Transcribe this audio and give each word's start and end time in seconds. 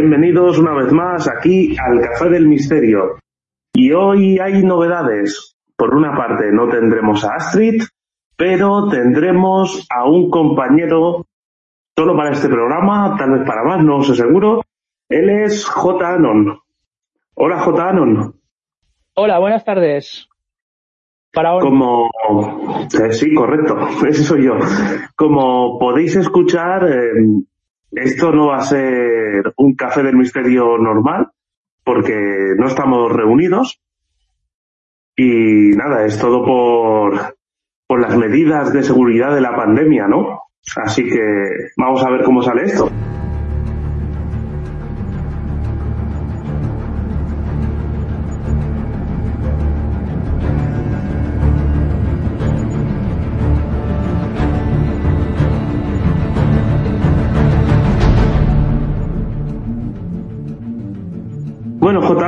Bienvenidos 0.00 0.58
una 0.58 0.74
vez 0.74 0.92
más 0.92 1.28
aquí 1.28 1.76
al 1.76 2.00
Café 2.00 2.30
del 2.30 2.46
Misterio. 2.46 3.18
Y 3.74 3.90
hoy 3.90 4.38
hay 4.38 4.62
novedades. 4.62 5.56
Por 5.74 5.92
una 5.92 6.16
parte 6.16 6.52
no 6.52 6.68
tendremos 6.68 7.24
a 7.24 7.34
Astrid, 7.34 7.82
pero 8.36 8.88
tendremos 8.88 9.88
a 9.90 10.08
un 10.08 10.30
compañero 10.30 11.26
solo 11.96 12.16
para 12.16 12.30
este 12.30 12.48
programa, 12.48 13.16
tal 13.18 13.32
vez 13.32 13.44
para 13.44 13.64
más, 13.64 13.82
no 13.82 13.96
os 13.96 14.08
aseguro. 14.08 14.62
Él 15.08 15.30
es 15.30 15.66
J. 15.66 16.14
Anon. 16.14 16.60
Hola 17.34 17.58
J. 17.58 17.88
Anon. 17.88 18.36
Hola, 19.14 19.40
buenas 19.40 19.64
tardes. 19.64 20.28
Para 21.32 21.56
hoy. 21.56 21.60
Como, 21.60 22.08
eh, 23.02 23.12
sí, 23.12 23.34
correcto, 23.34 23.76
ese 24.08 24.22
soy 24.22 24.44
yo. 24.44 24.52
Como 25.16 25.76
podéis 25.76 26.14
escuchar, 26.14 26.88
eh, 26.88 27.42
esto 27.92 28.32
no 28.32 28.48
va 28.48 28.58
a 28.58 28.62
ser 28.62 29.52
un 29.56 29.74
café 29.74 30.02
del 30.02 30.16
misterio 30.16 30.78
normal, 30.78 31.28
porque 31.84 32.54
no 32.56 32.66
estamos 32.66 33.12
reunidos. 33.12 33.80
Y 35.16 35.70
nada, 35.76 36.04
es 36.04 36.18
todo 36.18 36.44
por, 36.44 37.36
por 37.86 38.00
las 38.00 38.16
medidas 38.16 38.72
de 38.72 38.82
seguridad 38.82 39.34
de 39.34 39.40
la 39.40 39.56
pandemia, 39.56 40.06
¿no? 40.06 40.42
Así 40.76 41.04
que 41.04 41.70
vamos 41.76 42.04
a 42.04 42.10
ver 42.10 42.22
cómo 42.24 42.42
sale 42.42 42.64
esto. 42.64 42.90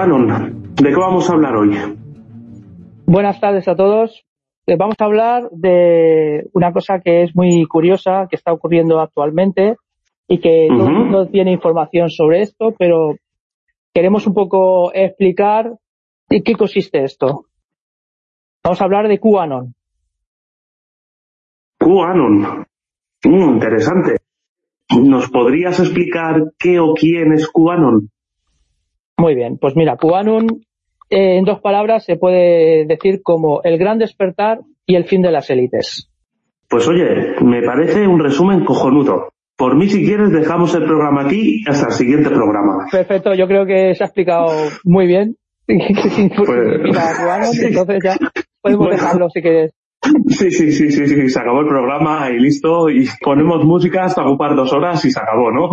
¿De 0.00 0.88
qué 0.88 0.96
vamos 0.96 1.28
a 1.28 1.34
hablar 1.34 1.56
hoy? 1.56 1.76
Buenas 3.04 3.38
tardes 3.38 3.68
a 3.68 3.76
todos. 3.76 4.24
Eh, 4.66 4.76
Vamos 4.78 4.94
a 4.98 5.04
hablar 5.04 5.50
de 5.50 6.48
una 6.54 6.72
cosa 6.72 7.00
que 7.00 7.24
es 7.24 7.36
muy 7.36 7.66
curiosa, 7.66 8.26
que 8.30 8.36
está 8.36 8.50
ocurriendo 8.50 8.98
actualmente 8.98 9.76
y 10.26 10.38
que 10.38 10.68
todo 10.70 10.88
el 10.88 10.94
mundo 10.94 11.26
tiene 11.26 11.52
información 11.52 12.08
sobre 12.08 12.40
esto, 12.40 12.74
pero 12.78 13.16
queremos 13.92 14.26
un 14.26 14.32
poco 14.32 14.90
explicar 14.94 15.70
en 16.30 16.42
qué 16.44 16.54
consiste 16.54 17.04
esto. 17.04 17.44
Vamos 18.64 18.80
a 18.80 18.84
hablar 18.84 19.06
de 19.06 19.18
QAnon. 19.18 19.74
QAnon. 21.78 22.64
Mm, 23.24 23.52
interesante. 23.52 24.16
¿Nos 24.98 25.28
podrías 25.28 25.78
explicar 25.78 26.52
qué 26.58 26.80
o 26.80 26.94
quién 26.94 27.34
es 27.34 27.50
QAnon? 27.50 28.08
Muy 29.20 29.34
bien, 29.34 29.58
pues 29.58 29.76
mira, 29.76 29.96
QAnon 29.96 30.46
eh, 31.10 31.38
en 31.38 31.44
dos 31.44 31.60
palabras 31.60 32.04
se 32.04 32.16
puede 32.16 32.86
decir 32.86 33.20
como 33.22 33.60
el 33.64 33.78
gran 33.78 33.98
despertar 33.98 34.60
y 34.86 34.96
el 34.96 35.04
fin 35.04 35.22
de 35.22 35.30
las 35.32 35.50
élites. 35.50 36.08
Pues 36.68 36.86
oye, 36.88 37.34
me 37.42 37.62
parece 37.62 38.06
un 38.06 38.20
resumen 38.20 38.64
cojonudo. 38.64 39.28
Por 39.56 39.76
mí, 39.76 39.88
si 39.88 40.04
quieres, 40.04 40.30
dejamos 40.30 40.74
el 40.74 40.84
programa 40.84 41.24
aquí 41.26 41.62
hasta 41.68 41.86
el 41.88 41.92
siguiente 41.92 42.30
programa. 42.30 42.86
Perfecto, 42.90 43.34
yo 43.34 43.46
creo 43.46 43.66
que 43.66 43.94
se 43.94 44.04
ha 44.04 44.06
explicado 44.06 44.46
muy 44.84 45.06
bien 45.06 45.36
QAnon, 45.66 47.50
entonces 47.62 47.98
ya 48.02 48.16
podemos 48.62 48.86
Bueno. 48.86 48.90
dejarlo 49.02 49.28
si 49.30 49.42
quieres. 49.42 49.72
Sí, 50.28 50.50
sí, 50.50 50.72
sí, 50.72 50.90
sí, 50.90 51.06
sí, 51.06 51.28
se 51.28 51.40
acabó 51.40 51.60
el 51.60 51.68
programa 51.68 52.30
y 52.30 52.38
listo. 52.40 52.88
Y 52.88 53.06
ponemos 53.22 53.64
música 53.64 54.04
hasta 54.04 54.24
ocupar 54.24 54.56
dos 54.56 54.72
horas 54.72 55.04
y 55.04 55.10
se 55.10 55.20
acabó, 55.20 55.50
¿no? 55.52 55.68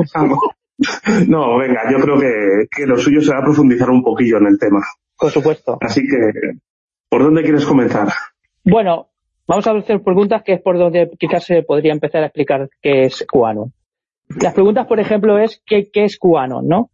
No, 1.27 1.57
venga, 1.57 1.91
yo 1.91 1.97
creo 1.99 2.19
que, 2.19 2.67
que 2.69 2.85
lo 2.85 2.97
suyo 2.97 3.21
será 3.21 3.41
profundizar 3.41 3.89
un 3.89 4.03
poquillo 4.03 4.37
en 4.37 4.47
el 4.47 4.59
tema. 4.59 4.81
Por 5.17 5.31
supuesto. 5.31 5.77
Así 5.81 6.01
que, 6.01 6.57
¿por 7.09 7.23
dónde 7.23 7.43
quieres 7.43 7.65
comenzar? 7.65 8.09
Bueno, 8.63 9.09
vamos 9.47 9.65
a 9.67 9.71
hacer 9.71 10.01
preguntas 10.03 10.43
que 10.43 10.53
es 10.53 10.61
por 10.61 10.77
donde 10.77 11.09
quizás 11.17 11.45
se 11.45 11.63
podría 11.63 11.93
empezar 11.93 12.23
a 12.23 12.27
explicar 12.27 12.69
qué 12.81 13.03
es 13.03 13.25
QAnon. 13.25 13.73
Las 14.41 14.53
preguntas, 14.53 14.85
por 14.87 14.99
ejemplo, 14.99 15.39
es 15.39 15.61
¿qué, 15.65 15.89
qué 15.91 16.03
es 16.03 16.19
QAnon, 16.19 16.67
no? 16.67 16.91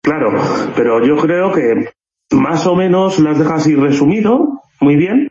Claro, 0.00 0.32
pero 0.76 1.04
yo 1.04 1.16
creo 1.16 1.52
que 1.52 1.90
más 2.30 2.66
o 2.66 2.76
menos 2.76 3.18
las 3.18 3.38
dejas 3.38 3.62
así 3.62 3.74
resumido, 3.74 4.62
muy 4.80 4.96
bien, 4.96 5.30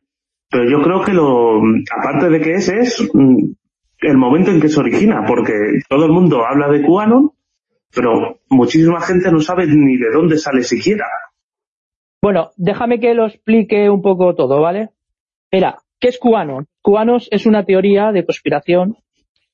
pero 0.49 0.69
yo 0.69 0.81
creo 0.83 1.01
que 1.01 1.13
lo, 1.13 1.61
aparte 1.97 2.29
de 2.29 2.41
que 2.41 2.53
ese 2.55 2.79
es 2.79 3.09
mm, 3.13 3.53
el 4.01 4.17
momento 4.17 4.51
en 4.51 4.59
que 4.59 4.69
se 4.69 4.79
origina, 4.79 5.25
porque 5.25 5.53
todo 5.89 6.05
el 6.05 6.11
mundo 6.11 6.45
habla 6.45 6.67
de 6.67 6.85
QAnon, 6.85 7.31
pero 7.97 8.39
muchísima 8.49 9.01
gente 9.01 9.31
no 9.31 9.39
sabe 9.39 9.65
ni 9.65 9.97
de 9.97 10.11
dónde 10.13 10.37
sale 10.37 10.61
siquiera. 10.61 11.05
Bueno, 12.21 12.51
déjame 12.55 12.99
que 12.99 13.15
lo 13.15 13.25
explique 13.25 13.89
un 13.89 14.03
poco 14.03 14.35
todo, 14.35 14.61
¿vale? 14.61 14.89
Mira, 15.51 15.79
¿qué 15.99 16.09
es 16.09 16.19
QAnon? 16.19 16.67
QAnon 16.83 17.19
es 17.31 17.45
una 17.47 17.65
teoría 17.65 18.11
de 18.11 18.23
conspiración 18.23 18.97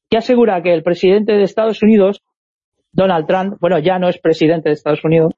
que 0.09 0.17
asegura 0.17 0.61
que 0.61 0.73
el 0.73 0.83
presidente 0.83 1.31
de 1.33 1.43
Estados 1.43 1.81
Unidos, 1.81 2.21
Donald 2.91 3.27
Trump, 3.27 3.55
bueno, 3.61 3.79
ya 3.79 3.97
no 3.97 4.09
es 4.09 4.19
presidente 4.19 4.69
de 4.69 4.73
Estados 4.73 5.03
Unidos, 5.05 5.33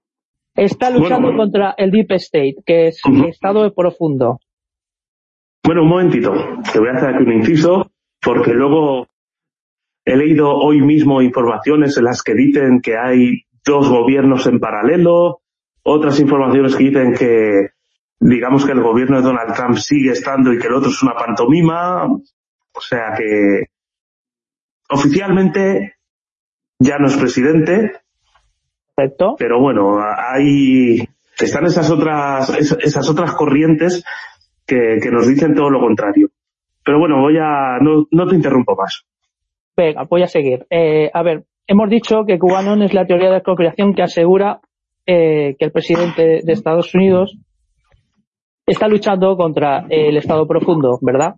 está 0.56 0.90
luchando 0.90 1.28
Bueno. 1.28 1.38
contra 1.44 1.76
el 1.78 1.92
Deep 1.92 2.12
State, 2.14 2.56
que 2.66 2.88
es 2.88 3.00
Ujú. 3.06 3.24
el 3.26 3.30
estado 3.30 3.72
profundo. 3.74 4.40
Bueno, 5.64 5.84
un 5.84 5.90
momentito, 5.90 6.32
te 6.74 6.80
voy 6.80 6.90
a 6.90 6.94
hacer 6.94 7.10
aquí 7.16 7.24
un 7.24 7.34
inciso, 7.34 7.92
porque 8.22 8.52
luego 8.54 9.08
he 10.06 10.16
leído 10.16 10.52
hoy 10.56 10.82
mismo 10.82 11.22
informaciones 11.22 11.98
en 11.98 12.04
las 12.06 12.22
que 12.22 12.34
dicen 12.36 12.80
que 12.82 12.96
hay 12.98 13.42
dos 13.66 13.90
gobiernos 13.90 14.46
en 14.48 14.60
paralelo, 14.60 15.42
otras 15.84 16.20
informaciones 16.20 16.76
que 16.76 16.84
dicen 16.84 17.14
que, 17.16 17.70
digamos 18.20 18.66
que 18.66 18.72
el 18.74 18.82
gobierno 18.82 19.18
de 19.18 19.24
Donald 19.24 19.54
Trump 19.56 19.78
sigue 19.78 20.12
estando 20.12 20.54
y 20.54 20.60
que 20.60 20.68
el 20.68 20.74
otro 20.76 20.90
es 20.90 21.02
una 21.04 21.16
pantomima, 21.16 22.06
o 22.06 22.82
sea 22.82 23.14
que 23.18 23.66
oficialmente 24.90 25.96
ya 26.80 26.98
no 27.00 27.08
es 27.08 27.18
presidente, 27.18 27.94
¿Correcto? 28.96 29.36
pero 29.38 29.60
bueno, 29.60 30.00
hay, 30.02 31.08
están 31.40 31.66
esas 31.66 31.90
otras, 31.90 32.50
es- 32.58 32.78
esas 32.82 33.10
otras 33.10 33.34
corrientes 33.34 34.04
que, 34.66 35.00
que 35.02 35.12
nos 35.12 35.28
dicen 35.28 35.54
todo 35.56 35.70
lo 35.70 35.80
contrario. 35.80 36.30
Pero 36.84 37.00
bueno, 37.00 37.20
voy 37.22 37.38
a, 37.40 37.80
no, 37.82 38.06
no 38.12 38.28
te 38.28 38.36
interrumpo 38.36 38.76
más. 38.76 39.04
Venga, 39.75 40.03
voy 40.09 40.24
a 40.24 40.28
seguir. 40.28 40.66
Eh, 40.69 41.09
a 41.13 41.22
ver, 41.24 41.44
hemos 41.68 41.90
dicho 41.90 42.25
que 42.25 42.40
QAnon 42.40 42.81
es 42.84 42.94
la 42.94 43.06
teoría 43.06 43.31
de 43.31 43.41
conspiración 43.41 43.94
que 43.94 44.03
asegura 44.03 44.62
eh, 45.06 45.56
que 45.59 45.66
el 45.66 45.72
presidente 45.72 46.41
de 46.44 46.53
Estados 46.53 46.94
Unidos 46.96 47.38
está 48.66 48.88
luchando 48.88 49.36
contra 49.38 49.86
el 49.89 50.18
Estado 50.18 50.48
profundo, 50.48 50.98
¿verdad? 51.01 51.36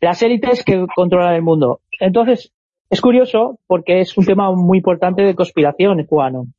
Las 0.00 0.22
élites 0.22 0.64
que 0.64 0.86
controlan 0.94 1.34
el 1.34 1.42
mundo. 1.42 1.80
Entonces, 1.98 2.52
es 2.88 3.00
curioso 3.00 3.58
porque 3.66 4.00
es 4.00 4.16
un 4.16 4.24
tema 4.24 4.50
muy 4.52 4.78
importante 4.78 5.22
de 5.22 5.34
conspiración, 5.34 6.04
QAnon. 6.04 6.54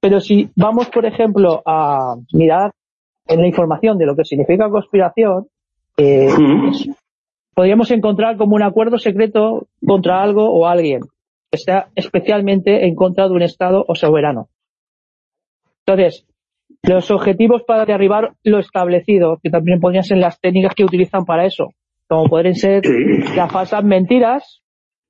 Pero 0.00 0.20
si 0.20 0.50
vamos, 0.54 0.88
por 0.90 1.04
ejemplo, 1.04 1.62
a 1.66 2.16
mirar 2.32 2.72
en 3.26 3.40
la 3.40 3.46
información 3.46 3.98
de 3.98 4.06
lo 4.06 4.14
que 4.14 4.24
significa 4.24 4.70
conspiración, 4.70 5.48
eh. 5.96 6.28
Podríamos 7.58 7.90
encontrar 7.90 8.36
como 8.36 8.54
un 8.54 8.62
acuerdo 8.62 8.98
secreto 8.98 9.66
contra 9.84 10.22
algo 10.22 10.48
o 10.48 10.68
alguien 10.68 11.00
que 11.50 11.56
está 11.56 11.88
especialmente 11.96 12.86
en 12.86 12.94
contra 12.94 13.26
de 13.26 13.34
un 13.34 13.42
Estado 13.42 13.84
o 13.88 13.96
soberano. 13.96 14.48
Entonces, 15.84 16.24
los 16.84 17.10
objetivos 17.10 17.64
para 17.64 17.84
derribar 17.84 18.34
lo 18.44 18.60
establecido, 18.60 19.40
que 19.42 19.50
también 19.50 19.80
podrían 19.80 20.04
ser 20.04 20.18
las 20.18 20.38
técnicas 20.40 20.72
que 20.76 20.84
utilizan 20.84 21.24
para 21.24 21.46
eso, 21.46 21.72
como 22.06 22.28
podrían 22.28 22.54
ser 22.54 22.84
las 23.34 23.50
falsas 23.50 23.82
mentiras, 23.82 24.62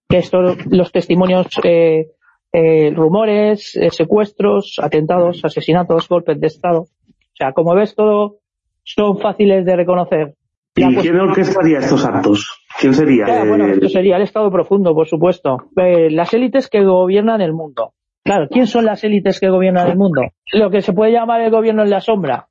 que 0.09 0.17
esto, 0.17 0.39
los 0.71 0.91
testimonios, 0.91 1.49
eh, 1.65 2.07
eh, 2.55 2.91
rumores, 2.95 3.77
eh, 3.77 3.91
secuestros, 3.91 4.77
atentados, 4.83 5.45
asesinatos, 5.45 6.09
golpes 6.09 6.41
de 6.41 6.47
Estado. 6.47 6.81
O 6.81 7.37
sea, 7.37 7.53
como 7.53 7.75
ves, 7.75 7.95
todo 7.95 8.39
son 8.85 9.19
fáciles 9.19 9.67
de 9.67 9.77
reconocer. 9.77 10.35
¿Y 10.79 10.95
cuestión- 10.95 11.03
quién 11.17 11.21
orquestaría 11.29 11.79
estos 11.79 12.05
actos? 12.05 12.61
¿Quién 12.81 12.95
sería? 12.95 13.25
Claro, 13.25 13.49
bueno, 13.49 13.65
El- 13.67 13.73
esto 13.73 13.89
sería 13.89 14.17
el 14.17 14.23
Estado 14.23 14.51
profundo, 14.51 14.95
por 14.95 15.07
supuesto. 15.09 15.59
Eh, 15.77 16.11
las 16.11 16.33
élites 16.35 16.69
que 16.69 16.83
gobiernan 16.85 17.41
el 17.41 17.53
mundo. 17.53 17.93
Claro, 18.25 18.49
¿quién 18.51 18.67
son 18.67 18.85
las 18.85 19.03
élites 19.05 19.41
que 19.41 19.49
gobiernan 19.49 19.89
el 19.91 19.97
mundo? 19.97 20.23
Lo 20.53 20.71
que 20.71 20.83
se 20.83 20.93
puede 20.93 21.13
llamar 21.13 21.41
el 21.41 21.51
gobierno 21.51 21.83
en 21.83 21.91
la 21.91 22.01
sombra. 22.01 22.49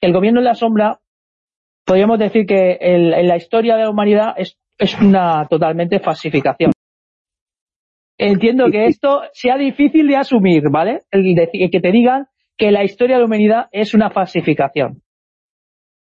El 0.00 0.12
gobierno 0.12 0.40
en 0.40 0.44
la 0.44 0.54
sombra, 0.54 0.98
podríamos 1.84 2.18
decir 2.18 2.46
que 2.46 2.72
el- 2.80 3.12
en 3.12 3.26
la 3.28 3.36
historia 3.36 3.76
de 3.76 3.82
la 3.84 3.90
humanidad 3.90 4.34
es, 4.36 4.56
es 4.78 5.00
una 5.00 5.46
totalmente 5.48 5.98
falsificación. 6.00 6.72
Entiendo 8.18 8.70
que 8.70 8.86
esto 8.86 9.22
sea 9.32 9.56
difícil 9.58 10.08
de 10.08 10.16
asumir, 10.16 10.62
¿vale? 10.70 11.02
El, 11.10 11.38
el 11.52 11.70
que 11.70 11.80
te 11.80 11.92
digan 11.92 12.26
que 12.56 12.70
la 12.70 12.82
historia 12.84 13.16
de 13.16 13.20
la 13.20 13.26
humanidad 13.26 13.66
es 13.72 13.92
una 13.94 14.10
falsificación. 14.10 15.02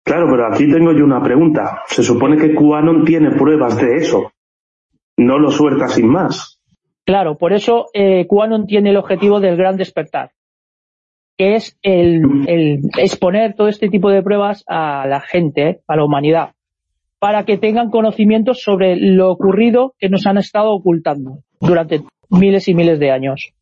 Claro, 0.06 0.28
pero 0.30 0.46
aquí 0.46 0.72
tengo 0.72 0.92
yo 0.94 1.04
una 1.04 1.22
pregunta. 1.22 1.82
Se 1.88 2.04
supone 2.04 2.38
que 2.38 2.54
QAnon 2.54 3.04
tiene 3.06 3.32
pruebas 3.32 3.76
de 3.78 3.98
eso. 3.98 4.32
No 5.18 5.40
lo 5.40 5.50
suelta 5.50 5.88
sin 5.88 6.08
más. 6.08 6.62
Claro, 7.06 7.38
por 7.38 7.54
eso 7.54 7.88
eh, 7.92 8.28
QAnon 8.28 8.68
tiene 8.68 8.92
el 8.92 8.98
objetivo 8.98 9.40
del 9.40 9.58
gran 9.58 9.78
despertar, 9.78 10.32
que 11.38 11.56
es 11.56 11.78
el, 11.82 12.48
el 12.48 12.82
exponer 13.00 13.56
todo 13.56 13.68
este 13.68 13.90
tipo 13.90 14.12
de 14.12 14.22
pruebas 14.22 14.64
a 14.68 15.08
la 15.08 15.22
gente, 15.22 15.82
a 15.88 15.96
la 15.96 16.06
humanidad, 16.06 16.52
para 17.18 17.44
que 17.44 17.58
tengan 17.58 17.90
conocimientos 17.90 18.62
sobre 18.62 18.96
lo 18.96 19.32
ocurrido 19.32 19.96
que 19.98 20.10
nos 20.10 20.28
han 20.28 20.38
estado 20.38 20.72
ocultando 20.72 21.40
durante 21.60 22.04
miles 22.30 22.68
y 22.68 22.76
miles 22.76 23.00
de 23.00 23.10
años. 23.10 23.54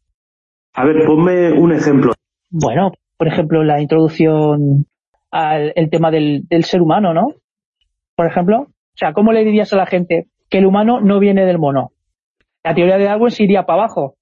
A 0.74 0.86
ver, 0.86 1.06
ponme 1.06 1.54
un 1.54 1.72
ejemplo. 1.72 2.14
Bueno, 2.50 2.92
por 3.18 3.28
ejemplo, 3.28 3.64
la 3.64 3.82
introducción 3.82 4.88
al 5.34 5.74
el 5.76 5.90
tema 5.90 6.12
del, 6.12 6.44
del 6.48 6.64
ser 6.64 6.82
humano, 6.82 7.14
¿no? 7.14 7.28
Por 8.16 8.28
ejemplo, 8.28 8.62
o 8.62 8.96
sea, 8.96 9.14
¿cómo 9.14 9.32
le 9.34 9.44
dirías 9.44 9.74
a 9.74 9.78
la 9.78 9.86
gente 9.88 10.28
que 10.50 10.60
el 10.60 10.66
humano 10.68 11.02
no 11.02 11.20
viene 11.20 11.46
del 11.46 11.58
mono? 11.58 11.92
La 12.64 12.76
teoría 12.76 12.98
de 12.98 13.06
Darwin 13.06 13.32
se 13.32 13.44
iría 13.44 13.64
para 13.66 13.80
abajo. 13.84 14.16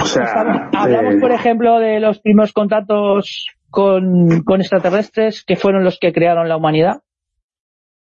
O 0.00 0.04
sea, 0.04 0.24
Estamos- 0.24 0.60
hablamos, 0.76 1.14
eh, 1.14 1.18
por 1.20 1.30
ejemplo, 1.32 1.78
de 1.78 2.00
los 2.00 2.20
primeros 2.20 2.52
contactos 2.52 3.46
con, 3.70 4.42
con 4.42 4.60
extraterrestres 4.60 5.44
que 5.44 5.56
fueron 5.56 5.84
los 5.84 5.98
que 6.00 6.12
crearon 6.12 6.48
la 6.48 6.56
humanidad. 6.56 7.02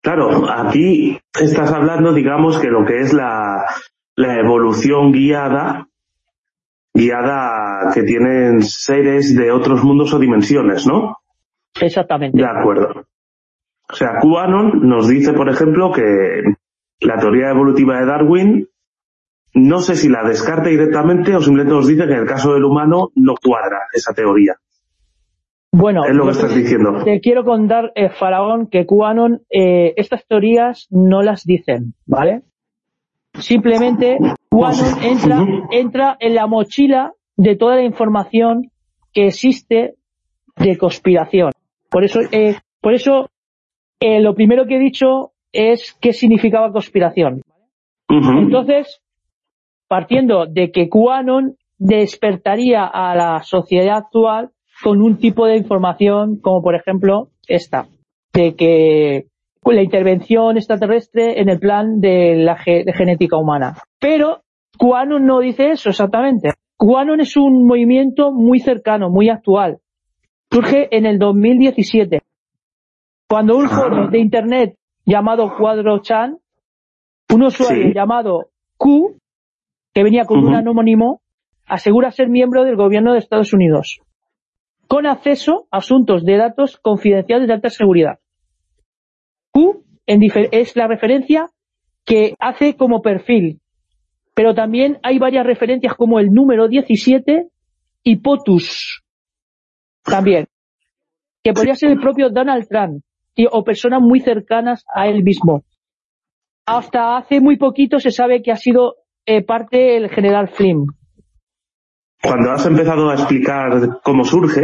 Claro, 0.01 0.49
aquí 0.51 1.19
estás 1.39 1.71
hablando, 1.71 2.13
digamos, 2.13 2.59
que 2.59 2.67
lo 2.67 2.85
que 2.85 2.99
es 2.99 3.13
la, 3.13 3.63
la 4.15 4.39
evolución 4.39 5.11
guiada, 5.11 5.87
guiada 6.93 7.91
que 7.93 8.03
tienen 8.03 8.61
seres 8.61 9.35
de 9.35 9.51
otros 9.51 9.83
mundos 9.83 10.13
o 10.13 10.19
dimensiones, 10.19 10.85
¿no? 10.85 11.17
Exactamente. 11.81 12.37
De 12.37 12.45
acuerdo. 12.47 13.05
O 13.91 13.95
sea, 13.95 14.19
QAnon 14.21 14.87
nos 14.87 15.07
dice, 15.07 15.33
por 15.33 15.49
ejemplo, 15.49 15.91
que 15.91 16.41
la 17.01 17.17
teoría 17.17 17.49
evolutiva 17.49 17.99
de 17.99 18.05
Darwin, 18.05 18.67
no 19.53 19.79
sé 19.79 19.95
si 19.95 20.09
la 20.09 20.23
descarta 20.27 20.69
directamente 20.69 21.35
o 21.35 21.41
simplemente 21.41 21.75
nos 21.75 21.87
dice 21.87 22.05
que 22.07 22.13
en 22.13 22.19
el 22.19 22.25
caso 22.27 22.53
del 22.53 22.63
humano 22.65 23.09
no 23.15 23.35
cuadra 23.41 23.77
esa 23.93 24.13
teoría. 24.13 24.55
Bueno, 25.71 26.05
Es 26.05 26.15
lo 26.15 26.23
que 26.25 26.31
estás 26.31 26.53
te- 26.53 26.59
diciendo. 26.59 27.03
te 27.03 27.19
quiero 27.19 27.43
contar, 27.43 27.91
eh, 27.95 28.09
Faraón, 28.09 28.67
que 28.67 28.85
QAnon 28.85 29.41
eh, 29.49 29.93
estas 29.97 30.25
teorías 30.25 30.87
no 30.89 31.21
las 31.21 31.43
dicen, 31.43 31.93
¿vale? 32.05 32.43
Simplemente 33.39 34.17
QAnon 34.49 35.03
entra, 35.03 35.45
entra 35.71 36.17
en 36.19 36.35
la 36.35 36.47
mochila 36.47 37.11
de 37.35 37.55
toda 37.57 37.75
la 37.75 37.83
información 37.83 38.71
que 39.13 39.27
existe 39.27 39.95
de 40.55 40.77
conspiración. 40.77 41.51
Por 41.95 42.03
eso, 42.03 42.19
eh, 42.33 42.55
por 42.81 42.93
eso 42.93 43.29
eh, 44.01 44.19
lo 44.19 44.35
primero 44.35 44.65
que 44.67 44.75
he 44.75 44.79
dicho 44.79 45.31
es 45.53 45.97
qué 46.01 46.11
significaba 46.11 46.73
conspiración. 46.73 47.41
Entonces, 48.39 48.99
partiendo 49.87 50.45
de 50.45 50.71
que 50.73 50.89
QAnon 50.89 51.55
despertaría 51.77 52.83
a 52.85 53.15
la 53.15 53.43
sociedad 53.43 53.95
actual 53.99 54.49
con 54.83 55.01
un 55.01 55.19
tipo 55.19 55.45
de 55.45 55.55
información 55.55 56.35
como 56.41 56.61
por 56.61 56.75
ejemplo 56.75 57.29
esta, 57.47 57.87
de 58.33 58.55
que 58.55 59.27
la 59.63 59.81
intervención 59.81 60.57
extraterrestre 60.57 61.39
en 61.39 61.47
el 61.47 61.59
plan 61.59 62.01
de 62.01 62.35
la 62.35 62.57
ge- 62.57 62.83
de 62.83 62.91
genética 62.91 63.37
humana. 63.37 63.77
Pero 64.01 64.41
QAnon 64.77 65.25
no 65.25 65.39
dice 65.39 65.71
eso 65.71 65.91
exactamente. 65.91 66.49
QAnon 66.77 67.21
es 67.21 67.37
un 67.37 67.65
movimiento 67.65 68.33
muy 68.33 68.59
cercano, 68.59 69.09
muy 69.09 69.29
actual. 69.29 69.77
Surge 70.51 70.87
en 70.95 71.05
el 71.05 71.19
2017, 71.19 72.21
cuando 73.27 73.57
un 73.57 73.65
Ah. 73.65 73.69
foro 73.69 74.07
de 74.09 74.19
internet 74.19 74.75
llamado 75.05 75.55
Cuadro 75.57 75.99
Chan 75.99 76.37
un 77.33 77.43
usuario 77.43 77.87
Sí. 77.87 77.93
llamado 77.93 78.49
Q, 78.77 79.17
que 79.93 80.03
venía 80.03 80.25
con 80.25 80.45
un 80.45 80.53
anónimo, 80.53 81.21
asegura 81.65 82.11
ser 82.11 82.29
miembro 82.29 82.63
del 82.63 82.75
gobierno 82.75 83.13
de 83.13 83.19
Estados 83.19 83.51
Unidos, 83.53 83.99
con 84.87 85.07
acceso 85.07 85.67
a 85.71 85.77
asuntos 85.77 86.23
de 86.23 86.37
datos 86.37 86.77
confidenciales 86.77 87.47
de 87.47 87.53
alta 87.53 87.69
seguridad. 87.69 88.19
Q 89.51 89.83
en 90.05 90.21
es 90.51 90.75
la 90.75 90.87
referencia 90.87 91.47
que 92.05 92.35
hace 92.39 92.75
como 92.75 93.01
perfil, 93.01 93.59
pero 94.35 94.53
también 94.53 94.99
hay 95.01 95.17
varias 95.17 95.45
referencias 95.45 95.95
como 95.95 96.19
el 96.19 96.31
número 96.31 96.67
17 96.67 97.47
y 98.03 98.17
POTUS 98.17 99.04
también, 100.05 100.47
que 101.43 101.53
podría 101.53 101.75
ser 101.75 101.91
el 101.91 101.99
propio 101.99 102.29
Donald 102.29 102.67
Trump 102.67 103.03
o 103.51 103.63
personas 103.63 104.01
muy 104.01 104.21
cercanas 104.21 104.85
a 104.93 105.07
él 105.07 105.23
mismo. 105.23 105.63
Hasta 106.65 107.17
hace 107.17 107.41
muy 107.41 107.57
poquito 107.57 107.99
se 107.99 108.11
sabe 108.11 108.41
que 108.41 108.51
ha 108.51 108.55
sido 108.55 108.95
eh, 109.25 109.43
parte 109.43 109.77
del 109.77 110.09
general 110.09 110.47
Flynn. 110.49 110.87
Cuando 112.23 112.51
has 112.51 112.65
empezado 112.65 113.09
a 113.09 113.15
explicar 113.15 113.99
cómo 114.03 114.23
surge, 114.23 114.61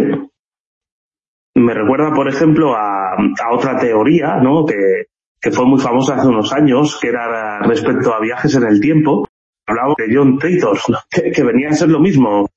me 1.56 1.74
recuerda, 1.74 2.12
por 2.16 2.28
ejemplo, 2.28 2.74
a, 2.74 3.14
a 3.14 3.54
otra 3.54 3.78
teoría, 3.78 4.38
¿no? 4.38 4.66
Que, 4.66 5.06
que 5.40 5.52
fue 5.52 5.66
muy 5.66 5.80
famosa 5.80 6.16
hace 6.16 6.28
unos 6.28 6.52
años, 6.54 6.98
que 7.00 7.10
era 7.10 7.60
respecto 7.60 8.14
a 8.14 8.22
viajes 8.22 8.56
en 8.56 8.64
el 8.64 8.80
tiempo. 8.80 9.28
Hablaba 9.68 9.94
de 9.98 10.16
John 10.16 10.40
Titor, 10.40 10.78
¿no? 10.88 10.98
que, 11.10 11.32
que 11.32 11.44
venía 11.44 11.70
a 11.70 11.74
ser 11.74 11.90
lo 11.90 12.00
mismo. 12.00 12.48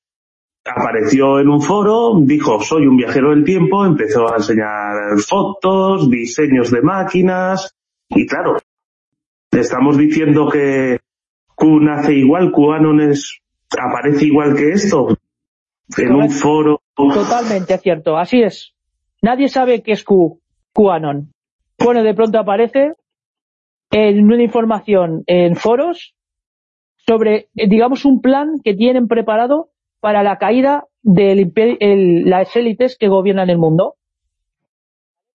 Apareció 0.65 1.39
en 1.39 1.49
un 1.49 1.61
foro, 1.61 2.19
dijo, 2.21 2.59
soy 2.59 2.87
un 2.87 2.97
viajero 2.97 3.29
del 3.29 3.43
tiempo, 3.43 3.85
empezó 3.85 4.27
a 4.33 4.37
enseñar 4.37 5.19
fotos, 5.19 6.09
diseños 6.09 6.71
de 6.71 6.81
máquinas, 6.81 7.75
y 8.09 8.25
claro, 8.25 8.57
estamos 9.51 9.95
diciendo 9.95 10.49
que 10.49 10.99
Q 11.53 11.79
nace 11.81 12.13
igual, 12.13 12.51
QAnon 12.51 12.99
es, 12.99 13.41
aparece 13.79 14.25
igual 14.25 14.55
que 14.55 14.71
esto, 14.71 15.15
en 15.97 16.15
un 16.15 16.31
foro. 16.31 16.81
Totalmente 16.95 17.77
cierto, 17.77 18.17
así 18.17 18.41
es. 18.41 18.73
Nadie 19.21 19.49
sabe 19.49 19.83
qué 19.83 19.91
es 19.91 20.03
Q, 20.03 20.39
QAnon. 20.73 21.31
Bueno, 21.77 22.03
de 22.03 22.13
pronto 22.15 22.39
aparece 22.39 22.93
en 23.91 24.25
una 24.25 24.43
información 24.43 25.23
en 25.27 25.55
foros 25.55 26.15
sobre, 26.97 27.49
eh, 27.55 27.69
digamos, 27.69 28.03
un 28.03 28.21
plan 28.21 28.59
que 28.63 28.73
tienen 28.73 29.07
preparado 29.07 29.69
para 30.05 30.21
la 30.21 30.37
caída 30.37 30.85
de 31.01 31.51
las 32.27 32.55
élites 32.55 32.95
que 32.95 33.07
gobiernan 33.07 33.49
el 33.49 33.57
mundo. 33.57 33.95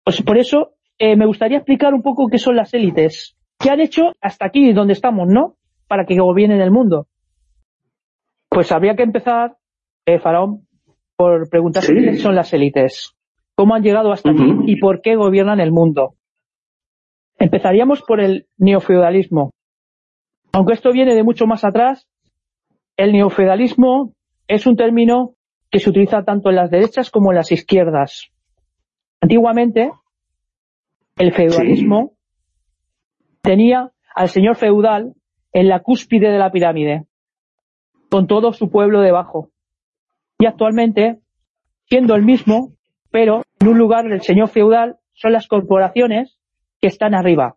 Pues 0.04 0.22
por 0.22 0.38
eso 0.38 0.76
eh, 1.00 1.16
me 1.16 1.26
gustaría 1.26 1.58
explicar 1.58 1.96
un 1.96 2.04
poco 2.04 2.28
qué 2.28 2.38
son 2.38 2.56
las 2.56 2.72
élites. 2.76 3.36
¿Qué 3.58 3.72
han 3.72 3.80
hecho 3.80 4.14
hasta 4.22 4.46
aquí, 4.46 4.72
donde 4.72 4.94
estamos, 4.94 5.28
no? 5.28 5.56
Para 5.88 6.06
que 6.06 6.20
gobiernen 6.20 6.62
el 6.62 6.70
mundo. 6.70 7.08
Pues 8.48 8.72
habría 8.72 8.96
que 8.96 9.02
empezar, 9.02 9.58
eh, 10.06 10.20
Faraón, 10.20 10.68
por 11.16 11.50
preguntarse 11.50 11.96
Sí. 11.96 12.06
qué 12.06 12.18
son 12.18 12.36
las 12.36 12.54
élites, 12.54 13.16
cómo 13.56 13.74
han 13.74 13.82
llegado 13.82 14.12
hasta 14.12 14.30
aquí 14.30 14.54
y 14.68 14.76
por 14.76 15.02
qué 15.02 15.16
gobiernan 15.16 15.60
el 15.62 15.72
mundo. 15.72 16.14
Empezaríamos 17.40 18.04
por 18.04 18.20
el 18.22 18.46
neofeudalismo. 18.60 19.50
Aunque 20.52 20.74
esto 20.74 20.92
viene 20.92 21.16
de 21.16 21.24
mucho 21.24 21.48
más 21.48 21.66
atrás, 21.66 22.08
el 22.98 23.14
neofeudalismo 23.14 24.14
es 24.50 24.66
un 24.66 24.76
término 24.76 25.36
que 25.72 25.80
se 25.80 25.92
utiliza 25.92 26.24
tanto 26.24 26.50
en 26.50 26.56
las 26.56 26.72
derechas 26.72 27.12
como 27.12 27.32
en 27.32 27.38
las 27.38 27.52
izquierdas. 27.52 28.32
Antiguamente, 29.22 29.92
el 31.18 31.34
feudalismo 31.34 32.14
tenía 33.42 33.92
al 34.16 34.30
señor 34.30 34.56
feudal 34.56 35.14
en 35.54 35.68
la 35.68 35.82
cúspide 35.82 36.32
de 36.32 36.40
la 36.40 36.52
pirámide, 36.52 37.06
con 38.10 38.26
todo 38.26 38.52
su 38.52 38.72
pueblo 38.72 39.02
debajo. 39.02 39.52
Y 40.40 40.48
actualmente, 40.48 41.20
siendo 41.86 42.16
el 42.16 42.24
mismo, 42.24 42.74
pero 43.12 43.44
en 43.60 43.68
un 43.68 43.78
lugar 43.78 44.10
del 44.10 44.24
señor 44.24 44.50
feudal 44.50 44.98
son 45.14 45.32
las 45.32 45.48
corporaciones 45.48 46.40
que 46.82 46.88
están 46.88 47.14
arriba. 47.14 47.56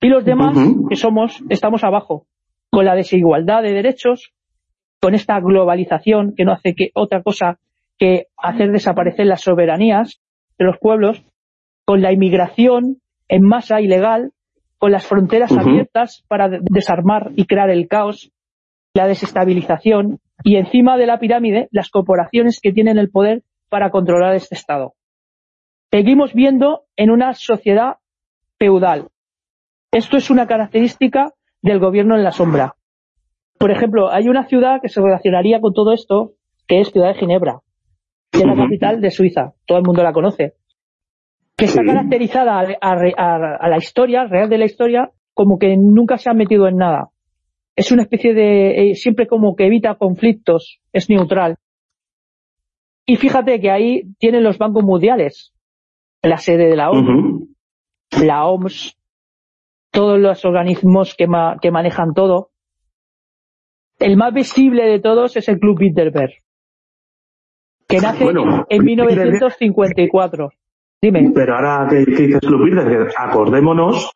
Y 0.00 0.08
los 0.08 0.24
demás, 0.24 0.56
que 0.88 0.96
somos, 0.96 1.42
estamos 1.50 1.84
abajo, 1.84 2.26
con 2.70 2.86
la 2.86 2.94
desigualdad 2.94 3.62
de 3.62 3.72
derechos, 3.72 4.32
con 5.02 5.14
esta 5.14 5.40
globalización 5.40 6.32
que 6.36 6.44
no 6.44 6.52
hace 6.52 6.74
que 6.74 6.90
otra 6.94 7.22
cosa 7.22 7.58
que 7.98 8.26
hacer 8.36 8.70
desaparecer 8.70 9.26
las 9.26 9.40
soberanías 9.42 10.20
de 10.58 10.64
los 10.64 10.78
pueblos, 10.78 11.24
con 11.84 12.00
la 12.02 12.12
inmigración 12.12 12.98
en 13.28 13.42
masa 13.42 13.80
ilegal, 13.80 14.30
con 14.78 14.92
las 14.92 15.06
fronteras 15.06 15.50
abiertas 15.56 16.24
para 16.28 16.48
de- 16.48 16.60
desarmar 16.62 17.32
y 17.36 17.46
crear 17.46 17.70
el 17.70 17.88
caos, 17.88 18.30
la 18.94 19.06
desestabilización 19.08 20.20
y 20.44 20.56
encima 20.56 20.96
de 20.96 21.06
la 21.06 21.18
pirámide 21.18 21.68
las 21.72 21.90
corporaciones 21.90 22.60
que 22.60 22.72
tienen 22.72 22.98
el 22.98 23.10
poder 23.10 23.42
para 23.68 23.90
controlar 23.90 24.34
este 24.36 24.54
estado. 24.54 24.94
Seguimos 25.90 26.32
viendo 26.32 26.84
en 26.96 27.10
una 27.10 27.34
sociedad 27.34 27.96
feudal. 28.58 29.08
Esto 29.92 30.16
es 30.16 30.30
una 30.30 30.46
característica 30.46 31.32
del 31.60 31.78
gobierno 31.80 32.16
en 32.16 32.24
la 32.24 32.32
sombra. 32.32 32.74
Por 33.62 33.70
ejemplo, 33.70 34.10
hay 34.12 34.28
una 34.28 34.46
ciudad 34.46 34.80
que 34.82 34.88
se 34.88 35.00
relacionaría 35.00 35.60
con 35.60 35.72
todo 35.72 35.92
esto, 35.92 36.32
que 36.66 36.80
es 36.80 36.90
Ciudad 36.90 37.08
de 37.14 37.20
Ginebra, 37.20 37.60
que 38.30 38.38
es 38.40 38.44
la 38.44 38.52
capital 38.64 39.00
de 39.00 39.10
Suiza. 39.10 39.52
Todo 39.66 39.78
el 39.78 39.84
mundo 39.84 40.02
la 40.02 40.12
conoce. 40.12 40.54
Que 41.56 41.66
está 41.66 41.82
caracterizada 41.84 42.58
a, 42.60 42.64
a- 42.80 43.12
a- 43.16 43.56
a 43.60 43.68
la 43.68 43.76
historia, 43.78 44.24
real 44.24 44.48
de 44.48 44.58
la 44.58 44.64
historia, 44.64 45.10
como 45.34 45.58
que 45.58 45.76
nunca 45.76 46.18
se 46.18 46.28
han 46.30 46.36
metido 46.36 46.66
en 46.68 46.76
nada. 46.76 47.08
es 47.74 47.90
una 47.90 48.02
especie 48.02 48.34
de, 48.34 48.90
eh, 48.90 48.94
siempre 48.96 49.26
como 49.26 49.56
que 49.56 49.64
evita 49.66 49.94
conflictos, 49.94 50.80
es 50.92 51.08
neutral. 51.08 51.56
Y 53.06 53.16
fíjate 53.16 53.60
que 53.60 53.70
ahí 53.70 54.02
tienen 54.18 54.42
los 54.44 54.58
bancos 54.58 54.84
mundiales, 54.84 55.52
la 56.22 56.36
sede 56.36 56.66
de 56.66 56.76
la 56.76 56.90
ONU, 56.90 57.48
la 58.22 58.44
OMS, 58.46 58.96
todos 59.90 60.18
los 60.20 60.44
organismos 60.44 61.14
que, 61.16 61.26
que 61.62 61.70
manejan 61.70 62.12
todo. 62.14 62.50
El 64.02 64.16
más 64.16 64.34
visible 64.34 64.84
de 64.84 65.00
todos 65.00 65.36
es 65.36 65.48
el 65.48 65.58
Club 65.58 65.78
Bilderberg, 65.78 66.32
que 67.88 67.98
nace 67.98 68.24
en 68.68 68.84
1954. 68.84 70.50
Dime. 71.00 71.32
Pero 71.34 71.54
ahora 71.54 71.86
que, 71.88 72.04
dices 72.04 72.40
Club 72.40 72.64
Bilderberg, 72.64 73.12
acordémonos 73.16 74.12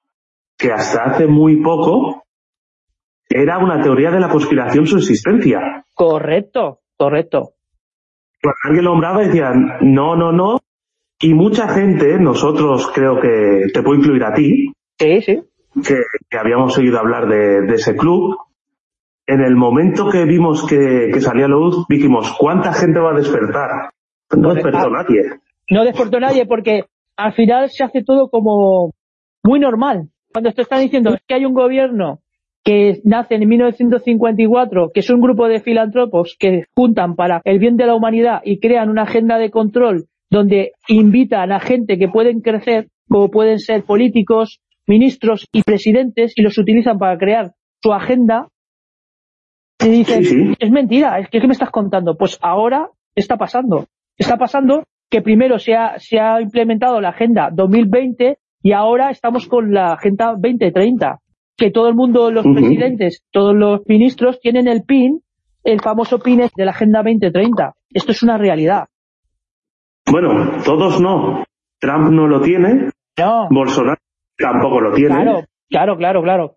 que 0.57 0.73
hasta 0.73 1.05
hace 1.05 1.27
muy 1.27 1.57
poco 1.63 2.25
era 3.29 3.59
una 3.59 3.83
teoría 3.83 4.11
de 4.11 4.21
la 4.21 4.29
conspiración 4.29 4.87
su 4.87 4.99
existencia. 4.99 5.85
Correcto, 5.95 6.81
correcto. 6.97 7.51
Cuando 8.43 8.59
alguien 8.65 8.85
lo 8.85 8.91
nombraba 8.93 9.23
decían, 9.23 9.79
no, 9.81 10.17
no, 10.17 10.33
no. 10.33 10.59
Y 11.21 11.35
mucha 11.35 11.69
gente, 11.69 12.19
nosotros 12.19 12.91
creo 12.95 13.21
que 13.21 13.69
te 13.73 13.83
puedo 13.83 13.99
incluir 13.99 14.23
a 14.25 14.35
ti, 14.35 14.73
sí, 14.99 15.21
sí. 15.23 15.43
Que, 15.87 16.39
habíamos 16.39 16.77
oído 16.79 16.99
hablar 16.99 17.27
de, 17.29 17.75
ese 17.75 17.97
club, 17.97 18.37
en 19.27 19.41
el 19.41 19.57
momento 19.57 20.09
que 20.09 20.25
vimos 20.25 20.65
que, 20.67 21.13
salía 21.21 21.49
la 21.49 21.57
luz, 21.57 21.85
dijimos, 21.89 22.35
¿cuánta 22.39 22.73
gente 22.73 23.01
va 23.01 23.11
a 23.11 23.17
despertar? 23.17 23.91
No 24.37 24.55
despertó 24.55 24.91
nadie. 24.91 25.23
No 25.71 25.85
despertó 25.85 26.21
nadie 26.21 26.47
porque 26.47 26.85
al 27.17 27.33
final 27.33 27.69
se 27.71 27.85
hace 27.85 28.05
todo 28.05 28.29
como 28.29 28.93
muy 29.43 29.59
normal. 29.59 30.09
Cuando 30.33 30.53
te 30.53 30.63
están 30.63 30.81
diciendo 30.81 31.17
que 31.27 31.35
hay 31.35 31.45
un 31.45 31.55
gobierno 31.55 32.21
que 32.63 33.01
nace 33.05 33.37
en 33.37 33.49
1954, 33.49 34.91
que 34.93 35.01
es 35.01 35.11
un 35.11 35.21
grupo 35.21 35.49
de 35.49 35.61
filantropos 35.61 36.37
que 36.39 36.65
juntan 36.75 37.15
para 37.15 37.41
el 37.45 37.59
bien 37.59 37.77
de 37.77 37.87
la 37.87 37.95
humanidad 37.95 38.41
y 38.45 38.59
crean 38.59 38.91
una 38.91 39.03
agenda 39.03 39.39
de 39.39 39.51
control 39.51 40.07
donde 40.31 40.73
invitan 40.89 41.53
a 41.53 41.61
gente 41.61 41.99
que 41.99 42.09
pueden 42.09 42.41
crecer, 42.41 42.89
como 43.09 43.31
pueden 43.31 43.61
ser 43.61 43.85
políticos, 43.85 44.61
ministros 44.87 45.47
y 45.53 45.63
presidentes, 45.63 46.33
y 46.37 46.43
los 46.43 46.59
utilizan 46.59 46.99
para 46.99 47.17
crear 47.19 47.53
su 47.81 47.93
agenda, 47.93 48.49
y 49.87 49.91
dicen, 49.91 50.57
es 50.59 50.71
mentira, 50.71 51.19
es 51.19 51.29
que 51.29 51.41
¿qué 51.41 51.47
me 51.47 51.53
estás 51.53 51.71
contando? 51.71 52.17
Pues 52.17 52.39
ahora 52.43 52.91
está 53.15 53.37
pasando. 53.37 53.87
Está 54.17 54.37
pasando 54.37 54.85
que 55.11 55.23
primero 55.23 55.59
se 55.59 55.75
ha, 55.75 55.99
se 55.99 56.19
ha 56.19 56.41
implementado 56.41 57.01
la 57.01 57.11
Agenda 57.11 57.51
2020 57.53 58.39
y 58.63 58.73
ahora 58.73 59.11
estamos 59.11 59.47
con 59.47 59.73
la 59.73 59.93
Agenda 59.93 60.33
2030 60.33 61.21
que 61.57 61.71
todo 61.71 61.89
el 61.89 61.95
mundo, 61.95 62.31
los 62.31 62.45
presidentes, 62.45 63.23
todos 63.31 63.55
los 63.55 63.81
ministros 63.87 64.41
tienen 64.41 64.69
el 64.69 64.83
PIN, 64.83 65.23
el 65.65 65.81
famoso 65.81 66.19
PIN 66.19 66.43
de 66.55 66.65
la 66.65 66.73
Agenda 66.73 67.03
2030. 67.03 67.75
Esto 67.95 68.13
es 68.13 68.23
una 68.23 68.37
realidad. 68.37 68.89
Bueno, 70.11 70.63
todos 70.65 71.01
no. 71.01 71.45
Trump 71.81 72.11
no 72.11 72.27
lo 72.27 72.43
tiene. 72.43 72.91
No. 73.19 73.49
Bolsonaro 73.51 74.01
tampoco 74.37 74.81
lo 74.81 74.93
tiene. 74.93 75.15
Claro, 75.15 75.45
claro, 75.71 75.97
claro, 75.97 76.23
claro. 76.23 76.57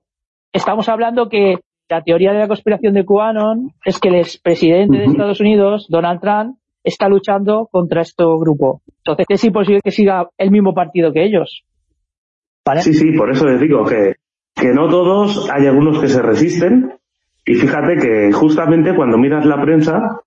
Estamos 0.52 0.90
hablando 0.90 1.30
que 1.30 1.60
la 1.89 2.03
teoría 2.03 2.31
de 2.34 2.39
la 2.39 2.48
conspiración 2.48 2.93
de 2.93 3.05
QAnon 3.05 3.74
es 3.84 4.00
que 4.00 4.10
el 4.10 4.15
expresidente 4.15 4.98
de 4.98 5.05
Estados 5.05 5.39
Unidos, 5.39 5.88
Donald 5.89 6.22
Trump, 6.22 6.58
está 6.84 7.10
luchando 7.10 7.67
contra 7.72 8.01
este 8.01 8.24
grupo. 8.24 8.81
Entonces 8.98 9.25
es 9.29 9.43
imposible 9.43 9.81
que 9.84 9.91
siga 9.91 10.29
el 10.38 10.51
mismo 10.51 10.74
partido 10.74 11.12
que 11.12 11.24
ellos. 11.24 11.63
Sí, 12.81 12.93
sí, 12.93 13.12
por 13.13 13.31
eso 13.31 13.48
les 13.48 13.60
digo 13.60 13.84
que 13.86 14.15
que 14.60 14.74
no 14.74 14.89
todos, 14.89 15.50
hay 15.50 15.67
algunos 15.67 16.00
que 16.00 16.08
se 16.08 16.22
resisten, 16.22 17.00
y 17.46 17.55
fíjate 17.55 17.96
que 17.98 18.31
justamente 18.34 18.96
cuando 18.96 19.17
miras 19.17 19.46
la 19.46 19.62
prensa, 19.62 20.22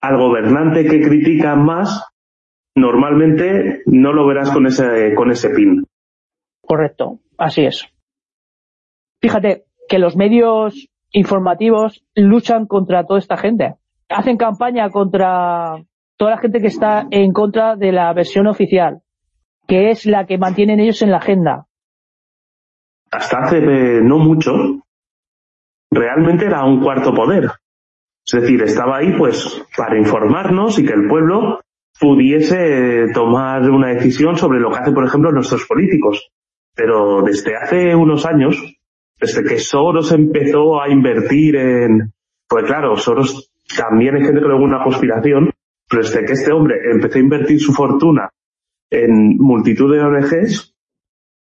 al 0.00 0.16
gobernante 0.18 0.84
que 0.84 1.00
critica 1.00 1.54
más, 1.54 2.08
normalmente 2.74 3.82
no 3.86 4.12
lo 4.12 4.26
verás 4.26 4.50
con 4.50 4.66
ese, 4.66 5.14
con 5.14 5.30
ese 5.30 5.50
pin. 5.50 5.84
Correcto, 6.60 7.20
así 7.38 7.62
es. 7.62 7.86
Fíjate 9.20 9.64
que 9.90 9.98
los 9.98 10.16
medios 10.16 10.88
informativos 11.12 12.02
luchan 12.14 12.66
contra 12.66 13.04
toda 13.04 13.18
esta 13.18 13.36
gente. 13.36 13.74
Hacen 14.08 14.38
campaña 14.38 14.88
contra 14.88 15.84
toda 16.16 16.30
la 16.30 16.38
gente 16.38 16.60
que 16.62 16.68
está 16.68 17.06
en 17.10 17.32
contra 17.32 17.76
de 17.76 17.92
la 17.92 18.10
versión 18.14 18.46
oficial, 18.46 19.02
que 19.66 19.90
es 19.90 20.06
la 20.06 20.24
que 20.24 20.38
mantienen 20.38 20.80
ellos 20.80 21.02
en 21.02 21.10
la 21.10 21.18
agenda 21.18 21.66
hasta 23.10 23.38
hace 23.38 23.58
eh, 23.58 24.00
no 24.02 24.18
mucho, 24.18 24.52
realmente 25.90 26.46
era 26.46 26.64
un 26.64 26.80
cuarto 26.80 27.12
poder. 27.12 27.50
Es 28.24 28.40
decir, 28.40 28.62
estaba 28.62 28.98
ahí 28.98 29.12
pues 29.18 29.64
para 29.76 29.98
informarnos 29.98 30.78
y 30.78 30.84
que 30.84 30.92
el 30.92 31.08
pueblo 31.08 31.60
pudiese 31.98 33.06
tomar 33.12 33.68
una 33.68 33.88
decisión 33.88 34.36
sobre 34.36 34.60
lo 34.60 34.70
que 34.70 34.78
hacen, 34.78 34.94
por 34.94 35.04
ejemplo, 35.04 35.32
nuestros 35.32 35.66
políticos. 35.66 36.30
Pero 36.74 37.22
desde 37.22 37.56
hace 37.56 37.94
unos 37.94 38.24
años, 38.24 38.56
desde 39.20 39.44
que 39.44 39.58
Soros 39.58 40.12
empezó 40.12 40.80
a 40.80 40.88
invertir 40.88 41.56
en, 41.56 42.12
pues 42.48 42.64
claro, 42.64 42.96
Soros 42.96 43.52
también 43.76 44.16
hay 44.16 44.22
gente 44.24 44.40
que 44.40 44.46
luego 44.46 44.64
una 44.64 44.82
conspiración, 44.82 45.50
pero 45.88 46.02
desde 46.02 46.24
que 46.24 46.32
este 46.32 46.52
hombre 46.52 46.76
empezó 46.90 47.18
a 47.18 47.22
invertir 47.22 47.60
su 47.60 47.72
fortuna 47.72 48.30
en 48.90 49.36
multitud 49.36 49.92
de 49.92 50.00
ONGs, 50.00 50.74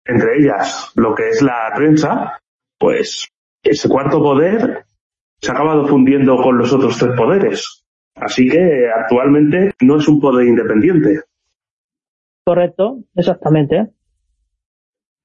entre 0.05 0.39
ellas 0.39 0.93
lo 0.97 1.15
que 1.15 1.29
es 1.29 1.43
la 1.43 1.71
prensa, 1.75 2.41
pues 2.79 3.29
ese 3.63 3.89
cuarto 3.89 4.21
poder 4.21 4.85
se 5.41 5.51
ha 5.51 5.55
acabado 5.55 5.87
fundiendo 5.87 6.37
con 6.43 6.59
los 6.59 6.73
otros 6.73 6.99
tres 6.99 7.13
poderes. 7.17 7.85
Así 8.17 8.49
que 8.49 8.89
actualmente 8.95 9.73
no 9.81 9.97
es 9.97 10.09
un 10.09 10.21
poder 10.21 10.47
independiente. 10.47 11.23
Correcto, 12.45 13.05
exactamente. 13.15 13.91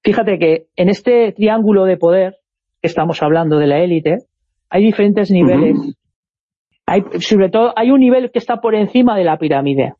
Fíjate 0.05 0.37
que 0.37 0.67
en 0.75 0.89
este 0.89 1.31
triángulo 1.31 1.85
de 1.85 1.97
poder 1.97 2.37
que 2.79 2.87
estamos 2.87 3.23
hablando 3.23 3.57
de 3.57 3.65
la 3.65 3.79
élite, 3.79 4.19
hay 4.69 4.85
diferentes 4.85 5.31
niveles. 5.31 5.95
hay, 6.85 7.01
sobre 7.19 7.49
todo, 7.49 7.73
hay 7.75 7.89
un 7.89 7.99
nivel 7.99 8.29
que 8.31 8.37
está 8.37 8.61
por 8.61 8.75
encima 8.75 9.17
de 9.17 9.23
la 9.23 9.39
pirámide. 9.39 9.93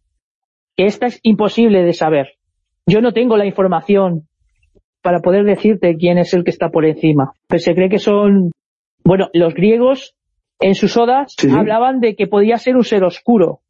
Que 0.78 0.86
esta 0.86 1.08
es 1.08 1.20
imposible 1.24 1.82
de 1.82 1.94
saber. 1.94 2.34
Yo 2.86 3.02
no 3.02 3.14
tengo 3.14 3.36
la 3.36 3.48
información 3.48 4.28
para 5.02 5.22
poder 5.22 5.44
decirte 5.44 5.96
quién 5.98 6.20
es 6.20 6.34
el 6.36 6.44
que 6.44 6.52
está 6.52 6.70
por 6.70 6.86
encima. 6.86 7.34
Pero 7.48 7.60
se 7.60 7.74
cree 7.74 7.90
que 7.90 7.98
son, 7.98 8.52
bueno, 9.04 9.30
los 9.34 9.56
griegos 9.56 10.14
en 10.60 10.76
sus 10.76 10.96
odas 10.98 11.36
hablaban 11.52 12.00
de 12.00 12.16
que 12.16 12.28
podía 12.28 12.58
ser 12.58 12.76
un 12.76 12.84
ser 12.84 13.04
oscuro. 13.04 13.62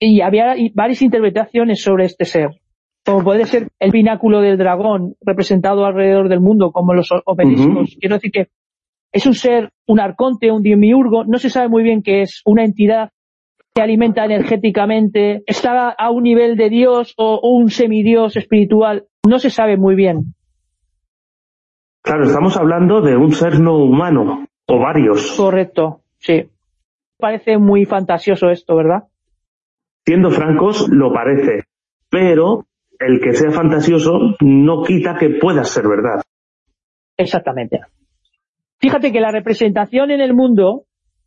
Y 0.00 0.20
había 0.20 0.56
varias 0.74 1.02
interpretaciones 1.02 1.80
sobre 1.80 2.06
este 2.06 2.24
ser. 2.24 2.59
Como 3.04 3.24
puede 3.24 3.46
ser 3.46 3.68
el 3.78 3.90
pináculo 3.90 4.40
del 4.40 4.58
dragón 4.58 5.14
representado 5.22 5.84
alrededor 5.84 6.28
del 6.28 6.40
mundo, 6.40 6.70
como 6.70 6.94
los 6.94 7.08
obeliscos. 7.24 7.96
Quiero 7.98 8.16
decir 8.16 8.30
que 8.30 8.48
es 9.12 9.26
un 9.26 9.34
ser, 9.34 9.70
un 9.86 10.00
arconte, 10.00 10.52
un 10.52 10.62
demiurgo, 10.62 11.24
no 11.24 11.38
se 11.38 11.50
sabe 11.50 11.68
muy 11.68 11.82
bien 11.82 12.02
qué 12.02 12.22
es, 12.22 12.42
una 12.44 12.64
entidad 12.64 13.10
que 13.74 13.82
alimenta 13.82 14.24
energéticamente, 14.24 15.42
está 15.46 15.90
a 15.90 16.10
un 16.10 16.24
nivel 16.24 16.56
de 16.56 16.70
Dios 16.70 17.14
o 17.16 17.40
un 17.42 17.70
semidios 17.70 18.36
espiritual, 18.36 19.06
no 19.26 19.38
se 19.38 19.50
sabe 19.50 19.76
muy 19.76 19.94
bien. 19.94 20.34
Claro, 22.02 22.24
estamos 22.24 22.56
hablando 22.56 23.00
de 23.00 23.16
un 23.16 23.32
ser 23.32 23.60
no 23.60 23.76
humano, 23.76 24.46
o 24.66 24.78
varios. 24.78 25.36
Correcto, 25.36 26.02
sí. 26.18 26.48
Parece 27.18 27.58
muy 27.58 27.84
fantasioso 27.84 28.50
esto, 28.50 28.74
¿verdad? 28.76 29.04
Siendo 30.06 30.30
francos, 30.30 30.88
lo 30.88 31.12
parece. 31.12 31.64
Pero 32.08 32.66
el 33.00 33.20
que 33.20 33.32
sea 33.32 33.50
fantasioso 33.50 34.36
no 34.40 34.82
quita 34.82 35.16
que 35.18 35.30
pueda 35.40 35.64
ser 35.64 35.84
verdad. 35.88 36.22
Exactamente. 37.16 37.80
Fíjate 38.78 39.12
que 39.12 39.20
la 39.20 39.30
representación 39.30 40.10
en 40.10 40.20
el 40.20 40.34
mundo 40.34 40.84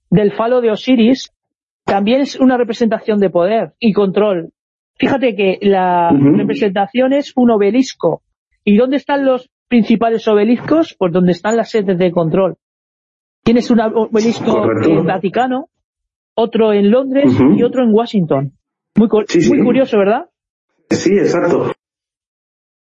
del 0.10 0.34
falo 0.34 0.62
de 0.62 0.72
Osiris 0.72 1.32
también 1.84 2.22
es 2.22 2.40
una 2.40 2.58
representación 2.58 3.20
de 3.20 3.30
poder 3.30 3.74
y 3.80 3.94
control. 3.94 4.52
Fíjate 4.96 5.36
que 5.36 5.60
la 5.62 6.12
representación 6.12 7.14
es 7.14 7.34
un 7.36 7.52
obelisco. 7.52 8.22
¿Y 8.64 8.78
dónde 8.78 8.98
están 8.98 9.26
los 9.26 9.50
principales 9.74 10.28
obeliscos, 10.28 10.96
pues 11.00 11.12
donde 11.12 11.32
están 11.32 11.58
las 11.58 11.72
sedes 11.72 11.98
de 11.98 12.12
control. 12.12 12.58
Tienes 13.44 13.72
un 13.72 13.80
obelisco 13.82 14.64
en 14.88 15.04
Vaticano, 15.04 15.70
otro 16.36 16.74
en 16.74 16.92
Londres 16.92 17.36
y 17.58 17.64
otro 17.64 17.84
en 17.84 17.92
Washington. 17.92 18.52
Muy, 18.96 19.08
muy 19.50 19.64
curioso, 19.64 19.98
¿verdad? 19.98 20.30
Sí, 20.90 21.18
exacto. 21.18 21.74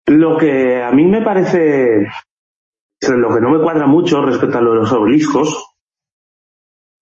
Lo 0.06 0.36
que 0.36 0.82
a 0.82 0.92
mí 0.92 1.04
me 1.04 1.22
parece, 1.22 2.06
lo 3.00 3.34
que 3.34 3.40
no 3.40 3.50
me 3.50 3.62
cuadra 3.62 3.86
mucho 3.86 4.22
respecto 4.22 4.58
a 4.58 4.62
los 4.62 4.92
obeliscos, 4.92 5.74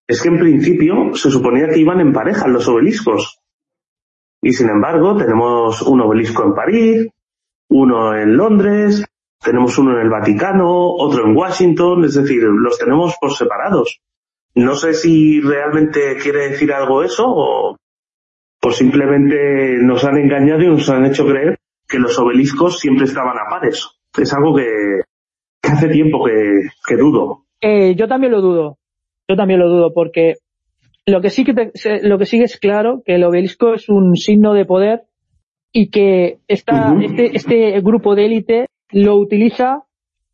es 0.06 0.22
que 0.22 0.28
en 0.28 0.38
principio 0.38 1.14
se 1.14 1.30
suponía 1.30 1.68
que 1.68 1.80
iban 1.80 2.00
en 2.00 2.12
pareja 2.12 2.48
los 2.48 2.68
obeliscos. 2.68 3.40
Y 4.42 4.52
sin 4.52 4.68
embargo, 4.68 5.16
tenemos 5.16 5.82
un 5.82 6.00
obelisco 6.02 6.44
en 6.44 6.54
París, 6.54 7.08
uno 7.70 8.14
en 8.14 8.36
Londres, 8.36 9.04
tenemos 9.42 9.76
uno 9.78 9.92
en 9.92 10.00
el 10.00 10.10
Vaticano, 10.10 10.90
otro 10.92 11.26
en 11.26 11.36
Washington, 11.36 12.04
es 12.04 12.14
decir, 12.14 12.42
los 12.42 12.78
tenemos 12.78 13.16
por 13.20 13.32
separados. 13.32 14.00
No 14.54 14.76
sé 14.76 14.94
si 14.94 15.40
realmente 15.40 16.16
quiere 16.16 16.50
decir 16.50 16.72
algo 16.72 17.02
eso 17.02 17.24
o, 17.26 17.76
simplemente 18.70 19.76
nos 19.82 20.04
han 20.04 20.16
engañado 20.18 20.62
y 20.62 20.68
nos 20.68 20.88
han 20.88 21.04
hecho 21.06 21.26
creer 21.26 21.58
que 21.88 21.98
los 21.98 22.18
obeliscos 22.18 22.78
siempre 22.78 23.04
estaban 23.04 23.36
a 23.36 23.50
pares. 23.50 23.88
Es 24.16 24.32
algo 24.32 24.54
que, 24.54 24.64
hace 25.62 25.88
tiempo 25.88 26.24
que, 26.24 26.96
dudo. 26.96 27.44
Eh, 27.60 27.94
yo 27.96 28.06
también 28.08 28.32
lo 28.32 28.40
dudo. 28.40 28.78
Yo 29.28 29.36
también 29.36 29.60
lo 29.60 29.68
dudo 29.68 29.92
porque 29.92 30.34
lo 31.06 31.20
que 31.20 31.30
sí 31.30 31.44
que 31.44 31.52
lo 32.02 32.18
que 32.18 32.26
sí 32.26 32.40
es 32.42 32.58
claro 32.58 33.02
que 33.04 33.14
el 33.14 33.24
obelisco 33.24 33.74
es 33.74 33.88
un 33.88 34.16
signo 34.16 34.54
de 34.54 34.64
poder 34.64 35.02
y 35.72 35.90
que 35.90 36.38
esta, 36.46 36.94
este, 37.02 37.36
este 37.36 37.80
grupo 37.80 38.14
de 38.14 38.26
élite 38.26 38.66
lo 38.90 39.16
utiliza 39.16 39.84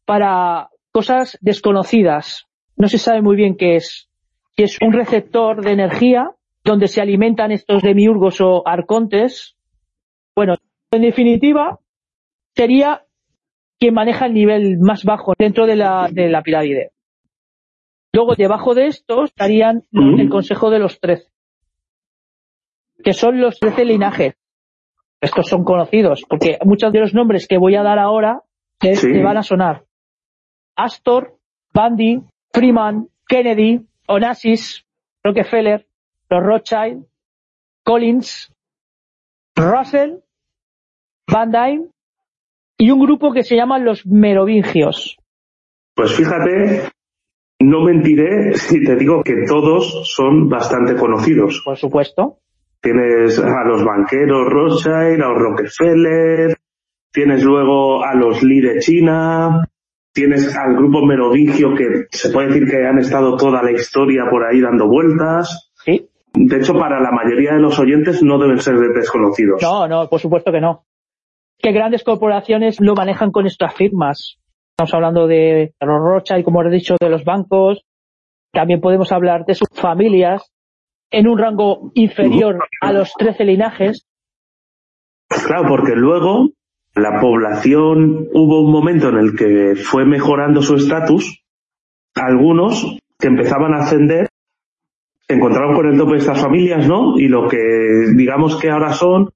para 0.04 0.68
cosas 0.92 1.38
desconocidas. 1.40 2.46
No 2.76 2.88
se 2.88 2.98
sabe 2.98 3.22
muy 3.22 3.36
bien 3.36 3.56
qué 3.56 3.76
es. 3.76 4.08
Si 4.56 4.64
es 4.64 4.78
un 4.82 4.92
receptor 4.92 5.62
de 5.62 5.72
energía 5.72 6.30
donde 6.64 6.88
se 6.88 7.00
alimentan 7.00 7.52
estos 7.52 7.82
demiurgos 7.82 8.40
o 8.40 8.66
arcontes. 8.66 9.56
Bueno, 10.34 10.56
en 10.90 11.02
definitiva, 11.02 11.80
sería 12.54 13.04
quien 13.78 13.94
maneja 13.94 14.26
el 14.26 14.34
nivel 14.34 14.78
más 14.78 15.04
bajo 15.04 15.32
dentro 15.38 15.66
de 15.66 15.76
la, 15.76 16.08
de 16.10 16.28
la 16.28 16.42
pirámide. 16.42 16.92
Luego, 18.12 18.34
debajo 18.34 18.74
de 18.74 18.86
estos 18.86 19.30
estarían 19.30 19.84
el 19.92 20.28
Consejo 20.28 20.70
de 20.70 20.80
los 20.80 20.98
Trece, 21.00 21.30
que 23.04 23.12
son 23.12 23.40
los 23.40 23.58
trece 23.58 23.84
linajes. 23.84 24.34
Estos 25.20 25.46
son 25.46 25.64
conocidos, 25.64 26.24
porque 26.28 26.58
muchos 26.64 26.92
de 26.92 27.00
los 27.00 27.14
nombres 27.14 27.46
que 27.46 27.58
voy 27.58 27.76
a 27.76 27.82
dar 27.82 27.98
ahora 27.98 28.42
te, 28.78 28.94
van 29.22 29.36
a 29.36 29.42
sonar. 29.42 29.84
Astor, 30.76 31.36
Bundy, 31.72 32.22
Freeman, 32.52 33.08
Kennedy, 33.28 33.86
Onassis, 34.08 34.84
Rockefeller, 35.22 35.86
los 36.30 36.42
Rothschild, 36.44 37.04
Collins, 37.84 38.52
Russell, 39.56 40.18
Van 41.26 41.50
Dyne 41.50 41.88
y 42.78 42.90
un 42.90 43.00
grupo 43.00 43.32
que 43.32 43.42
se 43.42 43.56
llama 43.56 43.78
los 43.78 44.06
Merovingios. 44.06 45.18
Pues 45.94 46.12
fíjate, 46.12 46.90
no 47.60 47.82
mentiré 47.82 48.54
si 48.54 48.82
te 48.84 48.96
digo 48.96 49.22
que 49.22 49.44
todos 49.46 50.08
son 50.14 50.48
bastante 50.48 50.94
conocidos. 50.96 51.62
Por 51.64 51.76
supuesto. 51.76 52.38
Tienes 52.80 53.38
a 53.38 53.64
los 53.64 53.84
banqueros 53.84 54.48
Rothschild, 54.48 55.22
a 55.22 55.28
los 55.28 55.38
Rockefeller, 55.38 56.56
tienes 57.12 57.44
luego 57.44 58.02
a 58.02 58.14
los 58.14 58.42
Li 58.42 58.60
de 58.60 58.78
China, 58.78 59.68
tienes 60.12 60.56
al 60.56 60.76
grupo 60.76 61.04
merovingio 61.04 61.74
que 61.74 62.06
se 62.10 62.30
puede 62.30 62.48
decir 62.48 62.70
que 62.70 62.86
han 62.86 62.98
estado 62.98 63.36
toda 63.36 63.62
la 63.62 63.72
historia 63.72 64.24
por 64.30 64.44
ahí 64.44 64.60
dando 64.60 64.88
vueltas. 64.88 65.72
Sí. 65.84 66.09
De 66.32 66.56
hecho, 66.56 66.74
para 66.74 67.00
la 67.00 67.10
mayoría 67.10 67.54
de 67.54 67.60
los 67.60 67.78
oyentes 67.78 68.22
no 68.22 68.38
deben 68.38 68.58
ser 68.60 68.76
desconocidos. 68.94 69.60
No, 69.62 69.88
no, 69.88 70.08
por 70.08 70.20
supuesto 70.20 70.52
que 70.52 70.60
no. 70.60 70.84
Que 71.58 71.72
grandes 71.72 72.04
corporaciones 72.04 72.80
lo 72.80 72.94
manejan 72.94 73.30
con 73.30 73.46
estas 73.46 73.74
firmas. 73.74 74.38
Estamos 74.70 74.94
hablando 74.94 75.26
de 75.26 75.74
los 75.80 76.00
Rothschild, 76.00 76.44
como 76.44 76.62
he 76.62 76.70
dicho, 76.70 76.96
de 76.98 77.10
los 77.10 77.24
bancos. 77.24 77.84
También 78.52 78.80
podemos 78.80 79.12
hablar 79.12 79.44
de 79.44 79.54
sus 79.54 79.68
familias 79.74 80.50
en 81.10 81.28
un 81.28 81.38
rango 81.38 81.90
inferior 81.94 82.64
a 82.80 82.92
los 82.92 83.12
13 83.18 83.44
linajes. 83.44 84.06
Claro, 85.28 85.68
porque 85.68 85.94
luego 85.94 86.50
la 86.94 87.20
población 87.20 88.28
hubo 88.32 88.62
un 88.62 88.72
momento 88.72 89.10
en 89.10 89.16
el 89.18 89.36
que 89.36 89.74
fue 89.76 90.06
mejorando 90.06 90.62
su 90.62 90.76
estatus. 90.76 91.44
Algunos 92.14 92.98
que 93.18 93.28
empezaban 93.28 93.74
a 93.74 93.80
ascender 93.80 94.29
se 95.30 95.36
encontraron 95.36 95.76
con 95.76 95.86
el 95.86 95.96
tope 95.96 96.14
de 96.14 96.18
estas 96.18 96.40
familias, 96.40 96.88
¿no? 96.88 97.16
Y 97.16 97.28
lo 97.28 97.46
que 97.46 97.56
digamos 98.16 98.56
que 98.56 98.68
ahora 98.68 98.92
son 98.92 99.30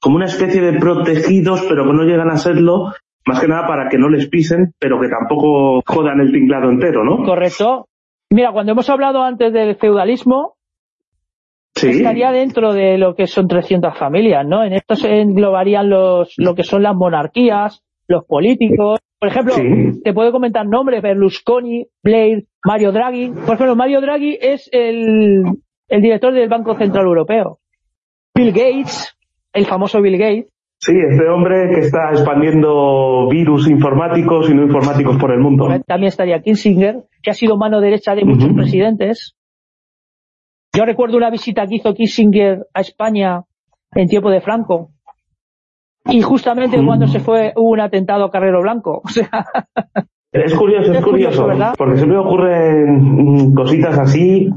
como 0.00 0.14
una 0.14 0.26
especie 0.26 0.60
de 0.60 0.78
protegidos, 0.78 1.66
pero 1.68 1.84
que 1.84 1.92
no 1.92 2.04
llegan 2.04 2.30
a 2.30 2.36
serlo, 2.36 2.92
más 3.26 3.40
que 3.40 3.48
nada 3.48 3.66
para 3.66 3.88
que 3.88 3.98
no 3.98 4.08
les 4.08 4.28
pisen, 4.28 4.74
pero 4.78 5.00
que 5.00 5.08
tampoco 5.08 5.82
jodan 5.84 6.20
el 6.20 6.30
tinglado 6.30 6.70
entero, 6.70 7.02
¿no? 7.02 7.24
Correcto. 7.24 7.88
Mira, 8.30 8.52
cuando 8.52 8.70
hemos 8.70 8.88
hablado 8.90 9.24
antes 9.24 9.52
del 9.52 9.74
feudalismo, 9.74 10.54
estaría 11.74 12.30
dentro 12.30 12.72
de 12.72 12.96
lo 12.96 13.16
que 13.16 13.26
son 13.26 13.48
300 13.48 13.98
familias, 13.98 14.46
¿no? 14.46 14.62
En 14.62 14.72
esto 14.72 14.94
se 14.94 15.20
englobarían 15.20 15.90
los, 15.90 16.34
lo 16.36 16.54
que 16.54 16.62
son 16.62 16.84
las 16.84 16.94
monarquías, 16.94 17.82
los 18.06 18.24
políticos. 18.24 19.00
Por 19.20 19.28
ejemplo, 19.30 19.54
te 20.04 20.12
puedo 20.12 20.30
comentar 20.30 20.66
nombres, 20.66 21.02
Berlusconi, 21.02 21.86
Blair, 22.02 22.46
Mario 22.64 22.92
Draghi. 22.92 23.30
Por 23.30 23.54
ejemplo, 23.54 23.74
Mario 23.74 24.00
Draghi 24.00 24.38
es 24.40 24.68
el, 24.72 25.42
el 25.88 26.02
director 26.02 26.32
del 26.32 26.48
Banco 26.48 26.76
Central 26.76 27.06
Europeo. 27.06 27.58
Bill 28.34 28.52
Gates, 28.52 29.16
el 29.52 29.66
famoso 29.66 30.00
Bill 30.00 30.18
Gates. 30.18 30.52
Sí, 30.80 30.92
este 30.96 31.28
hombre 31.28 31.70
que 31.74 31.80
está 31.80 32.10
expandiendo 32.10 33.28
virus 33.28 33.68
informáticos 33.68 34.48
y 34.48 34.54
no 34.54 34.62
informáticos 34.62 35.16
por 35.16 35.32
el 35.32 35.40
mundo. 35.40 35.66
También 35.84 36.08
estaría 36.08 36.40
Kissinger, 36.40 37.02
que 37.20 37.30
ha 37.30 37.34
sido 37.34 37.56
mano 37.56 37.80
derecha 37.80 38.14
de 38.14 38.24
muchos 38.24 38.52
presidentes. 38.52 39.34
Yo 40.72 40.84
recuerdo 40.84 41.16
una 41.16 41.30
visita 41.30 41.66
que 41.66 41.76
hizo 41.76 41.94
Kissinger 41.94 42.66
a 42.72 42.80
España 42.80 43.42
en 43.92 44.06
tiempo 44.06 44.30
de 44.30 44.40
Franco. 44.40 44.90
Y 46.08 46.22
justamente 46.22 46.80
mm. 46.80 46.86
cuando 46.86 47.06
se 47.06 47.20
fue 47.20 47.52
hubo 47.56 47.70
un 47.70 47.80
atentado 47.80 48.24
a 48.24 48.30
Carrero 48.30 48.62
Blanco. 48.62 49.02
es 50.32 50.54
curioso, 50.54 50.92
es, 50.92 51.04
curioso, 51.04 51.46
¿verdad? 51.46 51.74
porque 51.76 51.96
siempre 51.96 52.18
ocurren 52.18 53.54
cositas 53.54 53.98
así. 53.98 54.50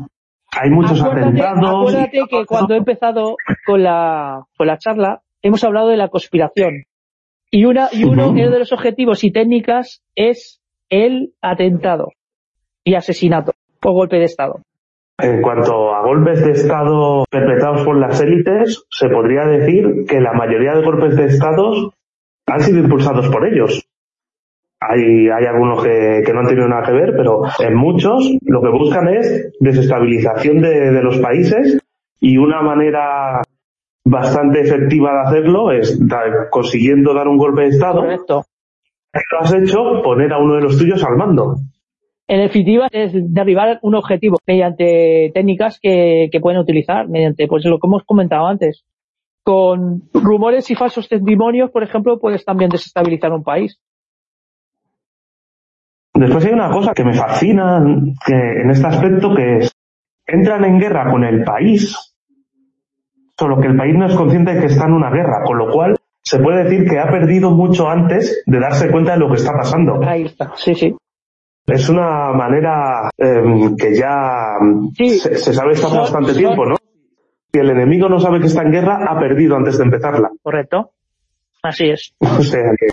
Hay 0.54 0.70
muchos 0.70 1.02
atentados. 1.02 1.90
Acuérdate 1.90 2.22
que 2.30 2.46
cuando 2.46 2.74
he 2.74 2.78
empezado 2.78 3.36
con 3.66 3.84
la, 3.84 4.44
con 4.58 4.68
la 4.68 4.78
charla 4.78 5.22
hemos 5.42 5.64
hablado 5.64 5.90
de 5.90 5.98
la 5.98 6.10
conspiración. 6.10 6.84
Y, 7.50 7.66
una, 7.66 7.90
y 7.92 8.06
uno 8.06 8.32
de 8.34 8.60
los 8.60 8.72
objetivos 8.72 9.24
y 9.24 9.32
técnicas 9.32 10.02
es 10.16 10.62
el 10.90 11.34
atentado 11.42 12.10
y 12.84 12.96
asesinato 12.96 13.54
o 13.84 13.94
golpe 13.94 14.18
de 14.18 14.26
Estado. 14.26 14.62
En 15.22 15.42
cuanto 15.42 15.94
a 15.94 16.02
golpes 16.02 16.44
de 16.44 16.52
Estado 16.52 17.26
perpetrados 17.30 17.84
por 17.84 17.98
las 17.98 18.20
élites, 18.22 18.86
se 18.90 19.10
podría 19.10 19.46
decir 19.46 20.06
que 20.08 20.20
la 20.20 20.34
mayoría 20.34 20.74
de 20.74 20.84
golpes 20.84 21.16
de 21.16 21.26
Estado 21.26 21.94
han 22.48 22.60
sido 22.62 22.80
impulsados 22.80 23.30
por 23.30 23.48
ellos. 23.48 23.88
Hay, 24.80 25.30
hay 25.30 25.46
algunos 25.46 25.84
que, 25.84 26.24
no 26.34 26.40
han 26.40 26.48
tenido 26.48 26.68
nada 26.68 26.88
que 26.88 26.94
ver, 26.94 27.14
pero 27.16 27.44
en 27.60 27.76
muchos 27.76 28.32
lo 28.42 28.62
que 28.62 28.70
buscan 28.70 29.10
es 29.10 29.54
desestabilización 29.60 30.62
de, 30.62 30.92
de 30.92 31.04
los 31.04 31.20
países 31.20 31.80
y 32.20 32.38
una 32.38 32.64
manera 32.64 33.42
bastante 34.04 34.62
efectiva 34.62 35.14
de 35.14 35.20
hacerlo 35.20 35.72
es 35.72 36.00
consiguiendo 36.50 37.14
dar 37.14 37.28
un 37.28 37.38
golpe 37.38 37.62
de 37.62 37.68
Estado. 37.68 38.02
Correcto. 38.02 38.46
Lo 39.32 39.40
has 39.40 39.54
hecho 39.54 40.02
poner 40.04 40.34
a 40.34 40.40
uno 40.40 40.56
de 40.56 40.62
los 40.62 40.78
tuyos 40.78 41.04
al 41.04 41.16
mando 41.16 41.58
en 42.32 42.40
definitiva 42.40 42.88
es 42.94 43.12
derribar 43.14 43.80
un 43.82 43.94
objetivo 43.94 44.38
mediante 44.48 45.32
técnicas 45.34 45.80
que, 45.82 46.30
pueden 46.42 46.62
utilizar, 46.62 47.10
mediante 47.10 47.46
pues 47.46 47.66
lo 47.66 47.78
que 47.78 47.88
hemos 47.88 48.06
comentado 48.06 48.48
antes. 48.48 48.86
Con 49.44 50.04
rumores 50.14 50.72
y 50.72 50.76
falsos 50.76 51.10
testimonios, 51.10 51.72
por 51.72 51.84
ejemplo, 51.84 52.22
puedes 52.22 52.46
también 52.46 52.70
desestabilizar 52.70 53.34
un 53.34 53.44
país. 53.44 53.78
Después 56.14 56.46
hay 56.46 56.54
una 56.54 56.72
cosa 56.72 56.94
que 56.94 57.04
me 57.04 57.14
fascina 57.14 57.84
que, 58.26 58.62
en 58.64 58.70
este 58.70 58.88
aspecto 58.88 59.36
que 59.36 59.58
es, 59.58 59.72
entran 60.26 60.64
en 60.64 60.80
guerra 60.80 61.12
con 61.12 61.26
el 61.26 61.44
país, 61.44 62.16
solo 63.38 63.60
que 63.60 63.68
el 63.68 63.76
país 63.76 63.94
no 63.94 64.06
es 64.06 64.16
consciente 64.16 64.54
de 64.54 64.62
que 64.62 64.68
está 64.68 64.86
en 64.86 64.94
una 64.94 65.10
guerra, 65.10 65.44
con 65.44 65.58
lo 65.58 65.70
cual 65.70 65.98
se 66.22 66.40
puede 66.40 66.64
decir 66.64 66.88
que 66.88 66.98
ha 66.98 67.12
perdido 67.12 67.52
mucho 67.52 67.90
antes 67.90 68.42
de 68.46 68.60
darse 68.60 68.90
cuenta 68.90 69.14
de 69.14 69.20
lo 69.20 69.28
que 69.28 69.36
está 69.36 69.52
pasando. 69.52 70.00
Ahí 70.02 70.24
está, 70.24 70.54
sí, 70.56 70.76
sí. 70.76 70.96
Es 71.68 71.90
una 71.90 72.34
manera 72.34 73.10
em, 73.18 73.76
que 73.76 73.96
ya 73.96 74.58
se, 74.98 75.54
sabe 75.54 75.74
hace 75.74 75.98
bastante 75.98 76.34
tiempo, 76.34 76.66
¿no? 76.66 76.76
Si 77.54 77.60
el 77.60 77.70
enemigo 77.70 78.10
no 78.10 78.20
sabe 78.20 78.40
que 78.40 78.48
está 78.48 78.64
en 78.64 78.72
guerra, 78.72 79.06
ha 79.08 79.20
perdido 79.20 79.56
antes 79.56 79.78
de 79.78 79.84
empezarla. 79.84 80.30
Correcto. 80.42 80.92
Así 81.62 81.90
es. 81.90 82.14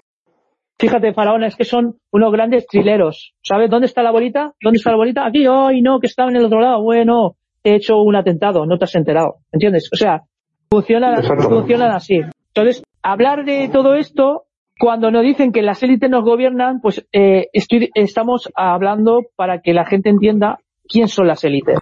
Fíjate, 0.81 1.13
Faraón, 1.13 1.43
es 1.43 1.57
que 1.57 1.65
son 1.65 1.97
unos 2.13 2.33
grandes 2.33 2.67
trileros. 2.67 3.35
¿Sabes 3.43 3.69
dónde 3.69 3.87
está 3.87 4.03
la 4.03 4.13
bolita? 4.13 4.53
¿Dónde 4.61 4.77
está 4.77 4.91
la 4.91 4.97
bolita? 4.97 5.27
Aquí, 5.27 5.45
ay, 5.49 5.81
no, 5.81 5.99
que 5.99 6.07
estaba 6.07 6.31
en 6.31 6.37
el 6.37 6.45
otro 6.45 6.61
lado. 6.61 6.83
Bueno, 6.83 7.37
he 7.65 7.75
hecho 7.75 8.01
un 8.01 8.15
atentado, 8.15 8.65
no 8.65 8.79
te 8.79 8.85
has 8.85 8.95
enterado. 8.95 9.39
¿Entiendes? 9.51 9.89
O 9.93 9.97
sea, 9.97 10.23
funcionan, 10.71 11.23
funcionan 11.25 11.91
así. 11.91 12.21
Entonces, 12.55 12.85
hablar 13.03 13.45
de 13.45 13.69
todo 13.73 13.97
esto 13.97 14.45
cuando 14.79 15.11
nos 15.11 15.23
dicen 15.23 15.53
que 15.53 15.63
las 15.63 15.83
élites 15.83 16.09
nos 16.09 16.25
gobiernan, 16.25 16.81
pues 16.81 17.07
eh, 17.13 17.49
estamos 17.53 18.49
hablando 18.55 19.23
para 19.35 19.61
que 19.61 19.73
la 19.73 19.85
gente 19.85 20.09
entienda 20.09 20.59
quién 20.89 21.09
son 21.09 21.27
las 21.27 21.43
élites. 21.45 21.79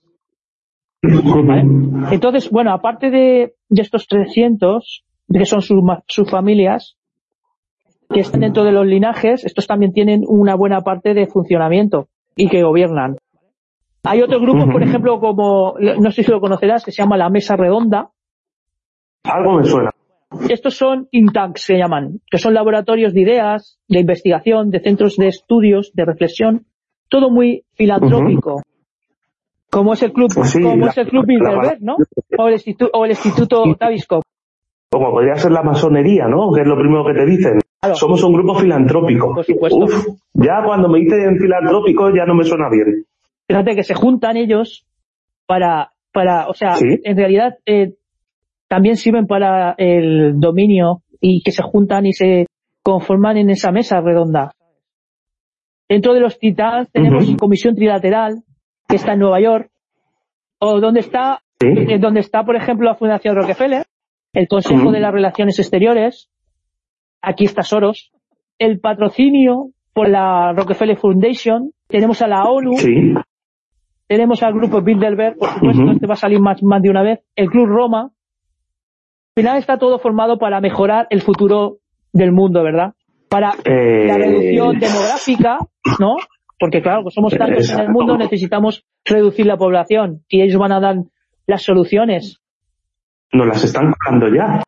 Entonces, 2.11 2.51
bueno, 2.51 2.73
aparte 2.73 3.11
de, 3.11 3.55
estos 3.71 4.07
300, 4.09 5.05
que 5.33 5.45
son 5.45 5.61
sus, 5.61 6.31
familias, 6.31 6.97
que 8.13 8.21
están 8.21 8.41
dentro 8.41 8.65
de 8.65 8.73
los 8.73 8.87
linajes, 8.87 9.45
estos 9.45 9.67
también 9.67 9.93
tienen 9.93 10.23
una 10.27 10.55
buena 10.55 10.81
parte 10.81 11.13
de 11.13 11.27
funcionamiento 11.27 12.09
y 12.35 12.49
que 12.49 12.63
gobiernan. 12.63 13.17
Hay 14.05 14.23
otros 14.23 14.41
grupos, 14.41 14.67
por 14.71 14.83
ejemplo, 14.83 15.21
como, 15.21 15.75
no 15.79 16.11
sé 16.13 16.23
si 16.23 16.31
lo 16.31 16.41
conocerás, 16.41 16.85
que 16.85 16.93
se 16.93 17.03
llama 17.03 17.17
la 17.17 17.29
Mesa 17.29 17.57
Redonda. 17.57 18.11
Algo 19.25 19.55
me 19.55 19.65
suena. 19.65 19.91
Estos 20.49 20.77
son 20.77 21.09
intanks, 21.13 21.63
se 21.63 21.77
llaman, 21.77 22.21
que 22.31 22.39
son 22.39 22.55
laboratorios 22.55 23.15
de 23.15 23.21
ideas, 23.21 23.79
de 23.89 24.01
investigación, 24.01 24.71
de 24.71 24.81
centros 24.81 25.17
de 25.17 25.29
estudios, 25.29 25.93
de 25.95 26.05
reflexión, 26.05 26.67
todo 27.09 27.31
muy 27.31 27.65
filantrópico. 27.75 28.63
Como 29.71 29.93
es 29.93 30.03
el 30.03 30.13
club, 30.13 30.33
como 30.35 30.87
es 30.87 30.99
el 30.99 31.09
club 31.09 31.27
Bilderberg, 31.27 31.79
¿no? 31.81 31.97
O 32.39 32.49
el, 32.49 32.55
instituto, 32.55 32.91
o 32.95 33.05
el 33.05 33.11
Instituto 33.11 33.75
Taviskop. 33.79 34.23
Como 34.91 35.11
podría 35.11 35.35
ser 35.37 35.53
la 35.53 35.63
masonería, 35.63 36.27
¿no? 36.29 36.53
Que 36.53 36.63
es 36.63 36.67
lo 36.67 36.77
primero 36.77 37.05
que 37.05 37.15
te 37.15 37.27
dicen. 37.27 37.59
Somos 37.95 38.23
un 38.25 38.33
grupo 38.33 38.55
filantrópico. 38.55 39.35
Por 39.35 39.45
supuesto. 39.45 39.85
Uf, 39.85 40.07
ya 40.35 40.63
cuando 40.65 40.89
me 40.89 41.01
dicen 41.01 41.39
filantrópico 41.39 42.11
ya 42.15 42.25
no 42.25 42.35
me 42.35 42.45
suena 42.45 42.69
bien. 42.71 43.05
Fíjate 43.49 43.77
que 43.77 43.83
se 43.83 43.95
juntan 43.95 44.37
ellos 44.37 44.87
para, 45.47 45.93
para, 46.13 46.49
o 46.49 46.55
sea, 46.55 46.75
en 46.81 47.17
realidad 47.17 47.59
eh, 47.67 47.95
también 48.69 48.97
sirven 48.97 49.27
para 49.27 49.75
el 49.79 50.39
dominio 50.39 51.03
y 51.21 51.43
que 51.43 51.53
se 51.53 51.63
juntan 51.63 52.07
y 52.07 52.13
se 52.13 52.47
conforman 52.83 53.37
en 53.37 53.51
esa 53.51 53.73
mesa 53.73 54.01
redonda. 54.01 54.53
Dentro 55.89 56.15
de 56.15 56.21
los 56.21 56.39
titanes 56.39 56.91
tenemos 56.91 57.35
comisión 57.37 57.75
trilateral 57.75 58.43
que 58.89 58.97
está 58.97 59.13
en 59.13 59.21
Nueva 59.21 59.41
York 59.41 59.71
o 60.59 60.81
donde 60.81 61.01
está, 61.01 61.41
eh, 61.61 61.99
donde 61.99 62.21
está 62.21 62.45
por 62.45 62.57
ejemplo 62.57 62.87
la 62.87 62.97
Fundación 62.97 63.37
Rockefeller, 63.37 63.85
el 64.33 64.49
Consejo 64.49 64.91
de 64.91 65.01
las 65.01 65.13
Relaciones 65.13 65.59
Exteriores, 65.59 66.29
aquí 67.23 67.45
está 67.45 67.63
Soros, 67.63 68.13
el 68.59 68.81
patrocinio 68.81 69.71
por 69.93 70.09
la 70.09 70.53
Rockefeller 70.53 70.97
Foundation, 70.97 71.71
tenemos 71.89 72.21
a 72.21 72.29
la 72.29 72.45
ONU, 72.45 72.73
tenemos 74.07 74.43
al 74.43 74.55
grupo 74.55 74.83
Bilderberg, 74.83 75.39
por 75.39 75.49
supuesto, 75.49 75.91
este 75.93 76.07
va 76.07 76.15
a 76.15 76.19
salir 76.19 76.41
más, 76.41 76.63
más 76.63 76.83
de 76.83 76.91
una 76.91 77.03
vez, 77.03 77.21
el 77.35 77.49
Club 77.49 77.67
Roma, 77.67 78.11
final 79.37 79.59
está 79.59 79.79
todo 79.79 79.99
formado 79.99 80.39
para 80.39 80.61
mejorar 80.61 81.07
el 81.11 81.21
futuro 81.21 81.79
del 82.13 82.33
mundo, 82.33 82.63
¿verdad? 82.63 82.95
Para 83.29 83.53
la 83.55 83.71
eh, 83.71 84.19
reducción 84.19 84.79
demográfica, 84.79 85.59
¿no? 86.01 86.17
Porque 86.59 86.81
claro, 86.81 87.03
pues 87.03 87.15
somos 87.15 87.37
tantos 87.37 87.71
en 87.71 87.81
el 87.81 87.91
mundo, 87.91 88.17
necesitamos 88.17 88.87
reducir 89.05 89.45
la 89.45 89.59
población 89.59 90.23
y 90.29 90.41
ellos 90.41 90.59
van 90.59 90.73
a 90.73 90.81
dar 90.81 90.97
las 91.47 91.63
soluciones. 91.63 92.41
Nos 93.31 93.47
las 93.47 93.63
están 93.63 93.93
dando 94.09 94.35
ya, 94.35 94.63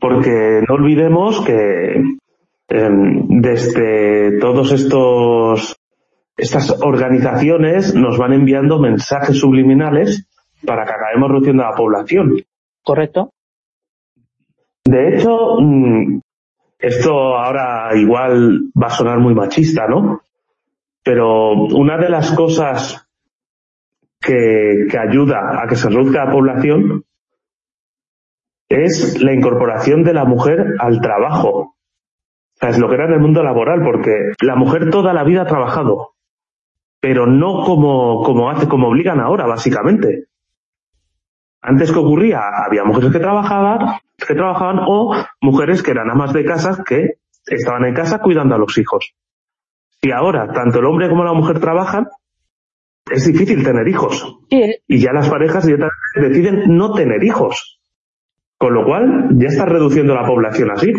porque 0.00 0.62
no 0.68 0.74
olvidemos 0.74 1.40
que 1.42 2.02
em, 2.70 3.40
desde 3.40 4.40
todos 4.40 4.72
estos 4.72 5.76
estas 6.36 6.82
organizaciones 6.82 7.94
nos 7.94 8.18
van 8.18 8.32
enviando 8.32 8.80
mensajes 8.80 9.38
subliminales 9.38 10.28
para 10.66 10.84
que 10.84 10.92
acabemos 10.92 11.30
reduciendo 11.30 11.62
la 11.62 11.76
población. 11.76 12.34
Correcto. 12.82 13.32
De 14.90 15.08
hecho, 15.14 15.60
mm, 15.60 16.20
esto 16.78 17.36
ahora 17.36 17.90
igual 17.94 18.70
va 18.80 18.86
a 18.86 18.90
sonar 18.90 19.18
muy 19.18 19.34
machista, 19.34 19.86
¿no? 19.86 20.22
Pero 21.04 21.52
una 21.52 21.98
de 21.98 22.08
las 22.08 22.32
cosas 22.32 23.06
que, 24.18 24.86
ayuda 24.98 25.62
a 25.62 25.66
que 25.68 25.76
se 25.76 25.90
reduzca 25.90 26.24
la 26.24 26.32
población 26.32 27.04
es 28.70 29.20
la 29.22 29.34
incorporación 29.34 30.04
de 30.04 30.14
la 30.14 30.24
mujer 30.24 30.76
al 30.78 31.02
trabajo. 31.02 31.76
Es 32.58 32.78
lo 32.78 32.88
que 32.88 32.94
era 32.94 33.04
en 33.04 33.12
el 33.12 33.20
mundo 33.20 33.42
laboral, 33.42 33.82
porque 33.84 34.32
la 34.40 34.56
mujer 34.56 34.88
toda 34.88 35.12
la 35.12 35.24
vida 35.24 35.42
ha 35.42 35.46
trabajado, 35.46 36.14
pero 36.98 37.26
no 37.26 37.62
como, 37.62 38.22
como 38.22 38.48
hace, 38.48 38.68
como 38.68 38.88
obligan 38.88 39.20
ahora, 39.20 39.46
básicamente. 39.46 40.27
Antes 41.60 41.92
que 41.92 41.98
ocurría, 41.98 42.40
había 42.66 42.84
mujeres 42.84 43.12
que 43.12 43.18
trabajaban, 43.18 43.98
que 44.16 44.34
trabajaban 44.34 44.78
o 44.86 45.14
mujeres 45.40 45.82
que 45.82 45.90
eran 45.90 46.10
amas 46.10 46.32
de 46.32 46.44
casa 46.44 46.84
que 46.86 47.18
estaban 47.46 47.84
en 47.84 47.94
casa 47.94 48.20
cuidando 48.20 48.54
a 48.54 48.58
los 48.58 48.76
hijos. 48.78 49.14
Y 50.00 50.12
ahora 50.12 50.52
tanto 50.52 50.78
el 50.78 50.86
hombre 50.86 51.08
como 51.08 51.24
la 51.24 51.32
mujer 51.32 51.58
trabajan, 51.60 52.06
es 53.10 53.26
difícil 53.26 53.64
tener 53.64 53.88
hijos. 53.88 54.38
Y 54.50 54.98
ya 55.00 55.12
las 55.12 55.28
parejas 55.28 55.66
deciden 56.14 56.76
no 56.76 56.92
tener 56.92 57.22
hijos. 57.24 57.80
Con 58.58 58.74
lo 58.74 58.84
cual 58.84 59.30
ya 59.36 59.48
está 59.48 59.64
reduciendo 59.66 60.14
la 60.14 60.26
población 60.26 60.70
así. 60.70 60.92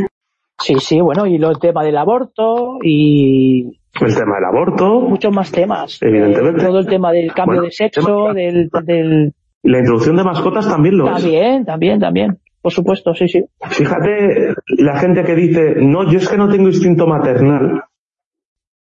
Sí, 0.59 0.75
sí, 0.79 1.01
bueno, 1.01 1.25
y 1.25 1.35
el 1.35 1.59
tema 1.59 1.83
del 1.83 1.97
aborto 1.97 2.79
y... 2.83 3.79
El 3.99 4.15
tema 4.15 4.35
del 4.35 4.45
aborto. 4.45 5.01
Muchos 5.01 5.33
más 5.33 5.51
temas. 5.51 6.01
Evidentemente. 6.01 6.65
todo 6.65 6.79
el 6.79 6.87
tema 6.87 7.11
del 7.11 7.33
cambio 7.33 7.61
de 7.61 7.71
sexo, 7.71 8.33
del, 8.33 8.69
del... 8.83 9.33
La 9.63 9.79
introducción 9.79 10.15
de 10.15 10.23
mascotas 10.23 10.67
también 10.67 10.97
lo 10.97 11.05
es. 11.07 11.21
También, 11.21 11.65
también, 11.65 11.99
también. 11.99 12.39
Por 12.61 12.71
supuesto, 12.71 13.13
sí, 13.13 13.27
sí. 13.27 13.43
Fíjate, 13.69 14.53
la 14.77 14.99
gente 14.99 15.23
que 15.23 15.35
dice, 15.35 15.75
no, 15.77 16.09
yo 16.11 16.17
es 16.19 16.27
que 16.27 16.37
no 16.37 16.49
tengo 16.49 16.67
instinto 16.67 17.07
maternal 17.07 17.83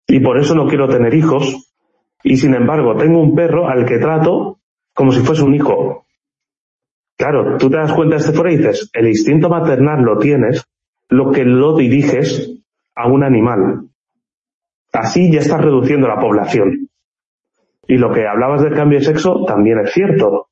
y 0.07 0.19
por 0.19 0.39
eso 0.39 0.55
no 0.55 0.67
quiero 0.67 0.87
tener 0.87 1.13
hijos 1.13 1.73
y 2.23 2.37
sin 2.37 2.53
embargo 2.55 2.95
tengo 2.95 3.21
un 3.21 3.35
perro 3.35 3.67
al 3.67 3.85
que 3.85 3.99
trato 3.99 4.59
como 4.93 5.11
si 5.11 5.19
fuese 5.21 5.43
un 5.43 5.53
hijo. 5.53 6.05
Claro, 7.17 7.57
tú 7.57 7.69
te 7.69 7.77
das 7.77 7.93
cuenta 7.93 8.15
de 8.15 8.21
este 8.21 8.33
fuera 8.33 8.51
y 8.51 8.57
dices, 8.57 8.89
el 8.93 9.07
instinto 9.07 9.49
maternal 9.49 10.01
lo 10.03 10.17
tienes, 10.17 10.63
lo 11.09 11.31
que 11.31 11.43
lo 11.43 11.75
diriges 11.75 12.59
a 12.95 13.07
un 13.07 13.23
animal. 13.23 13.89
Así 14.93 15.31
ya 15.31 15.39
estás 15.39 15.61
reduciendo 15.61 16.07
la 16.07 16.19
población. 16.19 16.89
Y 17.87 17.97
lo 17.97 18.11
que 18.11 18.27
hablabas 18.27 18.63
del 18.63 18.73
cambio 18.73 18.99
de 18.99 19.05
sexo 19.05 19.45
también 19.45 19.79
es 19.79 19.93
cierto. 19.93 20.46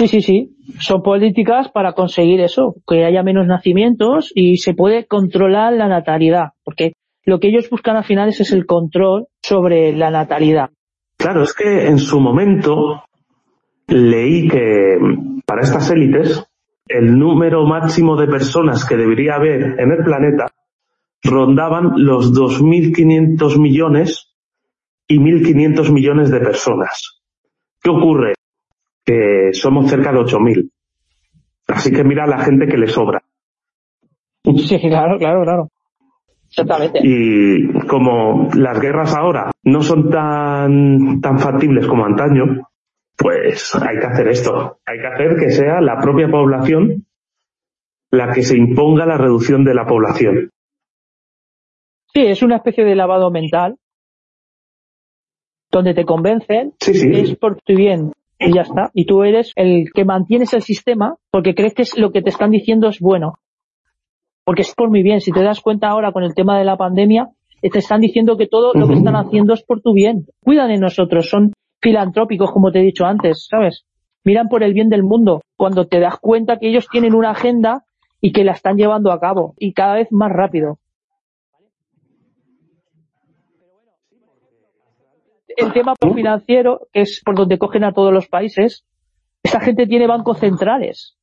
Sí, 0.00 0.08
sí, 0.08 0.22
sí. 0.22 0.56
Son 0.78 1.02
políticas 1.02 1.68
para 1.68 1.92
conseguir 1.92 2.40
eso, 2.40 2.76
que 2.88 3.04
haya 3.04 3.22
menos 3.22 3.46
nacimientos 3.46 4.32
y 4.34 4.56
se 4.56 4.72
puede 4.72 5.06
controlar 5.06 5.74
la 5.74 5.88
natalidad, 5.88 6.52
porque 6.64 6.94
lo 7.26 7.38
que 7.38 7.48
ellos 7.48 7.68
buscan 7.68 7.96
al 7.96 8.04
final 8.04 8.30
es 8.30 8.50
el 8.50 8.64
control 8.64 9.26
sobre 9.42 9.92
la 9.92 10.10
natalidad. 10.10 10.70
Claro, 11.18 11.42
es 11.42 11.52
que 11.52 11.86
en 11.86 11.98
su 11.98 12.18
momento 12.18 13.02
leí 13.88 14.48
que 14.48 14.96
para 15.44 15.60
estas 15.60 15.90
élites 15.90 16.46
el 16.88 17.18
número 17.18 17.66
máximo 17.66 18.16
de 18.16 18.26
personas 18.26 18.86
que 18.86 18.96
debería 18.96 19.34
haber 19.34 19.78
en 19.78 19.92
el 19.92 20.02
planeta 20.02 20.46
rondaban 21.22 21.92
los 21.96 22.32
2.500 22.32 23.60
millones 23.60 24.32
y 25.06 25.18
1.500 25.18 25.92
millones 25.92 26.30
de 26.30 26.40
personas. 26.40 27.20
¿Qué 27.82 27.90
ocurre? 27.90 28.32
Que 29.10 29.52
somos 29.52 29.90
cerca 29.90 30.12
de 30.12 30.18
8.000. 30.18 30.70
Así 31.66 31.92
que 31.92 32.04
mira 32.04 32.26
la 32.26 32.38
gente 32.38 32.66
que 32.66 32.78
le 32.78 32.86
sobra. 32.86 33.22
Sí, 34.42 34.78
claro, 34.80 35.18
claro, 35.18 35.42
claro. 35.42 35.68
Exactamente. 36.48 37.00
Y 37.02 37.86
como 37.86 38.48
las 38.54 38.80
guerras 38.80 39.14
ahora 39.14 39.50
no 39.64 39.82
son 39.82 40.10
tan, 40.10 41.20
tan 41.20 41.38
factibles 41.38 41.86
como 41.86 42.06
antaño, 42.06 42.66
pues 43.16 43.74
hay 43.74 43.98
que 43.98 44.06
hacer 44.06 44.28
esto. 44.28 44.78
Hay 44.86 44.98
que 44.98 45.06
hacer 45.06 45.36
que 45.36 45.50
sea 45.50 45.80
la 45.80 46.00
propia 46.00 46.28
población 46.28 47.04
la 48.10 48.32
que 48.32 48.42
se 48.42 48.56
imponga 48.56 49.04
la 49.06 49.18
reducción 49.18 49.62
de 49.64 49.74
la 49.74 49.86
población. 49.86 50.50
Sí, 52.12 52.22
es 52.22 52.42
una 52.42 52.56
especie 52.56 52.84
de 52.84 52.96
lavado 52.96 53.30
mental 53.30 53.76
donde 55.70 55.94
te 55.94 56.04
convencen 56.04 56.72
que 56.80 57.20
es 57.20 57.36
por 57.36 57.60
tu 57.60 57.76
bien 57.76 58.10
y 58.40 58.54
ya 58.54 58.62
está. 58.62 58.90
Y 58.94 59.04
tú 59.04 59.22
eres 59.22 59.52
el 59.54 59.92
que 59.94 60.04
mantienes 60.04 60.52
el 60.54 60.62
sistema 60.62 61.16
porque 61.30 61.54
crees 61.54 61.74
que 61.74 61.84
lo 62.00 62.10
que 62.10 62.22
te 62.22 62.30
están 62.30 62.50
diciendo 62.50 62.88
es 62.88 62.98
bueno. 62.98 63.34
Porque 64.44 64.62
es 64.62 64.74
por 64.74 64.90
mi 64.90 65.02
bien. 65.02 65.20
Si 65.20 65.30
te 65.30 65.42
das 65.42 65.60
cuenta 65.60 65.88
ahora 65.88 66.12
con 66.12 66.24
el 66.24 66.34
tema 66.34 66.58
de 66.58 66.64
la 66.64 66.76
pandemia, 66.76 67.28
te 67.60 67.78
están 67.78 68.00
diciendo 68.00 68.36
que 68.36 68.46
todo 68.46 68.72
lo 68.74 68.88
que 68.88 68.94
están 68.94 69.14
haciendo 69.14 69.52
es 69.52 69.62
por 69.62 69.82
tu 69.82 69.92
bien. 69.92 70.26
Cuidan 70.42 70.68
de 70.68 70.78
nosotros, 70.78 71.28
son 71.28 71.52
filantrópicos, 71.80 72.50
como 72.50 72.72
te 72.72 72.80
he 72.80 72.82
dicho 72.82 73.04
antes, 73.04 73.46
¿sabes? 73.48 73.84
Miran 74.24 74.48
por 74.48 74.62
el 74.62 74.72
bien 74.72 74.88
del 74.88 75.02
mundo. 75.02 75.42
Cuando 75.56 75.86
te 75.86 76.00
das 76.00 76.18
cuenta 76.18 76.58
que 76.58 76.68
ellos 76.68 76.88
tienen 76.90 77.14
una 77.14 77.30
agenda 77.30 77.84
y 78.20 78.32
que 78.32 78.44
la 78.44 78.52
están 78.52 78.76
llevando 78.76 79.12
a 79.12 79.20
cabo 79.20 79.54
y 79.58 79.72
cada 79.72 79.94
vez 79.94 80.08
más 80.10 80.30
rápido. 80.32 80.78
El 85.56 85.72
tema 85.72 85.94
financiero, 86.14 86.88
que 86.92 87.02
es 87.02 87.22
por 87.24 87.34
donde 87.34 87.58
cogen 87.58 87.84
a 87.84 87.92
todos 87.92 88.12
los 88.12 88.28
países, 88.28 88.84
esta 89.42 89.60
gente 89.60 89.86
tiene 89.86 90.06
bancos 90.06 90.38
centrales 90.38 91.16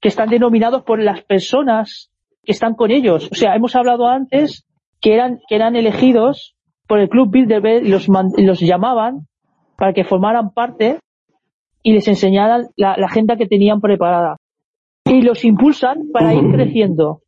que 0.00 0.08
están 0.08 0.28
denominados 0.28 0.82
por 0.82 1.00
las 1.00 1.22
personas 1.22 2.10
que 2.42 2.52
están 2.52 2.74
con 2.74 2.90
ellos. 2.90 3.30
O 3.30 3.34
sea, 3.34 3.54
hemos 3.54 3.76
hablado 3.76 4.08
antes 4.08 4.66
que 5.00 5.14
eran, 5.14 5.38
que 5.48 5.54
eran 5.54 5.76
elegidos 5.76 6.56
por 6.88 6.98
el 6.98 7.08
Club 7.08 7.30
Bilderberg 7.30 7.84
y 7.86 7.88
los, 7.88 8.08
los 8.08 8.60
llamaban 8.60 9.28
para 9.76 9.92
que 9.92 10.04
formaran 10.04 10.50
parte 10.50 10.98
y 11.82 11.92
les 11.92 12.06
enseñaran 12.08 12.66
la, 12.76 12.96
la 12.96 13.06
agenda 13.06 13.36
que 13.36 13.46
tenían 13.46 13.80
preparada. 13.80 14.36
Y 15.04 15.22
los 15.22 15.44
impulsan 15.44 16.10
para 16.12 16.34
ir 16.34 16.50
creciendo. 16.52 17.22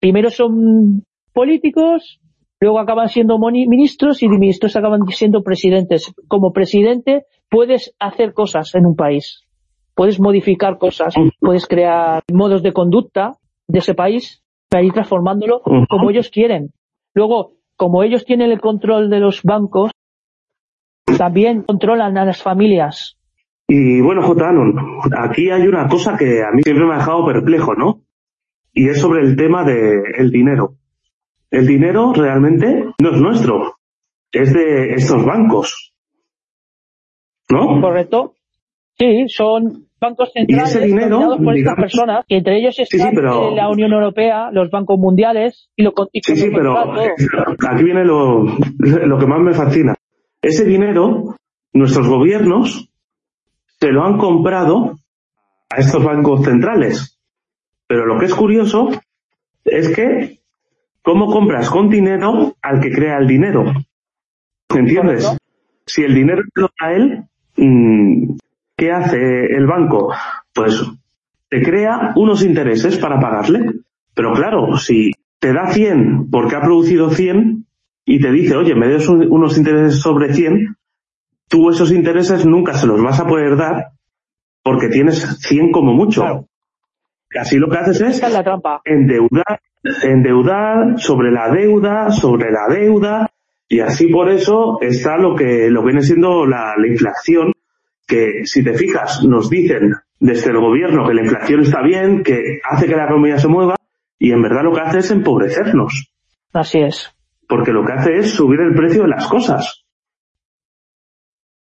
primero 0.00 0.30
son 0.30 1.04
políticos, 1.32 2.20
luego 2.60 2.78
acaban 2.78 3.08
siendo 3.08 3.38
ministros 3.38 4.22
y 4.22 4.28
de 4.28 4.38
ministros 4.38 4.76
acaban 4.76 5.06
siendo 5.08 5.42
presidentes. 5.42 6.12
Como 6.28 6.52
presidente 6.52 7.24
puedes 7.50 7.94
hacer 7.98 8.32
cosas 8.32 8.74
en 8.74 8.86
un 8.86 8.96
país, 8.96 9.46
puedes 9.94 10.20
modificar 10.20 10.78
cosas, 10.78 11.14
puedes 11.40 11.66
crear 11.66 12.22
modos 12.32 12.62
de 12.62 12.72
conducta 12.72 13.34
de 13.66 13.78
ese 13.78 13.94
país 13.94 14.42
para 14.68 14.84
ir 14.84 14.92
transformándolo 14.92 15.62
como 15.88 16.10
ellos 16.10 16.30
quieren. 16.30 16.70
Luego, 17.14 17.52
como 17.76 18.02
ellos 18.02 18.24
tienen 18.24 18.50
el 18.50 18.60
control 18.60 19.08
de 19.08 19.20
los 19.20 19.42
bancos, 19.42 19.90
también 21.16 21.62
controlan 21.62 22.18
a 22.18 22.24
las 22.24 22.42
familias. 22.42 23.16
Y 23.66 24.00
bueno, 24.00 24.22
J. 24.22 24.48
Anon, 24.48 24.74
aquí 25.16 25.50
hay 25.50 25.66
una 25.66 25.88
cosa 25.88 26.16
que 26.16 26.42
a 26.42 26.50
mí 26.52 26.62
siempre 26.62 26.86
me 26.86 26.94
ha 26.94 26.98
dejado 26.98 27.26
perplejo, 27.26 27.74
¿no? 27.74 28.02
Y 28.72 28.88
es 28.88 29.00
sobre 29.00 29.20
el 29.20 29.36
tema 29.36 29.64
del 29.64 30.30
dinero. 30.30 30.77
El 31.50 31.66
dinero 31.66 32.12
realmente 32.12 32.84
no 33.00 33.10
es 33.10 33.20
nuestro, 33.20 33.78
es 34.32 34.52
de 34.52 34.94
estos 34.94 35.24
bancos. 35.24 35.94
¿No? 37.50 37.80
Correcto. 37.80 38.34
Sí, 38.98 39.26
son 39.28 39.86
bancos 40.00 40.30
centrales 40.32 40.74
y 40.74 40.78
ese 40.78 40.86
dinero, 40.86 41.38
por 41.42 41.56
estas 41.56 41.76
personas, 41.76 42.24
que 42.28 42.36
entre 42.36 42.58
ellos 42.58 42.78
están 42.78 43.14
la 43.14 43.70
Unión 43.70 43.92
Europea, 43.92 44.50
los 44.52 44.70
bancos 44.70 44.98
mundiales 44.98 45.70
y 45.76 45.82
lo 45.82 45.92
y 46.12 46.20
Sí, 46.22 46.36
sí, 46.36 46.50
pero 46.52 46.76
aquí 46.78 47.84
viene 47.84 48.04
lo, 48.04 48.42
lo 48.42 49.18
que 49.18 49.26
más 49.26 49.40
me 49.40 49.54
fascina. 49.54 49.94
Ese 50.42 50.64
dinero, 50.64 51.36
nuestros 51.72 52.06
gobiernos 52.08 52.90
se 53.80 53.92
lo 53.92 54.04
han 54.04 54.18
comprado 54.18 54.98
a 55.70 55.76
estos 55.76 56.02
bancos 56.02 56.44
centrales. 56.44 57.18
Pero 57.86 58.04
lo 58.06 58.18
que 58.18 58.26
es 58.26 58.34
curioso 58.34 58.88
es 59.64 59.94
que 59.94 60.37
¿cómo 61.02 61.26
compras 61.26 61.70
con 61.70 61.88
dinero 61.88 62.56
al 62.62 62.80
que 62.80 62.90
crea 62.90 63.18
el 63.18 63.26
dinero? 63.26 63.72
¿Entiendes? 64.68 65.36
Si 65.86 66.02
el 66.02 66.14
dinero 66.14 66.42
lo 66.54 66.68
da 66.80 66.92
él, 66.92 67.24
mm, 67.56 68.36
¿qué 68.76 68.92
hace 68.92 69.46
el 69.46 69.66
banco? 69.66 70.12
Pues 70.52 70.82
te 71.48 71.62
crea 71.62 72.12
unos 72.16 72.42
intereses 72.42 72.98
para 72.98 73.18
pagarle. 73.18 73.72
Pero 74.14 74.32
claro, 74.32 74.76
si 74.76 75.12
te 75.38 75.52
da 75.52 75.68
100 75.68 76.30
porque 76.30 76.56
ha 76.56 76.60
producido 76.60 77.10
100, 77.10 77.66
y 78.08 78.20
te 78.20 78.32
dice, 78.32 78.56
oye, 78.56 78.74
me 78.74 78.88
des 78.88 79.06
unos 79.06 79.58
intereses 79.58 80.00
sobre 80.00 80.32
100, 80.32 80.76
tú 81.46 81.68
esos 81.68 81.92
intereses 81.92 82.46
nunca 82.46 82.72
se 82.72 82.86
los 82.86 83.02
vas 83.02 83.20
a 83.20 83.26
poder 83.26 83.54
dar 83.54 83.92
porque 84.62 84.88
tienes 84.88 85.38
100 85.40 85.72
como 85.72 85.92
mucho. 85.92 86.48
Así 87.38 87.58
lo 87.58 87.68
que 87.68 87.76
haces 87.76 88.00
es 88.00 88.22
endeudar, 88.86 89.60
endeudar 90.02 90.98
sobre 90.98 91.30
la 91.30 91.50
deuda, 91.50 92.10
sobre 92.10 92.50
la 92.50 92.66
deuda, 92.68 93.30
y 93.68 93.80
así 93.80 94.08
por 94.08 94.30
eso 94.30 94.78
está 94.80 95.16
lo 95.16 95.34
que 95.34 95.70
lo 95.70 95.82
viene 95.84 96.02
siendo 96.02 96.46
la, 96.46 96.74
la 96.76 96.86
inflación, 96.86 97.52
que 98.06 98.44
si 98.44 98.64
te 98.64 98.74
fijas, 98.74 99.22
nos 99.24 99.50
dicen 99.50 99.94
desde 100.18 100.50
el 100.50 100.58
gobierno 100.58 101.06
que 101.06 101.14
la 101.14 101.22
inflación 101.22 101.60
está 101.60 101.82
bien, 101.82 102.22
que 102.22 102.60
hace 102.64 102.86
que 102.86 102.96
la 102.96 103.04
economía 103.04 103.38
se 103.38 103.48
mueva, 103.48 103.76
y 104.18 104.32
en 104.32 104.42
verdad 104.42 104.64
lo 104.64 104.72
que 104.72 104.80
hace 104.80 104.98
es 104.98 105.10
empobrecernos. 105.10 106.10
Así 106.52 106.80
es 106.80 107.14
porque 107.48 107.72
lo 107.72 107.84
que 107.84 107.92
hace 107.92 108.18
es 108.18 108.32
subir 108.32 108.60
el 108.60 108.74
precio 108.74 109.02
de 109.02 109.08
las 109.08 109.26
cosas. 109.26 109.84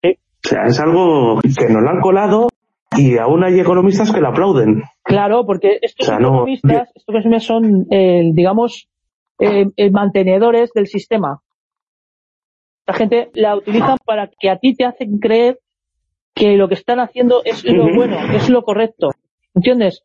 O 0.04 0.50
sea, 0.50 0.66
es 0.66 0.80
algo 0.80 1.42
que 1.42 1.68
nos 1.70 1.82
lo 1.82 1.90
han 1.90 2.00
colado 2.00 2.50
y 2.96 3.18
aún 3.18 3.44
hay 3.44 3.60
economistas 3.60 4.12
que 4.12 4.22
lo 4.22 4.30
aplauden. 4.30 4.84
Claro, 5.04 5.46
porque 5.46 5.80
estos 5.82 6.08
economistas, 6.08 6.90
estos 6.96 7.46
son, 7.46 7.86
eh, 7.92 8.32
digamos, 8.34 8.88
eh, 9.40 9.68
eh, 9.76 9.92
mantenedores 9.92 10.72
del 10.74 10.88
sistema. 10.88 11.42
La 12.86 12.94
gente 12.94 13.30
la 13.34 13.56
utilizan 13.56 13.98
para 14.06 14.30
que 14.40 14.50
a 14.50 14.58
ti 14.58 14.74
te 14.74 14.86
hacen 14.86 15.20
creer 15.20 15.60
que 16.34 16.56
lo 16.56 16.68
que 16.68 16.76
están 16.76 17.00
haciendo 17.00 17.42
es 17.44 17.66
lo 17.66 17.94
bueno, 17.94 18.18
es 18.34 18.50
lo 18.50 18.64
correcto. 18.64 19.10
¿Entiendes? 19.54 20.04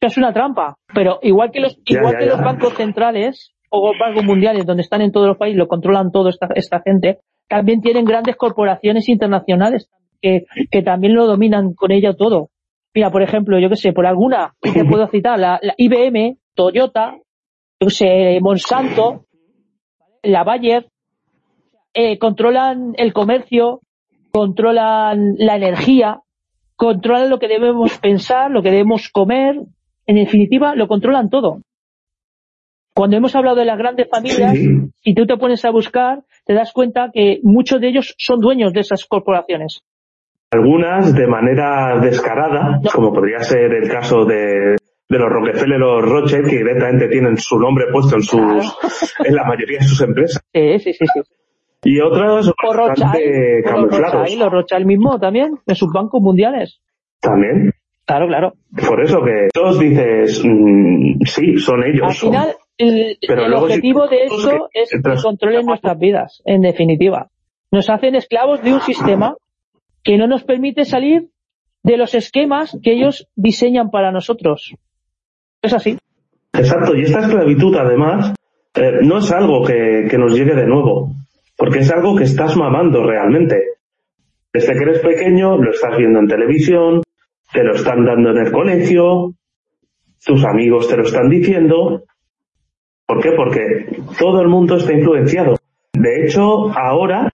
Es 0.00 0.16
una 0.16 0.32
trampa. 0.32 0.76
Pero 0.92 1.20
igual 1.22 1.50
que 1.52 1.60
los, 1.60 1.78
igual 1.84 2.16
que 2.18 2.26
los 2.26 2.40
bancos 2.40 2.74
centrales, 2.74 3.54
o 3.70 3.92
bancos 3.98 4.24
mundiales 4.24 4.66
donde 4.66 4.82
están 4.82 5.02
en 5.02 5.12
todos 5.12 5.28
los 5.28 5.36
países, 5.36 5.58
lo 5.58 5.68
controlan 5.68 6.10
toda 6.10 6.30
esta, 6.30 6.48
esta 6.54 6.80
gente, 6.80 7.20
también 7.48 7.80
tienen 7.80 8.04
grandes 8.04 8.36
corporaciones 8.36 9.08
internacionales 9.08 9.88
que, 10.20 10.46
que 10.70 10.82
también 10.82 11.14
lo 11.14 11.26
dominan 11.26 11.74
con 11.74 11.92
ella 11.92 12.14
todo. 12.14 12.50
Mira, 12.94 13.10
por 13.10 13.22
ejemplo, 13.22 13.58
yo 13.58 13.68
que 13.68 13.76
sé, 13.76 13.92
por 13.92 14.06
alguna, 14.06 14.54
te 14.60 14.84
puedo 14.84 15.06
citar, 15.08 15.38
la, 15.38 15.60
IBM, 15.76 16.38
Toyota, 16.54 17.16
yo 17.80 17.90
sé, 17.90 18.38
Monsanto, 18.40 19.26
la 20.22 20.42
Bayer, 20.44 20.88
eh, 21.94 22.18
controlan 22.18 22.94
el 22.96 23.12
comercio, 23.12 23.80
controlan 24.30 25.34
la 25.38 25.56
energía, 25.56 26.20
controlan 26.76 27.30
lo 27.30 27.38
que 27.38 27.48
debemos 27.48 27.98
pensar, 27.98 28.50
lo 28.50 28.62
que 28.62 28.70
debemos 28.70 29.08
comer, 29.10 29.56
en 30.06 30.16
definitiva, 30.16 30.74
lo 30.74 30.88
controlan 30.88 31.30
todo. 31.30 31.60
Cuando 32.94 33.16
hemos 33.16 33.36
hablado 33.36 33.56
de 33.56 33.64
las 33.64 33.78
grandes 33.78 34.08
familias, 34.10 34.54
si 35.02 35.14
tú 35.14 35.24
te 35.26 35.36
pones 35.36 35.64
a 35.64 35.70
buscar, 35.70 36.24
te 36.44 36.54
das 36.54 36.72
cuenta 36.72 37.10
que 37.12 37.38
muchos 37.44 37.80
de 37.80 37.90
ellos 37.90 38.14
son 38.18 38.40
dueños 38.40 38.72
de 38.72 38.80
esas 38.80 39.04
corporaciones. 39.04 39.82
Algunas 40.50 41.14
de 41.14 41.26
manera 41.26 41.98
descarada, 42.00 42.80
como 42.94 43.12
podría 43.12 43.40
ser 43.40 43.74
el 43.74 43.88
caso 43.88 44.24
de, 44.24 44.76
los 45.08 45.30
Rockefeller 45.30 45.82
o 45.82 46.00
Rothschild, 46.00 46.48
que 46.48 46.56
directamente 46.56 47.08
tienen 47.08 47.36
su 47.36 47.58
nombre 47.58 47.86
puesto 47.92 48.16
en 48.16 48.22
sus, 48.22 48.76
en 49.24 49.34
la 49.34 49.44
mayoría 49.44 49.78
de 49.80 49.84
sus 49.84 50.00
empresas. 50.00 50.42
Sí, 50.52 50.78
sí, 50.78 50.92
sí, 50.94 51.04
sí. 51.12 51.20
Y 51.84 52.00
otras 52.00 52.50
bastante 52.62 53.62
camuflados. 53.64 54.34
Los 54.36 54.50
Rothschild 54.50 54.86
mismo 54.86 55.18
también, 55.20 55.58
en 55.66 55.74
sus 55.74 55.92
bancos 55.92 56.22
mundiales. 56.22 56.80
También. 57.20 57.72
Claro, 58.06 58.26
claro. 58.26 58.54
Por 58.88 59.02
eso 59.02 59.22
que 59.22 59.48
todos 59.52 59.78
dices, 59.78 60.42
mm, 60.42 61.24
sí, 61.26 61.58
son 61.58 61.84
ellos. 61.84 62.06
Al 62.08 62.14
final, 62.14 62.56
el, 62.78 63.18
objetivo 63.54 64.08
de 64.08 64.24
eso 64.24 64.70
es 64.72 64.90
que 64.90 65.22
controlen 65.22 65.66
nuestras 65.66 65.98
vidas, 65.98 66.42
en 66.46 66.62
definitiva. 66.62 67.28
Nos 67.70 67.90
hacen 67.90 68.14
esclavos 68.14 68.62
de 68.62 68.72
un 68.72 68.80
sistema 68.80 69.36
que 70.08 70.16
no 70.16 70.26
nos 70.26 70.42
permite 70.42 70.86
salir 70.86 71.28
de 71.82 71.98
los 71.98 72.14
esquemas 72.14 72.78
que 72.82 72.92
ellos 72.92 73.28
diseñan 73.36 73.90
para 73.90 74.10
nosotros. 74.10 74.74
Es 75.60 75.74
así. 75.74 75.98
Exacto, 76.54 76.96
y 76.96 77.02
esta 77.02 77.20
esclavitud 77.20 77.76
además 77.76 78.34
eh, 78.74 79.00
no 79.02 79.18
es 79.18 79.30
algo 79.32 79.62
que, 79.66 80.06
que 80.10 80.16
nos 80.16 80.32
llegue 80.32 80.54
de 80.54 80.66
nuevo, 80.66 81.10
porque 81.58 81.80
es 81.80 81.90
algo 81.92 82.16
que 82.16 82.24
estás 82.24 82.56
mamando 82.56 83.02
realmente. 83.04 83.62
Desde 84.50 84.72
que 84.72 84.82
eres 84.82 85.00
pequeño 85.00 85.58
lo 85.58 85.72
estás 85.72 85.98
viendo 85.98 86.20
en 86.20 86.26
televisión, 86.26 87.02
te 87.52 87.62
lo 87.62 87.74
están 87.74 88.06
dando 88.06 88.30
en 88.30 88.46
el 88.46 88.50
colegio, 88.50 89.34
tus 90.24 90.42
amigos 90.46 90.88
te 90.88 90.96
lo 90.96 91.02
están 91.02 91.28
diciendo, 91.28 92.04
¿Por 93.06 93.22
qué? 93.22 93.32
Porque 93.32 94.02
todo 94.18 94.40
el 94.40 94.48
mundo 94.48 94.76
está 94.76 94.94
influenciado. 94.94 95.56
De 95.92 96.24
hecho, 96.24 96.70
ahora, 96.74 97.30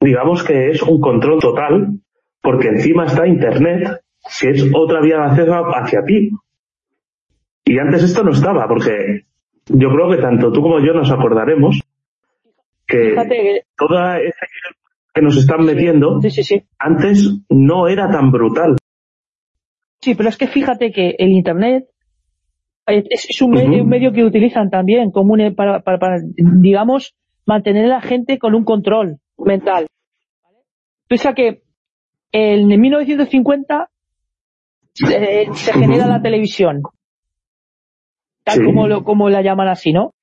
digamos 0.00 0.44
que 0.44 0.70
es 0.70 0.80
un 0.82 1.00
control 1.00 1.40
total, 1.40 2.00
porque 2.44 2.68
encima 2.68 3.06
está 3.06 3.26
Internet, 3.26 4.02
que 4.38 4.50
es 4.50 4.70
otra 4.74 5.00
vía 5.00 5.16
de 5.16 5.24
acceso 5.24 5.54
hacia 5.74 6.04
ti. 6.04 6.30
Y 7.64 7.78
antes 7.78 8.02
esto 8.04 8.22
no 8.22 8.32
estaba, 8.32 8.68
porque 8.68 9.24
yo 9.66 9.88
creo 9.88 10.10
que 10.10 10.18
tanto 10.18 10.52
tú 10.52 10.60
como 10.60 10.78
yo 10.78 10.92
nos 10.92 11.10
acordaremos 11.10 11.80
que 12.86 13.62
toda 13.76 14.20
esa 14.20 14.46
que 15.14 15.22
nos 15.22 15.36
están 15.38 15.64
metiendo 15.64 16.20
antes 16.78 17.30
no 17.48 17.88
era 17.88 18.10
tan 18.10 18.30
brutal. 18.30 18.76
Sí, 20.02 20.14
pero 20.14 20.28
es 20.28 20.36
que 20.36 20.48
fíjate 20.48 20.92
que 20.92 21.14
el 21.18 21.30
Internet 21.30 21.86
es, 22.86 23.40
un, 23.40 23.52
medio, 23.88 24.12
que 24.12 24.24
utilizan 24.24 24.68
también 24.68 25.12
como 25.12 25.34
para, 25.56 25.80
para, 25.80 26.18
digamos, 26.36 27.14
mantener 27.46 27.86
a 27.86 27.88
la 27.88 28.00
gente 28.02 28.38
con 28.38 28.54
un 28.54 28.64
control 28.64 29.18
mental. 29.38 29.86
Piensa 31.08 31.32
que 31.32 31.63
en 32.34 32.66
1950 32.66 33.88
se, 34.92 35.46
genera 35.72 36.06
la 36.08 36.20
televisión, 36.20 36.82
tal 38.42 38.64
como, 38.64 38.88
lo, 38.88 39.04
como 39.04 39.30
la 39.30 39.40
llaman 39.40 39.68
así, 39.68 39.92
¿no? 39.92 40.14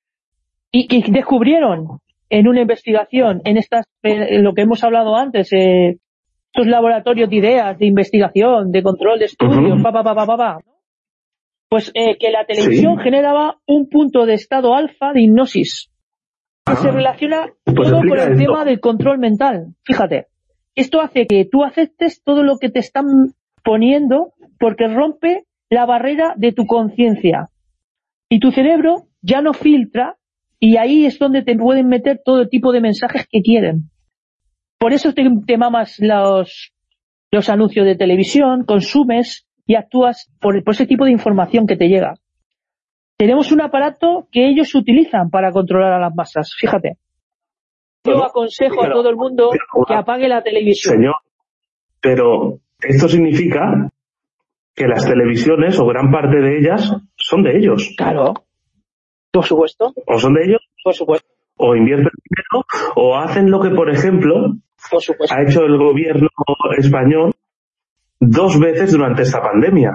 Y, 0.70 0.94
y, 0.94 1.10
descubrieron 1.10 2.00
en 2.28 2.48
una 2.48 2.60
investigación, 2.60 3.40
en 3.44 3.56
estas, 3.56 3.86
en 4.02 4.44
lo 4.44 4.52
que 4.52 4.62
hemos 4.62 4.84
hablado 4.84 5.16
antes, 5.16 5.52
eh, 5.54 5.98
estos 6.46 6.66
laboratorios 6.66 7.30
de 7.30 7.36
ideas, 7.36 7.78
de 7.78 7.86
investigación, 7.86 8.72
de 8.72 8.82
control 8.82 9.18
de 9.18 9.24
estudios, 9.26 9.82
pa, 9.82 9.90
pa, 9.90 10.04
pa, 10.04 10.14
pa, 10.14 10.26
pa, 10.26 10.36
pa, 10.36 10.58
pues 11.70 11.90
eh, 11.94 12.18
que 12.18 12.30
la 12.30 12.44
televisión 12.44 12.98
generaba 12.98 13.56
un 13.66 13.88
punto 13.88 14.26
de 14.26 14.34
estado 14.34 14.74
alfa 14.74 15.14
de 15.14 15.22
hipnosis. 15.22 15.90
que 16.66 16.76
se 16.76 16.88
ah. 16.88 16.92
relaciona 16.92 17.46
pues 17.64 17.88
todo 17.88 18.00
con 18.00 18.18
el 18.18 18.36
tema 18.36 18.66
del 18.66 18.80
control 18.80 19.18
mental. 19.18 19.68
Fíjate, 19.82 20.26
esto 20.74 21.00
hace 21.00 21.26
que 21.26 21.46
tú 21.50 21.64
aceptes 21.64 22.22
todo 22.22 22.42
lo 22.42 22.58
que 22.58 22.70
te 22.70 22.78
están 22.78 23.06
poniendo 23.62 24.32
porque 24.58 24.88
rompe 24.88 25.44
la 25.70 25.86
barrera 25.86 26.34
de 26.36 26.52
tu 26.52 26.66
conciencia. 26.66 27.48
Y 28.28 28.40
tu 28.40 28.50
cerebro 28.50 29.08
ya 29.20 29.40
no 29.40 29.52
filtra 29.52 30.16
y 30.58 30.76
ahí 30.76 31.06
es 31.06 31.18
donde 31.18 31.42
te 31.42 31.56
pueden 31.56 31.88
meter 31.88 32.20
todo 32.24 32.48
tipo 32.48 32.72
de 32.72 32.80
mensajes 32.80 33.26
que 33.28 33.42
quieren. 33.42 33.90
Por 34.78 34.92
eso 34.92 35.12
te, 35.12 35.56
mamas 35.56 35.96
los, 35.98 36.72
los 37.30 37.48
anuncios 37.48 37.86
de 37.86 37.96
televisión, 37.96 38.64
consumes 38.64 39.46
y 39.66 39.74
actúas 39.74 40.30
por, 40.40 40.62
por 40.64 40.74
ese 40.74 40.86
tipo 40.86 41.04
de 41.04 41.12
información 41.12 41.66
que 41.66 41.76
te 41.76 41.88
llega. 41.88 42.14
Tenemos 43.16 43.52
un 43.52 43.60
aparato 43.60 44.28
que 44.32 44.48
ellos 44.48 44.74
utilizan 44.74 45.30
para 45.30 45.52
controlar 45.52 45.92
a 45.92 46.00
las 46.00 46.14
masas, 46.14 46.54
fíjate. 46.58 46.98
Yo 48.04 48.24
aconsejo 48.24 48.82
a 48.84 48.90
todo 48.90 49.08
el 49.10 49.16
mundo 49.16 49.50
pero- 49.52 49.84
que 49.86 49.94
apague 49.94 50.28
la 50.28 50.42
televisión. 50.42 50.96
Señor, 50.96 51.14
pero 52.00 52.58
esto 52.80 53.08
significa 53.08 53.90
que 54.74 54.88
las 54.88 55.06
televisiones, 55.06 55.78
o 55.78 55.86
gran 55.86 56.10
parte 56.10 56.38
de 56.40 56.58
ellas, 56.58 56.92
son 57.16 57.42
de 57.42 57.58
ellos. 57.58 57.94
Claro. 57.96 58.34
Por 59.30 59.44
supuesto, 59.44 59.92
O 60.06 60.18
son 60.18 60.34
de 60.34 60.44
ellos, 60.44 60.60
por 60.82 60.94
supuesto, 60.94 61.28
o 61.56 61.76
invierten 61.76 62.10
dinero, 62.28 62.66
o 62.96 63.16
hacen 63.16 63.50
lo 63.50 63.60
que, 63.60 63.70
por 63.70 63.88
ejemplo, 63.90 64.56
por 64.90 65.00
supuesto. 65.02 65.34
ha 65.34 65.42
hecho 65.42 65.62
el 65.64 65.78
gobierno 65.78 66.28
español 66.76 67.32
dos 68.20 68.58
veces 68.58 68.92
durante 68.92 69.22
esta 69.22 69.40
pandemia, 69.40 69.92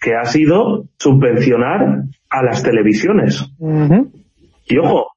que 0.00 0.14
ha 0.14 0.24
sido 0.24 0.84
subvencionar 0.98 2.04
a 2.30 2.42
las 2.42 2.62
televisiones. 2.62 3.44
Y 4.66 4.78
ojo, 4.78 5.08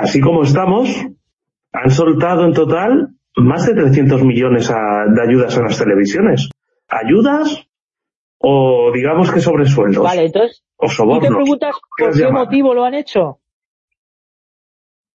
así 0.00 0.20
como 0.20 0.42
estamos, 0.42 0.88
han 1.82 1.90
soltado 1.90 2.44
en 2.44 2.52
total 2.52 3.08
más 3.36 3.66
de 3.66 3.74
300 3.74 4.22
millones 4.24 4.70
a- 4.70 5.04
de 5.08 5.22
ayudas 5.22 5.56
a 5.58 5.62
las 5.62 5.78
televisiones. 5.78 6.48
¿Ayudas 6.88 7.66
o 8.38 8.90
digamos 8.94 9.30
que 9.32 9.40
sobresueldos? 9.40 10.02
Vale, 10.04 10.26
entonces, 10.26 10.62
O 10.76 10.86
tú 10.86 10.88
te 10.90 10.94
sobornos. 10.94 11.34
preguntas 11.36 11.72
por 11.74 11.96
¿Quieres 11.98 12.16
qué 12.16 12.22
llamar? 12.24 12.44
motivo 12.44 12.74
lo 12.74 12.84
han 12.84 12.94
hecho. 12.94 13.38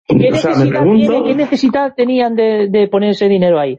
¿Qué 0.07 0.29
O 0.31 0.35
sea, 0.37 0.51
me 0.51 0.57
necesidad, 0.57 0.79
pregunto... 0.81 1.07
tiene- 1.11 1.23
qué 1.27 1.35
necesidad 1.35 1.93
tenían 1.95 2.35
de, 2.35 2.67
de 2.69 2.87
poner 2.87 3.11
ese 3.11 3.27
dinero 3.27 3.59
ahí? 3.59 3.77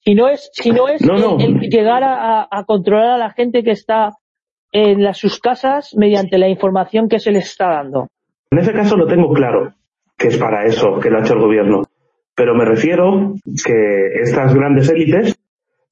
Si 0.00 0.14
no 0.14 0.28
es, 0.28 0.50
si 0.52 0.70
no 0.70 0.88
es 0.88 1.02
No, 1.02 1.14
el- 1.16 1.20
no. 1.20 1.38
el 1.38 1.60
llegar 1.70 2.02
a, 2.02 2.40
a- 2.42 2.48
a 2.50 2.64
controlar 2.64 3.10
a 3.10 3.18
la 3.18 3.30
gente 3.30 3.62
que 3.62 3.70
está 3.72 4.10
en 4.72 5.02
las, 5.04 5.18
sus 5.18 5.38
casas 5.40 5.94
mediante 5.96 6.38
la 6.38 6.48
información 6.48 7.08
que 7.08 7.18
se 7.20 7.30
les 7.30 7.46
está 7.46 7.68
dando. 7.68 8.08
En 8.50 8.58
ese 8.58 8.72
caso 8.72 8.96
lo 8.96 9.06
tengo 9.06 9.32
claro, 9.32 9.74
que 10.16 10.28
es 10.28 10.38
para 10.38 10.64
eso 10.66 10.98
que 11.00 11.10
lo 11.10 11.18
ha 11.18 11.20
hecho 11.20 11.34
el 11.34 11.40
gobierno. 11.40 11.82
Pero 12.34 12.54
me 12.54 12.64
refiero 12.64 13.34
que 13.64 14.06
estas 14.22 14.54
grandes 14.54 14.88
élites 14.90 15.36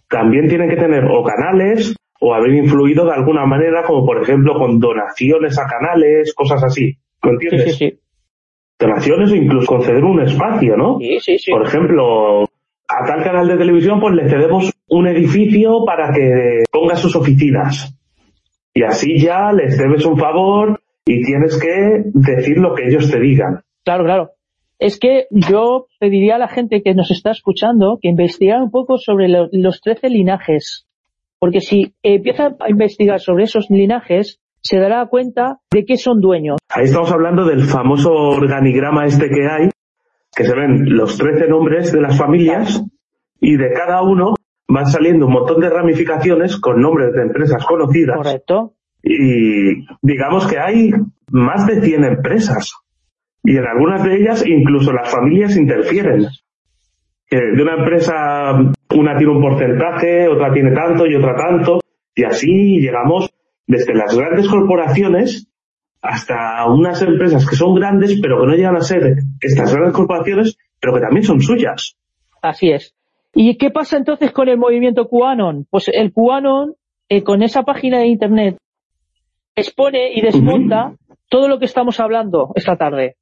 también 0.09 0.49
tienen 0.49 0.69
que 0.69 0.77
tener 0.77 1.05
o 1.05 1.23
canales 1.23 1.95
o 2.21 2.35
haber 2.35 2.55
influido 2.55 3.05
de 3.07 3.13
alguna 3.15 3.47
manera, 3.47 3.83
como 3.85 4.05
por 4.07 4.23
ejemplo 4.23 4.55
con 4.55 4.79
donaciones 4.79 5.59
a 5.59 5.67
canales, 5.67 6.35
cosas 6.35 6.63
así. 6.65 6.97
¿Me 7.23 7.31
Sí, 7.31 7.35
entiendes? 7.47 7.77
sí, 7.77 7.91
sí. 7.91 7.99
Donaciones 8.79 9.31
o 9.31 9.37
incluso 9.37 9.67
conceder 9.67 10.03
un 10.05 10.21
espacio, 10.23 10.77
¿no? 10.77 10.99
Sí, 10.99 11.19
sí, 11.21 11.39
sí. 11.39 11.51
Por 11.53 11.65
ejemplo, 11.67 12.43
a 12.89 13.05
tal 13.07 13.23
canal 13.23 13.47
de 13.47 13.57
televisión 13.57 14.01
pues 14.01 14.15
le 14.15 14.29
cedemos 14.29 14.73
un 14.89 15.07
edificio 15.07 15.85
para 15.87 16.13
que 16.13 16.65
ponga 16.71 16.97
sus 16.97 17.15
oficinas. 17.15 17.97
Y 18.75 18.83
así 18.83 19.19
ya 19.19 19.53
les 19.53 19.79
debes 19.79 20.05
un 20.05 20.17
favor 20.19 20.81
y 21.05 21.23
tienes 21.23 21.59
que 21.61 22.03
decir 22.13 22.59
lo 22.59 22.75
que 22.75 22.87
ellos 22.89 23.11
te 23.11 23.21
digan. 23.21 23.61
Claro, 23.85 24.05
claro. 24.05 24.31
Es 24.79 24.99
que 24.99 25.27
yo 25.31 25.87
pediría 26.01 26.37
a 26.37 26.39
la 26.39 26.49
gente 26.49 26.83
que 26.83 26.95
nos 26.95 27.11
está 27.11 27.31
escuchando 27.31 27.99
que 28.03 28.09
investigara 28.09 28.63
un 28.63 28.71
poco 28.71 28.99
sobre 28.99 29.29
lo- 29.29 29.49
los 29.53 29.81
13 29.81 30.09
linajes. 30.09 30.87
Porque 31.39 31.61
si 31.61 31.95
empieza 32.03 32.57
a 32.61 32.71
investigar 32.71 33.21
sobre 33.21 33.45
esos 33.45 33.69
linajes, 33.71 34.41
se 34.61 34.79
dará 34.79 35.05
cuenta 35.07 35.59
de 35.73 35.85
que 35.85 35.97
son 35.97 36.21
dueños. 36.21 36.59
Ahí 36.69 36.85
estamos 36.85 37.11
hablando 37.13 37.45
del 37.45 37.63
famoso 37.63 38.13
organigrama 38.13 39.07
este 39.07 39.29
que 39.29 39.47
hay, 39.49 39.69
que 40.35 40.45
se 40.45 40.55
ven 40.55 40.97
los 40.97 41.17
13 41.19 41.49
nombres 41.49 41.93
de 41.93 42.01
las 42.01 42.17
familias 42.17 42.83
y 43.41 43.57
de 43.57 43.73
cada 43.73 44.03
uno 44.03 44.35
van 44.69 44.87
saliendo 44.87 45.27
un 45.27 45.33
montón 45.33 45.61
de 45.61 45.69
ramificaciones 45.69 46.57
con 46.59 46.81
nombres 46.81 47.13
de 47.13 47.23
empresas 47.23 47.65
conocidas. 47.67 48.17
Correcto. 48.17 48.75
y 49.05 49.85
digamos 50.01 50.47
que 50.47 50.59
hay 50.61 50.91
más 51.31 51.67
de 51.67 51.81
100 51.81 52.05
empresas 52.05 52.73
y 53.45 53.57
en 53.57 53.67
algunas 53.67 54.05
de 54.05 54.17
ellas 54.17 54.45
incluso 54.47 54.93
las 54.93 55.11
familias 55.11 55.57
interfieren. 55.57 56.27
De 57.31 57.63
una 57.63 57.77
empresa 57.77 58.73
una 58.95 59.17
tiene 59.17 59.33
un 59.33 59.41
porcentaje, 59.41 60.29
otra 60.29 60.53
tiene 60.53 60.73
tanto 60.73 61.07
y 61.07 61.15
otra 61.15 61.35
tanto 61.35 61.81
y 62.15 62.25
así 62.25 62.79
llegamos 62.79 63.33
desde 63.67 63.95
las 63.95 64.17
grandes 64.17 64.49
corporaciones 64.49 65.49
hasta 66.03 66.67
unas 66.69 67.01
empresas 67.01 67.49
que 67.49 67.57
son 67.57 67.75
grandes 67.75 68.19
pero 68.21 68.41
que 68.41 68.47
no 68.47 68.55
llegan 68.55 68.77
a 68.77 68.83
ser 68.83 69.17
estas 69.41 69.75
grandes 69.75 69.95
corporaciones 69.95 70.59
pero 70.79 70.95
que 70.95 71.01
también 71.01 71.25
son 71.25 71.41
suyas. 71.41 71.97
Así 72.43 72.71
es. 72.71 72.95
¿Y 73.35 73.57
qué 73.57 73.71
pasa 73.71 73.97
entonces 73.97 74.31
con 74.33 74.49
el 74.49 74.59
movimiento 74.59 75.09
QAnon? 75.09 75.67
Pues 75.71 75.89
el 75.89 76.13
QAnon, 76.13 76.75
eh, 77.09 77.23
con 77.23 77.43
esa 77.43 77.63
página 77.63 78.01
de 78.01 78.09
internet, 78.09 78.59
expone 79.55 80.13
y 80.15 80.21
desmonta 80.21 80.97
todo 81.29 81.49
lo 81.49 81.59
que 81.59 81.65
estamos 81.65 81.99
hablando 81.99 82.53
esta 82.57 82.77
tarde. 82.77 83.17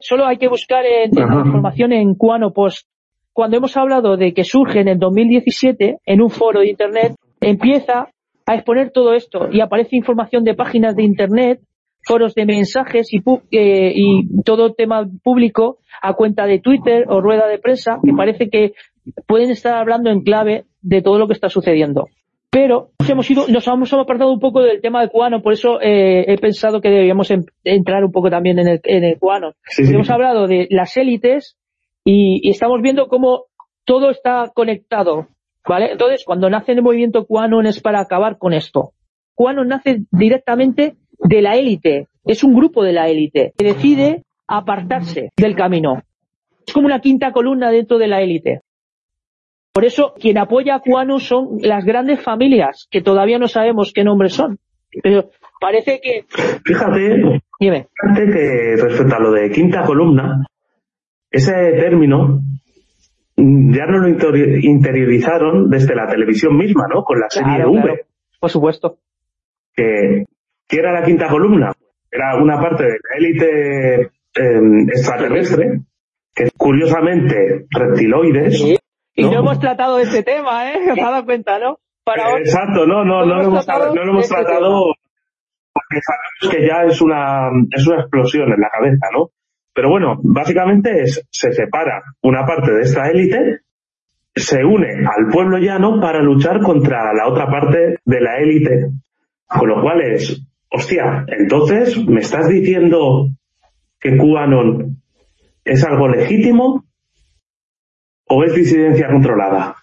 Solo 0.00 0.26
hay 0.26 0.36
que 0.38 0.48
buscar 0.48 0.84
en, 0.86 1.10
en 1.18 1.26
la 1.26 1.32
Ajá. 1.32 1.42
información 1.46 1.92
en 1.92 2.14
QAnon 2.14 2.52
Post. 2.52 2.86
Cuando 3.32 3.56
hemos 3.56 3.76
hablado 3.76 4.16
de 4.16 4.32
que 4.34 4.44
surge 4.44 4.80
en 4.80 4.88
el 4.88 4.98
2017 4.98 5.98
en 6.04 6.20
un 6.22 6.30
foro 6.30 6.60
de 6.60 6.70
internet, 6.70 7.14
empieza 7.40 8.08
a 8.46 8.54
exponer 8.54 8.90
todo 8.90 9.14
esto 9.14 9.48
y 9.52 9.60
aparece 9.60 9.96
información 9.96 10.42
de 10.44 10.54
páginas 10.54 10.96
de 10.96 11.04
internet, 11.04 11.60
foros 12.04 12.34
de 12.34 12.46
mensajes 12.46 13.12
y, 13.12 13.20
pu- 13.20 13.42
eh, 13.50 13.92
y 13.94 14.42
todo 14.42 14.72
tema 14.72 15.06
público 15.22 15.78
a 16.00 16.14
cuenta 16.14 16.46
de 16.46 16.58
Twitter 16.60 17.04
o 17.08 17.20
rueda 17.20 17.46
de 17.46 17.58
prensa 17.58 17.98
que 18.04 18.12
parece 18.12 18.48
que 18.48 18.72
pueden 19.26 19.50
estar 19.50 19.74
hablando 19.74 20.10
en 20.10 20.22
clave 20.22 20.64
de 20.80 21.02
todo 21.02 21.18
lo 21.18 21.26
que 21.26 21.34
está 21.34 21.48
sucediendo. 21.48 22.06
Pero 22.50 22.90
nos 22.98 23.10
hemos 23.10 23.30
ido, 23.30 23.46
nos 23.48 23.66
hemos 23.66 23.92
apartado 23.92 24.32
un 24.32 24.40
poco 24.40 24.62
del 24.62 24.80
tema 24.80 25.02
de 25.02 25.08
Cuano, 25.10 25.42
por 25.42 25.52
eso 25.52 25.80
eh, 25.82 26.24
he 26.28 26.38
pensado 26.38 26.80
que 26.80 26.88
deberíamos 26.88 27.30
em- 27.30 27.44
entrar 27.62 28.04
un 28.04 28.10
poco 28.12 28.30
también 28.30 28.58
en 28.58 28.68
el, 28.68 28.80
en 28.84 29.04
el 29.04 29.18
Cuano. 29.18 29.52
Sí, 29.64 29.84
sí. 29.84 29.94
Hemos 29.94 30.08
hablado 30.08 30.46
de 30.46 30.66
las 30.70 30.96
élites 30.96 31.56
y, 32.04 32.40
y 32.42 32.50
estamos 32.50 32.80
viendo 32.80 33.08
cómo 33.08 33.44
todo 33.84 34.10
está 34.10 34.50
conectado, 34.54 35.28
¿vale? 35.66 35.92
Entonces, 35.92 36.24
cuando 36.24 36.48
nace 36.48 36.72
el 36.72 36.82
movimiento 36.82 37.26
QAnon 37.26 37.66
es 37.66 37.80
para 37.80 38.00
acabar 38.00 38.38
con 38.38 38.54
esto. 38.54 38.92
QAnon 39.34 39.68
nace 39.68 40.00
directamente 40.10 40.96
de 41.18 41.42
la 41.42 41.56
élite, 41.56 42.06
es 42.24 42.42
un 42.44 42.54
grupo 42.54 42.82
de 42.82 42.92
la 42.92 43.08
élite 43.08 43.52
que 43.58 43.64
decide 43.66 44.22
apartarse 44.46 45.30
del 45.36 45.54
camino. 45.54 46.02
Es 46.66 46.72
como 46.72 46.86
una 46.86 47.00
quinta 47.00 47.32
columna 47.32 47.70
dentro 47.70 47.98
de 47.98 48.08
la 48.08 48.20
élite. 48.22 48.60
Por 49.78 49.84
eso, 49.84 50.12
quien 50.20 50.38
apoya 50.38 50.74
a 50.74 50.80
QAnon 50.80 51.20
son 51.20 51.58
las 51.62 51.84
grandes 51.84 52.20
familias, 52.20 52.88
que 52.90 53.00
todavía 53.00 53.38
no 53.38 53.46
sabemos 53.46 53.92
qué 53.94 54.02
nombres 54.02 54.32
son. 54.32 54.58
Pero 55.04 55.30
parece 55.60 56.00
que... 56.02 56.24
Fíjate, 56.64 57.40
Dime. 57.60 57.86
Fíjate 57.94 58.26
que 58.32 58.74
respecto 58.76 59.14
a 59.14 59.20
lo 59.20 59.30
de 59.30 59.48
quinta 59.52 59.84
columna, 59.84 60.44
ese 61.30 61.52
término 61.78 62.40
ya 63.36 63.86
no 63.86 63.98
lo 63.98 64.08
inter- 64.08 64.64
interiorizaron 64.64 65.70
desde 65.70 65.94
la 65.94 66.08
televisión 66.08 66.56
misma, 66.58 66.88
¿no? 66.92 67.04
Con 67.04 67.20
la 67.20 67.30
serie 67.30 67.54
Claro, 67.54 67.70
V, 67.70 67.80
claro. 67.80 67.98
Por 68.40 68.50
supuesto. 68.50 68.96
que 69.76 70.24
¿qué 70.66 70.76
era 70.76 70.92
la 70.92 71.04
quinta 71.04 71.28
columna? 71.28 71.72
Era 72.10 72.34
una 72.42 72.60
parte 72.60 72.82
de 72.82 72.90
la 72.90 73.16
élite 73.16 74.00
eh, 74.00 74.60
extraterrestre, 74.88 75.82
que 76.34 76.48
curiosamente 76.56 77.66
reptiloides. 77.70 78.58
Sí. 78.60 78.76
Y 79.18 79.24
no, 79.24 79.32
¿no? 79.32 79.38
hemos 79.40 79.58
tratado 79.58 79.98
este 79.98 80.22
tema, 80.22 80.70
¿eh? 80.70 80.78
¿Os 80.92 80.98
has 80.98 81.10
dado 81.10 81.24
cuenta, 81.24 81.58
no? 81.58 81.80
Para 82.04 82.34
hoy. 82.34 82.42
Exacto, 82.42 82.86
no, 82.86 83.04
no, 83.04 83.26
no, 83.26 83.34
lo 83.34 83.42
hemos, 83.42 83.66
tratado 83.66 83.92
no 83.92 84.04
lo 84.04 84.12
hemos 84.12 84.24
este 84.24 84.36
tratado 84.36 84.94
porque 85.72 86.00
sabemos 86.00 86.56
que 86.56 86.66
ya 86.66 86.84
es 86.84 87.02
una, 87.02 87.50
es 87.70 87.86
una 87.86 88.00
explosión 88.02 88.52
en 88.52 88.60
la 88.60 88.70
cabeza, 88.70 89.06
¿no? 89.12 89.30
Pero 89.74 89.90
bueno, 89.90 90.20
básicamente 90.22 91.02
es, 91.02 91.26
se 91.30 91.52
separa 91.52 92.02
una 92.22 92.46
parte 92.46 92.72
de 92.72 92.82
esta 92.82 93.10
élite, 93.10 93.60
se 94.34 94.64
une 94.64 95.04
al 95.04 95.26
pueblo 95.32 95.58
llano 95.58 96.00
para 96.00 96.20
luchar 96.20 96.62
contra 96.62 97.12
la 97.12 97.26
otra 97.26 97.50
parte 97.50 97.98
de 98.04 98.20
la 98.20 98.38
élite. 98.38 98.90
Con 99.48 99.68
lo 99.68 99.82
cual 99.82 100.00
es, 100.02 100.46
hostia, 100.70 101.26
entonces, 101.26 102.06
¿me 102.06 102.20
estás 102.20 102.48
diciendo 102.48 103.28
que 103.98 104.16
QAnon 104.16 105.02
es 105.64 105.84
algo 105.84 106.06
legítimo 106.06 106.87
o 108.28 108.44
es 108.44 108.54
disidencia 108.54 109.08
controlada? 109.08 109.76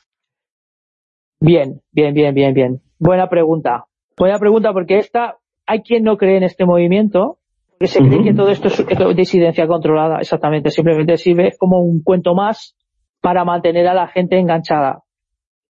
Bien, 1.39 1.81
bien, 1.91 2.13
bien, 2.13 2.33
bien, 2.33 2.53
bien. 2.53 2.81
Buena 2.97 3.27
pregunta. 3.27 3.85
Buena 4.17 4.39
pregunta 4.39 4.71
porque 4.73 4.97
esta, 4.97 5.37
hay 5.65 5.81
quien 5.81 6.03
no 6.03 6.17
cree 6.17 6.37
en 6.37 6.43
este 6.43 6.65
movimiento, 6.65 7.39
que 7.79 7.87
se 7.87 7.99
cree 7.99 8.23
que 8.23 8.33
todo 8.33 8.49
esto 8.49 8.69
es 8.69 8.79
es 8.79 9.15
disidencia 9.15 9.67
controlada, 9.67 10.19
exactamente. 10.19 10.69
Simplemente 10.69 11.17
sirve 11.17 11.53
como 11.57 11.81
un 11.81 12.01
cuento 12.01 12.33
más 12.33 12.75
para 13.21 13.43
mantener 13.43 13.87
a 13.87 13.93
la 13.93 14.07
gente 14.07 14.39
enganchada. 14.39 15.03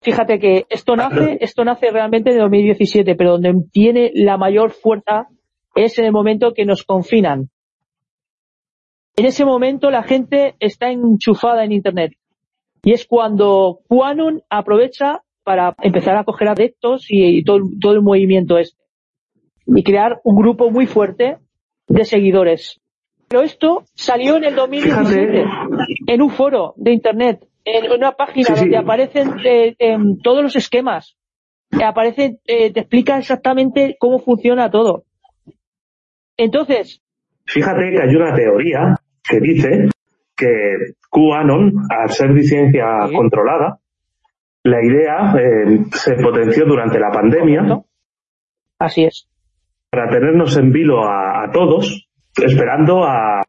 Fíjate 0.03 0.39
que 0.39 0.67
esto 0.69 0.95
nace, 0.95 1.39
esto 1.41 1.65
nace 1.65 1.91
realmente 1.91 2.31
en 2.31 2.39
2017, 2.39 3.15
pero 3.15 3.33
donde 3.33 3.55
tiene 3.73 4.11
la 4.15 4.37
mayor 4.37 4.73
fuerza 4.73 5.29
es 5.75 5.99
en 5.99 6.05
el 6.07 6.13
momento 6.13 6.53
que 6.55 6.65
nos 6.65 6.85
confinan. 6.85 7.49
en 9.17 9.25
ese 9.25 9.45
momento 9.45 9.91
la 9.91 10.03
gente 10.03 10.55
está 10.61 10.91
enchufada 10.91 11.65
en 11.65 11.73
Internet. 11.73 12.13
Y 12.87 12.93
es 12.93 13.05
cuando 13.05 13.81
QAnon 13.89 14.45
aprovecha 14.49 15.21
para 15.43 15.75
empezar 15.83 16.17
a 16.17 16.23
coger 16.23 16.47
adeptos 16.47 17.07
y, 17.09 17.43
todo, 17.43 17.59
todo 17.81 17.95
el 17.95 18.01
movimiento 18.01 18.59
este. 18.59 18.81
Y 19.67 19.83
crear 19.83 20.21
un 20.23 20.37
grupo 20.37 20.71
muy 20.71 20.87
fuerte 20.87 21.39
de 21.89 22.05
seguidores. 22.05 22.81
Pero 23.27 23.43
esto 23.43 23.83
salió 23.95 24.37
en 24.37 24.45
el 24.45 24.55
2017 24.55 25.45
en 26.07 26.23
un 26.23 26.31
foro 26.31 26.75
de 26.77 26.93
Internet, 26.93 27.45
en 27.65 27.91
una 27.91 28.13
página 28.13 28.55
donde 28.55 28.77
aparecen 28.77 29.35
eh, 29.45 29.75
todos 30.23 30.45
los 30.45 30.55
esquemas. 30.55 31.17
Aparece, 31.85 32.39
eh, 32.47 32.73
te 32.73 32.81
explica 32.81 33.19
exactamente 33.19 33.97
cómo 33.99 34.21
funciona 34.21 34.71
todo. 34.71 35.03
Entonces. 36.37 37.03
Fíjate 37.47 37.91
que 37.91 38.01
hay 38.01 38.15
una 38.15 38.33
teoría 38.33 38.97
que 39.29 39.41
dice 39.41 39.89
que 40.37 40.95
QAnon, 41.11 41.73
al 41.89 42.11
ser 42.11 42.35
disidencia 42.35 42.85
controlada, 43.15 43.79
la 44.65 44.85
idea 44.85 45.35
eh, 45.39 45.85
se 45.93 46.15
potenció 46.15 46.67
durante 46.67 46.99
la 46.99 47.11
pandemia. 47.11 47.83
Así 48.79 49.05
es. 49.05 49.29
Para 49.91 50.11
tenernos 50.11 50.57
en 50.57 50.73
vilo 50.73 51.09
a 51.09 51.51
todos, 51.53 52.09
esperando 52.37 53.05
a, 53.05 53.41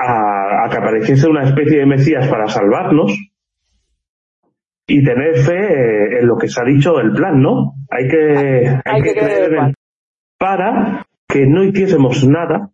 a, 0.00 0.68
que 0.70 0.76
apareciese 0.76 1.28
una 1.28 1.44
especie 1.44 1.78
de 1.78 1.86
Mesías 1.86 2.28
para 2.28 2.48
salvarnos 2.48 3.18
y 4.86 5.04
tener 5.04 5.36
fe 5.36 5.52
eh, 5.54 6.20
en 6.20 6.26
lo 6.26 6.36
que 6.36 6.48
se 6.48 6.60
ha 6.60 6.64
dicho 6.64 6.98
el 7.00 7.12
plan, 7.12 7.40
¿no? 7.40 7.74
Hay 7.90 8.08
que, 8.08 8.80
hay, 8.84 9.02
que, 9.02 9.12
creer 9.12 9.54
en, 9.54 9.74
para 10.38 11.06
que 11.28 11.46
no 11.46 11.62
hiciésemos 11.62 12.26
nada 12.26 12.70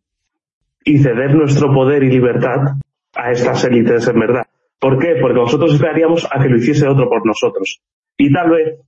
y 0.84 0.98
ceder 0.98 1.34
nuestro 1.34 1.72
poder 1.72 2.04
y 2.04 2.10
libertad 2.10 2.76
a 3.16 3.30
estas 3.30 3.64
élites 3.64 4.08
en 4.08 4.20
verdad. 4.20 4.46
¿Por 4.78 4.98
qué? 4.98 5.16
Porque 5.20 5.38
nosotros 5.38 5.74
esperaríamos 5.74 6.26
a 6.30 6.42
que 6.42 6.48
lo 6.48 6.58
hiciese 6.58 6.86
otro 6.86 7.08
por 7.08 7.26
nosotros. 7.26 7.80
Y 8.16 8.32
tal 8.32 8.50
vez 8.50 8.80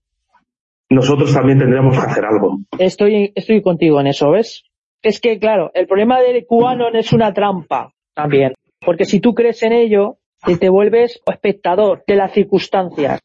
nosotros 0.90 1.32
también 1.32 1.58
tendríamos 1.58 1.96
que 1.98 2.04
hacer 2.04 2.24
algo. 2.24 2.58
Estoy, 2.78 3.32
estoy 3.34 3.62
contigo 3.62 4.00
en 4.00 4.08
eso, 4.08 4.30
¿ves? 4.30 4.64
es 5.02 5.20
que, 5.20 5.38
claro, 5.38 5.70
el 5.74 5.86
problema 5.86 6.20
del 6.20 6.46
QAnon 6.46 6.96
es 6.96 7.12
una 7.12 7.32
trampa 7.32 7.92
también. 8.14 8.54
Porque 8.84 9.04
si 9.04 9.20
tú 9.20 9.34
crees 9.34 9.62
en 9.62 9.72
ello, 9.72 10.18
te 10.58 10.68
vuelves 10.68 11.20
espectador 11.26 12.04
de 12.06 12.16
las 12.16 12.32
circunstancias. 12.32 13.20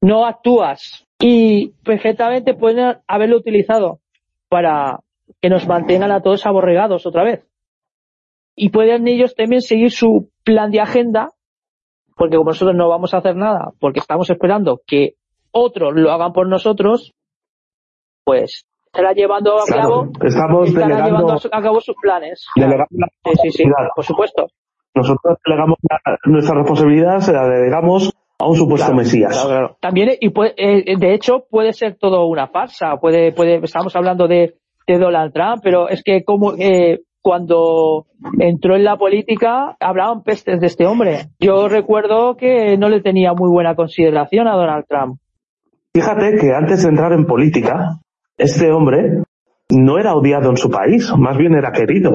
No 0.00 0.26
actúas. 0.26 1.06
Y 1.18 1.72
perfectamente 1.84 2.54
pueden 2.54 2.98
haberlo 3.06 3.36
utilizado 3.36 4.00
para 4.48 5.00
que 5.40 5.48
nos 5.48 5.66
mantengan 5.66 6.12
a 6.12 6.22
todos 6.22 6.44
aborregados 6.46 7.06
otra 7.06 7.24
vez. 7.24 7.44
Y 8.56 8.70
pueden 8.70 9.08
ellos 9.08 9.34
también 9.34 9.62
seguir 9.62 9.90
su 9.90 10.30
plan 10.44 10.70
de 10.70 10.80
agenda, 10.80 11.30
porque 12.16 12.36
como 12.36 12.50
nosotros 12.50 12.76
no 12.76 12.88
vamos 12.88 13.14
a 13.14 13.18
hacer 13.18 13.36
nada, 13.36 13.72
porque 13.80 14.00
estamos 14.00 14.30
esperando 14.30 14.80
que 14.86 15.14
otros 15.50 15.94
lo 15.94 16.12
hagan 16.12 16.32
por 16.32 16.48
nosotros, 16.48 17.12
pues 18.24 18.64
estará 18.86 19.12
llevando 19.12 19.56
a 19.56 19.66
cabo, 19.66 20.08
estamos 20.22 20.70
llevando 20.70 21.36
a 21.52 21.62
cabo 21.62 21.80
sus 21.80 21.96
planes. 22.00 22.46
sí, 23.42 23.50
sí, 23.50 23.64
por 23.94 24.04
supuesto. 24.04 24.46
Nosotros 24.94 25.38
delegamos 25.44 25.78
nuestra 26.24 26.56
responsabilidad, 26.56 27.18
se 27.18 27.32
la 27.32 27.48
delegamos 27.48 28.12
a 28.38 28.46
un 28.46 28.56
supuesto 28.56 28.94
Mesías. 28.94 29.46
También, 29.80 30.10
y 30.20 30.28
eh, 30.56 30.96
de 30.96 31.14
hecho, 31.14 31.46
puede 31.50 31.72
ser 31.72 31.96
todo 31.96 32.26
una 32.26 32.46
farsa. 32.46 32.96
Puede, 33.00 33.32
puede, 33.32 33.56
estamos 33.64 33.94
hablando 33.96 34.28
de, 34.28 34.54
de 34.86 34.98
Donald 34.98 35.32
Trump, 35.32 35.60
pero 35.62 35.88
es 35.88 36.02
que 36.04 36.24
como, 36.24 36.54
eh, 36.56 37.00
cuando 37.24 38.04
entró 38.38 38.76
en 38.76 38.84
la 38.84 38.98
política 38.98 39.78
hablaban 39.80 40.22
pestes 40.22 40.60
de 40.60 40.66
este 40.66 40.86
hombre. 40.86 41.30
Yo 41.40 41.68
recuerdo 41.68 42.36
que 42.36 42.76
no 42.76 42.90
le 42.90 43.00
tenía 43.00 43.32
muy 43.32 43.48
buena 43.48 43.74
consideración 43.74 44.46
a 44.46 44.52
Donald 44.52 44.84
Trump. 44.86 45.18
Fíjate 45.94 46.36
que 46.36 46.52
antes 46.52 46.82
de 46.82 46.90
entrar 46.90 47.14
en 47.14 47.24
política, 47.24 47.98
este 48.36 48.70
hombre 48.70 49.22
no 49.70 49.98
era 49.98 50.14
odiado 50.14 50.50
en 50.50 50.58
su 50.58 50.70
país, 50.70 51.10
más 51.16 51.38
bien 51.38 51.54
era 51.54 51.72
querido. 51.72 52.14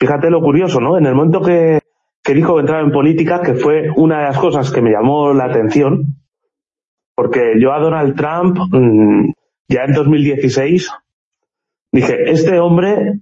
Fíjate 0.00 0.30
lo 0.30 0.40
curioso, 0.40 0.80
¿no? 0.80 0.98
En 0.98 1.06
el 1.06 1.14
momento 1.14 1.42
que, 1.42 1.78
que 2.20 2.34
dijo 2.34 2.58
entrar 2.58 2.82
en 2.82 2.90
política, 2.90 3.42
que 3.42 3.54
fue 3.54 3.90
una 3.94 4.18
de 4.18 4.24
las 4.24 4.38
cosas 4.38 4.72
que 4.72 4.82
me 4.82 4.90
llamó 4.90 5.32
la 5.32 5.44
atención, 5.44 6.16
porque 7.14 7.54
yo 7.60 7.72
a 7.72 7.78
Donald 7.78 8.16
Trump, 8.16 8.58
mm, 8.72 9.30
ya 9.68 9.84
en 9.84 9.92
2016, 9.92 10.90
dije, 11.92 12.32
este 12.32 12.58
hombre 12.58 13.20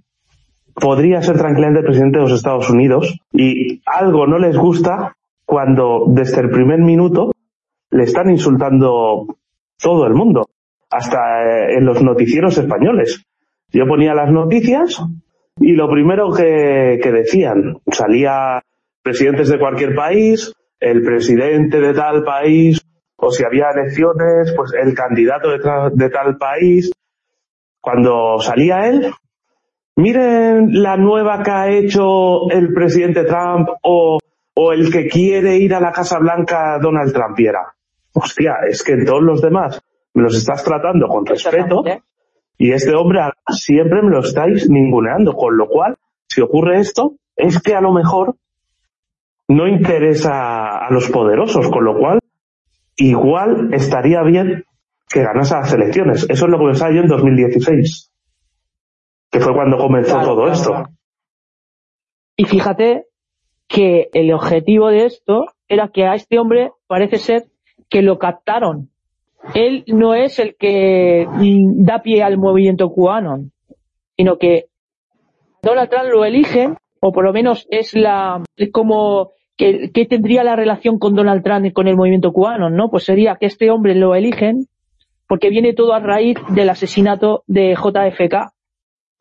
podría 0.73 1.21
ser 1.21 1.37
tranquilamente 1.37 1.83
presidente 1.83 2.19
de 2.19 2.23
los 2.23 2.33
Estados 2.33 2.69
Unidos 2.69 3.19
y 3.31 3.81
algo 3.85 4.27
no 4.27 4.37
les 4.37 4.57
gusta 4.57 5.15
cuando 5.45 6.05
desde 6.07 6.41
el 6.41 6.49
primer 6.49 6.79
minuto 6.79 7.31
le 7.91 8.03
están 8.03 8.29
insultando 8.29 9.25
todo 9.81 10.05
el 10.05 10.13
mundo 10.13 10.45
hasta 10.89 11.17
eh, 11.43 11.77
en 11.77 11.85
los 11.85 12.01
noticieros 12.01 12.57
españoles. 12.57 13.25
Yo 13.71 13.87
ponía 13.87 14.13
las 14.13 14.31
noticias 14.31 15.01
y 15.57 15.73
lo 15.73 15.89
primero 15.89 16.31
que, 16.31 16.99
decían, 17.11 17.79
salía 17.91 18.63
presidentes 19.01 19.49
de 19.49 19.59
cualquier 19.59 19.95
país, 19.95 20.53
el 20.79 21.01
presidente 21.03 21.79
de 21.79 21.93
tal 21.93 22.23
país, 22.23 22.81
o 23.17 23.31
si 23.31 23.43
había 23.43 23.71
elecciones, 23.71 24.53
pues 24.55 24.73
el 24.73 24.93
candidato 24.93 25.49
de, 25.49 25.59
de 25.93 26.09
tal 26.09 26.37
país. 26.37 26.91
Cuando 27.81 28.39
salía 28.39 28.87
él, 28.87 29.11
miren 29.99 30.81
la 30.81 30.95
nueva 30.97 31.43
que 31.43 31.51
ha 31.51 31.69
hecho 31.69 32.49
el 32.49 32.73
presidente 32.73 33.25
Trump 33.25 33.69
o, 33.83 34.17
o 34.53 34.71
el 34.71 34.91
que 34.91 35.07
quiere 35.07 35.57
ir 35.57 35.73
a 35.73 35.79
la 35.79 35.91
Casa 35.91 36.17
Blanca 36.19 36.79
Donald 36.81 37.13
Trump 37.13 37.39
y 37.39 37.45
era, 37.47 37.73
hostia, 38.13 38.55
es 38.67 38.81
que 38.83 39.03
todos 39.03 39.21
los 39.21 39.41
demás 39.41 39.81
me 40.13 40.23
los 40.23 40.35
estás 40.35 40.63
tratando 40.63 41.07
con 41.07 41.25
respeto 41.25 41.83
y 42.57 42.71
este 42.71 42.93
hombre 42.93 43.21
siempre 43.47 44.01
me 44.01 44.09
lo 44.09 44.19
estáis 44.19 44.69
ninguneando, 44.69 45.33
con 45.33 45.57
lo 45.57 45.67
cual, 45.67 45.97
si 46.27 46.41
ocurre 46.41 46.79
esto, 46.79 47.13
es 47.35 47.61
que 47.61 47.73
a 47.73 47.81
lo 47.81 47.93
mejor 47.93 48.35
no 49.47 49.67
interesa 49.67 50.77
a 50.77 50.91
los 50.91 51.09
poderosos, 51.09 51.69
con 51.69 51.85
lo 51.85 51.97
cual 51.97 52.19
igual 52.97 53.73
estaría 53.73 54.21
bien 54.23 54.65
que 55.07 55.23
ganase 55.23 55.55
las 55.55 55.73
elecciones. 55.73 56.27
Eso 56.29 56.45
es 56.45 56.51
lo 56.51 56.59
que 56.59 56.65
pensaba 56.65 56.91
yo 56.91 57.01
en 57.01 57.07
2016, 57.07 58.11
que 59.31 59.39
fue 59.39 59.53
cuando 59.53 59.77
comenzó 59.77 60.19
todo 60.21 60.47
esto. 60.47 60.71
Y 62.35 62.45
fíjate 62.45 63.05
que 63.67 64.09
el 64.13 64.33
objetivo 64.33 64.89
de 64.89 65.05
esto 65.05 65.45
era 65.67 65.89
que 65.89 66.05
a 66.05 66.15
este 66.15 66.39
hombre 66.39 66.71
parece 66.87 67.17
ser 67.17 67.45
que 67.89 68.01
lo 68.01 68.17
captaron 68.17 68.89
él 69.53 69.83
no 69.87 70.13
es 70.13 70.39
el 70.39 70.55
que 70.55 71.25
da 71.77 72.01
pie 72.01 72.23
al 72.23 72.37
movimiento 72.37 72.91
QAnon, 72.91 73.51
sino 74.17 74.37
que 74.37 74.65
Donald 75.61 75.89
Trump 75.89 76.09
lo 76.11 76.25
elige, 76.25 76.73
o 76.99 77.11
por 77.11 77.23
lo 77.23 77.33
menos 77.33 77.67
es 77.69 77.95
la, 77.95 78.43
es 78.57 78.71
como 78.71 79.31
que, 79.57 79.89
tendría 80.09 80.43
la 80.43 80.55
relación 80.55 80.99
con 80.99 81.15
Donald 81.15 81.43
Trump 81.43 81.65
y 81.65 81.71
con 81.71 81.87
el 81.87 81.95
movimiento 81.95 82.31
QAnon, 82.31 82.75
¿no? 82.75 82.89
Pues 82.89 83.05
sería 83.05 83.37
que 83.39 83.45
este 83.45 83.71
hombre 83.71 83.95
lo 83.95 84.15
eligen 84.15 84.65
porque 85.27 85.49
viene 85.49 85.73
todo 85.73 85.93
a 85.93 85.99
raíz 85.99 86.37
del 86.49 86.69
asesinato 86.69 87.43
de 87.47 87.75
JFK, 87.75 88.51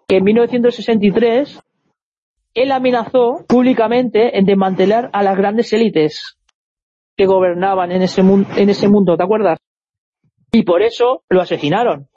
que 0.08 0.16
en 0.16 0.24
1963 0.24 1.60
él 2.54 2.72
amenazó 2.72 3.44
públicamente 3.46 4.38
en 4.38 4.46
desmantelar 4.46 5.10
a 5.12 5.22
las 5.22 5.36
grandes 5.36 5.72
élites 5.72 6.38
que 7.16 7.26
gobernaban 7.26 7.92
en 7.92 8.02
ese, 8.02 8.22
en 8.22 8.70
ese 8.70 8.88
mundo, 8.88 9.16
¿te 9.16 9.22
acuerdas? 9.22 9.58
y 10.52 10.62
por 10.62 10.82
eso 10.82 11.22
lo 11.28 11.40
asesinaron. 11.40 12.08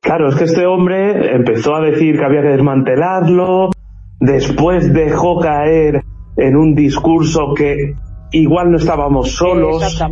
Claro, 0.00 0.28
es 0.28 0.36
que 0.36 0.44
este 0.44 0.66
hombre 0.66 1.34
empezó 1.34 1.76
a 1.76 1.80
decir 1.80 2.18
que 2.18 2.24
había 2.24 2.42
que 2.42 2.48
desmantelarlo, 2.48 3.70
después 4.18 4.92
dejó 4.92 5.38
caer 5.38 6.02
en 6.36 6.56
un 6.56 6.74
discurso 6.74 7.54
que 7.54 7.94
igual 8.32 8.72
no 8.72 8.78
estábamos 8.78 9.32
solos, 9.32 10.02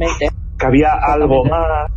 que 0.58 0.66
había 0.66 0.92
algo 0.92 1.44
más. 1.44 1.90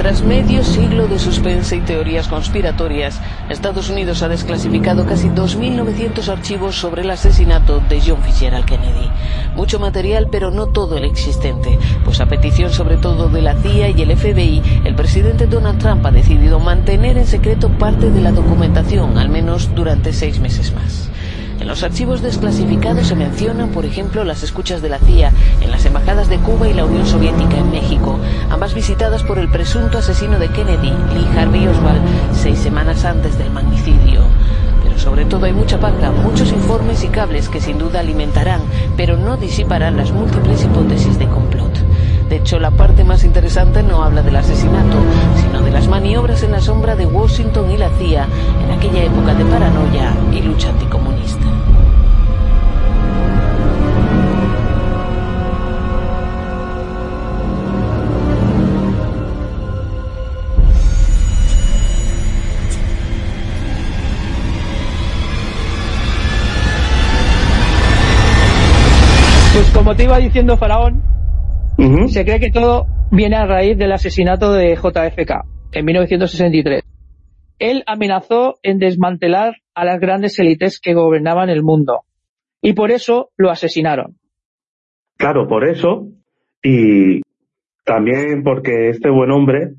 Tras 0.00 0.22
medio 0.22 0.64
siglo 0.64 1.08
de 1.08 1.18
suspense 1.18 1.76
y 1.76 1.80
teorías 1.82 2.26
conspiratorias, 2.26 3.20
Estados 3.50 3.90
Unidos 3.90 4.22
ha 4.22 4.28
desclasificado 4.28 5.04
casi 5.04 5.28
2.900 5.28 6.26
archivos 6.28 6.74
sobre 6.74 7.02
el 7.02 7.10
asesinato 7.10 7.80
de 7.86 8.00
John 8.00 8.22
Fitzgerald 8.22 8.64
Kennedy. 8.64 9.10
Mucho 9.54 9.78
material, 9.78 10.28
pero 10.32 10.50
no 10.50 10.68
todo 10.68 10.96
el 10.96 11.04
existente, 11.04 11.78
pues 12.02 12.18
a 12.22 12.26
petición 12.30 12.72
sobre 12.72 12.96
todo 12.96 13.28
de 13.28 13.42
la 13.42 13.56
CIA 13.56 13.90
y 13.90 14.00
el 14.00 14.16
FBI, 14.16 14.62
el 14.86 14.94
presidente 14.94 15.46
Donald 15.46 15.78
Trump 15.78 16.06
ha 16.06 16.10
decidido 16.10 16.60
mantener 16.60 17.18
en 17.18 17.26
secreto 17.26 17.68
parte 17.68 18.08
de 18.10 18.22
la 18.22 18.32
documentación, 18.32 19.18
al 19.18 19.28
menos 19.28 19.74
durante 19.74 20.14
seis 20.14 20.40
meses 20.40 20.72
más. 20.72 21.10
En 21.60 21.68
los 21.68 21.82
archivos 21.82 22.22
desclasificados 22.22 23.06
se 23.06 23.14
mencionan, 23.14 23.68
por 23.68 23.84
ejemplo, 23.84 24.24
las 24.24 24.42
escuchas 24.42 24.80
de 24.80 24.88
la 24.88 24.98
CIA 24.98 25.30
en 25.60 25.70
las 25.70 25.84
embajadas 25.84 26.30
de 26.30 26.38
Cuba 26.38 26.66
y 26.66 26.72
la 26.72 26.86
Unión 26.86 27.06
Soviética 27.06 27.58
en 27.58 27.70
México, 27.70 28.18
ambas 28.48 28.72
visitadas 28.72 29.22
por 29.22 29.38
el 29.38 29.50
presunto 29.50 29.98
asesino 29.98 30.38
de 30.38 30.48
Kennedy, 30.48 30.88
Lee 30.88 31.38
Harvey 31.38 31.68
Oswald, 31.68 32.00
seis 32.32 32.58
semanas 32.58 33.04
antes 33.04 33.36
del 33.36 33.50
magnicidio. 33.50 34.22
Pero 34.82 34.98
sobre 34.98 35.26
todo 35.26 35.44
hay 35.44 35.52
mucha 35.52 35.78
paja, 35.78 36.10
muchos 36.10 36.50
informes 36.50 37.04
y 37.04 37.08
cables 37.08 37.50
que 37.50 37.60
sin 37.60 37.78
duda 37.78 38.00
alimentarán, 38.00 38.62
pero 38.96 39.18
no 39.18 39.36
disiparán 39.36 39.98
las 39.98 40.12
múltiples 40.12 40.64
hipótesis 40.64 41.18
de 41.18 41.28
complot. 41.28 41.89
De 42.30 42.36
hecho, 42.36 42.60
la 42.60 42.70
parte 42.70 43.02
más 43.02 43.24
interesante 43.24 43.82
no 43.82 44.04
habla 44.04 44.22
del 44.22 44.36
asesinato, 44.36 44.98
sino 45.34 45.62
de 45.62 45.72
las 45.72 45.88
maniobras 45.88 46.44
en 46.44 46.52
la 46.52 46.60
sombra 46.60 46.94
de 46.94 47.04
Washington 47.04 47.68
y 47.72 47.76
la 47.76 47.90
CIA 47.98 48.24
en 48.64 48.70
aquella 48.70 49.02
época 49.02 49.34
de 49.34 49.44
paranoia 49.46 50.14
y 50.32 50.40
lucha 50.40 50.68
anticomunista. 50.68 51.44
Pues 69.52 69.66
como 69.74 69.96
te 69.96 70.04
iba 70.04 70.16
diciendo 70.18 70.56
Faraón, 70.56 71.02
se 72.08 72.24
cree 72.24 72.40
que 72.40 72.50
todo 72.50 72.86
viene 73.10 73.36
a 73.36 73.46
raíz 73.46 73.78
del 73.78 73.92
asesinato 73.92 74.52
de 74.52 74.76
JFK 74.76 75.44
en 75.72 75.84
1963. 75.84 76.82
Él 77.58 77.82
amenazó 77.86 78.58
en 78.62 78.78
desmantelar 78.78 79.56
a 79.74 79.84
las 79.84 79.98
grandes 79.98 80.38
élites 80.38 80.78
que 80.78 80.94
gobernaban 80.94 81.48
el 81.48 81.62
mundo 81.62 82.02
y 82.60 82.74
por 82.74 82.90
eso 82.90 83.30
lo 83.36 83.50
asesinaron. 83.50 84.16
Claro, 85.16 85.48
por 85.48 85.66
eso 85.66 86.08
y 86.62 87.22
también 87.84 88.42
porque 88.42 88.90
este 88.90 89.08
buen 89.08 89.30
hombre 89.30 89.74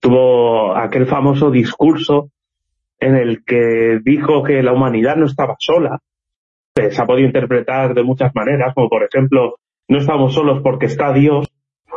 tuvo 0.00 0.76
aquel 0.76 1.06
famoso 1.06 1.50
discurso 1.50 2.30
en 2.98 3.14
el 3.16 3.44
que 3.44 4.00
dijo 4.04 4.42
que 4.42 4.62
la 4.62 4.72
humanidad 4.72 5.16
no 5.16 5.26
estaba 5.26 5.54
sola. 5.58 6.00
Se 6.74 7.00
ha 7.00 7.06
podido 7.06 7.26
interpretar 7.26 7.94
de 7.94 8.02
muchas 8.02 8.34
maneras, 8.34 8.74
como 8.74 8.88
por 8.88 9.04
ejemplo 9.04 9.54
no 9.88 9.98
estamos 9.98 10.34
solos 10.34 10.60
porque 10.62 10.86
está 10.86 11.12
Dios, 11.12 11.46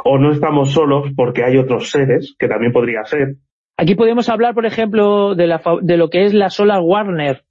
o 0.03 0.17
no 0.17 0.31
estamos 0.31 0.71
solos 0.71 1.11
porque 1.15 1.43
hay 1.43 1.57
otros 1.57 1.89
seres, 1.89 2.35
que 2.37 2.47
también 2.47 2.71
podría 2.71 3.03
ser. 3.05 3.35
Aquí 3.77 3.95
podemos 3.95 4.29
hablar, 4.29 4.55
por 4.55 4.65
ejemplo, 4.65 5.35
de, 5.35 5.47
la, 5.47 5.61
de 5.81 5.97
lo 5.97 6.09
que 6.09 6.25
es 6.25 6.33
la 6.33 6.49
Solar 6.49 6.81
Warner, 6.81 7.43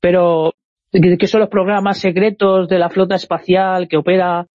pero 0.00 0.52
que 0.92 1.26
son 1.26 1.40
los 1.40 1.48
programas 1.48 1.98
secretos 1.98 2.68
de 2.68 2.78
la 2.78 2.90
flota 2.90 3.14
espacial 3.14 3.88
que 3.88 3.96
opera 3.96 4.46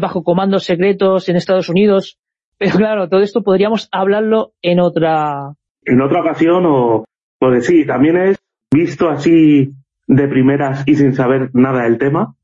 bajo 0.00 0.24
comandos 0.24 0.64
secretos 0.64 1.28
en 1.28 1.36
Estados 1.36 1.68
Unidos. 1.68 2.18
Pero 2.58 2.76
claro, 2.76 3.08
todo 3.08 3.20
esto 3.20 3.42
podríamos 3.42 3.88
hablarlo 3.92 4.52
en 4.62 4.80
otra... 4.80 5.54
En 5.84 6.00
otra 6.00 6.20
ocasión 6.20 6.64
o... 6.66 7.04
Porque 7.38 7.60
sí, 7.60 7.86
también 7.86 8.16
es 8.16 8.38
visto 8.72 9.08
así 9.08 9.72
de 10.06 10.28
primeras 10.28 10.82
y 10.86 10.94
sin 10.94 11.14
saber 11.14 11.50
nada 11.52 11.84
del 11.84 11.98
tema, 11.98 12.34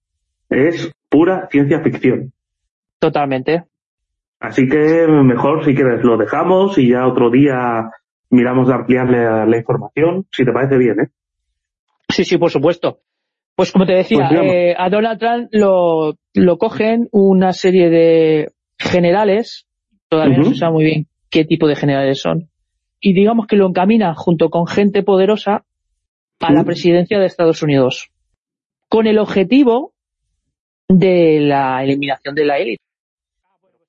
es 0.52 0.92
pura 1.08 1.48
ciencia 1.50 1.80
ficción. 1.82 2.32
Totalmente. 2.98 3.64
Así 4.38 4.68
que 4.68 5.06
mejor, 5.08 5.64
si 5.64 5.74
quieres, 5.74 6.02
lo 6.02 6.16
dejamos 6.16 6.76
y 6.78 6.90
ya 6.90 7.06
otro 7.06 7.30
día 7.30 7.90
miramos 8.30 8.68
de 8.68 8.74
ampliarle 8.74 9.46
la, 9.46 9.56
información, 9.56 10.26
si 10.32 10.44
te 10.44 10.52
parece 10.52 10.78
bien, 10.78 11.00
¿eh? 11.00 11.08
Sí, 12.08 12.24
sí, 12.24 12.38
por 12.38 12.50
supuesto. 12.50 13.00
Pues 13.54 13.70
como 13.70 13.86
te 13.86 13.92
decía, 13.92 14.28
pues 14.28 14.52
eh, 14.52 14.74
a 14.76 14.88
Donald 14.88 15.20
Trump 15.20 15.48
lo, 15.52 16.14
lo 16.34 16.58
cogen 16.58 17.08
una 17.12 17.52
serie 17.52 17.90
de 17.90 18.48
generales, 18.78 19.66
todavía 20.08 20.38
no 20.38 20.44
se 20.44 20.54
sabe 20.54 20.72
muy 20.72 20.84
bien 20.84 21.06
qué 21.30 21.44
tipo 21.44 21.68
de 21.68 21.76
generales 21.76 22.20
son, 22.20 22.48
y 23.00 23.12
digamos 23.12 23.46
que 23.46 23.56
lo 23.56 23.68
encamina 23.68 24.14
junto 24.14 24.48
con 24.48 24.66
gente 24.66 25.02
poderosa 25.02 25.64
a 26.40 26.52
la 26.52 26.64
presidencia 26.64 27.18
de 27.18 27.26
Estados 27.26 27.62
Unidos, 27.62 28.10
con 28.88 29.06
el 29.06 29.18
objetivo 29.18 29.92
de 30.98 31.40
la 31.40 31.82
eliminación 31.82 32.34
de 32.34 32.44
la 32.44 32.58
élite. 32.58 32.82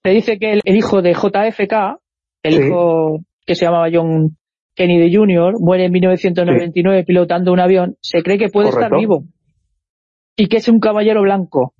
Se 0.04 0.10
dice 0.10 0.38
que 0.38 0.60
el, 0.64 0.76
hijo 0.76 1.02
de 1.02 1.14
JFK, 1.14 2.00
el 2.44 2.66
hijo 2.66 3.20
que 3.46 3.56
se 3.56 3.66
llamaba 3.66 3.88
John 3.92 4.38
Kennedy 4.76 5.16
Jr., 5.16 5.54
muere 5.60 5.86
en 5.86 5.92
1999 5.92 7.04
pilotando 7.06 7.54
un 7.54 7.60
avión, 7.60 7.96
se 8.02 8.22
cree 8.22 8.38
que 8.38 8.50
puede 8.50 8.70
estar 8.70 8.92
vivo 8.92 9.24
y 10.36 10.48
que 10.48 10.58
es 10.58 10.68
un 10.68 10.80
caballero 10.80 11.22
blanco 11.22 11.74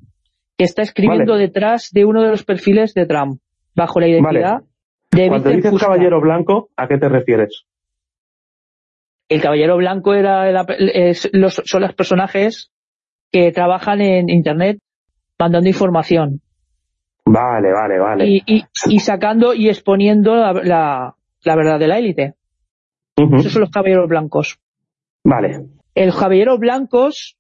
que 0.58 0.64
está 0.64 0.84
escribiendo 0.84 1.36
detrás 1.36 1.90
de 1.92 2.06
uno 2.06 2.22
de 2.22 2.30
los 2.30 2.44
perfiles 2.44 2.94
de 2.94 3.06
Trump, 3.06 3.42
bajo 3.76 4.00
la 4.00 4.08
identidad 4.08 4.62
de 5.12 5.28
Cuando 5.28 5.50
dices 5.50 5.74
caballero 5.80 6.22
blanco, 6.22 6.70
¿a 6.76 6.88
qué 6.88 6.98
te 6.98 7.10
refieres? 7.10 7.66
El 9.30 9.42
caballero 9.42 9.78
blanco 9.78 10.14
era 10.14 10.66
los, 11.32 11.62
son 11.66 11.82
los 11.82 11.94
personajes 11.94 12.72
que 13.32 13.52
trabajan 13.52 14.02
en 14.02 14.30
Internet 14.30 14.80
mandando 15.40 15.68
información. 15.68 16.42
Vale, 17.26 17.72
vale, 17.72 18.00
vale. 18.00 18.26
Y, 18.28 18.64
y, 18.90 19.00
sacando 19.00 19.54
y 19.54 19.70
exponiendo 19.70 20.36
la, 20.36 21.16
la, 21.44 21.56
verdad 21.56 21.80
de 21.80 21.88
la 21.88 21.98
élite. 21.98 22.34
Esos 23.16 23.54
son 23.54 23.62
los 23.62 23.72
caballeros 23.72 24.10
blancos. 24.10 24.60
Vale. 25.24 25.66
El 25.96 26.14
caballeros 26.14 26.60
blancos 26.60 27.38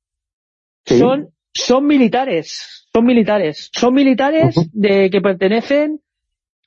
son, 0.85 1.29
son 1.53 1.85
militares. 1.85 2.87
Son 2.93 3.05
militares. 3.05 3.69
Son 3.73 3.93
militares 3.93 4.55
de 4.71 5.09
que 5.09 5.21
pertenecen 5.21 5.99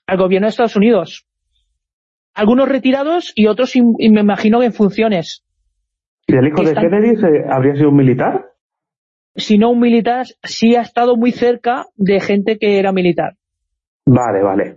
al 0.07 0.19
gobierno 0.19 0.47
de 0.47 0.51
Estados 0.51 0.77
Unidos. 0.77 1.27
Algunos 2.35 2.69
retirados 2.69 3.33
y 3.35 3.47
otros, 3.47 3.77
y 3.77 4.11
me 4.11 4.21
imagino, 4.21 4.63
en 4.63 4.73
funciones. 4.73 5.43
¿Y 6.27 6.37
el 6.37 6.49
hijo 6.49 6.63
de 6.63 6.75
Kennedy 6.75 7.15
habría 7.49 7.77
sido 7.77 7.91
un 7.91 7.97
militar? 7.97 8.56
Si 9.37 9.59
no 9.59 9.71
un 9.71 9.81
militar, 9.81 10.27
sí 10.43 10.75
ha 10.77 10.83
estado 10.83 11.17
muy 11.17 11.33
cerca 11.33 11.87
de 11.97 12.21
gente 12.21 12.59
que 12.59 12.79
era 12.79 12.93
militar. 12.93 13.35
Vale, 14.07 14.43
vale. 14.43 14.77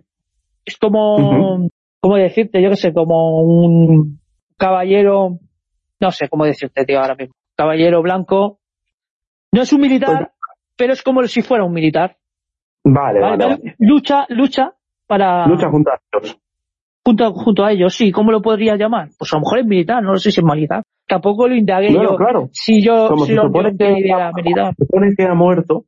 Es 0.65 0.77
como, 0.77 1.69
¿cómo 1.99 2.15
decirte? 2.15 2.61
Yo 2.61 2.69
qué 2.69 2.75
sé, 2.75 2.93
como 2.93 3.41
un 3.41 4.19
caballero, 4.57 5.39
no 5.99 6.11
sé 6.11 6.27
cómo 6.29 6.45
decirte, 6.45 6.85
tío, 6.85 6.99
ahora 6.99 7.15
mismo. 7.15 7.33
Caballero 7.55 8.01
blanco. 8.01 8.59
No 9.51 9.61
es 9.61 9.73
un 9.73 9.81
militar, 9.81 10.17
pues 10.17 10.57
pero 10.75 10.93
es 10.93 11.03
como 11.03 11.23
si 11.23 11.41
fuera 11.41 11.63
un 11.63 11.73
militar. 11.73 12.17
Vale, 12.83 13.19
vale. 13.19 13.75
Lucha, 13.79 14.25
lucha 14.29 14.73
para... 15.07 15.47
Lucha 15.47 15.69
junto 15.69 15.91
a 15.91 15.99
ellos. 16.13 16.37
Junto, 17.03 17.33
junto 17.33 17.65
a 17.65 17.71
ellos, 17.71 17.93
sí. 17.93 18.11
¿Cómo 18.11 18.31
lo 18.31 18.41
podría 18.41 18.75
llamar? 18.75 19.09
Pues 19.17 19.33
a 19.33 19.37
lo 19.37 19.41
mejor 19.41 19.59
es 19.59 19.65
militar, 19.65 20.03
no 20.03 20.11
lo 20.11 20.17
sé 20.17 20.31
si 20.31 20.39
es 20.39 20.45
militar 20.45 20.83
tampoco 21.09 21.47
lo 21.47 21.55
indagué 21.55 21.91
yo. 21.91 22.15
Claro. 22.15 22.49
Si 22.53 22.81
yo, 22.81 23.09
si 23.25 23.33
lo 23.33 23.43
supone 23.43 23.75
que, 23.75 24.73
supone 24.77 25.15
que 25.17 25.23
ha 25.23 25.33
muerto, 25.33 25.85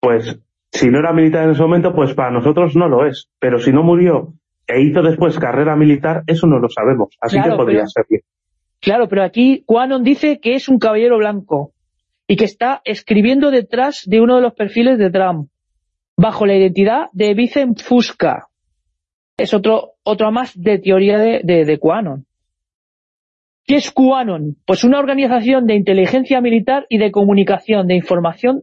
pues 0.00 0.38
si 0.70 0.88
no 0.90 0.98
era 0.98 1.12
militar 1.12 1.44
en 1.44 1.52
ese 1.52 1.62
momento, 1.62 1.94
pues 1.94 2.12
para 2.14 2.32
nosotros 2.32 2.76
no 2.76 2.88
lo 2.88 3.06
es. 3.06 3.30
Pero 3.38 3.58
si 3.58 3.72
no 3.72 3.82
murió 3.82 4.34
e 4.66 4.82
hizo 4.82 5.02
después 5.02 5.38
carrera 5.38 5.76
militar, 5.76 6.24
eso 6.26 6.46
no 6.46 6.58
lo 6.58 6.68
sabemos. 6.68 7.16
Así 7.20 7.40
que 7.40 7.50
podría 7.50 7.86
ser 7.86 8.04
bien. 8.10 8.22
Claro, 8.80 9.08
pero 9.08 9.22
aquí 9.22 9.62
Quanon 9.64 10.02
dice 10.02 10.40
que 10.40 10.54
es 10.54 10.68
un 10.68 10.78
caballero 10.78 11.16
blanco 11.16 11.72
y 12.26 12.36
que 12.36 12.44
está 12.44 12.82
escribiendo 12.84 13.50
detrás 13.50 14.02
de 14.04 14.20
uno 14.20 14.36
de 14.36 14.42
los 14.42 14.54
perfiles 14.54 14.98
de 14.98 15.10
Trump, 15.10 15.48
bajo 16.16 16.44
la 16.44 16.56
identidad 16.56 17.06
de 17.12 17.34
Vicen 17.34 17.76
Fusca. 17.76 18.48
Es 19.38 19.54
otro, 19.54 19.92
otro 20.02 20.30
más 20.32 20.52
de 20.60 20.78
teoría 20.78 21.18
de, 21.18 21.40
de, 21.44 21.64
de 21.64 21.78
Quanon. 21.78 22.26
¿Qué 23.66 23.76
es 23.76 23.90
QAnon? 23.90 24.56
Pues 24.66 24.84
una 24.84 24.98
organización 24.98 25.66
de 25.66 25.74
inteligencia 25.74 26.42
militar 26.42 26.84
y 26.90 26.98
de 26.98 27.10
comunicación 27.10 27.86
de 27.86 27.94
información 27.94 28.62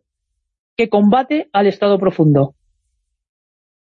que 0.78 0.89
combate 0.89 1.49
al 1.54 1.66
Estado 1.66 1.97
profundo. 1.97 2.54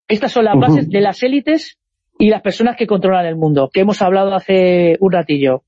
Estas 0.07 0.31
son 0.31 0.45
las 0.45 0.57
bases 0.57 0.89
de 0.89 1.01
las 1.01 1.21
élites 1.21 1.77
y 2.17 2.29
las 2.29 2.41
personas 2.41 2.77
que 2.77 2.87
controlan 2.87 3.27
el 3.27 3.35
mundo, 3.35 3.69
que 3.71 3.81
hemos 3.81 4.01
hablado 4.01 4.33
hace 4.33 4.97
un 4.99 5.11
ratillo. 5.11 5.63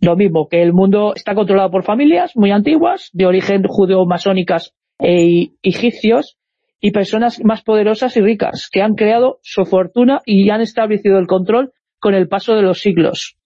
Lo 0.00 0.14
mismo, 0.14 0.48
que 0.48 0.62
el 0.62 0.72
mundo 0.72 1.12
está 1.16 1.34
controlado 1.34 1.72
por 1.72 1.82
familias 1.82 2.36
muy 2.36 2.52
antiguas, 2.52 3.10
de 3.12 3.26
origen 3.26 3.64
judeo-masónicas 3.64 4.74
e 5.00 5.50
egipcios, 5.62 6.38
y 6.80 6.92
personas 6.92 7.42
más 7.42 7.62
poderosas 7.62 8.16
y 8.16 8.20
ricas, 8.20 8.68
que 8.70 8.82
han 8.82 8.94
creado 8.94 9.40
su 9.42 9.64
fortuna 9.64 10.20
y 10.24 10.48
han 10.50 10.60
establecido 10.60 11.18
el 11.18 11.26
control 11.26 11.72
con 11.98 12.14
el 12.14 12.28
paso 12.28 12.54
de 12.54 12.62
los 12.62 12.80
siglos 12.80 13.37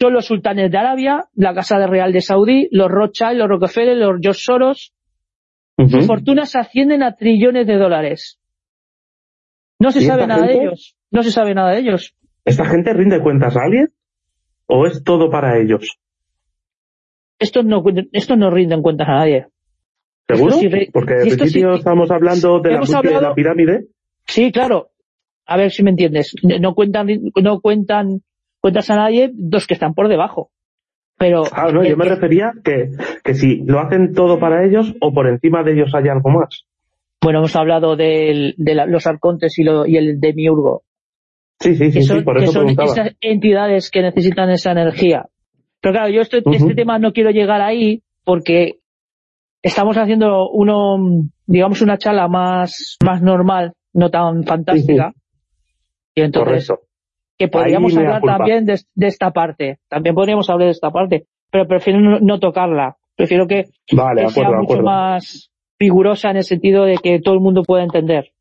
son 0.00 0.12
los 0.14 0.26
sultanes 0.26 0.70
de 0.70 0.78
Arabia, 0.78 1.24
la 1.34 1.54
Casa 1.54 1.78
de 1.78 1.86
Real 1.86 2.12
de 2.12 2.20
Saudí, 2.20 2.68
los 2.70 2.88
Rothschild, 2.90 3.36
los 3.38 3.48
Rockefeller, 3.48 3.96
los 3.96 4.18
George 4.20 4.40
Soros. 4.40 4.92
Sus 5.76 6.06
fortunas 6.06 6.56
ascienden 6.56 7.02
a 7.02 7.14
trillones 7.14 7.66
de 7.66 7.76
dólares. 7.76 8.40
No 9.78 9.90
se 9.92 10.00
sabe 10.00 10.26
nada 10.26 10.46
de 10.46 10.54
ellos. 10.54 10.96
No 11.10 11.22
se 11.22 11.30
sabe 11.30 11.54
nada 11.54 11.70
de 11.70 11.78
ellos. 11.80 12.14
¿Esta 12.44 12.64
gente 12.64 12.92
rinde 12.92 13.20
cuentas 13.22 13.56
a 13.56 13.62
alguien? 13.64 13.88
¿O 14.66 14.86
es 14.86 15.02
todo 15.04 15.30
para 15.30 15.58
ellos? 15.58 15.98
estos 17.40 17.64
no, 17.64 17.84
estos 18.12 18.36
no 18.36 18.50
rinden 18.50 18.82
cuentas 18.82 19.08
a 19.08 19.12
nadie. 19.18 19.46
¿Seguro? 20.28 20.56
Sí 20.56 20.68
Porque 20.92 21.14
al 21.14 21.30
sí- 21.30 21.36
principio 21.36 21.74
estamos 21.74 22.10
hablando 22.10 22.58
de 22.60 22.72
la, 22.72 22.80
búsqueda 22.80 23.00
de 23.00 23.08
hablado- 23.08 23.28
la 23.28 23.34
pirámide. 23.34 23.86
Sí, 24.26 24.50
claro. 24.50 24.90
A 25.46 25.56
ver 25.56 25.70
si 25.70 25.82
me 25.84 25.90
entiendes. 25.90 26.34
No 26.42 26.74
cuentan, 26.74 27.06
no 27.40 27.60
cuentan 27.60 28.22
cuentas 28.68 28.90
a 28.90 28.96
nadie 28.96 29.30
dos 29.34 29.66
que 29.66 29.74
están 29.74 29.94
por 29.94 30.08
debajo. 30.08 30.50
Pero 31.16 31.42
Ah, 31.52 31.70
no, 31.72 31.82
yo 31.84 31.96
me 31.96 32.04
refería 32.04 32.52
que, 32.62 32.90
que 33.24 33.34
si 33.34 33.56
lo 33.64 33.80
hacen 33.80 34.12
todo 34.14 34.38
para 34.38 34.64
ellos 34.64 34.94
o 35.00 35.12
por 35.12 35.26
encima 35.26 35.62
de 35.64 35.72
ellos 35.72 35.92
hay 35.94 36.08
algo 36.08 36.30
más. 36.30 36.64
bueno, 37.20 37.40
hemos 37.40 37.56
hablado 37.56 37.96
del- 37.96 38.54
de, 38.56 38.74
la- 38.74 38.86
los 38.86 39.06
arcontes 39.06 39.58
y, 39.58 39.64
lo, 39.64 39.84
y 39.86 39.96
el 39.96 40.20
demiurgo, 40.20 40.82
Sí, 41.60 41.74
sí, 41.74 41.86
sí, 41.86 41.92
que 41.92 42.00
sí, 42.02 42.06
son, 42.06 42.24
por 42.24 42.36
eso 42.38 42.52
son 42.52 42.66
preguntaba. 42.66 42.92
esas 42.92 43.16
entidades 43.20 43.90
que 43.90 44.02
necesitan 44.02 44.48
esa 44.50 44.70
energía. 44.70 45.26
Pero 45.80 45.92
claro, 45.94 46.08
yo 46.10 46.20
este, 46.20 46.38
Ujú. 46.38 46.52
este 46.52 46.74
tema 46.76 47.00
no 47.00 47.12
quiero 47.12 47.30
llegar 47.30 47.60
ahí 47.60 48.02
porque 48.24 48.78
estamos 49.62 49.96
haciendo 49.96 50.48
uno, 50.50 51.24
digamos, 51.46 51.82
una 51.82 51.98
charla 51.98 52.28
más, 52.28 52.96
más 53.04 53.20
normal, 53.22 53.72
no 53.92 54.08
tan 54.10 54.44
fantástica. 54.44 55.12
Y 56.14 56.20
entonces, 56.22 56.68
Correcto. 56.68 56.87
Que 57.38 57.48
podríamos 57.48 57.96
hablar 57.96 58.20
también 58.22 58.64
de, 58.66 58.80
de 58.94 59.06
esta 59.06 59.30
parte. 59.30 59.78
También 59.88 60.14
podríamos 60.14 60.48
hablar 60.50 60.66
de 60.66 60.72
esta 60.72 60.90
parte. 60.90 61.26
Pero 61.50 61.66
prefiero 61.66 62.00
no, 62.00 62.18
no 62.20 62.38
tocarla. 62.40 62.96
Prefiero 63.16 63.46
que, 63.46 63.66
Vale, 63.92 64.22
de 64.22 64.26
que 64.26 64.32
sea 64.32 64.42
acuerdo, 64.44 64.60
mucho 64.62 64.72
acuerdo. 64.74 64.84
más 64.84 65.50
rigurosa 65.78 66.30
en 66.30 66.36
el 66.38 66.44
sentido 66.44 66.84
de 66.84 66.96
que 66.98 67.20
todo 67.20 67.34
el 67.34 67.40
mundo 67.40 67.62
pueda 67.62 67.84
entender. 67.84 68.32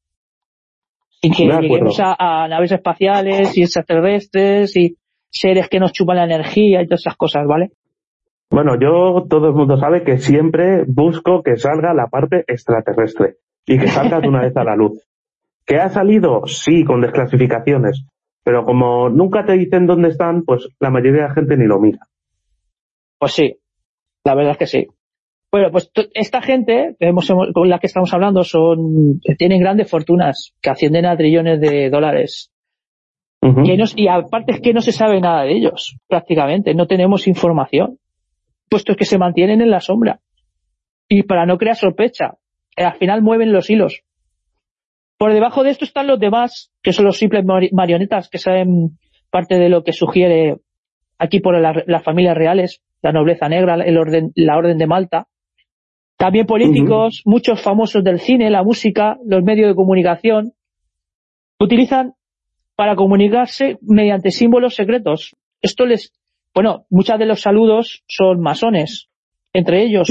Sin 1.22 1.34
que 1.34 1.44
De 1.44 1.50
acuerdo. 1.54 1.68
lleguemos 1.68 2.00
a, 2.00 2.44
a 2.44 2.48
naves 2.48 2.72
espaciales 2.72 3.58
y 3.58 3.64
extraterrestres 3.64 4.76
y 4.76 4.98
seres 5.30 5.68
que 5.70 5.80
nos 5.80 5.92
chupan 5.94 6.18
la 6.18 6.26
energía 6.26 6.82
y 6.82 6.88
todas 6.88 7.02
esas 7.02 7.16
cosas, 7.16 7.46
¿vale? 7.48 7.72
Bueno, 8.50 8.74
yo, 8.80 9.26
todo 9.30 9.48
el 9.50 9.54
mundo 9.54 9.78
sabe 9.78 10.04
que 10.04 10.18
siempre 10.20 10.84
busco 10.88 11.44
que 11.44 11.58
salga 11.58 11.94
la 11.94 12.08
parte 12.08 12.44
extraterrestre 12.48 13.36
y 13.66 13.78
que 13.78 13.88
salga 13.88 14.20
de 14.22 14.28
una 14.30 14.42
vez 14.42 14.56
a 14.56 14.64
la 14.64 14.76
luz. 14.76 15.04
¿Que 15.66 15.78
ha 15.78 15.90
salido? 15.90 16.46
Sí, 16.46 16.84
con 16.86 17.02
desclasificaciones. 17.02 18.06
Pero 18.48 18.64
como 18.64 19.10
nunca 19.10 19.46
te 19.46 19.58
dicen 19.58 19.88
dónde 19.88 20.08
están, 20.08 20.44
pues 20.44 20.70
la 20.80 20.90
mayoría 20.90 21.24
de 21.24 21.28
la 21.28 21.34
gente 21.34 21.58
ni 21.58 21.66
lo 21.66 21.82
mira. 21.82 22.00
Pues 23.20 23.34
sí, 23.34 23.58
la 24.24 24.36
verdad 24.36 24.54
es 24.54 24.58
que 24.58 24.68
sí. 24.68 24.88
Bueno, 25.52 25.70
pues 25.70 25.92
esta 26.14 26.42
gente 26.42 26.96
que 26.98 27.08
hemos, 27.10 27.28
con 27.54 27.68
la 27.70 27.78
que 27.80 27.88
estamos 27.88 28.14
hablando 28.14 28.46
son 28.46 29.20
tienen 29.38 29.60
grandes 29.60 29.90
fortunas 29.92 30.54
que 30.62 30.70
ascienden 30.70 31.06
a 31.06 31.18
trillones 31.18 31.60
de 31.60 31.90
dólares. 31.90 32.50
Y, 33.66 33.76
no- 33.76 33.84
y 33.98 34.08
aparte 34.08 34.54
es 34.54 34.62
que 34.62 34.74
no 34.74 34.80
se 34.80 34.94
sabe 34.94 35.20
nada 35.20 35.44
de 35.44 35.52
ellos, 35.52 35.98
prácticamente. 36.08 36.74
No 36.74 36.88
tenemos 36.88 37.28
información, 37.28 38.00
puesto 38.70 38.96
que 38.96 39.04
se 39.04 39.18
mantienen 39.18 39.60
en 39.60 39.72
la 39.72 39.82
sombra. 39.82 40.22
Y 41.10 41.24
para 41.24 41.46
no 41.46 41.58
crear 41.58 41.76
sospecha, 41.76 42.36
al 42.78 42.94
final 42.96 43.22
mueven 43.22 43.52
los 43.52 43.70
hilos. 43.70 44.04
Por 45.18 45.34
debajo 45.34 45.64
de 45.64 45.72
esto 45.72 45.86
están 45.86 46.08
los 46.08 46.20
demás, 46.20 46.72
que 46.84 46.94
son 46.94 47.06
los 47.06 47.18
simples 47.18 47.44
mari- 47.46 47.70
marionetas, 47.72 48.30
que 48.30 48.38
saben 48.38 48.98
parte 49.32 49.56
de 49.58 49.70
lo 49.70 49.84
que 49.84 49.94
sugiere 49.94 50.58
aquí 51.18 51.40
por 51.40 51.60
la- 51.60 51.84
las 51.88 52.04
familias 52.04 52.36
reales, 52.38 52.82
la 53.02 53.12
nobleza 53.12 53.50
negra, 53.50 53.76
el 53.76 53.98
orden, 53.98 54.32
la 54.36 54.58
orden 54.58 54.78
de 54.78 54.88
Malta. 54.88 55.28
También 56.18 56.46
políticos, 56.46 57.22
muchos 57.26 57.62
famosos 57.62 58.04
del 58.04 58.20
cine, 58.20 58.50
la 58.50 58.64
música, 58.64 59.18
los 59.26 59.44
medios 59.44 59.70
de 59.70 59.76
comunicación, 59.76 60.54
utilizan 61.60 62.14
para 62.76 62.96
comunicarse 62.96 63.78
mediante 63.82 64.32
símbolos 64.32 64.76
secretos. 64.76 65.36
Esto 65.62 65.86
les, 65.86 66.12
bueno, 66.54 66.86
muchos 66.90 67.18
de 67.18 67.26
los 67.26 67.42
saludos 67.42 68.04
son 68.08 68.40
masones. 68.40 69.10
Entre 69.54 69.84
ellos 69.84 70.08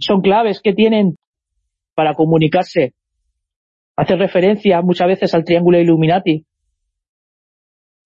son 0.00 0.20
claves 0.20 0.60
que 0.60 0.74
tienen 0.74 1.16
para 1.94 2.12
comunicarse. 2.14 2.92
Hace 4.02 4.16
referencia 4.16 4.82
muchas 4.82 5.06
veces 5.06 5.32
al 5.32 5.44
triángulo 5.44 5.78
Illuminati, 5.78 6.44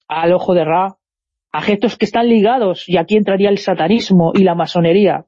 al 0.08 0.34
ojo 0.34 0.52
de 0.52 0.62
Ra, 0.62 0.96
a 1.52 1.62
gestos 1.62 1.96
que 1.96 2.04
están 2.04 2.28
ligados, 2.28 2.86
y 2.86 2.98
aquí 2.98 3.16
entraría 3.16 3.48
el 3.48 3.56
satanismo 3.56 4.32
y 4.34 4.44
la 4.44 4.54
masonería. 4.54 5.24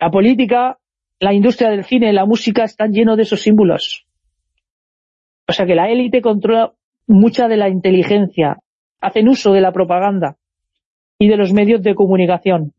La 0.00 0.10
política, 0.10 0.78
la 1.20 1.34
industria 1.34 1.68
del 1.68 1.84
cine, 1.84 2.14
la 2.14 2.24
música 2.24 2.64
están 2.64 2.92
llenos 2.92 3.18
de 3.18 3.24
esos 3.24 3.42
símbolos. 3.42 4.06
O 5.46 5.52
sea 5.52 5.66
que 5.66 5.74
la 5.74 5.90
élite 5.90 6.22
controla 6.22 6.72
mucha 7.06 7.46
de 7.46 7.58
la 7.58 7.68
inteligencia, 7.68 8.56
hacen 9.02 9.28
uso 9.28 9.52
de 9.52 9.60
la 9.60 9.72
propaganda 9.72 10.38
y 11.18 11.28
de 11.28 11.36
los 11.36 11.52
medios 11.52 11.82
de 11.82 11.94
comunicación. 11.94 12.72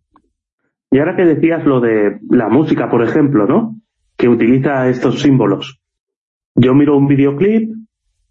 Y 0.89 0.97
ahora 0.97 1.15
que 1.15 1.26
decías 1.26 1.63
lo 1.65 1.82
de 1.82 2.17
la 2.32 2.49
música, 2.49 2.89
por 2.89 3.03
ejemplo, 3.03 3.45
¿no? 3.45 3.76
Que 4.17 4.28
utiliza 4.28 4.89
estos 4.89 5.21
símbolos. 5.21 5.84
Yo 6.55 6.73
miro 6.73 6.97
un 6.97 7.07
videoclip 7.07 7.73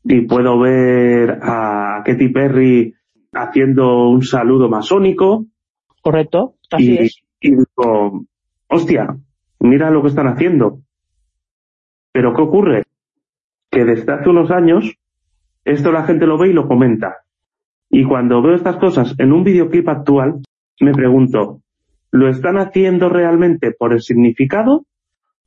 y 0.04 0.20
puedo 0.22 0.58
ver 0.58 1.38
a 1.42 2.02
Katy 2.04 2.28
Perry 2.28 2.94
haciendo 3.32 4.08
un 4.08 4.22
saludo 4.22 4.68
masónico 4.68 5.46
¿Correcto? 6.04 6.56
Así 6.70 6.92
y, 6.92 6.98
es. 6.98 7.22
y 7.40 7.50
digo, 7.52 8.26
hostia, 8.68 9.16
mira 9.60 9.90
lo 9.90 10.02
que 10.02 10.08
están 10.08 10.28
haciendo. 10.28 10.80
Pero 12.12 12.34
¿qué 12.34 12.42
ocurre? 12.42 12.82
Que 13.70 13.86
desde 13.86 14.12
hace 14.12 14.28
unos 14.28 14.50
años 14.50 14.84
esto 15.64 15.92
la 15.92 16.04
gente 16.04 16.26
lo 16.26 16.36
ve 16.36 16.50
y 16.50 16.52
lo 16.52 16.68
comenta. 16.68 17.24
Y 17.88 18.04
cuando 18.04 18.42
veo 18.42 18.54
estas 18.54 18.76
cosas 18.76 19.14
en 19.16 19.32
un 19.32 19.44
videoclip 19.44 19.88
actual, 19.88 20.42
me 20.80 20.92
pregunto, 20.92 21.62
¿lo 22.10 22.28
están 22.28 22.58
haciendo 22.58 23.08
realmente 23.08 23.72
por 23.72 23.94
el 23.94 24.02
significado? 24.02 24.84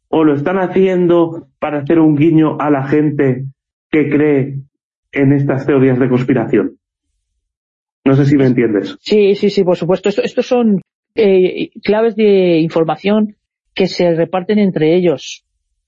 ¿O 0.10 0.24
lo 0.24 0.36
están 0.36 0.58
haciendo 0.58 1.47
para 1.60 1.80
hacer 1.80 1.99
un 1.99 2.16
guiño 2.16 2.58
a 2.60 2.70
la 2.70 2.88
gente 2.88 3.45
que 3.91 4.10
cree 4.10 4.60
en 5.12 5.34
estas 5.34 5.66
teorías 5.66 5.99
de 5.99 6.10
conspiración? 6.10 6.78
No 8.05 8.16
sé 8.16 8.26
si 8.26 8.38
me 8.38 8.45
entiendes. 8.45 8.95
Sí, 9.01 9.36
sí, 9.36 9.49
sí, 9.49 9.64
por 9.64 9.76
supuesto. 9.76 10.08
Esto- 10.10 10.22
Estos 10.24 10.47
son 10.47 10.80
eh, 11.16 11.70
claves 11.84 12.16
de 12.16 12.60
información 12.60 13.36
que 13.74 13.88
se 13.88 14.14
reparten 14.16 14.60
entre 14.60 14.95
ellos. 14.95 15.43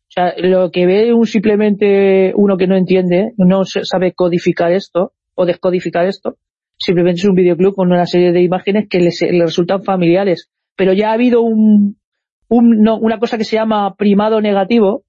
O 0.10 0.12
sea, 0.12 0.34
lo 0.38 0.72
que 0.72 0.86
ve 0.86 1.14
un 1.14 1.26
simplemente 1.28 2.34
uno 2.36 2.58
que 2.58 2.68
no 2.68 2.76
entiende, 2.76 3.34
no 3.38 3.64
sabe 3.64 4.14
codificar 4.14 4.72
esto 4.72 5.14
o 5.36 5.46
descodificar 5.46 6.08
esto, 6.08 6.36
simplemente 6.78 7.20
es 7.22 7.26
un 7.28 7.36
videoclub 7.36 7.76
con 7.76 7.92
una 7.92 8.06
serie 8.06 8.32
de 8.32 8.42
imágenes 8.42 8.88
que 8.90 9.00
les 9.00 9.20
resultan 9.22 9.84
familiares. 9.84 10.50
Pero 10.76 10.94
ya 10.94 11.12
ha 11.12 11.14
habido 11.14 11.42
un, 11.42 11.98
un- 12.50 12.82
no, 12.82 12.98
una 12.98 13.20
cosa 13.20 13.38
que 13.38 13.44
se 13.46 13.56
llama 13.56 13.96
primado 13.96 14.42
negativo. 14.42 15.04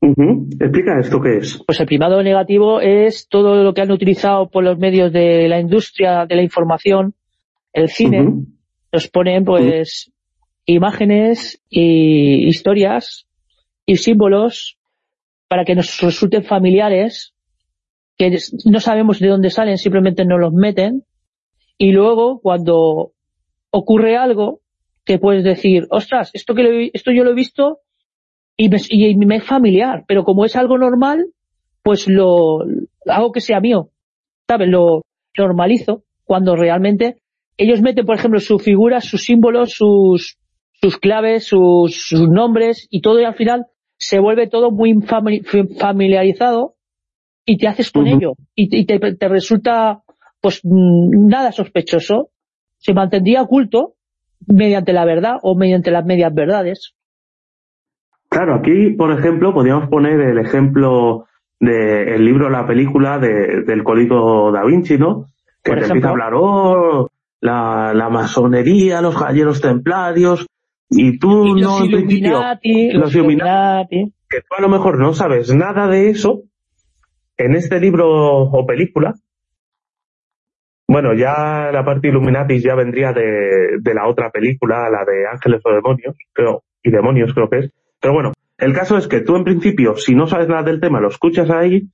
Explica 0.00 0.98
esto 1.00 1.20
qué 1.20 1.38
es. 1.38 1.60
pues 1.66 1.80
el 1.80 1.86
primado 1.86 2.22
negativo 2.22 2.80
es 2.80 3.28
todo 3.28 3.62
lo 3.64 3.74
que 3.74 3.80
han 3.82 3.90
utilizado 3.90 4.48
por 4.48 4.62
los 4.64 4.78
medios 4.78 5.12
de 5.12 5.48
la 5.48 5.58
industria 5.60 6.24
de 6.24 6.36
la 6.36 6.42
información, 6.42 7.14
el 7.72 7.88
cine, 7.88 8.32
nos 8.92 9.08
ponen 9.08 9.44
pues 9.44 10.10
imágenes 10.66 11.60
y 11.68 12.46
historias 12.46 13.26
y 13.86 13.96
símbolos 13.96 14.78
para 15.48 15.64
que 15.64 15.74
nos 15.74 16.00
resulten 16.00 16.44
familiares, 16.44 17.34
que 18.16 18.38
no 18.66 18.78
sabemos 18.80 19.18
de 19.18 19.28
dónde 19.28 19.50
salen, 19.50 19.78
simplemente 19.78 20.24
nos 20.24 20.38
los 20.40 20.52
meten. 20.52 21.04
Y 21.76 21.92
luego 21.92 22.40
cuando 22.40 23.12
ocurre 23.70 24.16
algo 24.16 24.60
te 25.08 25.18
puedes 25.18 25.42
decir, 25.42 25.86
ostras, 25.90 26.30
esto 26.34 26.54
que 26.54 26.62
lo 26.62 26.70
he- 26.70 26.90
esto 26.92 27.10
yo 27.12 27.24
lo 27.24 27.30
he 27.30 27.34
visto 27.34 27.78
y 28.58 28.68
me, 28.68 28.76
y 28.90 29.16
me 29.16 29.36
es 29.36 29.44
familiar, 29.44 30.04
pero 30.06 30.22
como 30.22 30.44
es 30.44 30.54
algo 30.54 30.76
normal, 30.76 31.32
pues 31.82 32.06
lo 32.08 32.58
hago 33.06 33.32
que 33.32 33.40
sea 33.40 33.58
mío, 33.60 33.88
¿sabes? 34.46 34.68
Lo 34.68 35.00
normalizo 35.36 36.02
cuando 36.24 36.54
realmente 36.56 37.16
ellos 37.56 37.80
meten, 37.80 38.04
por 38.04 38.16
ejemplo, 38.16 38.38
sus 38.38 38.62
figuras, 38.62 39.06
sus 39.06 39.22
símbolos, 39.22 39.72
sus, 39.72 40.36
sus 40.82 40.98
claves, 40.98 41.46
sus, 41.46 42.02
sus 42.08 42.28
nombres 42.28 42.86
y 42.90 43.00
todo 43.00 43.18
y 43.18 43.24
al 43.24 43.34
final 43.34 43.64
se 43.96 44.20
vuelve 44.20 44.46
todo 44.46 44.70
muy 44.70 44.92
fami- 44.92 45.42
familiarizado 45.80 46.74
y 47.46 47.56
te 47.56 47.66
haces 47.66 47.90
con 47.90 48.06
ello 48.06 48.34
y, 48.54 48.68
y 48.80 48.84
te, 48.84 48.98
te 48.98 49.28
resulta 49.28 50.02
pues 50.42 50.60
mm, 50.64 51.26
nada 51.28 51.50
sospechoso. 51.52 52.28
Se 52.76 52.92
mantendría 52.94 53.42
oculto 53.42 53.94
mediante 54.48 54.92
la 54.92 55.04
verdad 55.04 55.36
o 55.42 55.54
mediante 55.56 55.90
las 55.90 56.04
medias 56.04 56.32
verdades. 56.34 56.94
Claro, 58.28 58.54
aquí, 58.54 58.90
por 58.90 59.10
ejemplo, 59.12 59.52
podríamos 59.54 59.88
poner 59.88 60.20
el 60.20 60.38
ejemplo 60.38 61.26
del 61.60 62.24
libro, 62.24 62.50
la 62.50 62.66
película 62.66 63.18
de- 63.18 63.62
del 63.62 63.82
Código 63.82 64.52
da 64.52 64.64
Vinci, 64.64 64.96
¿no? 64.98 65.24
Que 65.64 65.72
Por 65.72 65.78
te 65.80 65.84
ejemplo. 65.86 65.94
empieza 65.94 66.08
a 66.08 66.10
hablar, 66.10 66.32
oh, 66.36 67.08
la, 67.40 67.92
la 67.94 68.08
masonería, 68.10 69.00
los 69.00 69.16
caballeros 69.16 69.60
templarios, 69.60 70.46
y 70.90 71.18
tú 71.18 71.46
Y 71.46 71.60
no, 71.60 71.80
los 71.80 71.88
Illuminati, 71.88 72.92
los. 72.92 73.14
Illuminati. 73.14 74.12
que 74.28 74.38
tú 74.40 74.46
a 74.56 74.60
lo 74.62 74.68
mejor 74.68 74.98
no 74.98 75.14
sabes 75.14 75.54
nada 75.54 75.88
de 75.88 76.10
eso, 76.10 76.42
en 77.36 77.54
este 77.54 77.80
libro 77.80 78.06
o 78.42 78.66
película, 78.66 79.14
Bueno, 80.88 81.12
ya 81.12 81.70
la 81.70 81.84
parte 81.84 82.08
Illuminatis 82.08 82.62
ya 82.62 82.74
vendría 82.74 83.12
de, 83.12 83.76
de 83.78 83.94
la 83.94 84.08
otra 84.08 84.30
película, 84.30 84.88
la 84.88 85.04
de 85.04 85.26
Ángeles 85.26 85.60
o 85.64 85.70
Demonios, 85.70 86.16
creo, 86.32 86.62
y 86.82 86.90
Demonios 86.90 87.34
creo 87.34 87.50
que 87.50 87.58
es. 87.58 87.70
Pero 88.00 88.14
bueno, 88.14 88.32
el 88.56 88.72
caso 88.72 88.96
es 88.96 89.06
que 89.06 89.20
tú 89.20 89.36
en 89.36 89.44
principio, 89.44 89.96
si 89.96 90.14
no 90.14 90.26
sabes 90.26 90.48
nada 90.48 90.62
del 90.62 90.80
tema, 90.80 90.98
lo 91.00 91.08
escuchas 91.08 91.50
ahí, 91.50 91.88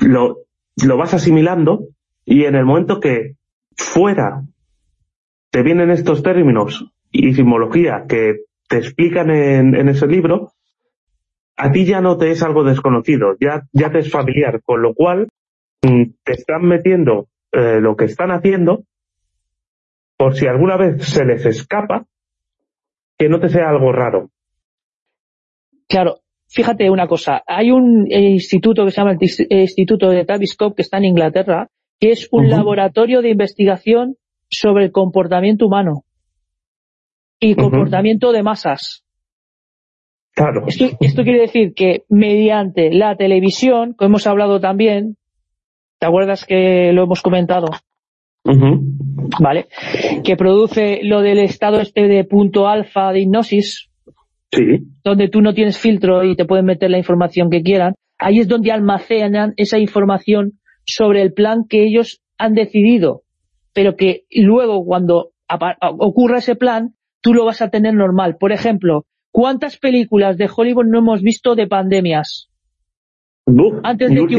lo, 0.00 0.40
lo 0.84 0.96
vas 0.98 1.14
asimilando 1.14 1.88
y 2.26 2.44
en 2.44 2.56
el 2.56 2.66
momento 2.66 3.00
que 3.00 3.36
fuera 3.74 4.42
te 5.50 5.62
vienen 5.62 5.90
estos 5.90 6.22
términos 6.22 6.90
y 7.10 7.32
simbología 7.32 8.04
que 8.06 8.40
te 8.68 8.78
explican 8.78 9.30
en, 9.30 9.74
en 9.74 9.88
ese 9.88 10.06
libro, 10.06 10.52
a 11.56 11.72
ti 11.72 11.86
ya 11.86 12.02
no 12.02 12.18
te 12.18 12.30
es 12.30 12.42
algo 12.42 12.64
desconocido, 12.64 13.36
ya, 13.40 13.62
ya 13.72 13.90
te 13.90 14.00
es 14.00 14.10
familiar, 14.10 14.60
con 14.62 14.82
lo 14.82 14.92
cual 14.92 15.28
mm, 15.82 16.02
te 16.22 16.32
están 16.32 16.66
metiendo 16.66 17.28
eh, 17.54 17.80
lo 17.80 17.96
que 17.96 18.06
están 18.06 18.30
haciendo 18.30 18.84
por 20.16 20.34
si 20.34 20.46
alguna 20.46 20.76
vez 20.76 21.04
se 21.04 21.24
les 21.24 21.44
escapa, 21.44 22.06
que 23.18 23.28
no 23.28 23.40
te 23.40 23.48
sea 23.48 23.68
algo 23.68 23.92
raro. 23.92 24.30
Claro, 25.88 26.20
fíjate 26.48 26.90
una 26.90 27.06
cosa, 27.06 27.42
hay 27.46 27.70
un 27.70 28.10
instituto 28.10 28.84
que 28.84 28.90
se 28.90 29.00
llama 29.00 29.12
el 29.12 29.60
Instituto 29.60 30.08
de 30.10 30.24
Tavistock 30.24 30.76
que 30.76 30.82
está 30.82 30.98
en 30.98 31.04
Inglaterra, 31.06 31.68
que 32.00 32.10
es 32.10 32.28
un 32.30 32.48
laboratorio 32.48 33.22
de 33.22 33.30
investigación 33.30 34.16
sobre 34.50 34.84
el 34.84 34.92
comportamiento 34.92 35.66
humano 35.66 36.04
y 37.40 37.54
comportamiento 37.54 38.32
de 38.32 38.42
masas. 38.42 39.04
Claro. 40.34 40.64
Esto, 40.66 40.96
esto, 41.00 41.22
quiere 41.22 41.42
decir 41.42 41.74
que 41.74 42.04
mediante 42.08 42.90
la 42.92 43.16
televisión, 43.16 43.92
como 43.92 44.08
hemos 44.08 44.26
hablado 44.26 44.60
también, 44.60 45.16
¿te 46.04 46.08
acuerdas 46.08 46.44
que 46.44 46.92
lo 46.92 47.04
hemos 47.04 47.22
comentado? 47.22 47.68
¿Vale? 49.40 49.68
Que 50.22 50.36
produce 50.36 51.00
lo 51.02 51.22
del 51.22 51.38
estado 51.38 51.80
este 51.80 52.08
de 52.08 52.24
punto 52.24 52.68
alfa 52.68 53.10
de 53.10 53.20
hipnosis, 53.20 53.88
sí. 54.52 54.80
donde 55.02 55.30
tú 55.30 55.40
no 55.40 55.54
tienes 55.54 55.78
filtro 55.78 56.22
y 56.22 56.36
te 56.36 56.44
pueden 56.44 56.66
meter 56.66 56.90
la 56.90 56.98
información 56.98 57.48
que 57.48 57.62
quieran. 57.62 57.94
Ahí 58.18 58.38
es 58.38 58.48
donde 58.48 58.70
almacenan 58.70 59.54
esa 59.56 59.78
información 59.78 60.60
sobre 60.84 61.22
el 61.22 61.32
plan 61.32 61.64
que 61.66 61.84
ellos 61.84 62.20
han 62.36 62.52
decidido, 62.52 63.22
pero 63.72 63.96
que 63.96 64.24
luego 64.30 64.84
cuando 64.84 65.30
ocurra 65.80 66.40
ese 66.40 66.54
plan, 66.54 66.96
tú 67.22 67.32
lo 67.32 67.46
vas 67.46 67.62
a 67.62 67.70
tener 67.70 67.94
normal. 67.94 68.36
Por 68.38 68.52
ejemplo, 68.52 69.06
¿cuántas 69.30 69.78
películas 69.78 70.36
de 70.36 70.50
Hollywood 70.54 70.84
no 70.84 70.98
hemos 70.98 71.22
visto 71.22 71.54
de 71.54 71.66
pandemias? 71.66 72.50
Antes, 73.46 74.10
de 74.10 74.26
que, 74.26 74.36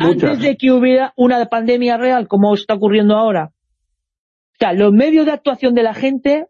antes 0.00 0.40
de 0.40 0.56
que 0.56 0.72
hubiera 0.72 1.12
una 1.16 1.44
pandemia 1.46 1.96
real, 1.96 2.26
como 2.26 2.54
está 2.54 2.74
ocurriendo 2.74 3.16
ahora. 3.16 3.52
O 3.52 4.58
sea, 4.58 4.72
los 4.72 4.92
medios 4.92 5.26
de 5.26 5.32
actuación 5.32 5.74
de 5.74 5.84
la 5.84 5.94
gente 5.94 6.46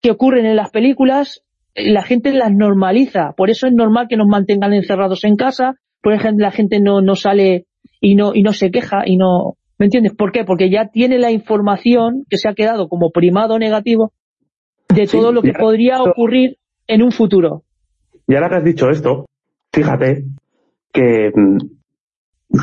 que 0.00 0.12
ocurren 0.12 0.46
en 0.46 0.54
las 0.54 0.70
películas, 0.70 1.42
la 1.74 2.02
gente 2.02 2.32
las 2.32 2.52
normaliza. 2.52 3.32
Por 3.36 3.50
eso 3.50 3.66
es 3.66 3.72
normal 3.72 4.06
que 4.08 4.16
nos 4.16 4.28
mantengan 4.28 4.72
encerrados 4.72 5.24
en 5.24 5.34
casa. 5.34 5.74
Por 6.00 6.12
ejemplo, 6.12 6.44
la 6.44 6.52
gente 6.52 6.78
no, 6.80 7.00
no 7.00 7.16
sale 7.16 7.66
y 8.00 8.14
no, 8.14 8.32
y 8.34 8.42
no 8.42 8.52
se 8.52 8.70
queja 8.70 9.02
y 9.04 9.16
no... 9.16 9.56
¿Me 9.78 9.86
entiendes? 9.86 10.14
¿Por 10.14 10.32
qué? 10.32 10.44
Porque 10.44 10.70
ya 10.70 10.88
tiene 10.88 11.18
la 11.18 11.30
información 11.30 12.24
que 12.28 12.36
se 12.36 12.48
ha 12.48 12.54
quedado 12.54 12.88
como 12.88 13.10
primado 13.10 13.58
negativo 13.58 14.12
de 14.92 15.06
todo 15.06 15.32
lo 15.32 15.42
que 15.42 15.52
podría 15.52 16.02
ocurrir 16.02 16.58
en 16.86 17.02
un 17.02 17.12
futuro. 17.12 17.62
Y 18.26 18.34
ahora 18.34 18.48
que 18.48 18.54
has 18.56 18.64
dicho 18.64 18.88
esto, 18.90 19.26
fíjate 19.72 20.24
que 20.98 21.32
mm, 21.32 21.58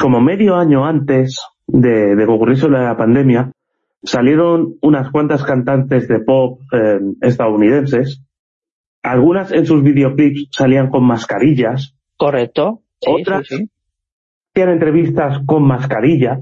como 0.01 0.19
medio 0.19 0.55
año 0.55 0.85
antes 0.85 1.41
de, 1.65 2.15
de 2.15 2.25
que 2.25 2.31
ocurriese 2.31 2.67
la 2.69 2.97
pandemia, 2.97 3.51
salieron 4.03 4.75
unas 4.81 5.09
cuantas 5.09 5.43
cantantes 5.43 6.09
de 6.09 6.19
pop 6.19 6.59
eh, 6.73 6.99
estadounidenses. 7.21 8.21
Algunas 9.03 9.53
en 9.53 9.65
sus 9.65 9.81
videoclips 9.83 10.49
salían 10.51 10.89
con 10.89 11.05
mascarillas. 11.05 11.95
Correcto. 12.17 12.81
otras 13.07 13.47
hacían 13.47 14.69
entrevistas 14.69 15.39
con 15.45 15.63
mascarilla. 15.63 16.41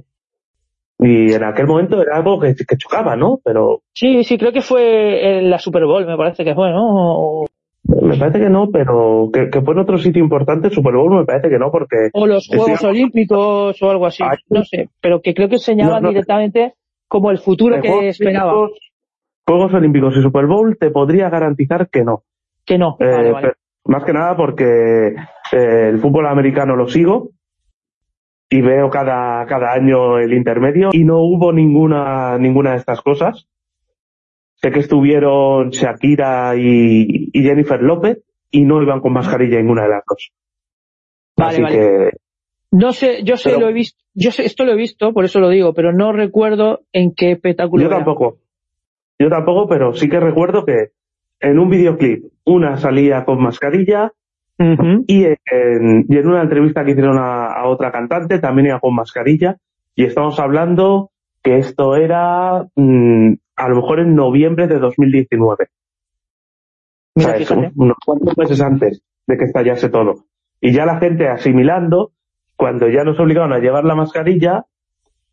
Y 0.97 1.33
en 1.33 1.43
aquel 1.43 1.67
momento 1.67 2.01
era 2.01 2.17
algo 2.17 2.39
que, 2.39 2.55
que, 2.55 2.77
chocaba, 2.77 3.15
¿no? 3.15 3.39
Pero... 3.43 3.81
Sí, 3.93 4.23
sí, 4.23 4.37
creo 4.37 4.53
que 4.53 4.61
fue 4.61 5.39
en 5.39 5.49
la 5.49 5.59
Super 5.59 5.85
Bowl, 5.85 6.05
me 6.05 6.15
parece 6.15 6.45
que 6.45 6.55
fue, 6.55 6.71
¿no? 6.71 7.45
Me 7.85 8.17
parece 8.17 8.39
que 8.39 8.49
no, 8.49 8.69
pero 8.71 9.29
que, 9.31 9.49
que, 9.49 9.61
fue 9.61 9.73
en 9.73 9.79
otro 9.81 9.97
sitio 9.97 10.23
importante, 10.23 10.69
Super 10.69 10.93
Bowl 10.93 11.17
me 11.17 11.25
parece 11.25 11.49
que 11.49 11.59
no, 11.59 11.69
porque... 11.69 12.09
O 12.13 12.25
los 12.25 12.47
Juegos 12.47 12.83
Olímpicos 12.83 13.81
o 13.81 13.89
algo 13.89 14.05
así, 14.05 14.23
no 14.49 14.63
sé, 14.63 14.89
pero 15.01 15.21
que 15.21 15.33
creo 15.33 15.49
que 15.49 15.57
no, 15.75 15.99
no, 15.99 16.09
directamente 16.09 16.75
como 17.07 17.29
el 17.29 17.39
futuro 17.39 17.81
que 17.81 17.89
Juegos 17.89 18.05
esperaba. 18.05 18.53
Olímpicos, 18.53 18.91
Juegos 19.45 19.73
Olímpicos 19.73 20.17
y 20.17 20.21
Super 20.21 20.45
Bowl 20.45 20.77
te 20.79 20.91
podría 20.91 21.29
garantizar 21.29 21.89
que 21.89 22.03
no. 22.03 22.23
Que 22.65 22.77
no, 22.77 22.95
eh, 22.99 23.05
vale, 23.05 23.31
vale. 23.31 23.53
Más 23.85 24.05
que 24.05 24.13
nada 24.13 24.37
porque 24.37 25.15
eh, 25.51 25.89
el 25.89 25.99
fútbol 25.99 26.27
americano 26.27 26.77
lo 26.77 26.87
sigo 26.87 27.31
y 28.49 28.61
veo 28.61 28.89
cada, 28.89 29.45
cada 29.45 29.73
año 29.73 30.19
el 30.19 30.33
intermedio 30.33 30.89
y 30.93 31.03
no 31.03 31.19
hubo 31.19 31.51
ninguna, 31.51 32.37
ninguna 32.37 32.71
de 32.71 32.77
estas 32.77 33.01
cosas. 33.01 33.47
Sé 34.63 34.71
que 34.71 34.79
estuvieron 34.79 35.71
Shakira 35.71 36.55
y, 36.55 37.29
y 37.33 37.43
Jennifer 37.43 37.81
López 37.81 38.19
y 38.49 38.61
no 38.63 38.81
iban 38.81 39.01
con 39.01 39.11
mascarilla 39.11 39.57
ninguna 39.57 39.83
de 39.83 39.89
las 39.89 40.03
dos. 40.07 40.31
Vale, 41.35 41.51
Así 41.53 41.61
vale. 41.61 41.75
que 41.77 42.09
No 42.71 42.93
sé, 42.93 43.23
yo 43.23 43.35
sé, 43.35 43.49
Pero- 43.49 43.61
lo 43.61 43.69
he 43.69 43.73
visto, 43.73 44.01
yo 44.13 44.31
sé, 44.31 44.45
esto 44.45 44.63
lo 44.63 44.71
he 44.71 44.75
visto, 44.77 45.11
por 45.11 45.25
eso 45.25 45.39
lo 45.41 45.49
digo, 45.49 45.73
pero 45.73 45.91
no 45.91 46.13
recuerdo 46.13 46.81
en 46.93 47.13
qué 47.13 47.31
espectáculo 47.31 47.81
yo 47.83 47.87
era. 47.89 47.97
tampoco. 47.97 48.37
Yo 49.19 49.29
tampoco, 49.29 49.67
pero 49.67 49.93
sí 49.93 50.07
que 50.07 50.19
recuerdo 50.19 50.63
que 50.65 50.91
en 51.41 51.59
un 51.59 51.69
videoclip 51.69 52.25
una 52.45 52.77
salía 52.77 53.25
con 53.25 53.41
mascarilla 53.43 54.11
y 55.07 55.25
en, 55.25 56.05
y 56.07 56.17
en 56.17 56.27
una 56.27 56.41
entrevista 56.43 56.85
que 56.85 56.91
hicieron 56.91 57.17
a, 57.17 57.47
a 57.47 57.67
otra 57.67 57.91
cantante 57.91 58.39
también 58.39 58.67
iba 58.67 58.79
con 58.79 58.95
mascarilla 58.95 59.57
y 59.95 60.05
estamos 60.05 60.39
hablando 60.39 61.09
que 61.43 61.57
esto 61.57 61.95
era 61.95 62.65
mm, 62.75 63.33
a 63.55 63.69
lo 63.69 63.75
mejor 63.75 63.99
en 63.99 64.15
noviembre 64.15 64.67
de 64.67 64.79
2019. 64.79 65.67
Mira, 67.15 67.31
¿sabes? 67.31 67.47
fíjate. 67.47 67.71
Unos 67.75 67.97
cuantos 68.03 68.37
meses 68.37 68.61
antes 68.61 69.01
de 69.27 69.37
que 69.37 69.45
estallase 69.45 69.89
todo. 69.89 70.25
Y 70.61 70.73
ya 70.73 70.85
la 70.85 70.99
gente 70.99 71.27
asimilando, 71.27 72.13
cuando 72.55 72.87
ya 72.87 73.03
nos 73.03 73.19
obligaron 73.19 73.53
a 73.53 73.59
llevar 73.59 73.83
la 73.83 73.95
mascarilla, 73.95 74.65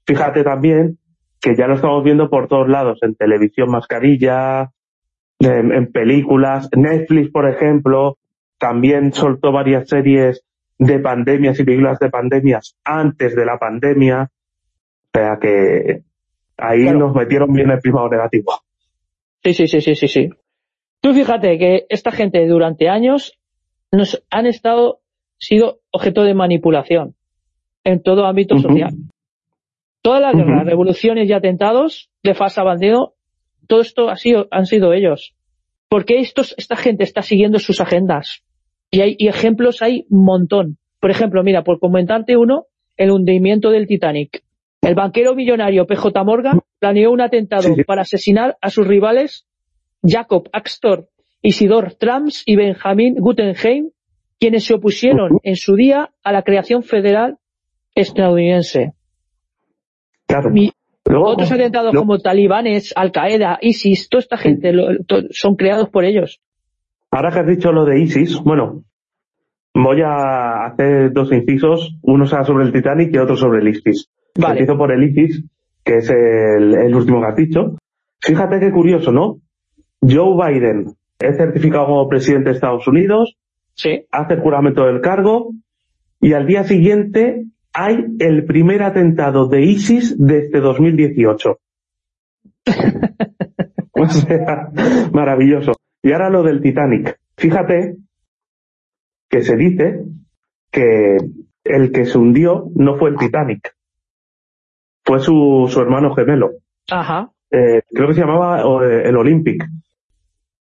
fíjate 0.07 0.43
también 0.43 0.99
que 1.41 1.55
ya 1.57 1.67
lo 1.67 1.77
estamos 1.77 2.05
viendo 2.05 2.29
por 2.29 2.49
todos 2.49 2.69
lados, 2.69 2.99
en 3.03 3.15
televisión 3.15 3.71
mascarilla, 3.71 4.73
en, 5.39 5.73
en 5.73 5.91
películas, 5.91 6.69
Netflix, 6.77 7.31
por 7.31 7.49
ejemplo, 7.49 8.19
también 8.59 9.13
soltó 9.13 9.53
varias 9.53 9.89
series 9.89 10.45
de 10.79 10.99
pandemias 10.99 11.59
y 11.59 11.65
películas 11.65 11.99
de 11.99 12.11
pandemias 12.11 12.77
antes 12.85 13.35
de 13.35 13.47
la 13.47 13.59
pandemia, 13.59 14.25
o 14.25 14.29
sea 15.13 15.39
que 15.41 16.03
ahí 16.57 16.83
Claro. 16.83 16.99
nos 16.99 17.15
metieron 17.15 17.53
bien 17.53 17.71
el 17.71 17.79
primado 17.81 18.09
negativo. 18.09 18.53
Sí, 19.43 19.55
sí, 19.55 19.67
sí, 19.67 19.81
sí, 19.81 19.95
sí, 19.95 20.09
sí. 20.09 20.29
Tú 21.01 21.15
fíjate 21.15 21.59
que 21.59 21.87
esta 21.89 22.11
gente 22.13 22.47
durante 22.47 22.89
años 22.89 23.39
nos 23.91 24.23
han 24.31 24.47
estado, 24.47 25.01
sido 25.39 25.81
objeto 25.91 26.23
de 26.25 26.35
manipulación 26.35 27.15
en 27.85 28.03
todo 28.03 28.27
ámbito 28.27 28.59
social. 28.59 28.93
Todas 30.03 30.21
las 30.21 30.35
guerras, 30.35 30.65
revoluciones 30.67 31.29
y 31.29 31.33
atentados 31.33 32.11
de 32.23 32.35
falsa 32.35 32.63
bandera, 32.63 32.99
todo 33.67 33.81
esto 33.81 34.11
ha 34.11 34.17
sido, 34.17 34.47
han 34.51 34.67
sido 34.67 34.93
ellos. 34.93 35.35
Porque 35.89 36.19
estos, 36.21 36.55
esta 36.59 36.77
gente 36.77 37.05
está 37.05 37.23
siguiendo 37.23 37.59
sus 37.59 37.81
agendas. 37.81 38.43
Y 38.91 39.01
hay 39.01 39.17
y 39.19 39.29
ejemplos 39.29 39.83
hay 39.83 40.07
un 40.11 40.25
montón. 40.25 40.77
Por 41.01 41.11
ejemplo, 41.11 41.43
mira, 41.43 41.65
por 41.65 41.81
comentarte 41.81 42.37
uno, 42.37 42.67
el 42.97 43.11
hundimiento 43.11 43.71
del 43.71 43.87
Titanic. 43.87 44.43
El 44.83 44.95
banquero 44.95 45.35
millonario 45.35 45.87
PJ 45.87 46.25
Morgan 46.25 46.61
planeó 46.79 47.11
un 47.13 47.21
atentado 47.21 47.69
para 47.87 48.03
asesinar 48.03 48.57
a 48.61 48.71
sus 48.71 48.87
rivales 48.87 49.47
Jacob 50.03 50.49
Axtor, 50.53 51.09
Isidor 51.43 51.95
Trams 51.95 52.43
y 52.47 52.57
Benjamin 52.57 53.17
Guggenheim, 53.19 53.91
quienes 54.39 54.65
se 54.65 54.75
opusieron 54.75 55.39
en 55.43 55.57
su 55.57 55.75
día 55.77 56.11
a 56.25 56.33
la 56.33 56.43
creación 56.43 56.83
federal 56.83 57.37
estadounidense. 57.95 58.93
Claro. 60.27 60.51
Mi- 60.51 60.73
Luego, 61.07 61.31
Otros 61.31 61.51
atentados 61.51 61.95
como 61.95 62.19
talibanes, 62.19 62.93
Al-Qaeda, 62.95 63.59
ISIS, 63.63 64.09
toda 64.11 64.21
esta 64.21 64.37
gente 64.37 64.73
lo- 64.73 65.03
to- 65.05 65.23
son 65.31 65.57
creados 65.57 65.89
por 65.89 66.05
ellos. 66.05 66.41
Ahora 67.11 67.31
que 67.33 67.41
has 67.41 67.47
dicho 67.49 67.73
lo 67.73 67.85
de 67.85 68.01
ISIS, 68.01 68.39
bueno, 68.45 68.85
voy 69.75 70.03
a 70.03 70.67
hacer 70.67 71.13
dos 71.13 71.33
incisos, 71.33 71.97
uno 72.03 72.27
sobre 72.27 72.65
el 72.65 72.73
Titanic 72.73 73.13
y 73.15 73.19
otro 73.19 73.35
sobre 73.37 73.61
el 73.61 73.69
ISIS. 73.69 74.09
Vale. 74.39 74.61
Empiezo 74.61 74.79
por 74.79 74.93
el 74.93 75.03
ISIS, 75.05 75.45
que 75.85 75.97
es 75.97 76.11
el, 76.11 76.75
el 76.75 76.95
último 76.95 77.21
que 77.21 77.27
has 77.27 77.37
dicho. 77.37 77.77
Fíjate 78.21 78.61
qué 78.61 78.71
curioso, 78.71 79.13
¿no? 79.13 79.39
Joe 80.03 80.35
Biden 80.53 80.87
es 81.19 81.37
certificado 81.37 81.87
como 81.87 82.09
presidente 82.09 82.51
de 82.51 82.55
Estados 82.55 82.87
Unidos, 82.89 83.37
Sí. 83.75 84.05
hace 84.11 84.35
el 84.35 84.41
juramento 84.41 84.85
del 84.85 85.01
cargo 85.01 85.53
y 86.21 86.33
al 86.35 86.47
día 86.47 86.65
siguiente 86.65 87.47
hay 87.73 88.05
el 88.19 88.45
primer 88.45 88.83
atentado 88.83 89.47
de 89.49 89.63
ISIS 89.63 90.17
desde 90.19 90.61
2018. 90.61 91.59
o 93.93 94.07
sea, 94.09 94.71
maravilloso. 95.13 95.73
Y 96.03 96.13
ahora 96.13 96.31
lo 96.31 96.43
del 96.43 96.61
Titanic. 96.61 97.19
Fíjate 97.37 97.97
que 99.29 99.43
se 99.43 99.57
dice 99.57 100.05
que 100.71 101.17
el 101.65 101.93
que 101.93 102.05
se 102.07 102.19
hundió 102.19 102.69
no 102.75 102.97
fue 102.97 103.11
el 103.11 103.17
Titanic, 103.17 103.75
fue 105.05 105.21
su, 105.21 105.67
su 105.69 105.81
hermano 105.81 106.15
gemelo. 106.15 106.51
Ajá. 106.91 107.31
Eh, 107.51 107.83
creo 107.93 108.09
que 108.09 108.15
se 108.15 108.21
llamaba 108.21 108.63
eh, 108.85 109.03
el 109.07 109.17
Olympic. 109.17 109.65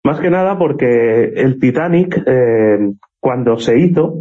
Más 0.05 0.21
que 0.21 0.31
nada 0.31 0.59
porque 0.59 1.33
el 1.37 1.59
Titanic, 1.61 2.23
eh, 2.27 2.93
cuando 3.21 3.57
se 3.59 3.79
hizo, 3.79 4.15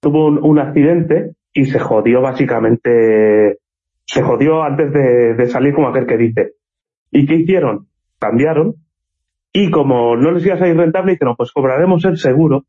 tuvo 0.00 0.26
un, 0.26 0.38
un, 0.42 0.58
accidente 0.58 1.34
y 1.52 1.66
se 1.66 1.78
jodió 1.78 2.20
básicamente, 2.20 3.58
se 4.04 4.22
jodió 4.22 4.62
antes 4.62 4.92
de, 4.92 5.34
de 5.34 5.46
salir 5.46 5.74
como 5.74 5.88
aquel 5.88 6.06
que 6.06 6.16
dice. 6.16 6.52
¿Y 7.10 7.26
qué 7.26 7.36
hicieron? 7.36 7.86
Cambiaron 8.18 8.74
y 9.52 9.70
como 9.70 10.16
no 10.16 10.30
les 10.30 10.44
iba 10.44 10.54
a 10.54 10.58
salir 10.58 10.76
rentable, 10.76 11.12
dijeron, 11.12 11.34
pues 11.36 11.52
cobraremos 11.52 12.04
el 12.04 12.18
seguro 12.18 12.64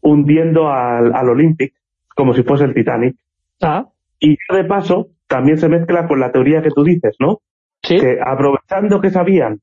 hundiendo 0.00 0.68
al, 0.68 1.14
al 1.14 1.28
Olympic 1.28 1.74
como 2.14 2.34
si 2.34 2.42
fuese 2.42 2.64
el 2.64 2.74
Titanic. 2.74 3.16
Ah. 3.60 3.88
Y 4.20 4.36
de 4.52 4.64
paso, 4.64 5.08
también 5.34 5.58
se 5.58 5.68
mezcla 5.68 6.06
con 6.06 6.20
la 6.20 6.30
teoría 6.30 6.62
que 6.62 6.70
tú 6.70 6.84
dices, 6.84 7.16
¿no? 7.18 7.40
Sí. 7.82 7.98
Que 7.98 8.18
aprovechando 8.24 9.00
que 9.00 9.10
sabían 9.10 9.58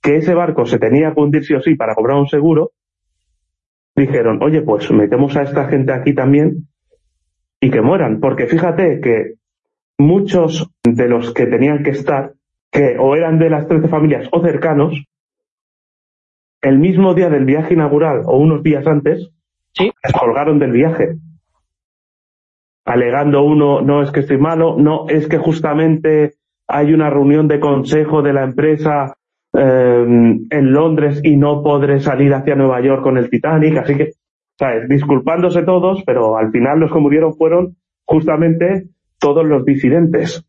que 0.00 0.16
ese 0.16 0.32
barco 0.32 0.64
se 0.64 0.78
tenía 0.78 1.12
que 1.12 1.20
hundir 1.20 1.44
sí 1.44 1.52
o 1.52 1.60
sí 1.60 1.74
para 1.74 1.94
cobrar 1.94 2.16
un 2.16 2.26
seguro, 2.26 2.70
dijeron, 3.94 4.42
oye, 4.42 4.62
pues 4.62 4.90
metemos 4.90 5.36
a 5.36 5.42
esta 5.42 5.68
gente 5.68 5.92
aquí 5.92 6.14
también 6.14 6.68
y 7.60 7.70
que 7.70 7.82
mueran. 7.82 8.18
Porque 8.18 8.46
fíjate 8.46 9.02
que 9.02 9.34
muchos 9.98 10.70
de 10.84 11.06
los 11.06 11.34
que 11.34 11.44
tenían 11.44 11.82
que 11.82 11.90
estar, 11.90 12.32
que 12.72 12.96
o 12.98 13.14
eran 13.14 13.38
de 13.38 13.50
las 13.50 13.68
13 13.68 13.88
familias 13.88 14.26
o 14.32 14.40
cercanos, 14.40 15.04
el 16.62 16.78
mismo 16.78 17.12
día 17.12 17.28
del 17.28 17.44
viaje 17.44 17.74
inaugural 17.74 18.22
o 18.24 18.38
unos 18.38 18.62
días 18.62 18.86
antes, 18.86 19.28
sí. 19.74 19.92
les 20.02 20.12
colgaron 20.14 20.58
del 20.58 20.72
viaje. 20.72 21.16
Alegando 22.84 23.42
uno, 23.42 23.80
no 23.82 24.02
es 24.02 24.10
que 24.10 24.20
estoy 24.20 24.38
malo, 24.38 24.76
no, 24.78 25.06
es 25.08 25.28
que 25.28 25.38
justamente 25.38 26.34
hay 26.66 26.92
una 26.92 27.10
reunión 27.10 27.48
de 27.48 27.60
consejo 27.60 28.22
de 28.22 28.32
la 28.32 28.44
empresa 28.44 29.16
eh, 29.52 30.38
en 30.50 30.72
Londres 30.72 31.20
y 31.24 31.36
no 31.36 31.62
podré 31.62 32.00
salir 32.00 32.32
hacia 32.32 32.54
Nueva 32.54 32.80
York 32.80 33.02
con 33.02 33.18
el 33.18 33.28
Titanic, 33.28 33.76
así 33.78 33.96
que, 33.96 34.12
¿sabes? 34.56 34.88
Disculpándose 34.88 35.62
todos, 35.62 36.02
pero 36.04 36.36
al 36.36 36.50
final 36.52 36.78
los 36.78 36.92
que 36.92 37.00
murieron 37.00 37.34
fueron 37.34 37.76
justamente 38.04 38.88
todos 39.18 39.44
los 39.44 39.64
disidentes. 39.64 40.44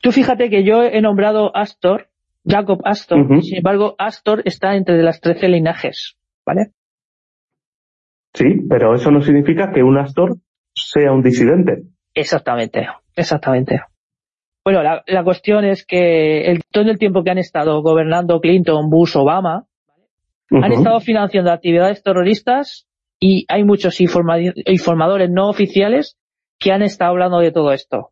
Tú 0.00 0.12
fíjate 0.12 0.50
que 0.50 0.64
yo 0.64 0.82
he 0.82 1.00
nombrado 1.00 1.54
Astor, 1.54 2.08
Jacob 2.46 2.80
Astor, 2.84 3.42
sin 3.42 3.58
embargo, 3.58 3.94
Astor 3.98 4.42
está 4.44 4.76
entre 4.76 5.02
las 5.02 5.20
13 5.20 5.48
linajes, 5.48 6.16
¿vale? 6.44 6.72
Sí, 8.34 8.66
pero 8.68 8.94
eso 8.94 9.10
no 9.10 9.22
significa 9.22 9.72
que 9.72 9.82
un 9.82 9.96
Astor 9.96 10.36
sea 10.74 11.12
un 11.12 11.22
disidente. 11.22 11.82
Exactamente, 12.14 12.86
exactamente. 13.16 13.80
Bueno, 14.64 14.82
la, 14.82 15.02
la 15.06 15.24
cuestión 15.24 15.64
es 15.64 15.84
que 15.84 16.46
el, 16.50 16.62
todo 16.70 16.90
el 16.90 16.98
tiempo 16.98 17.22
que 17.22 17.30
han 17.30 17.38
estado 17.38 17.82
gobernando 17.82 18.40
Clinton, 18.40 18.88
Bush, 18.88 19.16
Obama, 19.16 19.66
han 20.50 20.72
estado 20.72 21.00
financiando 21.00 21.50
actividades 21.50 22.02
terroristas 22.02 22.86
y 23.20 23.44
hay 23.48 23.64
muchos 23.64 24.00
informa- 24.00 24.52
informadores 24.66 25.30
no 25.30 25.48
oficiales 25.48 26.16
que 26.58 26.70
han 26.72 26.82
estado 26.82 27.10
hablando 27.10 27.38
de 27.40 27.50
todo 27.52 27.72
esto. 27.72 28.10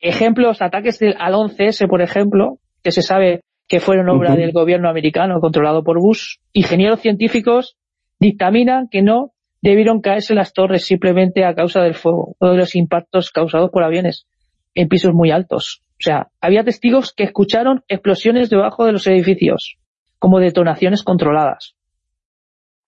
Ejemplos, 0.00 0.60
ataques 0.60 0.98
del, 0.98 1.14
al 1.18 1.34
11S, 1.34 1.88
por 1.88 2.02
ejemplo, 2.02 2.58
que 2.82 2.90
se 2.92 3.02
sabe 3.02 3.40
que 3.68 3.80
fueron 3.80 4.08
obra 4.08 4.36
del 4.36 4.52
gobierno 4.52 4.88
americano 4.88 5.40
controlado 5.40 5.82
por 5.82 5.98
Bush. 6.00 6.36
Ingenieros 6.52 7.00
científicos 7.00 7.76
dictaminan 8.20 8.88
que 8.90 9.02
no 9.02 9.32
debieron 9.70 10.00
caerse 10.00 10.32
las 10.34 10.52
torres 10.52 10.84
simplemente 10.84 11.44
a 11.44 11.54
causa 11.54 11.80
del 11.80 11.94
fuego 11.94 12.36
o 12.38 12.50
de 12.50 12.56
los 12.56 12.76
impactos 12.76 13.30
causados 13.30 13.70
por 13.70 13.82
aviones 13.82 14.26
en 14.74 14.88
pisos 14.88 15.12
muy 15.12 15.32
altos. 15.32 15.82
O 15.92 16.02
sea, 16.02 16.28
había 16.40 16.62
testigos 16.62 17.12
que 17.12 17.24
escucharon 17.24 17.82
explosiones 17.88 18.48
debajo 18.48 18.84
de 18.84 18.92
los 18.92 19.06
edificios, 19.08 19.76
como 20.20 20.38
detonaciones 20.38 21.02
controladas. 21.02 21.74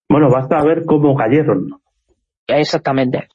Bueno, 0.09 0.31
basta 0.31 0.63
ver 0.63 0.85
cómo 0.87 1.17
cayeron. 1.17 1.81
Exactamente. 2.47 3.27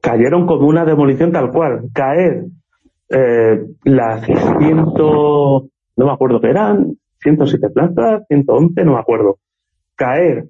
Cayeron 0.00 0.46
como 0.46 0.66
una 0.66 0.84
demolición 0.84 1.30
tal 1.30 1.50
cual. 1.50 1.82
Caer 1.92 2.46
eh, 3.10 3.60
las 3.84 4.26
ciento, 4.26 5.68
no 5.96 6.06
me 6.06 6.12
acuerdo 6.12 6.40
qué 6.40 6.48
eran, 6.48 6.96
107 7.20 7.70
plantas, 7.70 8.22
111, 8.26 8.84
no 8.84 8.94
me 8.94 9.00
acuerdo. 9.00 9.38
Caer 9.94 10.48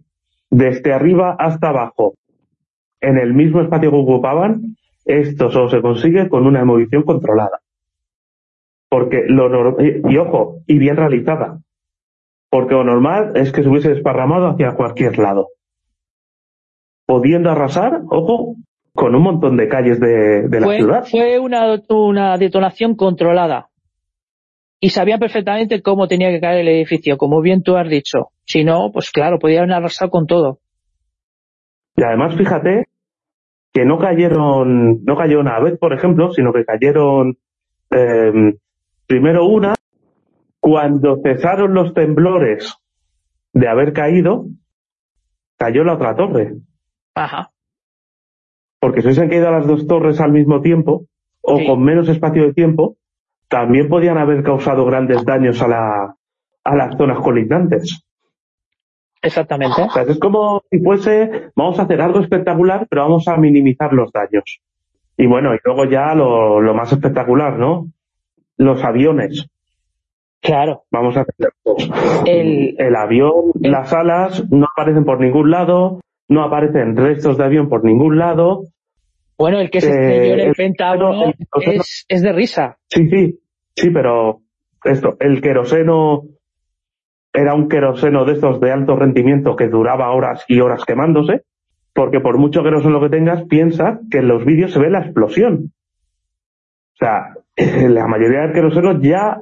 desde 0.50 0.94
arriba 0.94 1.36
hasta 1.38 1.68
abajo 1.68 2.14
en 3.00 3.18
el 3.18 3.34
mismo 3.34 3.60
espacio 3.60 3.90
que 3.90 3.96
ocupaban, 3.96 4.76
esto 5.04 5.50
solo 5.50 5.68
se 5.70 5.80
consigue 5.80 6.28
con 6.28 6.46
una 6.46 6.60
demolición 6.60 7.02
controlada. 7.02 7.60
Porque 8.90 9.24
lo 9.28 9.48
nor- 9.48 9.76
y, 9.82 10.12
y 10.12 10.16
ojo, 10.18 10.58
y 10.66 10.78
bien 10.78 10.96
realizada. 10.96 11.58
Porque 12.50 12.74
lo 12.74 12.84
normal 12.84 13.32
es 13.36 13.52
que 13.52 13.62
se 13.62 13.68
hubiese 13.68 13.90
desparramado 13.90 14.48
hacia 14.48 14.72
cualquier 14.72 15.18
lado. 15.18 15.48
Pudiendo 17.06 17.50
arrasar, 17.50 18.02
ojo, 18.10 18.56
con 18.94 19.14
un 19.14 19.22
montón 19.22 19.56
de 19.56 19.68
calles 19.68 20.00
de, 20.00 20.48
de 20.48 20.60
la 20.60 20.66
Fue, 20.66 20.76
ciudad. 20.76 21.04
fue 21.04 21.38
una, 21.38 21.80
una 21.88 22.36
detonación 22.36 22.96
controlada. 22.96 23.68
Y 24.80 24.90
sabían 24.90 25.18
perfectamente 25.18 25.82
cómo 25.82 26.06
tenía 26.06 26.30
que 26.30 26.40
caer 26.40 26.60
el 26.60 26.68
edificio, 26.68 27.16
como 27.18 27.40
bien 27.40 27.62
tú 27.62 27.76
has 27.76 27.88
dicho. 27.88 28.28
Si 28.44 28.64
no, 28.64 28.90
pues 28.92 29.10
claro, 29.10 29.38
podían 29.38 29.72
arrasar 29.72 30.08
con 30.10 30.26
todo. 30.26 30.58
Y 31.98 32.02
además, 32.04 32.36
fíjate 32.36 32.86
que 33.72 33.84
no 33.84 33.98
cayeron, 33.98 35.04
no 35.04 35.16
cayó 35.16 35.40
una 35.40 35.58
vez, 35.58 35.76
por 35.78 35.92
ejemplo, 35.92 36.30
sino 36.32 36.52
que 36.52 36.64
cayeron 36.64 37.36
eh, 37.90 38.54
primero 39.08 39.46
una, 39.46 39.74
cuando 40.60 41.20
cesaron 41.24 41.74
los 41.74 41.92
temblores 41.94 42.72
de 43.52 43.66
haber 43.68 43.92
caído, 43.92 44.46
cayó 45.56 45.82
la 45.82 45.94
otra 45.94 46.14
torre. 46.14 46.54
Ajá. 47.16 47.50
Porque 48.78 49.00
si 49.00 49.08
hubiesen 49.08 49.28
caído 49.28 49.50
las 49.50 49.66
dos 49.66 49.88
torres 49.88 50.20
al 50.20 50.30
mismo 50.30 50.60
tiempo, 50.60 51.06
o 51.40 51.58
Sí. 51.58 51.66
con 51.66 51.82
menos 51.82 52.08
espacio 52.08 52.44
de 52.44 52.52
tiempo, 52.52 52.96
también 53.48 53.88
podían 53.88 54.18
haber 54.18 54.44
causado 54.44 54.84
grandes 54.84 55.24
daños 55.24 55.60
a 55.62 55.66
la, 55.68 56.14
a 56.62 56.76
las 56.76 56.96
zonas 56.96 57.18
colindantes. 57.18 58.04
Exactamente. 59.22 59.82
O 59.82 59.90
sea, 59.90 60.02
es 60.04 60.18
como 60.18 60.62
si 60.70 60.78
fuese, 60.80 61.50
vamos 61.56 61.78
a 61.78 61.82
hacer 61.82 62.00
algo 62.00 62.20
espectacular, 62.20 62.86
pero 62.88 63.02
vamos 63.02 63.26
a 63.28 63.36
minimizar 63.36 63.92
los 63.92 64.12
daños. 64.12 64.60
Y 65.16 65.26
bueno, 65.26 65.54
y 65.54 65.58
luego 65.64 65.84
ya 65.86 66.14
lo, 66.14 66.60
lo 66.60 66.74
más 66.74 66.92
espectacular, 66.92 67.58
¿no? 67.58 67.88
Los 68.56 68.82
aviones. 68.84 69.46
Claro. 70.40 70.84
Vamos 70.92 71.16
a 71.16 71.22
hacer 71.22 71.34
El- 72.26 72.76
el 72.78 72.96
avión, 72.96 73.52
el- 73.60 73.72
las 73.72 73.92
alas 73.92 74.44
no 74.50 74.66
aparecen 74.70 75.04
por 75.04 75.20
ningún 75.20 75.50
lado, 75.50 76.00
no 76.28 76.44
aparecen 76.44 76.96
restos 76.96 77.36
de 77.38 77.44
avión 77.44 77.68
por 77.68 77.84
ningún 77.84 78.18
lado. 78.18 78.62
Bueno, 79.36 79.58
el 79.60 79.70
que 79.70 79.80
se 79.80 79.88
Eh, 79.90 79.92
estrelló 79.92 80.34
en 80.34 80.40
el 80.40 80.46
el- 80.48 80.54
Pentágono 80.54 81.24
el- 81.24 81.34
es, 81.74 82.04
es 82.08 82.22
de 82.22 82.32
risa. 82.32 82.76
Sí, 82.88 83.08
sí, 83.08 83.40
sí, 83.74 83.90
pero 83.90 84.40
esto, 84.84 85.16
el 85.20 85.40
queroseno 85.40 86.22
era 87.32 87.54
un 87.54 87.68
queroseno 87.68 88.24
de 88.24 88.34
estos 88.34 88.60
de 88.60 88.72
alto 88.72 88.96
rendimiento 88.96 89.56
que 89.56 89.68
duraba 89.68 90.10
horas 90.12 90.44
y 90.48 90.60
horas 90.60 90.84
quemándose, 90.84 91.42
porque 91.94 92.20
por 92.20 92.38
mucho 92.38 92.62
queroseno 92.62 93.00
que 93.00 93.10
tengas, 93.10 93.44
piensa 93.44 94.00
que 94.10 94.18
en 94.18 94.28
los 94.28 94.44
vídeos 94.44 94.72
se 94.72 94.80
ve 94.80 94.90
la 94.90 95.00
explosión. 95.00 95.72
O 96.94 96.96
sea, 96.98 97.34
la 97.88 98.06
mayoría 98.06 98.40
del 98.42 98.52
queroseno 98.52 99.00
ya 99.00 99.38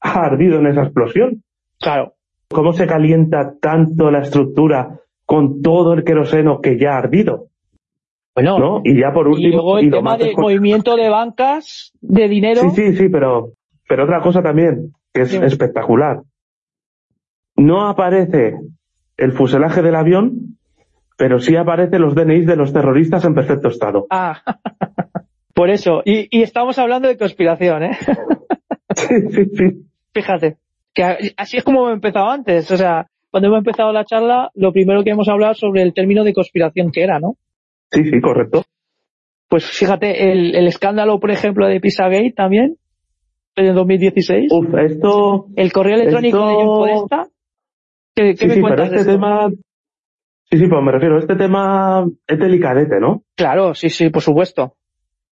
ha 0.00 0.20
ardido 0.24 0.58
en 0.58 0.66
esa 0.66 0.82
explosión. 0.82 1.42
Claro. 1.80 2.14
¿Cómo 2.48 2.72
se 2.72 2.86
calienta 2.86 3.54
tanto 3.60 4.10
la 4.10 4.20
estructura 4.20 5.00
con 5.24 5.62
todo 5.62 5.94
el 5.94 6.04
queroseno 6.04 6.60
que 6.60 6.78
ya 6.78 6.94
ha 6.94 6.98
ardido? 6.98 7.46
Bueno, 8.34 8.58
¿No? 8.58 8.80
Y 8.84 8.98
ya 8.98 9.12
por 9.12 9.26
y 9.26 9.30
último, 9.30 9.52
luego 9.52 9.78
el 9.78 9.86
y 9.86 9.90
tema 9.90 10.16
de 10.16 10.34
movimiento 10.36 10.96
de 10.96 11.08
bancas, 11.10 11.92
de 12.00 12.28
dinero. 12.28 12.62
Sí, 12.62 12.70
sí, 12.70 12.96
sí, 12.96 13.08
pero, 13.10 13.52
pero 13.88 14.04
otra 14.04 14.20
cosa 14.20 14.42
también, 14.42 14.92
que 15.12 15.22
es 15.22 15.34
espectacular. 15.34 16.22
No 17.56 17.88
aparece 17.88 18.54
el 19.16 19.32
fuselaje 19.32 19.82
del 19.82 19.94
avión, 19.94 20.56
pero 21.16 21.38
sí 21.38 21.54
aparecen 21.56 22.02
los 22.02 22.14
DNIs 22.14 22.46
de 22.46 22.56
los 22.56 22.72
terroristas 22.72 23.24
en 23.24 23.34
perfecto 23.34 23.68
estado. 23.68 24.06
Ah, 24.10 24.40
por 25.54 25.70
eso. 25.70 26.02
Y, 26.04 26.26
y 26.36 26.42
estamos 26.42 26.78
hablando 26.78 27.08
de 27.08 27.16
conspiración, 27.18 27.84
¿eh? 27.84 27.98
Sí, 28.94 29.14
sí, 29.30 29.44
sí. 29.56 29.86
Fíjate. 30.12 30.56
Que 30.92 31.32
así 31.38 31.56
es 31.56 31.64
como 31.64 31.80
hemos 31.80 31.94
empezado 31.94 32.28
antes. 32.28 32.70
O 32.70 32.76
sea, 32.76 33.06
cuando 33.30 33.48
hemos 33.48 33.58
empezado 33.60 33.90
la 33.92 34.04
charla, 34.04 34.50
lo 34.54 34.70
primero 34.72 35.02
que 35.02 35.10
hemos 35.10 35.28
hablado 35.30 35.54
sobre 35.54 35.80
el 35.82 35.94
término 35.94 36.24
de 36.24 36.34
conspiración 36.34 36.90
que 36.92 37.02
era, 37.02 37.18
¿no? 37.18 37.36
Sí, 37.90 38.04
sí, 38.04 38.20
correcto. 38.20 38.64
Pues 39.48 39.64
fíjate, 39.64 40.30
el, 40.32 40.54
el 40.54 40.66
escándalo, 40.66 41.18
por 41.20 41.30
ejemplo, 41.30 41.66
de 41.66 41.80
Pizzagate 41.80 42.32
también, 42.36 42.76
en 43.56 43.74
2016. 43.74 44.52
Uf, 44.52 44.74
esto... 44.78 45.46
El 45.56 45.72
correo 45.72 45.94
electrónico 45.96 46.36
esto- 46.38 46.48
de 46.48 46.54
John 46.54 46.66
Podesta. 46.66 47.28
¿Qué, 48.14 48.34
qué 48.34 48.36
Sí, 48.36 48.46
me 48.46 48.54
sí, 48.54 48.60
pero 48.62 48.76
cuentas 48.76 48.92
este 48.92 49.12
tema... 49.12 49.50
Sí, 50.50 50.58
sí, 50.58 50.66
pero 50.68 50.82
me 50.82 50.92
refiero, 50.92 51.18
este 51.18 51.34
tema 51.36 52.06
es 52.26 52.38
delicadete, 52.38 53.00
¿no? 53.00 53.22
Claro, 53.36 53.74
sí, 53.74 53.88
sí, 53.88 54.10
por 54.10 54.20
supuesto. 54.22 54.74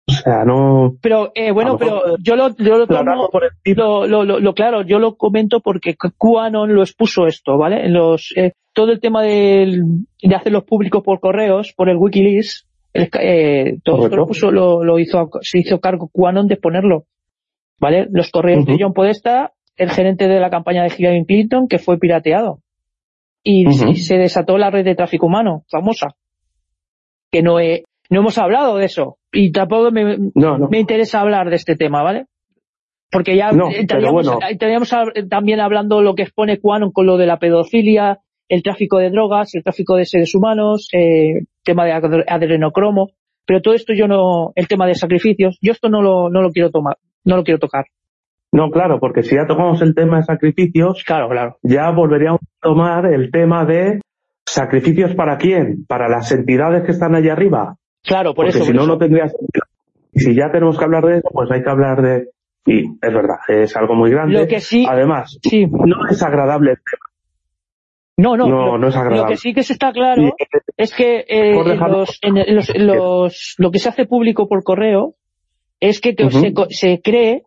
O 0.07 0.11
sea, 0.13 0.43
no... 0.45 0.95
Pero, 0.99 1.31
eh, 1.35 1.51
bueno, 1.51 1.77
pero 1.77 2.17
yo 2.17 2.35
lo, 2.35 2.49
yo 2.57 2.77
lo 2.77 2.87
tomo, 2.87 3.29
lo, 3.65 4.07
lo, 4.07 4.23
lo, 4.25 4.39
lo- 4.39 4.53
claro, 4.55 4.81
yo 4.81 4.97
lo 4.97 5.15
comento 5.15 5.59
porque 5.59 5.95
QAnon 5.95 6.73
lo 6.73 6.81
expuso 6.81 7.27
esto, 7.27 7.55
¿vale? 7.57 7.85
En 7.85 7.93
los, 7.93 8.33
eh, 8.35 8.53
todo 8.73 8.91
el 8.91 8.99
tema 8.99 9.21
del, 9.21 9.83
de 10.21 10.35
hacerlos 10.35 10.63
públicos 10.63 11.03
por 11.03 11.19
correos, 11.19 11.71
por 11.77 11.87
el 11.87 11.97
Wikileaks, 11.97 12.67
el, 12.93 13.09
eh, 13.19 13.77
todo 13.83 14.03
esto 14.05 14.15
lo 14.17 14.27
puso, 14.27 14.49
lo, 14.51 14.83
lo 14.83 14.97
hizo, 14.97 15.29
se 15.41 15.59
hizo 15.59 15.79
cargo 15.79 16.09
QAnon 16.11 16.47
de 16.47 16.55
exponerlo, 16.55 17.05
¿vale? 17.79 18.07
Los 18.11 18.31
correos 18.31 18.65
de. 18.65 18.77
John 18.79 18.93
Podesta, 18.93 19.53
el 19.77 19.91
gerente 19.91 20.27
de 20.27 20.39
la 20.39 20.49
campaña 20.49 20.83
de 20.83 20.91
Hillary 20.97 21.25
Clinton, 21.25 21.67
que 21.67 21.77
fue 21.77 21.99
pirateado. 21.99 22.59
Y, 23.43 23.65
se 23.95 24.17
desató 24.17 24.57
la 24.57 24.69
red 24.69 24.85
de 24.85 24.95
tráfico 24.95 25.25
humano, 25.25 25.63
famosa. 25.69 26.09
Que 27.31 27.41
no 27.41 27.59
he, 27.59 27.83
no 28.09 28.19
hemos 28.19 28.37
hablado 28.37 28.77
de 28.77 28.85
eso. 28.85 29.17
Y 29.31 29.51
tampoco 29.51 29.91
me, 29.91 30.17
No, 30.35 30.57
no. 30.57 30.67
me 30.69 30.79
interesa 30.79 31.21
hablar 31.21 31.49
de 31.49 31.55
este 31.55 31.75
tema, 31.75 32.03
¿vale? 32.03 32.25
Porque 33.09 33.35
ya 33.35 33.51
No, 33.51 33.69
estaríamos, 33.69 34.25
bueno. 34.27 34.39
estaríamos 34.49 34.93
hab- 34.93 35.29
también 35.29 35.59
hablando 35.59 36.01
lo 36.01 36.15
que 36.15 36.23
expone 36.23 36.59
QAnon 36.59 36.91
con 36.91 37.05
lo 37.05 37.17
de 37.17 37.25
la 37.25 37.39
pedofilia, 37.39 38.19
el 38.47 38.63
tráfico 38.63 38.97
de 38.99 39.09
drogas, 39.09 39.53
el 39.55 39.63
tráfico 39.63 39.95
de 39.95 40.05
seres 40.05 40.35
humanos, 40.35 40.87
eh, 40.93 41.41
tema 41.63 41.85
de 41.85 41.93
adre- 41.93 42.25
adrenocromo, 42.27 43.09
pero 43.45 43.61
todo 43.61 43.73
esto 43.73 43.93
yo 43.93 44.07
no, 44.07 44.51
el 44.55 44.67
tema 44.67 44.85
de 44.87 44.95
sacrificios, 44.95 45.57
yo 45.61 45.71
esto 45.71 45.89
no 45.89 46.01
lo, 46.01 46.29
no 46.29 46.41
lo 46.41 46.51
quiero 46.51 46.69
tomar, 46.69 46.97
no 47.25 47.35
lo 47.37 47.43
quiero 47.43 47.59
tocar. 47.59 47.85
No, 48.51 48.69
claro, 48.69 48.99
porque 48.99 49.23
si 49.23 49.35
ya 49.35 49.45
tocamos 49.47 49.81
el 49.81 49.95
tema 49.95 50.17
de 50.17 50.23
sacrificios, 50.23 51.03
Claro, 51.05 51.29
claro. 51.29 51.57
ya 51.63 51.89
volveríamos 51.91 52.41
a 52.41 52.67
tomar 52.67 53.05
el 53.05 53.31
tema 53.31 53.65
de 53.65 54.01
sacrificios 54.45 55.15
para 55.15 55.37
quién, 55.37 55.85
para 55.87 56.09
las 56.09 56.31
entidades 56.31 56.83
que 56.83 56.91
están 56.91 57.15
allá 57.15 57.33
arriba, 57.33 57.75
Claro, 58.03 58.33
por 58.33 58.45
porque 58.45 58.57
eso. 58.57 58.65
si 58.65 58.71
por 58.71 58.75
no, 58.75 58.81
eso. 58.83 58.91
no 58.93 58.97
tendría 58.97 59.27
sentido. 59.29 59.63
Y 60.13 60.19
si 60.19 60.35
ya 60.35 60.51
tenemos 60.51 60.77
que 60.77 60.83
hablar 60.83 61.05
de 61.05 61.17
eso, 61.19 61.29
pues 61.31 61.49
hay 61.51 61.63
que 61.63 61.69
hablar 61.69 62.01
de... 62.01 62.27
Y 62.65 62.79
es 62.85 63.13
verdad, 63.13 63.37
es 63.47 63.75
algo 63.77 63.95
muy 63.95 64.11
grande. 64.11 64.37
Lo 64.39 64.47
que 64.47 64.59
sí, 64.59 64.85
Además, 64.87 65.37
sí, 65.41 65.65
no 65.67 66.07
es 66.09 66.21
agradable 66.21 66.71
el 66.71 66.77
tema. 66.77 67.05
no, 68.17 68.35
no, 68.37 68.47
No, 68.47 68.65
lo, 68.65 68.77
no 68.77 68.87
es 68.89 68.95
lo 68.95 69.01
agradable. 69.01 69.33
que 69.33 69.37
sí 69.37 69.53
que 69.53 69.63
se 69.63 69.73
está 69.73 69.91
claro 69.93 70.21
Y- 70.23 70.31
es 70.77 70.93
que 70.93 71.19
eh, 71.27 71.51
en 71.59 71.79
los, 71.79 72.19
en 72.21 72.55
los- 72.55 72.71
los- 72.75 73.55
lo 73.57 73.71
que 73.71 73.79
se 73.79 73.89
hace 73.89 74.05
público 74.05 74.47
por 74.47 74.63
correo 74.63 75.15
es 75.79 76.01
que, 76.01 76.13
Ujú. 76.19 76.29
se, 76.39 76.53
se 76.69 77.01
cree 77.01 77.43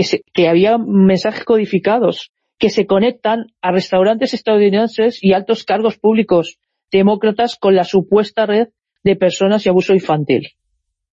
que, 0.00 0.04
se- 0.04 0.22
que 0.32 0.48
había 0.48 0.78
mensajes 0.78 1.44
codificados 1.44 2.30
que 2.58 2.70
se 2.70 2.86
conectan 2.86 3.46
a 3.60 3.70
restaurantes 3.70 4.32
estadounidenses 4.32 5.18
y 5.22 5.34
altos 5.34 5.64
cargos 5.64 5.98
públicos 5.98 6.58
demócratas 6.90 7.56
con 7.60 7.74
la 7.74 7.84
supuesta 7.84 8.46
red 8.46 8.68
de 9.04 9.16
personas 9.16 9.64
y 9.66 9.68
abuso 9.68 9.92
infantil. 9.92 10.48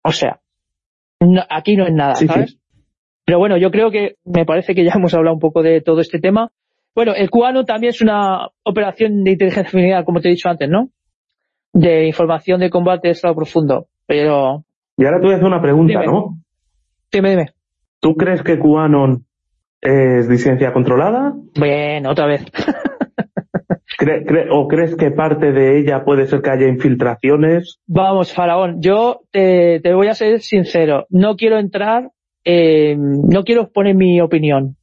O 0.03 0.11
sea, 0.11 0.39
no- 1.19 1.43
aquí 1.49 1.75
no 1.75 1.85
es 1.85 1.93
nada, 1.93 2.15
Sí, 2.15 2.25
sí. 2.27 2.33
¿sabes? 2.33 2.57
Pero 3.23 3.37
bueno, 3.37 3.57
yo 3.57 3.69
creo 3.69 3.91
que 3.91 4.15
me 4.25 4.45
parece 4.45 4.73
que 4.73 4.83
ya 4.83 4.93
hemos 4.95 5.13
hablado 5.13 5.35
un 5.35 5.39
poco 5.39 5.61
de 5.61 5.81
todo 5.81 6.01
este 6.01 6.19
tema. 6.19 6.49
Bueno, 6.95 7.13
el 7.15 7.29
cubano 7.29 7.65
también 7.65 7.91
es 7.91 8.01
una 8.01 8.47
operación 8.63 9.23
de 9.23 9.31
inteligencia 9.33 9.71
criminal, 9.71 10.05
como 10.05 10.21
te 10.21 10.27
he 10.29 10.31
dicho 10.31 10.49
antes, 10.49 10.67
¿no? 10.69 10.89
De 11.73 12.07
información 12.07 12.59
de 12.59 12.69
combate 12.71 13.07
de 13.09 13.11
estado 13.13 13.35
profundo. 13.35 13.87
Pero, 14.07 14.65
Y 14.97 15.05
ahora 15.05 15.19
te 15.19 15.25
voy 15.25 15.33
a 15.33 15.35
hacer 15.37 15.47
una 15.47 15.61
pregunta, 15.61 15.93
Dime. 16.01 16.05
¿no? 16.05 16.37
dime, 17.11 17.29
dime. 17.29 17.45
¿Tú 18.01 18.15
crees 18.15 18.41
que 18.43 18.59
QAnon 18.59 19.25
es 19.81 20.27
disidencia 20.27 20.73
controlada? 20.73 21.33
Bueno, 21.57 22.11
otra 22.11 22.25
vez. 22.25 22.43
¿Cre- 23.99 24.25
cre- 24.25 24.47
¿O 24.51 24.67
crees 24.67 24.95
que 24.95 25.11
parte 25.11 25.51
de 25.51 25.77
ella 25.79 26.03
puede 26.03 26.25
ser 26.25 26.41
que 26.41 26.49
haya 26.49 26.67
infiltraciones? 26.67 27.79
Vamos, 27.87 28.33
Faraón, 28.33 28.81
yo 28.81 29.21
te, 29.31 29.79
te 29.81 29.93
voy 29.93 30.07
a 30.07 30.13
ser 30.15 30.39
sincero. 30.41 31.05
No 31.09 31.35
quiero 31.35 31.59
entrar, 31.59 32.09
eh, 32.43 32.95
no 32.97 33.43
quiero 33.43 33.69
poner 33.69 33.95
mi 33.95 34.19
opinión. 34.19 34.75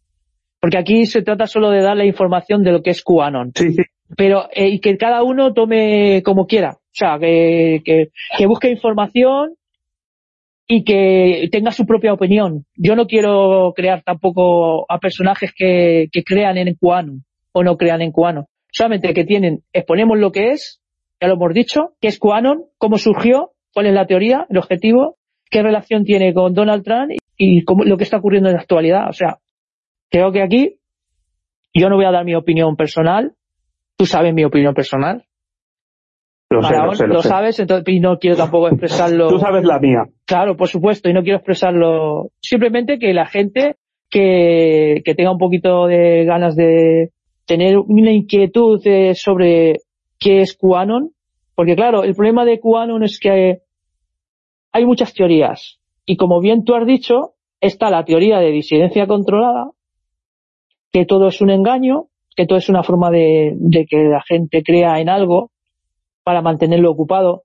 Porque 0.61 0.79
aquí 0.79 1.07
se 1.07 1.23
trata 1.23 1.47
solo 1.47 1.71
de 1.71 1.83
dar 1.83 1.97
la 1.97 2.05
información 2.05 2.63
de 2.63 2.73
lo 2.73 2.83
que 2.83 2.91
es 2.91 3.03
QAnon. 3.03 3.53
Sí, 3.55 3.73
sí. 3.73 3.83
pero 4.17 4.49
eh, 4.53 4.69
y 4.69 4.81
que 4.81 4.97
cada 4.97 5.23
uno 5.23 5.53
tome 5.53 6.23
como 6.25 6.47
quiera. 6.47 6.71
O 6.79 6.91
sea, 6.99 7.19
que, 7.19 7.81
que, 7.85 8.09
que 8.37 8.47
busque 8.47 8.69
información 8.71 9.55
y 10.71 10.85
que 10.85 11.49
tenga 11.51 11.73
su 11.73 11.87
propia 11.87 12.13
opinión. 12.13 12.67
Yo 12.77 12.95
no 12.95 13.07
quiero 13.07 13.73
crear 13.75 14.03
tampoco 14.03 14.85
a 14.93 14.99
personajes 14.99 15.53
que, 15.57 16.11
crean 16.27 16.59
en 16.59 16.75
QAnon 16.75 17.25
o 17.53 17.65
no 17.65 17.79
crean 17.79 18.03
en 18.03 18.13
QAnon. 18.13 18.45
Solamente 18.71 19.15
que 19.15 19.25
tienen, 19.25 19.63
exponemos 19.73 20.19
lo 20.19 20.31
que 20.31 20.51
es, 20.51 20.83
ya 21.21 21.29
lo 21.29 21.35
hemos 21.35 21.55
dicho, 21.55 21.95
qué 22.03 22.09
es 22.09 22.19
QAnon, 22.19 22.67
cómo 22.77 22.99
surgió, 22.99 23.53
cuál 23.73 23.87
es 23.87 23.95
la 23.95 24.07
teoría, 24.07 24.47
el 24.51 24.59
objetivo, 24.59 25.17
qué 25.51 25.63
relación 25.63 26.05
tiene 26.05 26.35
con 26.35 26.53
Donald 26.53 26.85
Trump 26.85 27.13
y 27.39 27.65
cómo, 27.65 27.85
lo 27.85 27.97
que 27.97 28.05
está 28.05 28.19
ocurriendo 28.19 28.51
en 28.51 28.57
la 28.57 28.61
actualidad. 28.61 29.09
O 29.09 29.15
sea, 29.15 29.39
creo 30.11 30.33
que 30.33 30.43
aquí 30.43 30.79
yo 31.73 31.89
no 31.89 31.97
voy 31.97 32.05
a 32.05 32.11
dar 32.11 32.27
mi 32.27 32.35
opinión 32.35 32.77
personal, 32.77 33.33
tú 33.97 34.05
sabes 34.05 34.35
mi 34.35 34.45
opinión 34.45 34.75
personal, 34.75 35.25
Lo 36.51 36.63
sé, 36.63 36.77
lo 36.77 36.95
sé, 36.95 37.07
lo 37.07 37.15
lo 37.15 37.23
sé. 37.23 37.29
sabes, 37.29 37.59
entonces 37.61 37.95
y 37.95 38.01
no 38.01 38.19
quiero 38.19 38.37
tampoco 38.37 38.69
expresarlo. 38.69 39.29
Tú 39.29 39.39
sabes 39.39 39.65
la 39.65 39.79
mía. 39.79 40.05
Claro, 40.25 40.57
por 40.57 40.69
supuesto, 40.69 41.11
y 41.11 41.13
no 41.13 41.23
quiero 41.23 41.37
expresarlo. 41.37 42.31
Simplemente 42.41 42.99
que 42.99 43.13
la 43.13 43.27
gente 43.27 43.77
que, 44.09 45.03
que 45.05 45.15
tenga 45.15 45.33
un 45.33 45.39
poquito 45.39 45.87
de 45.87 46.25
ganas 46.25 46.57
de 46.57 47.11
tener 47.45 47.79
una 47.79 48.13
inquietud 48.13 48.81
eh, 48.87 49.15
sobre 49.15 49.77
qué 50.19 50.41
es 50.41 50.57
QAnon, 50.57 51.11
porque 51.55 51.77
claro, 51.77 52.05
el 52.05 52.15
problema 52.15 52.45
de 52.45 52.61
QAnon 52.61 53.03
es 53.03 53.19
que 53.19 53.61
hay 54.73 54.85
muchas 54.85 55.13
teorías, 55.15 55.79
y 56.07 56.17
como 56.17 56.41
bien 56.41 56.65
tú 56.65 56.75
has 56.75 56.87
dicho, 56.87 57.35
está 57.61 57.91
la 57.91 58.05
teoría 58.05 58.39
de 58.39 58.51
disidencia 58.51 59.07
controlada, 59.07 59.71
que 60.93 61.05
todo 61.05 61.29
es 61.29 61.41
un 61.41 61.51
engaño, 61.51 62.07
que 62.37 62.47
todo 62.47 62.59
es 62.59 62.69
una 62.69 62.83
forma 62.83 63.11
de, 63.11 63.53
de 63.57 63.87
que 63.87 64.05
la 64.05 64.23
gente 64.23 64.63
crea 64.63 65.01
en 65.01 65.09
algo 65.09 65.51
para 66.29 66.43
mantenerlo 66.43 66.91
ocupado, 66.91 67.45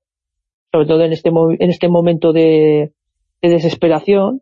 sobre 0.74 0.88
todo 0.88 1.04
en 1.06 1.14
este, 1.14 1.30
en 1.30 1.70
este 1.70 1.88
momento 1.88 2.34
de, 2.34 2.92
de 3.42 3.50
desesperación. 3.50 4.42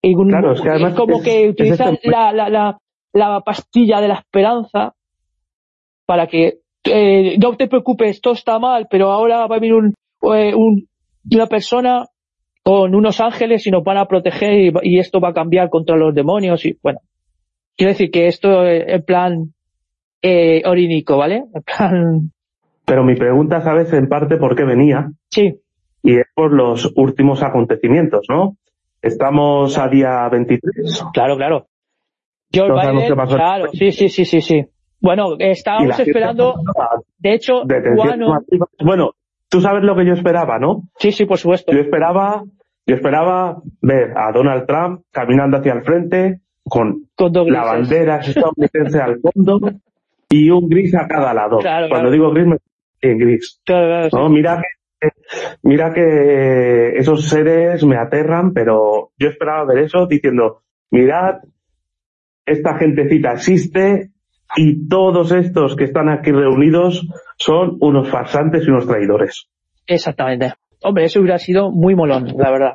Y 0.00 0.14
un- 0.14 0.28
Claro, 0.28 0.52
es 0.52 0.60
que 0.60 0.68
además 0.70 0.94
como 0.94 1.16
es- 1.16 1.24
que 1.24 1.44
es 1.46 1.50
utilizan 1.50 1.94
este- 1.94 2.08
la, 2.08 2.30
la, 2.32 2.48
la, 2.48 2.78
la 3.12 3.40
pastilla 3.40 4.00
de 4.00 4.06
la 4.06 4.14
esperanza 4.14 4.94
para 6.06 6.28
que 6.28 6.60
eh, 6.84 7.36
no 7.42 7.56
te 7.56 7.66
preocupes, 7.66 8.20
todo 8.20 8.34
está 8.34 8.60
mal, 8.60 8.86
pero 8.88 9.10
ahora 9.10 9.38
va 9.48 9.56
a 9.56 9.58
venir 9.58 9.74
un, 9.74 9.92
eh, 10.32 10.54
un- 10.54 10.86
una 11.32 11.46
persona 11.48 12.06
con 12.62 12.94
unos 12.94 13.18
ángeles 13.20 13.66
y 13.66 13.72
nos 13.72 13.82
van 13.82 13.96
a 13.98 14.06
proteger 14.06 14.52
y, 14.52 14.72
y 14.84 14.98
esto 15.00 15.18
va 15.18 15.30
a 15.30 15.34
cambiar 15.34 15.68
contra 15.68 15.96
los 15.96 16.14
demonios 16.14 16.64
y 16.64 16.78
bueno. 16.80 17.00
Quiero 17.76 17.90
decir 17.92 18.12
que 18.12 18.28
esto 18.28 18.64
eh, 18.64 18.84
en 18.94 19.02
plan 19.04 19.52
eh, 20.22 20.62
orínico, 20.64 21.16
¿vale? 21.16 21.42
En 21.52 21.62
plan, 21.62 22.30
Pero 22.88 23.04
mi 23.04 23.14
pregunta, 23.14 23.60
¿sabes 23.60 23.92
en 23.92 24.08
parte 24.08 24.36
por 24.38 24.56
qué 24.56 24.64
venía? 24.64 25.10
sí, 25.30 25.60
Y 26.02 26.16
es 26.16 26.26
por 26.34 26.52
los 26.52 26.92
últimos 26.96 27.42
acontecimientos, 27.42 28.26
¿no? 28.28 28.56
Estamos 29.02 29.78
a 29.78 29.88
día 29.88 30.28
23. 30.28 31.04
Claro, 31.12 31.36
claro. 31.36 31.66
Joe 32.52 32.68
No 32.68 32.76
Biden, 32.76 33.14
claro, 33.28 33.68
sí, 33.72 33.92
sí, 33.92 34.08
sí, 34.08 34.24
sí, 34.24 34.40
sí. 34.40 34.64
Bueno, 35.00 35.36
estábamos 35.38 36.00
esperando, 36.00 36.54
de 37.18 37.34
hecho, 37.34 37.62
masivas. 37.64 38.70
Bueno, 38.82 39.10
tú 39.50 39.60
sabes 39.60 39.84
lo 39.84 39.94
que 39.94 40.06
yo 40.06 40.14
esperaba, 40.14 40.58
¿no? 40.58 40.82
sí, 40.98 41.12
sí, 41.12 41.26
por 41.26 41.38
supuesto. 41.38 41.72
Yo 41.72 41.80
esperaba, 41.80 42.42
yo 42.86 42.94
esperaba 42.94 43.58
ver 43.82 44.12
a 44.16 44.32
Donald 44.32 44.66
Trump 44.66 45.02
caminando 45.12 45.58
hacia 45.58 45.74
el 45.74 45.82
frente 45.82 46.40
con 46.64 47.02
la 47.18 47.64
bandera 47.64 48.16
estadounidense 48.18 48.98
al 49.00 49.20
fondo 49.20 49.60
y 50.30 50.50
un 50.50 50.68
gris 50.68 50.94
a 50.94 51.06
cada 51.06 51.32
lado. 51.34 51.58
Claro, 51.58 51.88
Cuando 51.88 52.08
claro. 52.08 52.10
digo 52.10 52.30
gris, 52.32 52.46
me 52.46 52.56
en 53.00 53.18
gris. 53.18 53.60
Claro, 53.64 53.86
claro, 53.86 54.10
sí. 54.10 54.16
¿no? 54.16 54.28
Mira 54.28 54.60
que, 55.00 55.08
mira 55.62 55.92
que 55.92 56.96
esos 56.98 57.28
seres 57.28 57.84
me 57.84 57.96
aterran, 57.96 58.52
pero 58.52 59.10
yo 59.18 59.28
esperaba 59.28 59.64
ver 59.66 59.84
eso 59.84 60.06
diciendo, 60.06 60.62
mirad, 60.90 61.36
esta 62.46 62.76
gentecita 62.78 63.32
existe 63.32 64.10
y 64.56 64.88
todos 64.88 65.32
estos 65.32 65.76
que 65.76 65.84
están 65.84 66.08
aquí 66.08 66.30
reunidos 66.32 67.06
son 67.36 67.76
unos 67.80 68.08
farsantes 68.10 68.66
y 68.66 68.70
unos 68.70 68.86
traidores. 68.86 69.48
Exactamente. 69.86 70.54
Hombre, 70.82 71.04
eso 71.04 71.20
hubiera 71.20 71.38
sido 71.38 71.70
muy 71.70 71.94
molón, 71.94 72.26
la 72.36 72.50
verdad. 72.50 72.72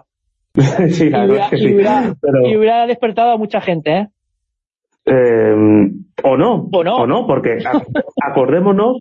sí, 0.90 1.10
la 1.10 1.26
y, 1.26 1.30
hubiera, 1.30 1.46
es 1.46 1.50
que 1.50 1.56
y 1.56 1.60
sí. 1.60 1.74
hubiera- 1.74 2.16
Pero, 2.22 2.48
y 2.48 2.56
hubiera 2.58 2.86
despertado 2.86 3.32
a 3.32 3.38
mucha 3.38 3.60
gente, 3.62 3.92
¿eh? 3.92 4.08
eh, 5.06 5.56
o 6.24 6.38
no, 6.38 6.70
O 6.72 7.08
no. 7.08 7.26
porque 7.28 7.58
ac- 7.58 7.88
acordémonos 8.22 9.00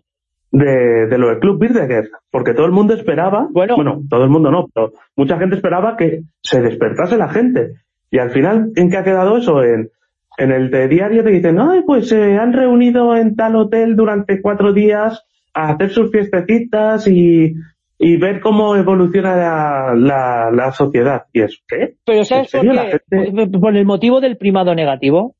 de, 0.53 1.07
de 1.07 1.17
lo 1.17 1.27
del 1.29 1.39
Club 1.39 1.59
Bilderberg, 1.59 2.09
porque 2.31 2.53
todo 2.53 2.65
el 2.67 2.71
mundo 2.71 2.93
esperaba, 2.93 3.47
Bueno. 3.51 3.75
bueno, 3.75 4.01
todo 4.09 4.23
el 4.23 4.29
mundo 4.29 4.51
no, 4.51 4.67
pero 4.73 4.93
mucha 5.17 5.37
gente 5.37 5.55
esperaba 5.55 5.97
que 5.97 6.21
se 6.41 6.61
despertase 6.61 7.17
la 7.17 7.27
gente. 7.27 7.73
Y 8.11 8.19
al 8.19 8.29
final, 8.29 8.71
¿en 8.75 8.89
qué 8.91 8.97
ha 8.97 9.03
quedado 9.03 9.35
eso? 9.37 9.63
En, 9.63 9.89
en 10.37 10.51
el 10.51 10.69
de 10.69 10.87
diario 10.87 11.23
te 11.23 11.31
dicen, 11.31 11.59
ay, 11.59 11.81
pues 11.85 12.07
se 12.07 12.37
han 12.37 12.53
reunido 12.53 13.15
en 13.15 13.35
tal 13.35 13.55
hotel 13.55 13.95
durante 13.95 14.41
cuatro 14.41 14.71
días 14.73 15.23
a 15.55 15.69
hacer 15.69 15.89
sus 15.89 16.11
fiestecitas 16.11 17.07
y, 17.07 17.55
y 17.97 18.17
ver 18.17 18.39
cómo 18.39 18.75
evoluciona 18.75 19.35
la, 19.35 19.93
la, 19.95 20.51
la 20.51 20.71
sociedad. 20.71 21.23
Y 21.33 21.41
es, 21.41 21.59
¿qué? 21.67 21.95
Pero 22.05 22.23
¿sabes 22.25 22.53
¿En 22.53 22.67
por 22.67 22.75
qué? 22.75 22.99
gente- 23.09 23.79
el 23.79 23.85
motivo 23.85 24.21
del 24.21 24.37
primado 24.37 24.75
negativo. 24.75 25.35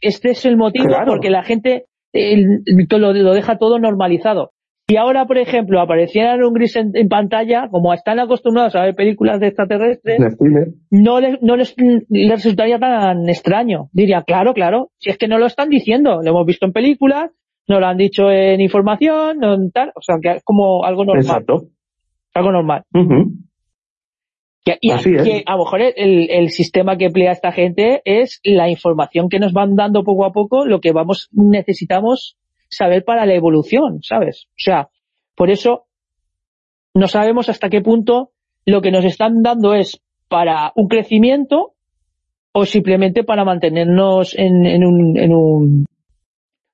Este 0.00 0.30
es 0.30 0.44
el 0.44 0.56
motivo 0.58 0.86
Claro. 0.88 1.06
porque 1.12 1.30
la 1.30 1.42
gente 1.42 1.86
el- 2.12 2.62
lo, 2.90 3.12
lo 3.12 3.32
deja 3.34 3.56
todo 3.58 3.78
normalizado. 3.78 4.50
Si 4.90 4.96
ahora, 4.96 5.26
por 5.26 5.36
ejemplo, 5.36 5.82
apareciera 5.82 6.34
un 6.36 6.54
gris 6.54 6.74
en, 6.76 6.92
en 6.94 7.08
pantalla, 7.08 7.68
como 7.70 7.92
están 7.92 8.18
acostumbrados 8.20 8.74
a 8.74 8.84
ver 8.84 8.94
películas 8.94 9.38
de 9.38 9.48
extraterrestres, 9.48 10.18
no 10.90 11.20
les, 11.20 11.42
no 11.42 11.56
les, 11.56 11.74
les 12.08 12.30
resultaría 12.30 12.78
tan 12.78 13.28
extraño. 13.28 13.90
Diría, 13.92 14.22
claro, 14.22 14.54
claro, 14.54 14.90
si 14.96 15.10
es 15.10 15.18
que 15.18 15.28
no 15.28 15.38
lo 15.38 15.44
están 15.44 15.68
diciendo, 15.68 16.22
lo 16.22 16.30
hemos 16.30 16.46
visto 16.46 16.64
en 16.64 16.72
películas, 16.72 17.30
no 17.68 17.80
lo 17.80 17.86
han 17.86 17.98
dicho 17.98 18.30
en 18.30 18.62
información, 18.62 19.38
no 19.38 19.52
en 19.52 19.70
tal, 19.72 19.92
o 19.94 20.00
sea, 20.00 20.16
que 20.22 20.38
es 20.38 20.42
como 20.42 20.82
algo 20.86 21.04
normal, 21.04 21.22
Exacto. 21.22 21.64
algo 22.32 22.50
normal. 22.50 22.84
Que, 24.64 24.78
y 24.80 24.90
Así 24.90 25.14
es. 25.14 25.22
que 25.22 25.42
a 25.44 25.52
lo 25.52 25.64
mejor 25.64 25.82
el, 25.82 26.30
el 26.30 26.48
sistema 26.48 26.96
que 26.96 27.06
emplea 27.06 27.32
esta 27.32 27.52
gente 27.52 28.00
es 28.06 28.40
la 28.42 28.70
información 28.70 29.28
que 29.28 29.38
nos 29.38 29.52
van 29.52 29.76
dando 29.76 30.02
poco 30.02 30.24
a 30.24 30.32
poco, 30.32 30.64
lo 30.64 30.80
que 30.80 30.92
vamos 30.92 31.28
necesitamos 31.32 32.38
saber 32.70 33.04
para 33.04 33.26
la 33.26 33.34
evolución, 33.34 34.02
¿sabes? 34.02 34.46
O 34.50 34.58
sea, 34.58 34.88
por 35.34 35.50
eso 35.50 35.86
no 36.94 37.08
sabemos 37.08 37.48
hasta 37.48 37.68
qué 37.68 37.80
punto 37.80 38.32
lo 38.66 38.82
que 38.82 38.90
nos 38.90 39.04
están 39.04 39.42
dando 39.42 39.74
es 39.74 40.00
para 40.28 40.72
un 40.74 40.88
crecimiento 40.88 41.74
o 42.52 42.64
simplemente 42.64 43.24
para 43.24 43.44
mantenernos 43.44 44.36
en, 44.36 44.66
en 44.66 44.84
un, 44.84 45.18
en 45.18 45.32
un 45.32 45.86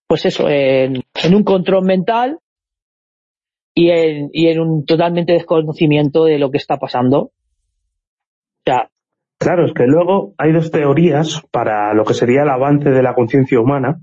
pues 0.07 0.27
eso, 0.27 0.49
en, 0.49 1.03
en 1.23 1.35
un 1.35 1.45
control 1.45 1.85
mental 1.85 2.39
y 3.75 3.91
en, 3.91 4.31
y 4.33 4.49
en 4.49 4.61
un 4.61 4.85
totalmente 4.85 5.33
desconocimiento 5.33 6.25
de 6.25 6.39
lo 6.39 6.51
que 6.51 6.59
está 6.59 6.77
pasando. 6.77 7.19
O 7.19 7.33
sea, 8.65 8.89
Claro, 9.39 9.67
es 9.67 9.75
que 9.75 9.87
luego 9.87 10.33
hay 10.39 10.53
dos 10.53 10.71
teorías 10.71 11.43
para 11.51 11.93
lo 11.93 12.05
que 12.05 12.15
sería 12.15 12.45
el 12.45 12.49
avance 12.49 12.89
de 12.89 13.03
la 13.03 13.15
conciencia 13.15 13.61
humana, 13.61 13.99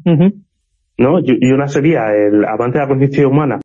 ¿no? 0.97 1.19
Y 1.19 1.51
una 1.51 1.67
sería 1.67 2.13
el 2.13 2.45
avance 2.45 2.77
de 2.77 2.83
la 2.83 2.89
conciencia 2.89 3.27
humana 3.27 3.59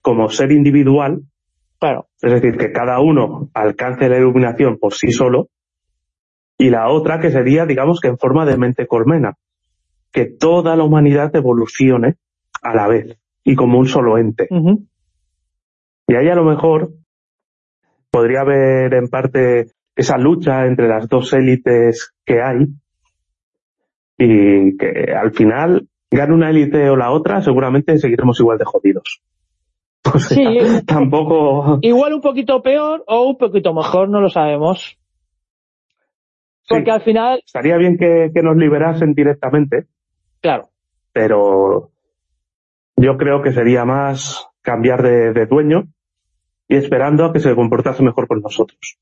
como 0.00 0.28
ser 0.28 0.52
individual, 0.52 1.22
claro, 1.78 2.08
es 2.20 2.32
decir, 2.32 2.56
que 2.56 2.72
cada 2.72 3.00
uno 3.00 3.50
alcance 3.54 4.08
la 4.08 4.18
iluminación 4.18 4.78
por 4.78 4.94
sí 4.94 5.12
solo, 5.12 5.48
y 6.58 6.70
la 6.70 6.88
otra 6.88 7.18
que 7.20 7.30
sería, 7.30 7.66
digamos, 7.66 8.00
que 8.00 8.08
en 8.08 8.18
forma 8.18 8.44
de 8.44 8.56
mente 8.56 8.86
colmena, 8.86 9.34
que 10.12 10.26
toda 10.26 10.76
la 10.76 10.84
humanidad 10.84 11.34
evolucione 11.34 12.16
a 12.62 12.74
la 12.74 12.86
vez 12.86 13.18
y 13.44 13.54
como 13.54 13.78
un 13.78 13.86
solo 13.86 14.18
ente. 14.18 14.46
Y 16.06 16.14
ahí 16.14 16.28
a 16.28 16.34
lo 16.34 16.44
mejor 16.44 16.92
podría 18.10 18.42
haber 18.42 18.94
en 18.94 19.08
parte 19.08 19.68
esa 19.96 20.18
lucha 20.18 20.66
entre 20.66 20.88
las 20.88 21.08
dos 21.08 21.32
élites 21.32 22.12
que 22.24 22.42
hay 22.42 22.68
y 24.18 24.76
que 24.76 25.12
al 25.14 25.32
final 25.32 25.88
gane 26.12 26.32
una 26.34 26.50
élite 26.50 26.88
o 26.90 26.96
la 26.96 27.10
otra, 27.10 27.42
seguramente 27.42 27.98
seguiremos 27.98 28.38
igual 28.40 28.58
de 28.58 28.64
jodidos. 28.64 29.20
O 30.14 30.18
sea, 30.18 30.36
Sí. 30.36 30.84
tampoco... 30.86 31.78
igual 31.80 32.12
un 32.14 32.20
poquito 32.20 32.60
peor 32.60 33.04
o 33.06 33.22
un 33.22 33.38
poquito 33.38 33.72
mejor, 33.72 34.08
no 34.08 34.20
lo 34.20 34.28
sabemos. 34.28 34.98
Porque 36.68 36.84
Sí, 36.86 36.90
al 36.90 37.02
final, 37.02 37.42
estaría 37.46 37.76
bien 37.76 37.96
que, 37.96 38.30
que 38.34 38.42
nos 38.42 38.56
liberasen 38.56 39.14
directamente, 39.14 39.86
claro, 40.40 40.68
pero 41.12 41.90
yo 42.96 43.16
creo 43.16 43.42
que 43.42 43.52
sería 43.52 43.84
más 43.84 44.46
cambiar 44.60 45.02
de, 45.02 45.32
de 45.32 45.46
dueño 45.46 45.84
y 46.68 46.76
esperando 46.76 47.24
a 47.24 47.32
que 47.32 47.40
se 47.40 47.54
comportase 47.54 48.02
mejor 48.02 48.26
con 48.28 48.40
nosotros. 48.40 48.98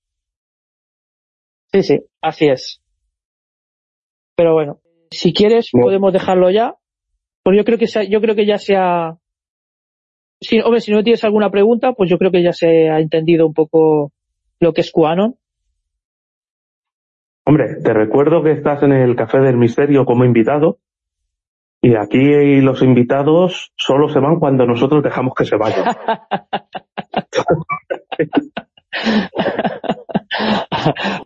sí, 1.73 1.83
sí, 1.83 2.01
así 2.21 2.47
es. 2.49 2.83
Pero 4.37 4.55
bueno, 4.55 4.81
si 5.11 5.33
quieres 5.33 5.71
Bueno. 5.73 5.87
podemos 5.87 6.13
dejarlo 6.13 6.51
ya. 6.51 6.75
Pues 7.43 7.57
yo 7.57 7.65
creo 7.65 7.79
que 7.79 7.87
se- 7.87 8.09
yo 8.09 8.21
creo 8.21 8.35
que 8.35 8.47
ya 8.47 8.59
se 8.59 8.77
ha 8.77 9.17
si, 10.43 10.59
hombre, 10.61 10.81
si 10.81 10.91
no 10.91 11.03
tienes 11.03 11.23
alguna 11.25 11.51
pregunta, 11.51 11.93
pues 11.93 12.09
yo 12.11 12.17
creo 12.17 12.31
que 12.31 12.43
ya 12.43 12.53
se 12.53 12.89
ha 12.89 12.99
entendido 12.99 13.47
un 13.47 13.53
poco 13.53 14.11
lo 14.59 14.73
que 14.73 14.81
es 14.81 14.91
QAnon. 14.91 15.35
Hombre, 17.47 17.77
te 17.83 17.93
recuerdo 17.93 18.43
que 18.43 18.53
estás 18.53 18.83
en 18.83 18.93
el 18.93 19.17
Café 19.17 19.39
del 19.41 19.59
Misterio 19.59 20.07
como 20.07 20.25
invitado 20.25 20.79
y 21.83 21.95
aquí 21.95 22.61
los 22.61 22.83
invitados 22.83 23.73
solo 23.77 24.09
se 24.09 24.21
van 24.21 24.39
cuando 24.39 24.67
nosotros 24.67 25.03
dejamos 25.03 25.35
que 25.35 25.45
se 25.45 25.57
vayan. 25.57 25.85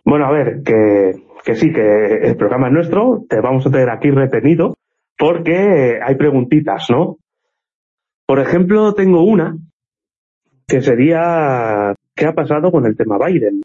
bueno, 0.03 0.25
a 0.25 0.31
ver, 0.31 0.61
que, 0.63 1.13
que 1.43 1.55
sí, 1.55 1.71
que 1.71 2.17
el 2.23 2.35
programa 2.37 2.67
es 2.67 2.73
nuestro, 2.73 3.23
te 3.29 3.39
vamos 3.39 3.65
a 3.67 3.71
tener 3.71 3.89
aquí 3.89 4.09
retenido 4.11 4.75
porque 5.17 5.99
hay 6.03 6.15
preguntitas, 6.15 6.89
¿no? 6.89 7.17
Por 8.27 8.39
ejemplo, 8.39 8.93
tengo 8.93 9.23
una 9.23 9.57
que 10.67 10.81
sería 10.81 11.93
¿qué 12.15 12.25
ha 12.25 12.33
pasado 12.33 12.71
con 12.71 12.85
el 12.85 12.97
tema 12.97 13.17
Biden? 13.17 13.61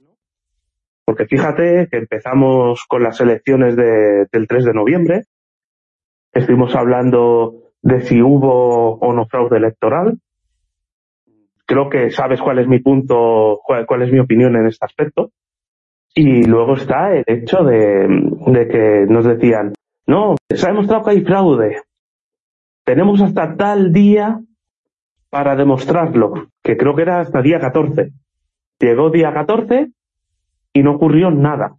Porque 1.04 1.26
fíjate 1.26 1.88
que 1.90 1.96
empezamos 1.98 2.84
con 2.86 3.02
las 3.02 3.20
elecciones 3.20 3.74
de- 3.76 4.26
del 4.30 4.46
3 4.46 4.64
de 4.64 4.74
noviembre, 4.74 5.24
estuvimos 6.32 6.74
hablando 6.76 7.72
de 7.82 8.02
si 8.02 8.20
hubo 8.22 8.94
o 8.98 9.12
no 9.12 9.26
fraude 9.26 9.56
electoral. 9.56 10.18
Creo 11.66 11.88
que 11.88 12.10
sabes 12.10 12.40
cuál 12.40 12.58
es 12.58 12.68
mi 12.68 12.80
punto, 12.80 13.60
cuál, 13.64 14.02
es 14.02 14.12
mi 14.12 14.18
opinión 14.18 14.56
en 14.56 14.66
este 14.66 14.84
aspecto. 14.84 15.30
Y 16.14 16.44
luego 16.44 16.74
está 16.74 17.14
el 17.14 17.24
hecho 17.26 17.62
de 17.64 18.68
que 18.70 19.06
nos 19.08 19.24
decían, 19.24 19.72
no, 20.10 20.34
se 20.48 20.66
ha 20.66 20.70
demostrado 20.70 21.04
que 21.04 21.10
hay 21.10 21.20
fraude. 21.24 21.82
Tenemos 22.84 23.20
hasta 23.20 23.56
tal 23.56 23.92
día 23.92 24.40
para 25.30 25.54
demostrarlo, 25.54 26.48
que 26.64 26.76
creo 26.76 26.96
que 26.96 27.02
era 27.02 27.20
hasta 27.20 27.40
día 27.40 27.60
14. 27.60 28.10
Llegó 28.80 29.10
día 29.10 29.32
14 29.32 29.92
y 30.72 30.82
no 30.82 30.96
ocurrió 30.96 31.30
nada. 31.30 31.76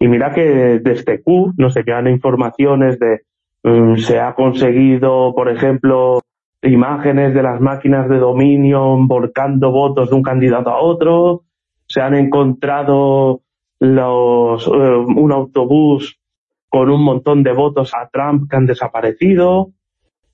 Y 0.00 0.08
mira 0.08 0.32
que 0.32 0.80
desde 0.80 1.22
Q 1.22 1.52
nos 1.56 1.76
llegan 1.76 2.08
informaciones 2.08 2.98
de 2.98 3.20
mm, 3.62 3.98
se 3.98 4.18
ha 4.18 4.34
conseguido, 4.34 5.32
por 5.32 5.48
ejemplo, 5.50 6.22
imágenes 6.62 7.32
de 7.32 7.44
las 7.44 7.60
máquinas 7.60 8.08
de 8.08 8.18
Dominion 8.18 9.06
volcando 9.06 9.70
votos 9.70 10.10
de 10.10 10.16
un 10.16 10.22
candidato 10.22 10.70
a 10.70 10.80
otro, 10.80 11.44
se 11.86 12.00
han 12.00 12.16
encontrado 12.16 13.42
los, 13.78 14.66
eh, 14.66 14.70
un 14.70 15.30
autobús 15.30 16.19
con 16.70 16.88
un 16.90 17.02
montón 17.04 17.42
de 17.42 17.52
votos 17.52 17.92
a 17.94 18.08
Trump 18.08 18.48
que 18.48 18.56
han 18.56 18.66
desaparecido, 18.66 19.72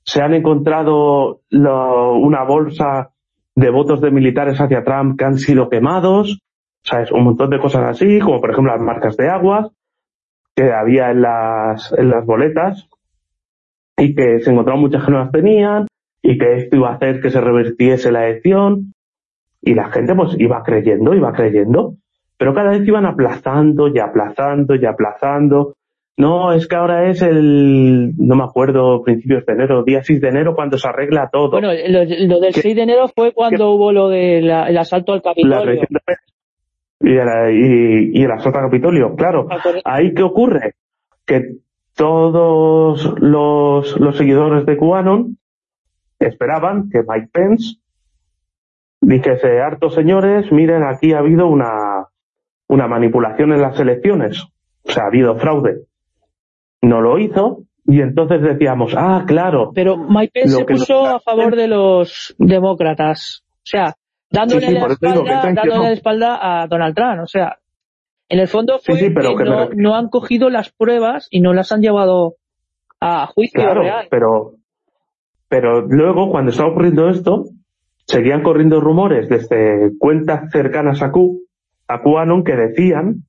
se 0.05 0.23
han 0.23 0.35
encontrado 0.35 1.41
lo- 1.51 2.15
una 2.15 2.45
bolsa 2.45 3.11
de 3.57 3.71
votos 3.71 4.01
de 4.01 4.11
militares 4.11 4.61
hacia 4.61 4.85
Trump 4.85 5.19
que 5.19 5.25
han 5.25 5.39
sido 5.39 5.69
quemados, 5.69 6.39
¿sabes? 6.85 7.11
Un 7.11 7.25
montón 7.25 7.51
de 7.51 7.59
cosas 7.59 7.85
así, 7.85 8.21
como 8.21 8.41
por 8.41 8.51
ejemplo 8.51 8.73
las 8.73 8.83
marcas 8.83 9.17
de 9.17 9.29
agua 9.29 9.71
que 10.55 10.73
había 10.73 11.11
en 11.11 11.23
las, 11.23 11.93
en 11.93 12.11
las 12.11 12.25
boletas 12.25 12.89
y 13.99 14.15
que 14.15 14.41
se 14.41 14.51
encontraron 14.51 14.81
muchas 14.83 15.05
que 15.05 15.11
no 15.11 15.19
las 15.19 15.33
tenían 15.33 15.87
y 16.23 16.39
que 16.39 16.57
esto 16.57 16.77
iba 16.77 16.91
a 16.91 16.95
hacer 16.95 17.21
que 17.21 17.31
se 17.31 17.41
revertiese 17.41 18.13
la 18.13 18.29
elección 18.29 18.93
y 19.63 19.75
la 19.75 19.91
gente 19.91 20.15
pues 20.15 20.37
iba 20.39 20.63
creyendo, 20.63 21.15
iba 21.15 21.33
creyendo, 21.33 21.95
pero 22.37 22.55
cada 22.55 22.71
vez 22.71 22.87
iban 22.87 23.07
aplazando 23.07 23.89
y 23.89 23.99
aplazando 23.99 24.75
y 24.75 24.85
aplazando. 24.85 25.75
No, 26.19 26.53
es 26.53 26.67
que 26.67 26.77
ahora 26.77 27.11
es 27.11 27.21
el, 27.21 28.15
no 28.17 28.37
me 28.37 28.45
acuerdo, 28.45 29.03
principios 29.03 29.45
de 29.45 29.53
enero, 29.53 29.85
día 29.85 30.03
6 30.03 30.21
de 30.21 30.29
enero 30.29 30.55
cuando 30.55 30.79
se 30.79 30.89
arregla 30.89 31.29
todo. 31.31 31.51
Bueno, 31.51 31.69
lo, 31.89 32.05
lo 32.05 32.41
del 32.41 32.55
¿Qué? 32.55 32.63
6 32.63 32.75
de 32.77 32.83
enero 32.83 33.09
fue 33.15 33.33
cuando 33.33 33.73
hubo 33.73 33.93
lo 33.93 34.09
del 34.09 34.51
asalto 34.51 35.13
al 35.13 35.21
Capitolio. 35.23 35.81
de 35.83 35.87
y, 37.01 37.17
el- 37.17 38.13
y, 38.15 38.19
y 38.19 38.23
el 38.25 38.31
asalto 38.31 38.59
al 38.59 38.65
Capitolio. 38.67 39.15
Claro, 39.15 39.47
Ah, 39.51 39.61
ahí 39.85 40.15
qué 40.15 40.23
ocurre? 40.23 40.75
Que 41.27 41.57
todos 41.95 43.15
los, 43.21 44.01
los 44.01 44.17
seguidores 44.17 44.65
de 44.65 44.77
QAnon 44.79 45.37
esperaban 46.19 46.89
que 46.91 47.01
Mike 47.07 47.29
Pence 47.31 47.77
dijese, 49.03 49.61
hartos 49.61 49.95
señores, 49.95 50.51
miren, 50.51 50.83
aquí 50.83 51.13
ha 51.13 51.19
habido 51.19 51.47
una, 51.47 52.07
una 52.69 52.89
manipulación 52.89 53.53
en 53.53 53.61
las 53.61 53.79
elecciones. 53.79 54.43
O 54.85 54.91
sea, 54.93 55.05
ha 55.05 55.09
habido 55.09 55.37
fraude. 55.37 55.83
No 56.87 57.01
lo 57.01 57.19
hizo 57.19 57.65
y 57.85 58.01
entonces 58.01 58.43
decíamos, 58.43 58.95
ah, 58.97 59.25
claro. 59.27 59.73
Pero 59.75 59.97
Mike 59.97 60.31
Pence 60.33 60.57
se 60.57 60.65
puso 60.65 61.05
a 61.05 61.21
favor 61.21 61.57
de 61.57 61.67
los 61.67 62.35
demócratas. 62.39 63.45
O 63.59 63.65
sea, 63.65 63.95
dándole, 64.31 64.71
la, 64.71 64.87
espalda, 64.87 65.43
dándole 65.43 65.79
la 65.79 65.93
espalda 65.93 66.39
a 66.63 66.67
Donald 66.69 66.95
Trump. 66.95 67.23
O 67.23 67.27
sea, 67.27 67.59
en 68.29 68.39
el 68.39 68.49
fondo 68.49 68.79
fue 68.79 68.99
que, 68.99 69.11
no, 69.77 69.95
han 69.95 70.09
cogido 70.09 70.51
las 70.51 70.71
pruebas 70.71 71.29
y 71.31 71.41
no 71.41 71.53
las 71.53 71.73
han 71.73 71.81
llevado 71.81 72.35
a 73.01 73.27
juicio 73.27 73.61
claro, 73.61 73.83
real. 73.83 74.07
Pero, 74.11 74.55
pero 75.49 75.83
luego, 75.83 76.31
cuando 76.31 76.51
estaba 76.51 76.71
ocurriendo 76.71 77.09
esto, 77.09 77.45
seguían 78.07 78.43
corriendo 78.43 78.81
rumores 78.81 79.29
desde 79.29 79.97
cuentas 79.99 80.51
cercanas 80.53 81.03
a 81.03 81.11
Q, 81.13 81.43
a 81.89 82.01
QAnon, 82.01 82.45
que 82.45 82.57
decían, 82.57 83.25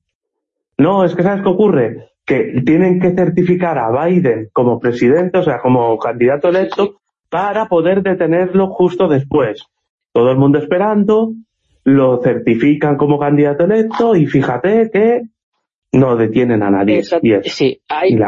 no, 0.76 1.04
es 1.04 1.14
que 1.14 1.22
¿sabes 1.22 1.42
qué 1.42 1.48
ocurre? 1.48 2.08
Que 2.28 2.60
tienen 2.64 3.00
que 3.00 3.10
certificar 3.12 3.78
a 3.78 3.90
Biden 3.90 4.50
como 4.52 4.78
presidente, 4.78 5.38
o 5.38 5.42
sea, 5.42 5.58
como 5.60 5.98
candidato 5.98 6.48
electo, 6.48 7.00
para 7.30 7.66
poder 7.66 8.02
detenerlo 8.02 8.68
justo 8.68 9.08
después. 9.08 9.64
Todo 10.12 10.30
el 10.30 10.36
mundo 10.36 10.58
esperando, 10.58 11.32
lo 11.84 12.20
certifican 12.22 12.96
como 12.96 13.18
candidato 13.18 13.64
electo 13.64 14.14
y 14.14 14.26
fíjate 14.26 14.90
que 14.92 15.22
no 15.92 16.16
detienen 16.16 16.62
a 16.62 16.70
nadie. 16.70 17.02
sí, 17.02 17.80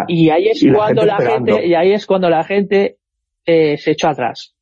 y, 0.08 0.30
ahí 0.30 0.48
es 0.48 0.64
cuando 0.74 1.04
la 1.04 1.18
gente, 1.18 1.66
y 1.66 1.74
ahí 1.74 1.92
es 1.92 2.06
cuando 2.06 2.30
la 2.30 2.42
gente 2.42 2.96
eh, 3.44 3.76
se 3.76 3.92
echó 3.92 4.08
atrás. 4.08 4.54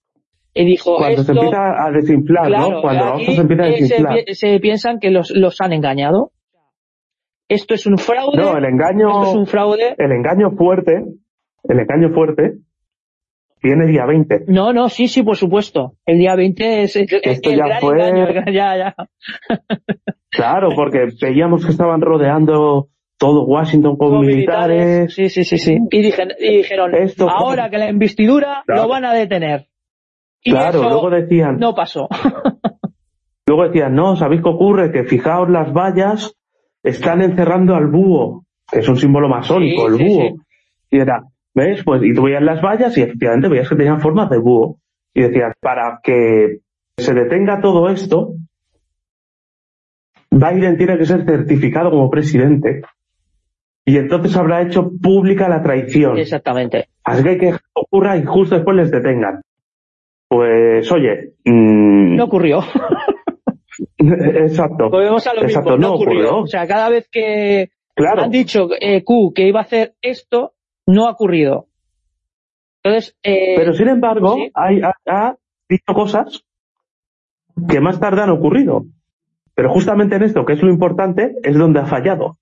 Y 0.55 0.65
dijo, 0.65 0.97
cuando 0.97 1.23
se 1.23 1.33
empieza 1.33 1.87
a 1.87 1.91
desinflar, 1.93 2.51
¿no? 2.51 2.81
Cuando 2.81 3.19
se 3.21 3.41
empieza 3.41 3.63
a 3.63 3.67
desinflar. 3.67 4.19
Se, 4.33 4.59
piensan 4.59 4.99
que 4.99 5.11
los, 5.11 5.31
los 5.31 5.61
han 5.61 5.73
engañado. 5.73 6.33
Esto 7.49 7.75
es 7.75 7.87
un 7.87 7.97
fraude. 7.97 8.37
No, 8.37 8.57
el 8.57 8.65
engaño. 8.65 9.09
Esto 9.09 9.31
es 9.31 9.37
un 9.37 9.47
fraude. 9.47 9.95
El 9.97 10.13
engaño 10.13 10.51
fuerte, 10.57 11.05
el 11.65 11.81
engaño 11.81 12.11
fuerte 12.15 12.59
tiene 13.61 13.87
día 13.87 14.05
20. 14.07 14.45
No, 14.49 14.73
no, 14.73 14.89
sí, 14.89 15.09
sí, 15.09 15.23
por 15.23 15.37
supuesto. 15.37 15.95
El 16.07 16.19
día 16.19 16.37
20 16.37 16.83
es, 16.83 16.97
el, 16.97 17.09
Esto 17.23 17.51
ya 17.51 17.81
fue... 17.81 17.99
ya, 18.53 18.77
ya. 18.77 18.95
Claro, 20.31 20.69
porque 20.77 21.07
veíamos 21.21 21.65
que 21.65 21.73
estaban 21.73 22.01
rodeando 22.01 22.89
todo 23.19 23.45
Washington 23.47 23.97
con, 23.97 24.21
militares. 24.21 25.15
Sí, 25.15 25.29
sí, 25.29 25.43
sí, 25.43 25.59
sí. 25.59 25.79
Y, 25.91 26.03
dijeron, 26.03 26.95
Esto 26.95 27.29
ahora 27.29 27.69
que 27.69 27.79
la 27.79 27.91
investidura 27.91 28.63
lo 28.67 28.89
van 28.89 29.05
a 29.05 29.13
detener. 29.13 29.67
Y 30.43 30.53
claro, 30.53 30.83
luego 30.83 31.11
decían... 31.11 31.59
No 31.59 31.75
pasó. 31.75 32.09
luego 33.47 33.65
decían, 33.65 33.95
no, 33.95 34.15
¿sabéis 34.15 34.43
qué 34.43 34.49
ocurre? 34.49 34.93
Que 34.93 35.05
fijaos 35.05 35.51
las 35.51 35.73
vallas 35.73 36.38
están 36.83 37.23
encerrando 37.23 37.75
al 37.75 37.87
búho, 37.87 38.45
que 38.71 38.81
es 38.81 38.89
un 38.89 38.97
símbolo 38.97 39.29
masónico, 39.29 39.89
el 39.89 39.95
búho. 39.95 40.37
Y 40.91 40.99
era, 40.99 41.23
¿Ves? 41.59 41.83
Pues, 41.83 42.03
y 42.05 42.15
tú 42.15 42.23
veías 42.23 42.43
las 42.43 42.63
vallas 42.63 42.97
y 42.97 43.03
efectivamente 43.03 43.49
veías 43.49 43.69
que 43.69 43.75
tenían 43.75 44.01
formas 44.01 44.31
de 44.31 44.39
búho. 44.39 44.79
Y 45.13 45.23
decías, 45.23 45.55
para 45.61 45.99
que 46.05 46.61
se 46.97 47.15
detenga 47.15 47.61
todo 47.61 47.89
esto, 47.89 48.35
Biden 50.31 50.77
tiene 50.77 50.97
que 50.97 51.05
ser 51.05 51.25
certificado 51.25 51.91
como 51.91 52.11
presidente 52.11 52.83
y 53.85 53.97
entonces 53.97 54.37
habrá 54.37 54.63
hecho 54.63 54.91
pública 55.03 55.49
la 55.49 55.63
traición. 55.63 56.19
Exactamente. 56.19 56.89
Así 57.03 57.25
que, 57.25 57.39
que 57.39 57.55
ocurra 57.73 58.17
y 58.17 58.25
justo 58.25 58.55
después 58.55 58.77
les 58.77 58.91
detengan. 58.93 59.41
Pues, 60.29 60.93
oye... 60.93 61.33
Mmm... 61.45 62.15
No 62.15 62.25
ocurrió. 62.25 62.61
exacto. 63.99 64.91
Volvemos 64.91 65.27
a 65.27 65.35
lo 65.35 65.43
exacto, 65.43 65.77
mismo. 65.77 65.89
No, 65.89 65.95
ocurrió. 65.95 66.39
O 66.39 66.47
sea, 66.47 66.67
cada 66.67 66.89
vez 66.89 67.09
que 67.11 67.71
claro. 67.95 68.23
han 68.23 68.31
dicho 68.31 68.69
eh, 68.81 69.05
Q 69.05 69.33
que 69.35 69.49
iba 69.49 69.61
a 69.61 69.65
hacer 69.65 69.95
esto, 70.03 70.55
no 70.87 71.07
ha 71.07 71.11
ocurrido. 71.11 71.67
Entonces, 72.83 73.17
eh, 73.23 73.55
Pero 73.57 73.73
sin 73.75 73.89
embargo, 73.89 74.37
hay, 74.55 74.81
ha, 75.07 75.37
dicho 75.69 75.95
cosas 75.95 76.45
que 77.69 77.81
más 77.81 78.01
tarde 78.01 78.23
han 78.23 78.31
ocurrido. 78.31 78.85
Pero 79.55 79.71
justamente 79.71 80.17
en 80.17 80.23
esto, 80.23 80.45
que 80.45 80.53
es 80.53 80.63
lo 80.63 80.71
importante, 80.71 81.35
es 81.43 81.57
donde 81.59 81.81
ha 81.81 81.87
fallado. 81.87 82.39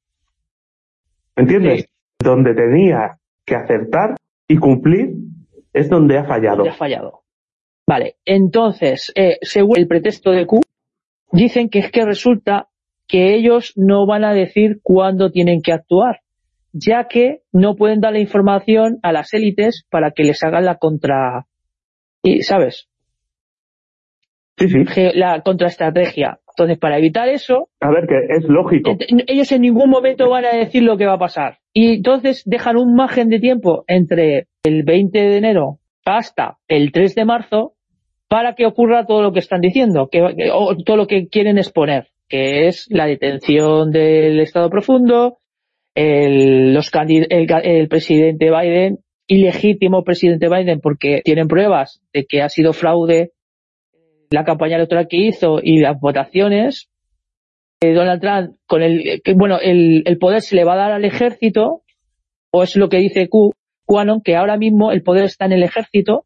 ¿Entiendes? 1.34 1.88
Donde 2.18 2.54
tenía 2.54 3.18
que 3.44 3.56
acertar 3.56 4.16
y 4.46 4.58
cumplir 4.58 5.14
es 5.72 5.88
donde 5.88 6.18
ha 6.18 6.24
fallado. 6.24 6.58
Donde 6.58 6.70
ha 6.70 6.74
fallado. 6.74 7.22
Vale, 7.86 8.16
entonces, 8.24 9.12
eh, 9.14 9.38
según 9.42 9.78
el 9.78 9.86
pretexto 9.86 10.30
de 10.30 10.46
Q, 10.46 10.60
dicen 11.32 11.68
que 11.68 11.80
es 11.80 11.90
que 11.90 12.04
resulta 12.04 12.68
que 13.08 13.34
ellos 13.34 13.72
no 13.76 14.06
van 14.06 14.24
a 14.24 14.32
decir 14.32 14.80
cuándo 14.82 15.30
tienen 15.30 15.62
que 15.62 15.72
actuar 15.72 16.20
ya 16.78 17.06
que 17.08 17.40
no 17.52 17.74
pueden 17.76 18.00
dar 18.00 18.12
la 18.12 18.18
información 18.18 18.98
a 19.02 19.12
las 19.12 19.32
élites 19.32 19.86
para 19.90 20.10
que 20.10 20.24
les 20.24 20.42
hagan 20.42 20.64
la 20.64 20.76
contra... 20.76 21.46
y 22.22 22.42
¿Sabes? 22.42 22.88
Sí, 24.58 24.68
sí. 24.68 24.84
La 25.14 25.42
contraestrategia. 25.42 26.38
Entonces, 26.48 26.78
para 26.78 26.98
evitar 26.98 27.28
eso... 27.28 27.68
A 27.80 27.90
ver, 27.90 28.06
que 28.06 28.16
es 28.28 28.44
lógico. 28.44 28.96
Ellos 29.26 29.52
en 29.52 29.62
ningún 29.62 29.90
momento 29.90 30.28
van 30.28 30.44
a 30.44 30.54
decir 30.54 30.82
lo 30.82 30.96
que 30.96 31.06
va 31.06 31.14
a 31.14 31.18
pasar. 31.18 31.58
Y 31.72 31.96
entonces 31.96 32.42
dejan 32.46 32.76
un 32.76 32.94
margen 32.94 33.28
de 33.28 33.40
tiempo 33.40 33.84
entre 33.86 34.48
el 34.64 34.82
20 34.82 35.18
de 35.18 35.36
enero 35.36 35.78
hasta 36.04 36.58
el 36.68 36.92
3 36.92 37.14
de 37.14 37.24
marzo 37.24 37.74
para 38.28 38.54
que 38.54 38.66
ocurra 38.66 39.06
todo 39.06 39.22
lo 39.22 39.32
que 39.32 39.38
están 39.38 39.60
diciendo, 39.60 40.08
que, 40.10 40.20
o 40.52 40.76
todo 40.76 40.96
lo 40.96 41.06
que 41.06 41.28
quieren 41.28 41.58
exponer, 41.58 42.08
que 42.28 42.66
es 42.66 42.86
la 42.90 43.06
detención 43.06 43.90
del 43.90 44.40
Estado 44.40 44.68
profundo, 44.68 45.38
el, 45.94 46.74
los 46.74 46.90
el, 46.92 47.88
presidente 47.88 48.50
Biden, 48.50 48.98
ilegítimo 49.26 50.04
presidente 50.04 50.48
Biden, 50.48 50.80
porque 50.80 51.22
tienen 51.24 51.48
pruebas 51.48 52.00
de 52.12 52.26
que 52.26 52.42
ha 52.42 52.48
sido 52.48 52.72
fraude 52.72 53.32
la 54.30 54.44
campaña 54.44 54.76
electoral 54.76 55.06
que 55.08 55.16
hizo 55.16 55.60
y 55.62 55.78
las 55.78 55.98
votaciones. 56.00 56.90
Eh, 57.80 57.92
Donald 57.92 58.20
Trump, 58.20 58.56
con 58.66 58.82
el, 58.82 59.22
bueno, 59.36 59.58
el, 59.60 60.02
el, 60.06 60.18
poder 60.18 60.42
se 60.42 60.56
le 60.56 60.64
va 60.64 60.74
a 60.74 60.76
dar 60.76 60.92
al 60.92 61.04
ejército, 61.04 61.82
o 62.50 62.62
es 62.62 62.74
lo 62.76 62.88
que 62.88 62.98
dice 62.98 63.28
Q, 63.28 63.52
QAnon, 63.86 64.20
que 64.20 64.34
ahora 64.34 64.56
mismo 64.56 64.92
el 64.92 65.02
poder 65.02 65.24
está 65.24 65.44
en 65.46 65.52
el 65.52 65.62
ejército, 65.62 66.24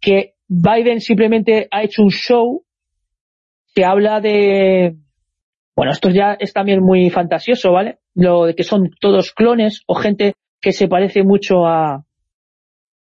que 0.00 0.34
Biden 0.52 1.00
simplemente 1.00 1.66
ha 1.70 1.82
hecho 1.82 2.02
un 2.02 2.10
show 2.10 2.62
que 3.74 3.86
habla 3.86 4.20
de, 4.20 4.96
bueno, 5.74 5.92
esto 5.92 6.10
ya 6.10 6.34
es 6.38 6.52
también 6.52 6.82
muy 6.82 7.08
fantasioso, 7.08 7.72
¿vale? 7.72 8.00
Lo 8.14 8.44
de 8.44 8.54
que 8.54 8.62
son 8.62 8.90
todos 9.00 9.32
clones 9.32 9.82
o 9.86 9.94
gente 9.94 10.34
que 10.60 10.72
se 10.72 10.88
parece 10.88 11.22
mucho 11.22 11.66
a... 11.66 12.04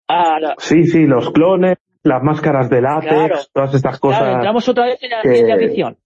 a 0.07 0.39
Sí, 0.57 0.85
sí, 0.85 1.05
los 1.05 1.31
clones, 1.31 1.77
las 2.03 2.23
máscaras 2.23 2.71
de 2.71 2.81
látex, 2.81 3.51
todas 3.53 3.75
estas 3.75 3.99
cosas. 3.99 4.19
Claro, 4.19 4.35
entramos 4.37 4.67
otra 4.67 4.85
vez 4.85 5.03
en 5.03 5.09
la 5.11 5.21
ciencia 5.21 5.57
ficción. 5.57 5.97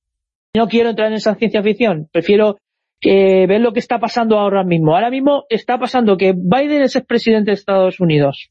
No 0.53 0.67
quiero 0.67 0.89
entrar 0.89 1.07
en 1.07 1.13
esa 1.13 1.35
ciencia 1.35 1.63
ficción, 1.63 2.09
prefiero 2.11 2.57
que 2.99 3.47
ver 3.47 3.61
lo 3.61 3.71
que 3.71 3.79
está 3.79 3.99
pasando 3.99 4.37
ahora 4.37 4.65
mismo. 4.65 4.93
Ahora 4.93 5.09
mismo 5.09 5.45
está 5.49 5.79
pasando 5.79 6.17
que 6.17 6.33
Biden 6.35 6.81
es 6.81 6.95
el 6.97 7.05
presidente 7.05 7.51
de 7.51 7.55
Estados 7.55 8.01
Unidos, 8.01 8.50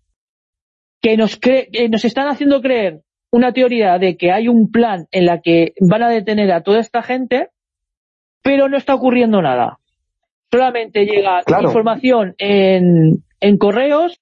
que 1.00 1.16
nos, 1.16 1.36
que 1.36 1.68
nos 1.90 2.04
están 2.04 2.28
haciendo 2.28 2.60
creer 2.60 3.00
una 3.30 3.52
teoría 3.52 3.98
de 3.98 4.16
que 4.16 4.32
hay 4.32 4.48
un 4.48 4.70
plan 4.70 5.06
en 5.12 5.26
la 5.26 5.40
que 5.40 5.72
van 5.80 6.02
a 6.02 6.08
detener 6.08 6.52
a 6.52 6.62
toda 6.62 6.80
esta 6.80 7.02
gente 7.02 7.48
pero 8.42 8.68
no 8.68 8.76
está 8.76 8.94
ocurriendo 8.94 9.42
nada. 9.42 9.78
Solamente 10.50 11.04
llega 11.04 11.42
información 11.62 12.34
en, 12.38 13.22
en 13.40 13.58
correos 13.58 14.18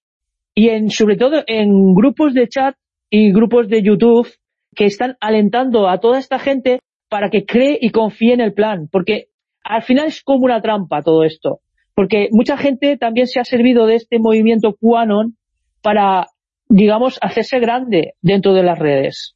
y 0.55 0.68
en, 0.68 0.90
sobre 0.90 1.16
todo 1.16 1.42
en 1.46 1.94
grupos 1.94 2.34
de 2.34 2.48
chat 2.48 2.74
y 3.10 3.32
grupos 3.32 3.68
de 3.68 3.82
YouTube 3.82 4.28
que 4.74 4.84
están 4.84 5.16
alentando 5.20 5.88
a 5.88 5.98
toda 5.98 6.18
esta 6.18 6.38
gente 6.38 6.80
para 7.09 7.30
que 7.30 7.46
cree 7.46 7.78
y 7.80 7.90
confíe 7.90 8.34
en 8.34 8.40
el 8.40 8.52
plan, 8.52 8.88
porque 8.90 9.28
al 9.64 9.82
final 9.82 10.09
es 10.09 10.22
como 10.22 10.44
una 10.44 10.60
trampa 10.60 11.02
todo 11.02 11.24
esto, 11.24 11.60
porque 11.94 12.28
mucha 12.32 12.59
gente 12.59 12.98
también 12.98 13.26
se 13.26 13.40
ha 13.40 13.44
servido 13.44 13.86
de 13.86 13.94
este 13.94 14.18
movimiento 14.18 14.76
QAnon 14.78 15.36
para, 15.80 16.26
digamos, 16.69 17.19
hacerse 17.23 17.59
grande 17.61 18.15
dentro 18.23 18.53
de 18.55 18.62
las 18.62 18.78
redes. 18.78 19.35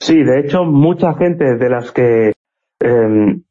Sí, 0.00 0.22
de 0.22 0.40
hecho, 0.40 0.64
mucha 0.64 1.14
gente 1.14 1.56
de 1.56 1.70
las 1.70 1.92
que 1.92 2.32
em, 2.80 3.42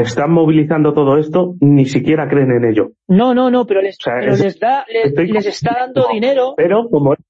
están 0.00 0.32
movilizando 0.32 0.92
todo 0.92 1.16
esto, 1.16 1.54
ni 1.60 1.86
siquiera 1.86 2.28
creen 2.28 2.50
en 2.50 2.64
ello. 2.64 2.92
No, 3.08 3.34
no, 3.34 3.50
no, 3.50 3.66
pero 3.66 3.80
les, 3.80 3.98
les, 4.22 4.58
da, 4.58 4.84
les, 4.88 5.46
está 5.46 5.76
dando 5.80 6.08
dinero. 6.12 6.54
Pero 6.56 6.88
como 6.90 7.14
es, 7.14 7.20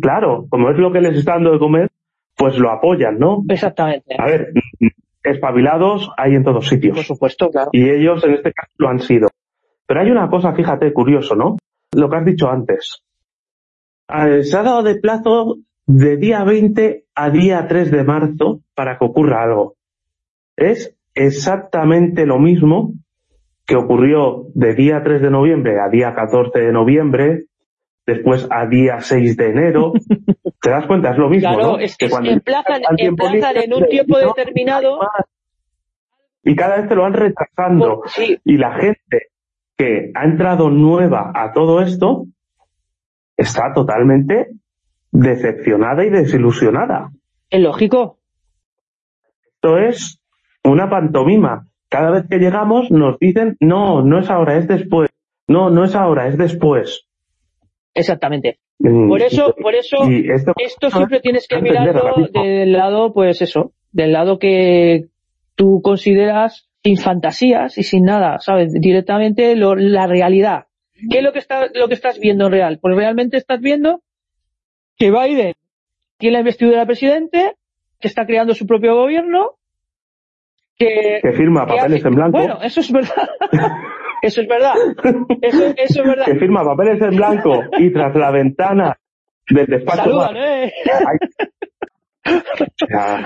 claro, 0.00 0.46
como 0.48 0.70
es 0.70 0.78
lo 0.78 0.92
que 0.92 1.00
les 1.00 1.16
está 1.16 1.32
dando 1.34 1.52
de 1.52 1.58
comer, 1.58 1.88
pues 2.36 2.58
lo 2.58 2.70
apoyan, 2.70 3.18
¿no? 3.18 3.42
Exactamente. 3.48 4.16
A 4.18 4.26
ver, 4.26 4.52
espabilados 5.22 6.10
hay 6.16 6.34
en 6.34 6.44
todos 6.44 6.68
sitios. 6.68 6.96
Por 6.96 7.04
supuesto, 7.04 7.50
claro. 7.50 7.70
Y 7.72 7.88
ellos 7.90 8.24
en 8.24 8.34
este 8.34 8.52
caso 8.52 8.72
lo 8.78 8.88
han 8.88 9.00
sido. 9.00 9.28
Pero 9.86 10.00
hay 10.00 10.10
una 10.10 10.28
cosa, 10.30 10.54
fíjate, 10.54 10.92
curioso, 10.92 11.34
¿no? 11.34 11.56
Lo 11.92 12.08
que 12.08 12.16
has 12.16 12.24
dicho 12.24 12.48
antes. 12.48 13.02
Se 14.42 14.56
ha 14.56 14.62
dado 14.62 14.82
de 14.82 14.96
plazo 14.96 15.58
de 15.86 16.16
día 16.16 16.44
20 16.44 17.04
a 17.14 17.30
día 17.30 17.66
3 17.68 17.90
de 17.90 18.04
marzo 18.04 18.60
para 18.74 18.98
que 18.98 19.04
ocurra 19.04 19.42
algo. 19.42 19.74
Es 20.56 20.96
exactamente 21.14 22.26
lo 22.26 22.38
mismo 22.38 22.92
que 23.66 23.76
ocurrió 23.76 24.46
de 24.54 24.74
día 24.74 25.02
3 25.02 25.22
de 25.22 25.30
noviembre 25.30 25.80
a 25.80 25.88
día 25.88 26.14
14 26.14 26.58
de 26.58 26.72
noviembre, 26.72 27.44
después 28.06 28.46
a 28.50 28.66
día 28.66 29.00
6 29.00 29.36
de 29.36 29.46
enero. 29.48 29.92
¿Te 30.60 30.70
das 30.70 30.86
cuenta? 30.86 31.10
Es 31.10 31.18
lo 31.18 31.28
mismo, 31.28 31.54
Claro, 31.54 31.72
¿no? 31.72 31.78
es 31.78 31.96
que 31.96 32.10
cuando 32.10 32.30
emplazan, 32.30 32.82
en 32.82 33.74
un 33.74 33.86
tiempo 33.86 34.18
determinado. 34.18 35.00
Y 36.42 36.54
cada 36.56 36.76
vez 36.76 36.88
te 36.88 36.94
lo 36.94 37.02
van 37.02 37.14
retrasando. 37.14 38.02
Sí, 38.06 38.38
Y 38.44 38.56
la 38.56 38.72
gente 38.72 39.28
que 39.76 40.10
ha 40.14 40.24
entrado 40.24 40.70
nueva 40.70 41.32
a 41.34 41.52
todo 41.52 41.80
esto 41.80 42.26
está 43.40 43.72
totalmente 43.74 44.48
decepcionada 45.12 46.04
y 46.04 46.10
desilusionada. 46.10 47.10
es 47.50 47.60
lógico. 47.60 48.18
Esto 49.54 49.78
es 49.78 50.20
una 50.64 50.88
pantomima. 50.88 51.66
Cada 51.88 52.10
vez 52.10 52.24
que 52.28 52.38
llegamos 52.38 52.90
nos 52.90 53.18
dicen, 53.18 53.56
no, 53.60 54.02
no 54.02 54.20
es 54.20 54.30
ahora, 54.30 54.56
es 54.56 54.68
después. 54.68 55.10
No, 55.48 55.70
no 55.70 55.84
es 55.84 55.94
ahora, 55.96 56.28
es 56.28 56.38
después. 56.38 57.06
Exactamente. 57.94 58.58
Mm, 58.78 59.08
Por 59.08 59.20
eso, 59.22 59.54
por 59.60 59.74
eso, 59.74 59.96
esto, 60.08 60.52
esto 60.56 60.90
siempre 60.90 61.20
tienes 61.20 61.46
que 61.48 61.60
mirarlo 61.60 62.14
del 62.32 62.72
lado, 62.72 63.12
pues 63.12 63.42
eso, 63.42 63.72
del 63.92 64.12
lado 64.12 64.38
que 64.38 65.08
tú 65.56 65.80
consideras 65.82 66.68
sin 66.82 66.96
fantasías 66.96 67.76
y 67.76 67.82
sin 67.82 68.04
nada, 68.04 68.38
¿sabes? 68.38 68.72
Directamente 68.72 69.54
lo- 69.56 69.74
la 69.74 70.06
realidad. 70.06 70.66
¿Qué 71.08 71.18
es 71.18 71.24
lo 71.24 71.32
que, 71.32 71.38
está, 71.38 71.66
lo 71.74 71.88
que 71.88 71.94
estás 71.94 72.18
viendo 72.18 72.46
en 72.46 72.52
real? 72.52 72.78
Pues 72.80 72.96
realmente 72.96 73.36
estás 73.36 73.60
viendo 73.60 74.02
que 74.96 75.10
Biden 75.10 75.54
tiene 76.18 76.32
la 76.34 76.40
investidura 76.40 76.80
de 76.80 76.86
presidente, 76.86 77.54
que 78.00 78.08
está 78.08 78.26
creando 78.26 78.54
su 78.54 78.66
propio 78.66 78.94
gobierno, 78.96 79.52
que, 80.76 81.20
que 81.22 81.32
firma 81.32 81.66
que 81.66 81.74
papeles 81.76 82.00
hace- 82.00 82.08
en 82.08 82.14
blanco, 82.14 82.38
Bueno, 82.38 82.58
eso 82.62 82.80
es 82.80 82.90
verdad. 82.92 83.28
eso 84.22 84.40
es 84.42 84.48
verdad. 84.48 84.74
Eso, 85.42 85.64
eso 85.76 86.02
es 86.02 86.06
verdad. 86.08 86.24
que 86.26 86.34
firma 86.36 86.64
papeles 86.64 87.00
en 87.02 87.16
blanco 87.16 87.62
y 87.78 87.92
tras 87.92 88.14
la 88.16 88.30
ventana 88.30 88.96
del 89.48 89.66
despacho 89.66 90.02
Saludan, 90.04 90.36
¿eh? 90.36 90.72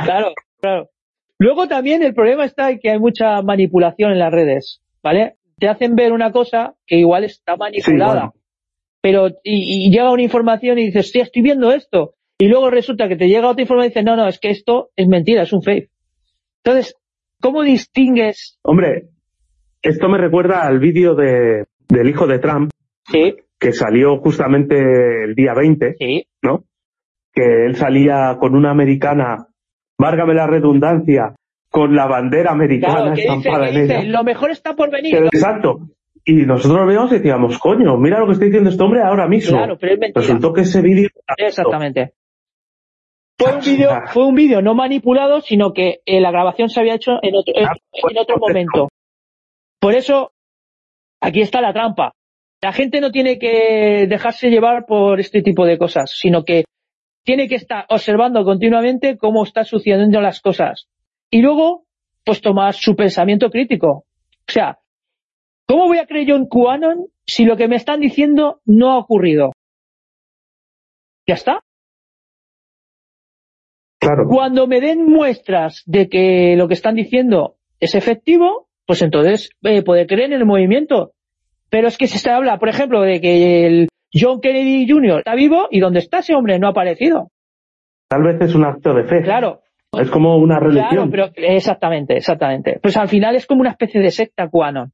Claro, 0.05 0.32
claro. 0.60 0.88
Luego 1.38 1.66
también 1.68 2.02
el 2.02 2.14
problema 2.14 2.44
está 2.44 2.70
en 2.70 2.78
que 2.78 2.90
hay 2.90 2.98
mucha 2.98 3.42
manipulación 3.42 4.12
en 4.12 4.18
las 4.20 4.32
redes, 4.32 4.80
¿vale? 5.02 5.34
Te 5.59 5.68
hacen 5.68 5.94
ver 5.94 6.12
una 6.12 6.32
cosa 6.32 6.74
que 6.86 6.97
igual 6.97 7.24
está 7.24 7.56
manipulada, 7.56 8.14
bueno. 8.14 8.35
pero 9.01 9.28
y, 9.43 9.86
y 9.86 9.90
llega 9.90 10.10
una 10.10 10.22
información 10.22 10.78
y 10.78 10.86
dices, 10.86 11.10
sí, 11.10 11.20
estoy 11.20 11.43
viendo 11.43 11.70
esto, 11.72 12.14
y 12.39 12.48
luego 12.48 12.70
resulta 12.70 13.09
que 13.09 13.16
te 13.16 13.28
llega 13.28 13.48
otra 13.48 13.62
información 13.62 13.86
y 13.86 13.90
dices, 13.90 14.05
no, 14.05 14.16
no, 14.16 14.28
es 14.28 14.39
que 14.40 14.51
esto 14.51 14.90
es 14.97 15.06
mentira, 15.09 15.43
es 15.43 15.52
un 15.52 15.62
fake. 15.62 15.90
Entonces, 16.64 16.97
¿cómo 17.40 17.62
distingues? 17.62 18.59
Hombre, 18.62 19.09
esto 19.82 20.09
me 20.09 20.18
recuerda 20.18 20.66
al 20.66 20.78
vídeo 20.81 21.14
de, 21.14 21.66
del 21.89 22.09
hijo 22.09 22.26
de 22.26 22.39
Trump, 22.39 22.70
Sí, 23.06 23.36
que 23.59 23.72
salió 23.72 24.18
justamente 24.18 25.24
el 25.24 25.35
día 25.35 25.52
20, 25.55 25.97
sí, 25.98 26.26
¿no? 26.43 26.64
Que 27.32 27.66
él 27.66 27.76
salía 27.76 28.36
con 28.40 28.55
una 28.55 28.70
americana, 28.70 29.48
válgame 29.98 30.35
la 30.35 30.47
redundancia, 30.47 31.35
con 31.74 31.92
la 31.96 32.06
bandera 32.06 32.52
americana 32.52 32.94
claro, 32.94 33.14
que 33.16 33.22
dice, 33.22 33.34
estampada 33.34 33.68
en 33.68 33.74
dice, 33.74 33.96
ella. 33.96 34.18
lo 34.18 34.22
mejor 34.22 34.52
está 34.52 34.76
por 34.76 34.92
venir. 34.92 35.16
Exacto. 35.16 35.80
Y 36.24 36.46
nosotros 36.46 36.78
lo 36.78 36.86
veíamos 36.86 37.10
y 37.10 37.16
decíamos, 37.16 37.59
coño, 37.59 37.96
mira 37.96 38.20
lo 38.20 38.26
que 38.26 38.34
está 38.34 38.44
diciendo 38.44 38.70
este 38.70 38.84
hombre 38.84 39.02
ahora 39.02 39.26
mismo. 39.26 39.56
Claro, 39.56 39.76
pero 39.76 39.94
es 39.94 39.98
mentira. 39.98 40.20
Resultó 40.20 40.52
que 40.52 40.60
ese 40.60 40.80
vídeo... 40.80 41.09
Exactamente. 41.36 42.12
Fue 43.36 43.55
un 43.55 43.60
vídeo, 43.60 43.90
fue 44.06 44.24
un 44.24 44.36
vídeo 44.36 44.62
no 44.62 44.76
manipulado, 44.76 45.40
sino 45.40 45.72
que 45.72 45.98
eh, 46.06 46.20
la 46.20 46.30
grabación 46.30 46.68
se 46.68 46.78
había 46.78 46.94
hecho 46.94 47.18
en 47.20 47.34
otro, 47.34 47.52
en, 47.56 47.64
en 47.64 48.18
otro 48.18 48.36
momento. 48.36 48.88
Por 49.80 49.96
eso, 49.96 50.30
aquí 51.20 51.40
está 51.40 51.60
la 51.60 51.72
trampa. 51.72 52.12
La 52.62 52.72
gente 52.72 53.01
no 53.01 53.10
tiene 53.10 53.36
que 53.40 54.06
dejarse 54.09 54.48
llevar 54.48 54.86
por 54.86 55.18
este 55.18 55.42
tipo 55.42 55.66
de 55.66 55.76
cosas, 55.76 56.12
sino 56.16 56.44
que 56.44 56.66
tiene 57.24 57.48
que 57.48 57.56
estar 57.56 57.84
observando 57.88 58.44
continuamente 58.44 59.18
cómo 59.18 59.42
están 59.42 59.64
sucediendo 59.64 60.20
las 60.20 60.40
cosas. 60.40 60.86
Y 61.35 61.43
luego, 61.43 61.85
pues 62.24 62.40
tomar 62.40 62.74
su 62.74 62.94
pensamiento 62.94 63.51
crítico. 63.51 64.05
O 64.48 64.52
sea, 64.52 64.78
¿cómo 65.66 65.89
voy 65.89 65.98
a 65.98 66.06
creer 66.06 66.28
yo 66.28 66.36
en 66.36 66.47
QAnon 66.47 67.09
si 67.27 67.44
lo 67.44 67.56
que 67.56 67.66
me 67.66 67.74
están 67.74 67.98
diciendo 67.98 68.61
no 68.66 68.93
ha 68.93 68.98
ocurrido? 68.98 69.51
Ya 71.27 71.35
está. 71.35 71.59
Claro. 73.98 74.28
Cuando 74.28 74.69
me 74.69 74.81
den 74.81 75.06
muestras 75.06 75.82
de 75.86 76.09
que 76.09 76.55
lo 76.56 76.69
que 76.69 76.74
están 76.74 76.94
diciendo 76.94 77.56
es 77.81 77.97
efectivo, 77.97 78.69
pues 78.86 79.02
entonces 79.02 79.51
eh, 79.62 79.82
poder 79.82 80.06
creer 80.06 80.31
en 80.31 80.39
el 80.39 80.47
movimiento. 80.47 81.15
Pero 81.69 81.89
es 81.89 81.98
que 81.98 82.06
se 82.06 82.31
habla, 82.31 82.61
por 82.61 82.69
ejemplo, 82.69 83.01
de 83.01 83.20
que 83.20 83.66
el 83.66 83.89
John 84.12 84.40
Kennedy 84.40 84.89
Jr. 84.89 85.19
está 85.19 85.35
vivo 85.35 85.66
y 85.69 85.81
¿dónde 85.81 85.98
está 85.98 86.20
ese 86.20 86.36
hombre? 86.36 86.61
No 86.61 86.69
ha 86.69 86.70
aparecido. 86.70 87.32
Tal 88.09 88.23
vez 88.23 88.40
es 88.40 88.55
un 88.55 88.65
acto 88.65 88.94
de 88.94 89.02
fe. 89.02 89.23
Claro, 89.23 89.64
Es 90.00 90.10
como 90.10 90.36
una 90.36 90.58
claro, 90.58 90.70
religión. 90.72 91.10
pero 91.10 91.28
exactamente, 91.36 92.16
exactamente. 92.16 92.78
Pues 92.82 92.96
al 92.96 93.08
final 93.08 93.36
es 93.36 93.46
como 93.46 93.60
una 93.60 93.70
especie 93.70 94.00
de 94.00 94.10
secta 94.10 94.48
QAnon. 94.48 94.92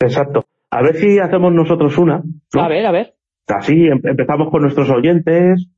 Exacto. 0.00 0.44
A 0.70 0.82
ver 0.82 0.94
si 0.96 1.18
hacemos 1.18 1.52
nosotros 1.52 1.96
una. 1.98 2.22
¿no? 2.54 2.60
A 2.62 2.68
ver, 2.68 2.86
a 2.86 2.92
ver. 2.92 3.14
Así 3.48 3.74
em- 3.86 4.00
empezamos 4.04 4.50
con 4.50 4.62
nuestros 4.62 4.88
oyentes 4.90 5.68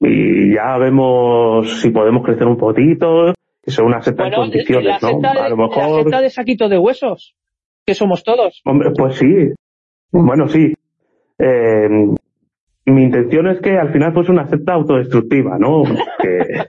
y 0.00 0.54
ya 0.54 0.78
vemos 0.78 1.80
si 1.80 1.90
podemos 1.90 2.24
crecer 2.24 2.46
un 2.46 2.56
poquito, 2.56 3.32
que 3.62 3.70
son 3.70 3.86
una 3.86 4.00
secta 4.00 4.22
Bueno, 4.24 4.36
en 4.44 4.50
condiciones, 4.50 5.02
la 5.02 5.10
¿no? 5.10 5.20
de, 5.20 5.28
A 5.28 5.48
lo 5.48 5.56
la 5.56 5.68
mejor, 5.68 6.02
secta 6.02 6.20
de 6.20 6.30
saquito 6.30 6.68
de 6.68 6.78
huesos, 6.78 7.34
que 7.84 7.94
somos 7.94 8.22
todos. 8.22 8.62
hombre, 8.64 8.90
pues 8.96 9.16
sí. 9.16 9.26
Bueno, 10.12 10.46
sí. 10.48 10.72
Eh, 11.38 11.88
mi 12.86 13.04
intención 13.04 13.46
es 13.48 13.60
que 13.60 13.78
al 13.78 13.92
final 13.92 14.12
fuese 14.12 14.32
una 14.32 14.48
secta 14.48 14.72
autodestructiva, 14.74 15.56
¿no? 15.58 15.82
Que- 16.20 16.66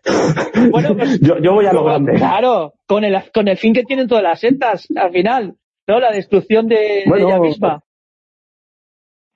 Bueno, 0.71 0.95
pues- 0.95 1.19
yo, 1.21 1.37
yo 1.39 1.53
voy 1.53 1.65
a 1.65 1.73
lo 1.73 1.83
grande. 1.85 2.13
Claro, 2.13 2.73
con 2.85 3.03
el, 3.03 3.17
con 3.33 3.47
el 3.47 3.57
fin 3.57 3.73
que 3.73 3.83
tienen 3.83 4.07
todas 4.07 4.23
las 4.23 4.39
sectas, 4.39 4.87
al 4.95 5.11
final, 5.11 5.55
¿no? 5.87 5.99
La 5.99 6.11
destrucción 6.11 6.67
de, 6.67 6.75
de 6.75 7.03
Bueno, 7.07 7.27
ella 7.27 7.39
misma. 7.39 7.79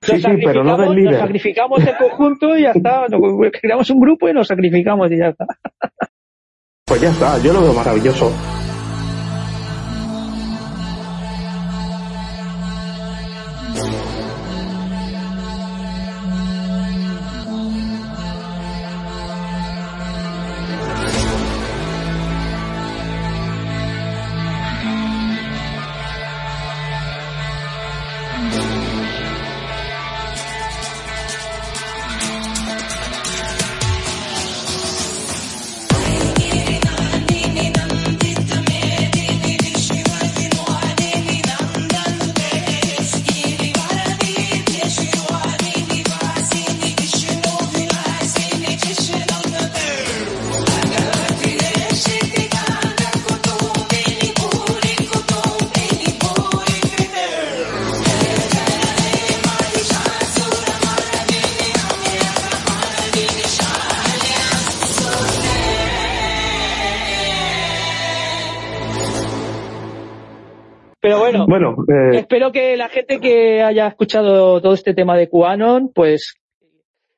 Sí, 0.00 0.12
Nos 0.12 0.22
sí, 0.22 0.28
pero 0.44 0.62
no 0.62 0.76
del 0.76 0.86
sacrificamos- 0.86 0.86
Nos 0.86 0.96
líder. 0.96 1.18
sacrificamos 1.20 1.80
en 1.86 1.94
conjunto 1.96 2.56
y 2.56 2.62
ya 2.62 2.70
está. 2.70 3.08
Nos- 3.08 3.50
Creamos 3.60 3.90
un 3.90 4.00
grupo 4.00 4.28
y 4.28 4.32
nos 4.32 4.46
sacrificamos 4.46 5.10
y 5.10 5.18
ya 5.18 5.28
está. 5.28 5.46
Pues 6.86 7.00
ya 7.00 7.10
está, 7.10 7.38
yo 7.42 7.52
lo 7.52 7.60
veo 7.62 7.72
maravilloso. 7.74 8.30
Eh, 71.88 72.18
espero 72.18 72.52
que 72.52 72.76
la 72.76 72.88
gente 72.88 73.20
que 73.20 73.62
haya 73.62 73.88
escuchado 73.88 74.60
todo 74.60 74.74
este 74.74 74.94
tema 74.94 75.16
de 75.16 75.28
QAnon, 75.28 75.92
pues 75.94 76.36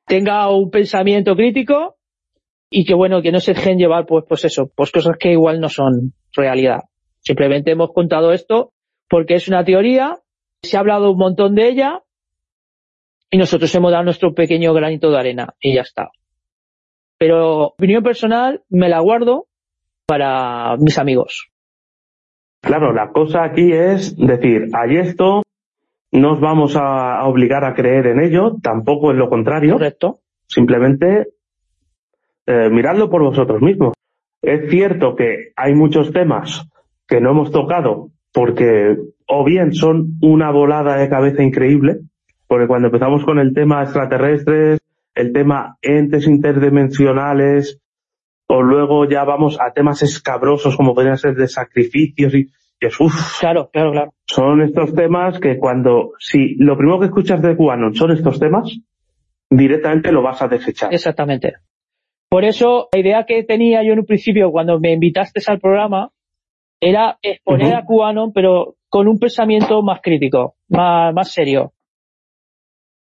tenga 0.05 0.49
un 0.49 0.69
pensamiento 0.69 1.35
crítico 1.35 1.97
y 2.69 2.85
que 2.85 2.93
bueno, 2.93 3.21
que 3.21 3.31
no 3.31 3.39
se 3.39 3.53
dejen 3.53 3.77
llevar 3.77 4.05
pues, 4.05 4.25
pues 4.27 4.45
eso, 4.45 4.71
pues 4.75 4.91
cosas 4.91 5.17
que 5.17 5.31
igual 5.31 5.59
no 5.59 5.69
son 5.69 6.13
realidad. 6.33 6.79
Simplemente 7.19 7.71
hemos 7.71 7.91
contado 7.93 8.31
esto 8.31 8.73
porque 9.09 9.35
es 9.35 9.47
una 9.47 9.63
teoría, 9.63 10.17
se 10.63 10.77
ha 10.77 10.79
hablado 10.79 11.11
un 11.11 11.17
montón 11.17 11.55
de 11.55 11.67
ella 11.67 12.03
y 13.29 13.37
nosotros 13.37 13.73
hemos 13.75 13.91
dado 13.91 14.03
nuestro 14.03 14.33
pequeño 14.33 14.73
granito 14.73 15.11
de 15.11 15.19
arena 15.19 15.53
y 15.59 15.75
ya 15.75 15.81
está. 15.81 16.09
Pero 17.17 17.67
opinión 17.67 18.03
personal 18.03 18.63
me 18.69 18.89
la 18.89 18.99
guardo 18.99 19.47
para 20.05 20.75
mis 20.77 20.97
amigos. 20.97 21.50
Claro, 22.61 22.93
la 22.93 23.11
cosa 23.11 23.43
aquí 23.43 23.71
es 23.73 24.15
decir, 24.15 24.69
hay 24.73 24.97
esto, 24.97 25.43
no 26.11 26.33
os 26.33 26.39
vamos 26.39 26.75
a, 26.75 27.23
obligar 27.25 27.65
a 27.65 27.73
creer 27.73 28.07
en 28.07 28.19
ello, 28.19 28.55
tampoco 28.61 29.11
es 29.11 29.17
lo 29.17 29.29
contrario. 29.29 29.73
Correcto. 29.73 30.19
Simplemente 30.47 31.27
eh, 32.45 32.69
miradlo 32.69 33.09
por 33.09 33.23
vosotros 33.23 33.61
mismos. 33.61 33.93
Es 34.41 34.69
cierto 34.69 35.15
que 35.15 35.51
hay 35.55 35.73
muchos 35.73 36.11
temas 36.11 36.67
que 37.07 37.21
no 37.21 37.31
hemos 37.31 37.51
tocado 37.51 38.09
porque 38.33 38.97
o 39.27 39.43
bien 39.45 39.73
son 39.73 40.17
una 40.21 40.51
volada 40.51 40.97
de 40.97 41.09
cabeza 41.09 41.43
increíble, 41.43 41.99
porque 42.47 42.67
cuando 42.67 42.87
empezamos 42.87 43.23
con 43.23 43.39
el 43.39 43.53
tema 43.53 43.83
extraterrestres, 43.83 44.79
el 45.15 45.31
tema 45.31 45.77
entes 45.81 46.27
interdimensionales, 46.27 47.79
o 48.53 48.61
luego 48.61 49.07
ya 49.07 49.23
vamos 49.23 49.57
a 49.61 49.71
temas 49.71 50.03
escabrosos 50.03 50.75
como 50.75 50.93
podrían 50.93 51.17
ser 51.17 51.35
de 51.35 51.47
sacrificios 51.47 52.35
y, 52.35 52.49
claro, 53.39 53.69
claro, 53.71 53.91
claro. 53.93 54.13
Son 54.25 54.61
estos 54.61 54.93
temas 54.93 55.39
que 55.39 55.57
cuando, 55.57 56.11
si 56.19 56.55
lo 56.55 56.75
primero 56.75 56.99
que 56.99 57.05
escuchas 57.05 57.41
de 57.41 57.55
Cubanon 57.55 57.95
son 57.95 58.11
estos 58.11 58.41
temas, 58.41 58.77
directamente 59.49 60.11
lo 60.11 60.21
vas 60.21 60.41
a 60.41 60.49
desechar. 60.49 60.93
Exactamente. 60.93 61.53
Por 62.29 62.43
eso, 62.43 62.89
la 62.91 62.99
idea 62.99 63.23
que 63.25 63.43
tenía 63.43 63.83
yo 63.83 63.93
en 63.93 63.99
un 63.99 64.05
principio 64.05 64.51
cuando 64.51 64.81
me 64.81 64.91
invitaste 64.91 65.41
al 65.47 65.61
programa 65.61 66.09
era 66.81 67.19
exponer 67.21 67.73
a 67.73 67.85
Cubanon, 67.85 68.33
pero 68.33 68.75
con 68.89 69.07
un 69.07 69.17
pensamiento 69.17 69.81
más 69.81 70.01
crítico, 70.01 70.55
más, 70.67 71.13
más 71.13 71.31
serio. 71.31 71.71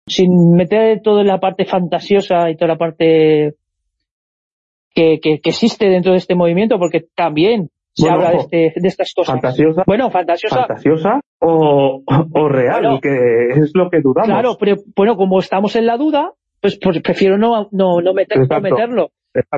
Sin 0.07 0.53
meter 0.53 1.01
todo 1.01 1.22
en 1.22 1.27
la 1.27 1.39
parte 1.39 1.65
fantasiosa 1.65 2.47
y 2.51 2.55
toda 2.55 2.73
la 2.73 2.77
parte 2.77 3.55
que, 4.93 5.19
que, 5.22 5.39
existe 5.43 5.89
dentro 5.89 6.11
de 6.11 6.18
este 6.18 6.35
movimiento, 6.35 6.77
porque 6.80 7.05
también 7.15 7.69
se 7.93 8.09
habla 8.09 8.31
de, 8.31 8.38
este, 8.38 8.73
de, 8.76 8.88
estas 8.88 9.13
cosas. 9.13 9.34
Fantasiosa. 9.34 9.84
Bueno, 9.85 10.09
fantasiosa. 10.09 10.65
Fantasiosa 10.68 11.19
o, 11.39 12.03
o 12.05 12.49
real, 12.49 12.99
que 13.01 13.49
es 13.55 13.72
lo 13.73 13.89
que 13.89 14.01
dudamos. 14.01 14.30
Claro, 14.30 14.57
pero 14.59 14.77
bueno, 14.95 15.15
como 15.18 15.39
estamos 15.39 15.76
en 15.76 15.85
la 15.85 15.97
duda, 15.97 16.31
pues, 16.61 16.77
pues 16.81 17.01
prefiero 17.01 17.38
no, 17.38 17.68
no, 17.72 18.01
no, 18.01 18.13
meterlo. 18.13 19.11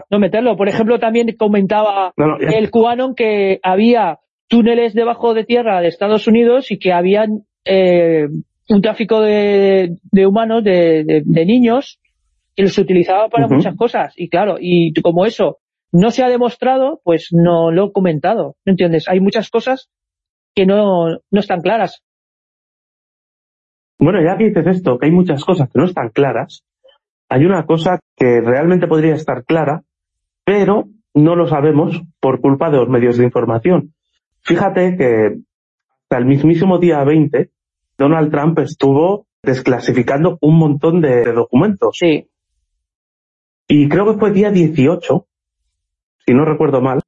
No 0.09 0.19
meterlo. 0.19 0.55
Por 0.55 0.69
ejemplo, 0.69 0.99
también 0.99 1.35
comentaba 1.37 2.13
el 2.39 2.69
cubano 2.71 3.13
que 3.15 3.59
había 3.63 4.19
túneles 4.47 4.93
debajo 4.93 5.33
de 5.33 5.43
tierra 5.45 5.81
de 5.81 5.87
Estados 5.87 6.27
Unidos 6.27 6.71
y 6.71 6.77
que 6.77 6.93
habían 6.93 7.43
eh, 7.65 8.27
un 8.69 8.81
tráfico 8.81 9.21
de, 9.21 9.97
de 10.11 10.27
humanos, 10.27 10.63
de, 10.63 11.23
de, 11.25 11.45
niños, 11.45 11.99
que 12.55 12.63
los 12.63 12.77
utilizaba 12.77 13.29
para 13.29 13.47
muchas 13.47 13.75
cosas. 13.75 14.13
Y 14.15 14.29
claro, 14.29 14.55
y 14.59 14.93
como 15.01 15.25
eso 15.25 15.59
no 15.91 16.11
se 16.11 16.23
ha 16.23 16.29
demostrado, 16.29 17.01
pues 17.03 17.29
no 17.31 17.71
lo 17.71 17.87
he 17.87 17.91
comentado. 17.91 18.55
¿No 18.65 18.71
entiendes? 18.71 19.07
Hay 19.07 19.19
muchas 19.19 19.49
cosas 19.49 19.89
que 20.55 20.65
no, 20.65 21.09
no 21.09 21.39
están 21.39 21.61
claras. 21.61 22.03
Bueno, 23.99 24.19
ya 24.21 24.37
que 24.37 24.45
dices 24.45 24.67
esto, 24.67 24.97
que 24.97 25.05
hay 25.05 25.11
muchas 25.11 25.43
cosas 25.45 25.69
que 25.69 25.79
no 25.79 25.85
están 25.85 26.09
claras, 26.09 26.63
hay 27.29 27.45
una 27.45 27.65
cosa 27.65 27.99
que 28.17 28.41
realmente 28.41 28.87
podría 28.87 29.15
estar 29.15 29.45
clara, 29.45 29.83
pero 30.43 30.89
no 31.13 31.35
lo 31.35 31.47
sabemos 31.47 32.01
por 32.19 32.41
culpa 32.41 32.69
de 32.69 32.77
los 32.77 32.89
medios 32.89 33.17
de 33.17 33.25
información. 33.25 33.93
Fíjate 34.41 34.97
que 34.97 35.37
hasta 36.03 36.17
el 36.17 36.25
mismísimo 36.25 36.79
día 36.79 37.03
20, 37.03 37.49
Donald 37.97 38.31
Trump 38.31 38.59
estuvo 38.59 39.25
desclasificando 39.41 40.37
un 40.41 40.57
montón 40.57 41.01
de 41.01 41.31
documentos. 41.31 41.97
Sí. 41.97 42.27
Y 43.67 43.87
creo 43.89 44.05
que 44.05 44.19
fue 44.19 44.31
día 44.31 44.51
18, 44.51 45.27
si 46.25 46.33
no 46.33 46.45
recuerdo 46.45 46.81
mal, 46.81 47.01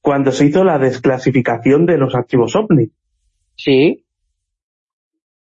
cuando 0.00 0.30
se 0.30 0.46
hizo 0.46 0.64
la 0.64 0.78
desclasificación 0.78 1.84
de 1.84 1.98
los 1.98 2.14
archivos 2.14 2.54
OVNI. 2.54 2.92
Sí. 3.56 4.04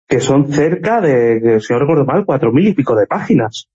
Que 0.06 0.20
son 0.20 0.52
cerca 0.52 1.00
de, 1.00 1.60
si 1.60 1.72
no 1.72 1.78
recuerdo 1.78 2.04
mal, 2.04 2.24
cuatro 2.24 2.52
mil 2.52 2.66
y 2.66 2.74
pico 2.74 2.96
de 2.96 3.06
páginas. 3.06 3.68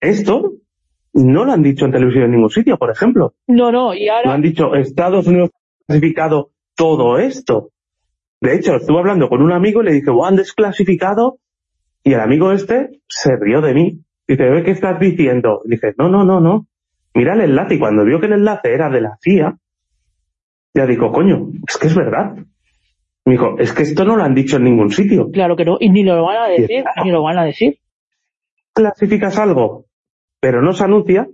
Esto 0.00 0.52
no 1.12 1.44
lo 1.44 1.52
han 1.52 1.62
dicho 1.62 1.84
en 1.84 1.92
televisión 1.92 2.24
en 2.24 2.32
ningún 2.32 2.50
sitio, 2.50 2.76
por 2.76 2.90
ejemplo. 2.90 3.34
No, 3.46 3.72
no, 3.72 3.94
y 3.94 4.08
ahora... 4.08 4.26
Lo 4.26 4.32
han 4.32 4.42
dicho, 4.42 4.74
Estados 4.74 5.26
Unidos 5.26 5.50
ha 5.54 5.86
clasificado 5.86 6.50
todo 6.74 7.18
esto. 7.18 7.70
De 8.40 8.54
hecho, 8.54 8.76
estuve 8.76 8.98
hablando 8.98 9.28
con 9.28 9.42
un 9.42 9.52
amigo 9.52 9.82
y 9.82 9.86
le 9.86 9.92
dije, 9.92 10.10
¿han 10.24 10.36
desclasificado? 10.36 11.38
Y 12.02 12.14
el 12.14 12.20
amigo 12.20 12.52
este 12.52 13.00
se 13.08 13.30
rió 13.38 13.60
de 13.60 13.74
mí. 13.74 14.00
Dice, 14.26 14.44
¿ve 14.44 14.62
qué 14.62 14.70
estás 14.72 14.98
diciendo? 15.00 15.62
Y 15.64 15.70
dije, 15.70 15.94
no, 15.98 16.08
no, 16.08 16.24
no, 16.24 16.40
no. 16.40 16.66
Mira 17.14 17.34
el 17.34 17.40
enlace. 17.42 17.74
Y 17.74 17.78
cuando 17.78 18.04
vio 18.04 18.20
que 18.20 18.26
el 18.26 18.34
enlace 18.34 18.72
era 18.72 18.88
de 18.88 19.00
la 19.00 19.18
CIA, 19.20 19.58
ya 20.74 20.86
dijo, 20.86 21.10
coño, 21.10 21.48
es 21.68 21.76
que 21.78 21.88
es 21.88 21.94
verdad. 21.94 22.36
Me 23.24 23.32
dijo, 23.32 23.58
es 23.58 23.72
que 23.72 23.82
esto 23.82 24.04
no 24.04 24.16
lo 24.16 24.22
han 24.22 24.34
dicho 24.34 24.56
en 24.56 24.64
ningún 24.64 24.90
sitio. 24.90 25.30
Claro 25.30 25.56
que 25.56 25.64
no, 25.64 25.76
y 25.80 25.90
ni 25.90 26.04
lo 26.04 26.22
van 26.24 26.36
a 26.36 26.48
decir, 26.48 26.84
ni 27.04 27.10
lo 27.10 27.22
van 27.22 27.38
a 27.38 27.44
decir. 27.44 27.78
Clasificas 28.72 29.38
algo, 29.38 29.86
pero 30.40 30.62
no 30.62 30.72
se 30.72 30.84
anuncia, 30.84 31.28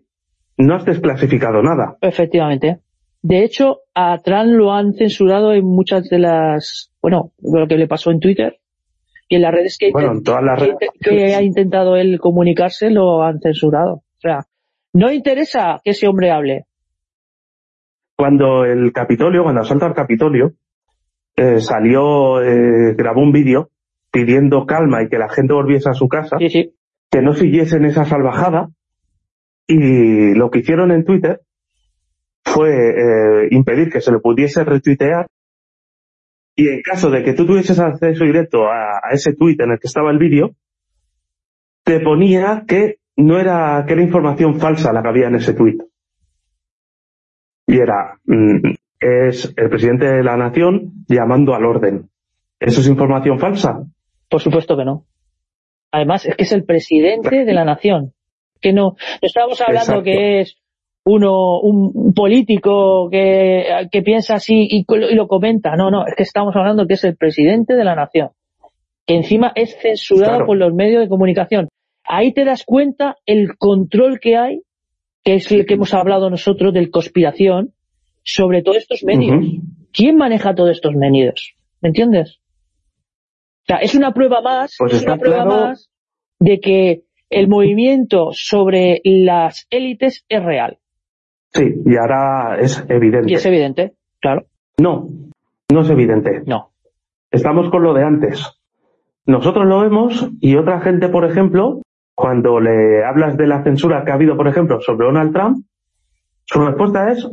no 0.56 0.74
has 0.74 0.84
desclasificado 0.84 1.62
nada. 1.62 1.96
Efectivamente. 2.00 2.80
De 3.22 3.44
hecho, 3.44 3.80
a 3.94 4.18
Trump 4.18 4.52
lo 4.52 4.72
han 4.72 4.94
censurado 4.94 5.52
en 5.52 5.64
muchas 5.64 6.08
de 6.08 6.18
las, 6.18 6.92
bueno, 7.02 7.32
lo 7.40 7.66
que 7.66 7.76
le 7.76 7.88
pasó 7.88 8.10
en 8.10 8.20
Twitter 8.20 8.58
y 9.28 9.36
en 9.36 9.43
las 9.43 9.53
redes 9.53 9.77
que, 9.78 9.90
que, 11.01 11.35
ha 11.35 11.43
intentado 11.43 11.97
él 11.97 12.19
comunicarse 12.20 12.90
lo 12.90 13.23
han 13.23 13.40
censurado. 13.40 13.94
O 13.94 14.20
sea, 14.20 14.47
no 14.93 15.11
interesa 15.11 15.81
que 15.85 15.90
ese 15.90 16.07
hombre 16.07 16.31
hable. 16.31 16.65
Cuando 18.16 18.65
el 18.65 18.93
Capitolio, 18.93 19.43
cuando 19.43 19.61
asalta 19.61 19.86
el 19.86 19.94
Capitolio, 19.94 20.53
eh, 21.36 21.61
salió, 21.61 22.43
eh, 22.43 22.94
grabó 22.97 23.20
un 23.20 23.32
vídeo 23.32 23.70
pidiendo 24.11 24.65
calma 24.65 25.03
y 25.03 25.09
que 25.09 25.19
la 25.19 25.28
gente 25.28 25.53
volviese 25.53 25.90
a 25.90 25.93
su 25.93 26.09
casa, 26.09 26.39
que 26.39 27.23
no 27.23 27.35
siguiesen 27.35 27.85
esa 27.85 28.05
salvajada, 28.05 28.70
y 29.66 30.35
lo 30.35 30.51
que 30.51 30.61
hicieron 30.61 30.93
en 30.93 31.05
Twitter 31.05 31.40
fue 32.44 32.70
eh, 32.70 33.48
impedir 33.51 33.90
que 33.90 34.01
se 34.01 34.12
lo 34.12 34.23
pudiese 34.23 34.65
retuitear 34.65 35.27
y 36.56 36.68
en 36.68 36.80
caso 36.80 37.10
de 37.10 37.22
que 37.22 37.34
tú 37.34 37.46
tuvieses 37.46 37.78
acceso 37.78 38.24
directo 38.24 38.66
a, 38.66 39.10
ese 39.12 39.34
tweet 39.34 39.56
en 39.58 39.72
el 39.72 39.78
que 39.78 39.86
estaba 39.86 40.10
el 40.10 40.18
vídeo, 40.18 40.54
te 41.84 42.00
ponía 42.00 42.64
que 42.66 42.96
no 43.16 43.38
era, 43.38 43.84
que 43.86 43.92
era 43.92 44.02
información 44.02 44.58
falsa 44.58 44.92
la 44.92 45.02
que 45.02 45.08
había 45.08 45.28
en 45.28 45.34
ese 45.34 45.52
tweet. 45.52 45.76
Y 47.66 47.76
era, 47.76 48.18
mm, 48.24 48.74
es 48.98 49.52
el 49.54 49.68
presidente 49.68 50.06
de 50.06 50.22
la 50.22 50.36
nación 50.38 51.04
llamando 51.06 51.54
al 51.54 51.66
orden. 51.66 52.08
¿Eso 52.58 52.80
es 52.80 52.88
información 52.88 53.38
falsa? 53.38 53.84
Por 54.30 54.40
supuesto 54.40 54.76
que 54.78 54.84
no. 54.84 55.04
Además, 55.92 56.24
es 56.24 56.36
que 56.36 56.44
es 56.44 56.52
el 56.52 56.64
presidente 56.64 57.44
de 57.44 57.52
la 57.52 57.64
nación. 57.64 58.14
Que 58.60 58.72
no, 58.72 58.82
no 58.82 58.96
estábamos 59.20 59.60
hablando 59.60 60.02
que 60.02 60.40
es 60.40 60.56
uno, 61.08 61.60
un 61.60 62.12
político 62.14 63.08
que, 63.08 63.86
que 63.92 64.02
piensa 64.02 64.34
así 64.34 64.66
y, 64.68 64.84
lo 64.88 65.28
comenta. 65.28 65.76
No, 65.76 65.88
no, 65.88 66.04
es 66.04 66.14
que 66.16 66.24
estamos 66.24 66.54
hablando 66.56 66.86
que 66.86 66.94
es 66.94 67.04
el 67.04 67.16
presidente 67.16 67.74
de 67.74 67.84
la 67.84 67.94
nación, 67.94 68.30
que 69.06 69.14
encima 69.14 69.52
es 69.54 69.78
censurado 69.80 70.44
por 70.44 70.56
los 70.56 70.74
medios 70.74 71.00
de 71.00 71.08
comunicación. 71.08 71.68
Ahí 72.04 72.32
te 72.32 72.44
das 72.44 72.64
cuenta 72.64 73.16
el 73.24 73.56
control 73.56 74.18
que 74.18 74.36
hay, 74.36 74.62
que 75.22 75.34
es 75.34 75.50
el 75.52 75.64
que 75.64 75.74
hemos 75.74 75.94
hablado 75.94 76.28
nosotros 76.28 76.74
del 76.74 76.90
conspiración, 76.90 77.72
sobre 78.24 78.62
todos 78.62 78.78
estos 78.78 79.04
medios. 79.04 79.44
¿Quién 79.92 80.16
maneja 80.16 80.56
todos 80.56 80.72
estos 80.72 80.94
medios? 80.96 81.54
¿Me 81.80 81.90
entiendes? 81.90 82.40
O 83.62 83.66
sea, 83.68 83.76
es 83.76 83.94
una 83.94 84.12
prueba 84.12 84.40
más, 84.40 84.74
pues 84.76 84.94
es 84.94 85.02
una 85.02 85.18
prueba 85.18 85.44
más 85.44 85.88
de 86.40 86.58
que 86.58 87.02
el 87.30 87.46
movimiento 87.46 88.30
sobre 88.32 89.00
las 89.04 89.68
élites 89.70 90.24
es 90.28 90.42
real. 90.42 90.78
Sí, 91.56 91.82
y 91.86 91.96
ahora 91.96 92.58
es 92.60 92.84
evidente. 92.88 93.32
Y 93.32 93.34
es 93.34 93.46
evidente, 93.46 93.94
claro. 94.20 94.44
No, 94.78 95.08
no 95.72 95.80
es 95.80 95.90
evidente. 95.90 96.42
No. 96.44 96.70
Estamos 97.30 97.70
con 97.70 97.82
lo 97.82 97.94
de 97.94 98.04
antes. 98.04 98.60
Nosotros 99.24 99.66
lo 99.66 99.80
vemos 99.80 100.30
y 100.40 100.56
otra 100.56 100.80
gente, 100.80 101.08
por 101.08 101.24
ejemplo, 101.24 101.80
cuando 102.14 102.60
le 102.60 103.04
hablas 103.04 103.36
de 103.36 103.46
la 103.46 103.62
censura 103.64 104.04
que 104.04 104.12
ha 104.12 104.14
habido, 104.14 104.36
por 104.36 104.48
ejemplo, 104.48 104.80
sobre 104.80 105.06
Donald 105.06 105.32
Trump, 105.32 105.64
su 106.44 106.60
respuesta 106.60 107.10
es, 107.10 107.28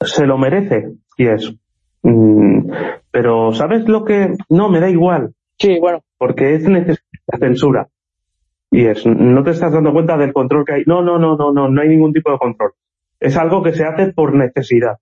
se 0.00 0.26
lo 0.26 0.38
merece. 0.38 0.94
Y 1.16 1.26
es, 1.26 1.54
mm, 2.02 2.70
pero 3.10 3.52
¿sabes 3.52 3.86
lo 3.88 4.04
que? 4.04 4.32
No, 4.48 4.68
me 4.68 4.80
da 4.80 4.88
igual. 4.88 5.34
Sí, 5.58 5.78
bueno. 5.78 6.00
Porque 6.18 6.54
es 6.54 6.68
necesaria 6.68 7.02
la 7.26 7.38
censura. 7.38 7.88
Y 8.70 8.86
es, 8.86 9.06
no 9.06 9.42
te 9.44 9.50
estás 9.50 9.72
dando 9.72 9.92
cuenta 9.92 10.16
del 10.16 10.32
control 10.32 10.64
que 10.64 10.74
hay. 10.74 10.82
No, 10.86 11.02
no, 11.02 11.18
no, 11.18 11.36
no, 11.36 11.52
no, 11.52 11.68
no 11.68 11.80
hay 11.80 11.88
ningún 11.88 12.12
tipo 12.12 12.32
de 12.32 12.38
control. 12.38 12.72
Es 13.20 13.36
algo 13.36 13.62
que 13.62 13.72
se 13.72 13.84
hace 13.84 14.12
por 14.12 14.34
necesidad. 14.34 14.98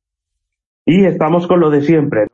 Y 0.86 1.04
estamos 1.04 1.46
con 1.46 1.60
lo 1.60 1.70
de 1.70 1.82
siempre. 1.82 2.26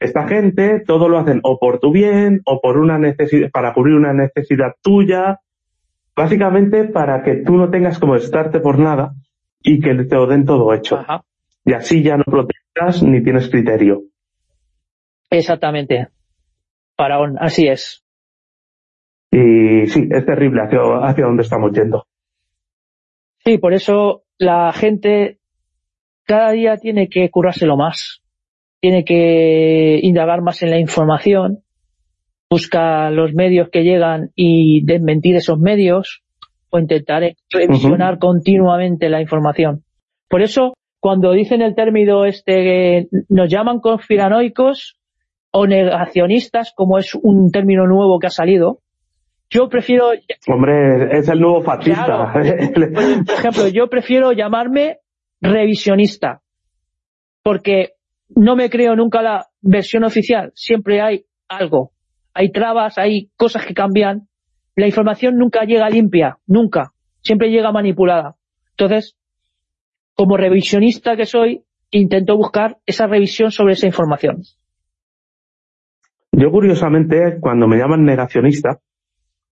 Esta 0.00 0.28
gente 0.28 0.80
todo 0.86 1.08
lo 1.08 1.18
hacen 1.18 1.40
o 1.42 1.58
por 1.58 1.80
tu 1.80 1.90
bien 1.90 2.40
o 2.44 2.60
por 2.60 2.78
una 2.78 2.98
necesidad, 2.98 3.50
para 3.50 3.74
cubrir 3.74 3.96
una 3.96 4.12
necesidad 4.12 4.74
tuya, 4.80 5.40
básicamente 6.14 6.84
para 6.84 7.22
que 7.22 7.36
tú 7.36 7.56
no 7.56 7.70
tengas 7.70 7.98
como 7.98 8.14
estarte 8.14 8.60
por 8.60 8.78
nada 8.78 9.14
y 9.60 9.80
que 9.80 9.94
te 9.94 10.14
lo 10.14 10.26
den 10.26 10.44
todo 10.44 10.72
hecho. 10.72 11.04
Y 11.64 11.72
así 11.72 12.02
ya 12.02 12.16
no 12.16 12.24
protestas 12.24 13.02
ni 13.02 13.22
tienes 13.22 13.50
criterio. 13.50 14.02
Exactamente. 15.30 16.08
Faraón, 16.96 17.36
así 17.38 17.66
es. 17.66 18.04
Y 19.30 19.86
sí, 19.88 20.08
es 20.10 20.24
terrible 20.24 20.62
hacia, 20.62 20.80
hacia 21.02 21.26
dónde 21.26 21.42
estamos 21.42 21.72
yendo. 21.72 22.06
Sí, 23.44 23.58
por 23.58 23.74
eso 23.74 24.22
la 24.38 24.72
gente 24.72 25.38
cada 26.24 26.52
día 26.52 26.76
tiene 26.76 27.08
que 27.08 27.30
curárselo 27.30 27.76
más. 27.76 28.22
Tiene 28.80 29.04
que 29.04 29.98
indagar 30.02 30.40
más 30.40 30.62
en 30.62 30.70
la 30.70 30.78
información, 30.78 31.64
busca 32.48 33.10
los 33.10 33.34
medios 33.34 33.70
que 33.70 33.82
llegan 33.82 34.30
y 34.36 34.84
desmentir 34.84 35.34
esos 35.34 35.58
medios 35.58 36.22
o 36.70 36.78
intentar 36.78 37.34
revisionar 37.50 38.18
continuamente 38.18 39.08
la 39.08 39.20
información. 39.20 39.82
Por 40.28 40.42
eso, 40.42 40.74
cuando 41.00 41.32
dicen 41.32 41.62
el 41.62 41.74
término 41.74 42.24
este, 42.24 43.08
nos 43.28 43.50
llaman 43.50 43.80
conspiranoicos 43.80 44.98
o 45.50 45.66
negacionistas, 45.66 46.72
como 46.76 46.98
es 46.98 47.14
un 47.14 47.50
término 47.50 47.86
nuevo 47.86 48.18
que 48.20 48.28
ha 48.28 48.30
salido, 48.30 48.80
yo 49.50 49.68
prefiero... 49.68 50.10
Hombre, 50.46 51.18
es 51.18 51.28
el 51.28 51.40
nuevo 51.40 51.62
fascista. 51.62 52.32
por 52.32 52.42
ejemplo, 52.42 53.68
yo 53.68 53.88
prefiero 53.88 54.32
llamarme 54.32 54.98
revisionista, 55.40 56.42
porque 57.42 57.92
no 58.28 58.56
me 58.56 58.68
creo 58.68 58.94
nunca 58.96 59.22
la 59.22 59.46
versión 59.60 60.04
oficial, 60.04 60.52
siempre 60.54 61.00
hay 61.00 61.24
algo, 61.48 61.92
hay 62.34 62.52
trabas, 62.52 62.98
hay 62.98 63.30
cosas 63.36 63.64
que 63.64 63.74
cambian, 63.74 64.28
la 64.76 64.86
información 64.86 65.38
nunca 65.38 65.64
llega 65.64 65.88
limpia, 65.88 66.38
nunca, 66.46 66.92
siempre 67.22 67.50
llega 67.50 67.72
manipulada. 67.72 68.36
Entonces, 68.70 69.16
como 70.14 70.36
revisionista 70.36 71.16
que 71.16 71.26
soy, 71.26 71.64
intento 71.90 72.36
buscar 72.36 72.78
esa 72.86 73.06
revisión 73.06 73.50
sobre 73.50 73.72
esa 73.72 73.86
información. 73.86 74.42
Yo 76.32 76.50
curiosamente, 76.50 77.38
cuando 77.40 77.66
me 77.66 77.78
llaman 77.78 78.04
negacionista, 78.04 78.78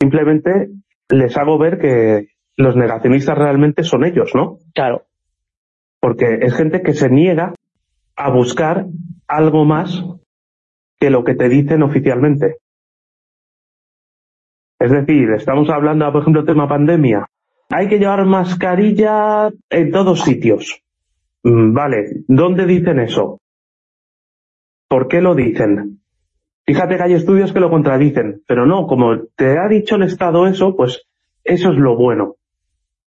simplemente 0.00 0.68
les 1.08 1.36
hago 1.36 1.58
ver 1.58 1.78
que 1.78 2.28
los 2.56 2.76
negacionistas 2.76 3.36
realmente 3.36 3.82
son 3.82 4.04
ellos, 4.04 4.32
¿no? 4.34 4.58
Claro. 4.74 5.04
Porque 6.00 6.38
es 6.42 6.54
gente 6.54 6.82
que 6.82 6.92
se 6.92 7.08
niega 7.08 7.54
a 8.16 8.30
buscar 8.30 8.86
algo 9.28 9.64
más 9.64 10.02
que 10.98 11.10
lo 11.10 11.24
que 11.24 11.34
te 11.34 11.48
dicen 11.48 11.82
oficialmente. 11.82 12.58
Es 14.78 14.90
decir, 14.90 15.30
estamos 15.32 15.68
hablando, 15.70 16.10
por 16.12 16.22
ejemplo, 16.22 16.42
del 16.42 16.54
tema 16.54 16.68
pandemia. 16.68 17.26
Hay 17.70 17.88
que 17.88 17.98
llevar 17.98 18.24
mascarilla 18.26 19.50
en 19.70 19.90
todos 19.90 20.22
sitios. 20.22 20.82
Mm, 21.42 21.72
vale, 21.72 22.24
¿dónde 22.28 22.66
dicen 22.66 23.00
eso? 23.00 23.40
¿Por 24.88 25.08
qué 25.08 25.20
lo 25.20 25.34
dicen? 25.34 26.00
Fíjate 26.66 26.96
que 26.96 27.02
hay 27.04 27.12
estudios 27.12 27.52
que 27.52 27.60
lo 27.60 27.70
contradicen, 27.70 28.42
pero 28.46 28.66
no, 28.66 28.86
como 28.88 29.26
te 29.36 29.56
ha 29.56 29.68
dicho 29.68 29.94
el 29.94 30.02
Estado 30.02 30.48
eso, 30.48 30.74
pues 30.74 31.06
eso 31.44 31.70
es 31.70 31.78
lo 31.78 31.96
bueno. 31.96 32.34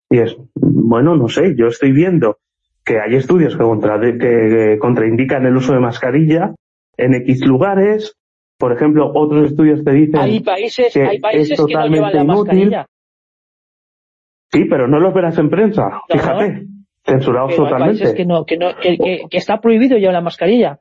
Y 0.10 0.20
es, 0.20 0.38
bueno, 0.56 1.16
no 1.16 1.28
sé, 1.28 1.56
yo 1.58 1.68
estoy 1.68 1.92
viendo 1.92 2.38
que 2.86 3.02
hay 3.02 3.16
estudios 3.16 3.58
que, 3.58 4.18
que 4.18 4.78
contraindican 4.80 5.46
el 5.46 5.58
uso 5.58 5.74
de 5.74 5.80
mascarilla 5.80 6.56
en 6.96 7.14
X 7.16 7.46
lugares, 7.46 8.16
por 8.58 8.72
ejemplo, 8.72 9.12
otros 9.14 9.52
estudios 9.52 9.84
te 9.84 9.92
dicen 9.92 10.20
hay 10.20 10.40
países, 10.40 10.94
que 10.94 11.04
hay 11.04 11.20
países 11.20 11.52
es 11.52 11.58
totalmente 11.58 11.98
que 11.98 12.02
no 12.02 12.12
la 12.12 12.24
inútil. 12.24 12.38
Mascarilla. 12.38 12.86
Sí, 14.52 14.66
pero 14.66 14.88
no 14.88 15.00
los 15.00 15.14
verás 15.14 15.38
en 15.38 15.50
prensa, 15.50 16.02
fíjate, 16.10 16.66
censurados 17.06 17.56
totalmente. 17.56 17.84
Hay 17.84 18.00
países 18.00 18.16
que, 18.16 18.26
no, 18.26 18.46
que, 18.46 18.58
no, 18.58 18.76
que, 18.82 18.98
que, 19.30 19.38
está 19.38 19.60
prohibido 19.60 19.98
llevar 19.98 20.14
la 20.14 20.22
mascarilla 20.22 20.80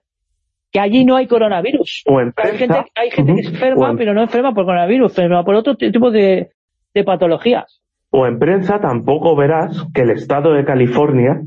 que 0.71 0.81
allí 0.81 1.05
no 1.05 1.17
hay 1.17 1.27
coronavirus. 1.27 2.05
hay 2.37 2.59
gente, 2.59 2.85
hay 2.95 3.11
gente 3.11 3.35
que 3.35 3.49
enferma, 3.49 3.95
pero 3.97 4.15
no 4.15 4.23
enferma 4.23 4.53
por 4.55 4.65
coronavirus, 4.65 5.13
enferma 5.13 5.45
por 5.45 5.55
otro 5.55 5.77
tipo 5.77 6.11
de, 6.11 6.51
de 6.95 7.05
patologías. 7.05 7.81
O 8.11 8.27
en 8.27 8.39
prensa 8.39 8.81
tampoco 8.81 9.37
verás 9.37 9.87
que 9.95 10.03
el 10.03 10.11
estado 10.11 10.53
de 10.53 10.65
California, 10.65 11.43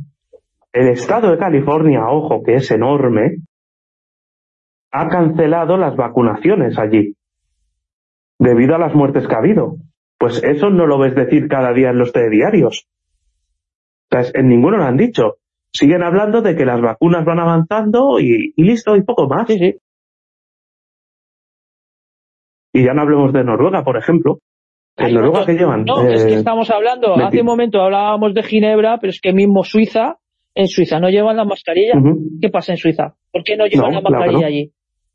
el 0.73 0.87
estado 0.89 1.31
de 1.31 1.37
California, 1.37 2.07
ojo, 2.07 2.43
que 2.43 2.55
es 2.55 2.71
enorme, 2.71 3.37
ha 4.91 5.07
cancelado 5.07 5.77
las 5.77 5.95
vacunaciones 5.95 6.77
allí, 6.77 7.15
debido 8.39 8.75
a 8.75 8.79
las 8.79 8.93
muertes 8.93 9.27
que 9.27 9.35
ha 9.35 9.39
habido. 9.39 9.75
Pues 10.17 10.43
eso 10.43 10.69
no 10.69 10.85
lo 10.85 10.99
ves 10.99 11.15
decir 11.15 11.47
cada 11.47 11.73
día 11.73 11.89
en 11.89 11.97
los 11.97 12.11
telediarios. 12.11 12.87
O 14.11 14.17
en 14.33 14.47
ninguno 14.49 14.77
lo 14.77 14.83
han 14.83 14.97
dicho 14.97 15.37
siguen 15.71 16.03
hablando 16.03 16.41
de 16.41 16.55
que 16.55 16.65
las 16.65 16.81
vacunas 16.81 17.25
van 17.25 17.39
avanzando 17.39 18.19
y, 18.19 18.53
listo, 18.57 18.95
y 18.95 19.03
poco 19.03 19.27
más. 19.27 19.47
Sí, 19.47 19.57
sí. 19.57 19.75
Y 22.73 22.85
ya 22.85 22.93
no 22.93 23.01
hablemos 23.01 23.33
de 23.33 23.43
Noruega, 23.43 23.83
por 23.83 23.97
ejemplo. 23.97 24.39
¿En 24.97 25.13
Noruega 25.13 25.45
qué 25.45 25.53
llevan? 25.53 25.83
No, 25.85 26.07
es 26.07 26.25
que 26.25 26.33
eh, 26.33 26.37
estamos 26.37 26.69
hablando, 26.69 27.15
hace 27.15 27.39
un 27.39 27.45
momento 27.45 27.81
hablábamos 27.81 28.33
de 28.33 28.43
Ginebra, 28.43 28.97
pero 28.99 29.11
es 29.11 29.19
que 29.19 29.33
mismo 29.33 29.63
Suiza, 29.63 30.17
en 30.53 30.67
Suiza 30.67 30.99
no 30.99 31.09
llevan 31.09 31.37
la 31.37 31.45
mascarilla. 31.45 31.93
¿Qué 32.41 32.49
pasa 32.49 32.73
en 32.73 32.77
Suiza? 32.77 33.15
¿Por 33.31 33.43
qué 33.43 33.55
no 33.57 33.65
llevan 33.65 33.93
la 33.93 34.01
mascarilla 34.01 34.47
allí? 34.47 34.71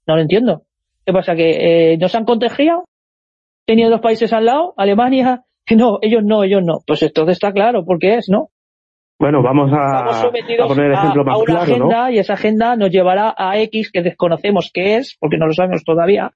No 0.06 0.16
lo 0.16 0.22
entiendo. 0.22 0.62
¿Qué 1.04 1.12
pasa? 1.12 1.34
¿Que 1.34 1.92
eh, 1.92 1.98
no 1.98 2.08
se 2.08 2.16
han 2.16 2.24
contagiado? 2.24 2.84
¿Tenían 3.64 3.90
dos 3.90 4.00
países 4.00 4.32
al 4.32 4.46
lado? 4.46 4.74
¿Alemania? 4.76 5.42
No, 5.68 5.98
ellos 6.00 6.22
no, 6.22 6.44
ellos 6.44 6.62
no. 6.64 6.78
Pues 6.86 7.02
entonces 7.02 7.32
está 7.32 7.50
claro 7.50 7.84
por 7.84 7.98
qué 7.98 8.18
es, 8.18 8.28
¿no? 8.28 8.50
Bueno, 9.18 9.42
vamos 9.42 9.70
a, 9.72 10.30
poner 10.68 10.86
el 10.86 10.92
ejemplo 10.92 11.24
más 11.24 11.34
a 11.34 11.38
una 11.38 11.44
claro, 11.46 11.62
agenda 11.62 12.12
y 12.12 12.18
esa 12.18 12.34
agenda 12.34 12.76
nos 12.76 12.90
llevará 12.90 13.34
a 13.36 13.58
X 13.60 13.90
que 13.90 14.02
desconocemos 14.02 14.70
qué 14.72 14.96
es, 14.96 15.16
porque 15.18 15.38
no 15.38 15.46
lo 15.46 15.54
sabemos 15.54 15.84
todavía, 15.84 16.32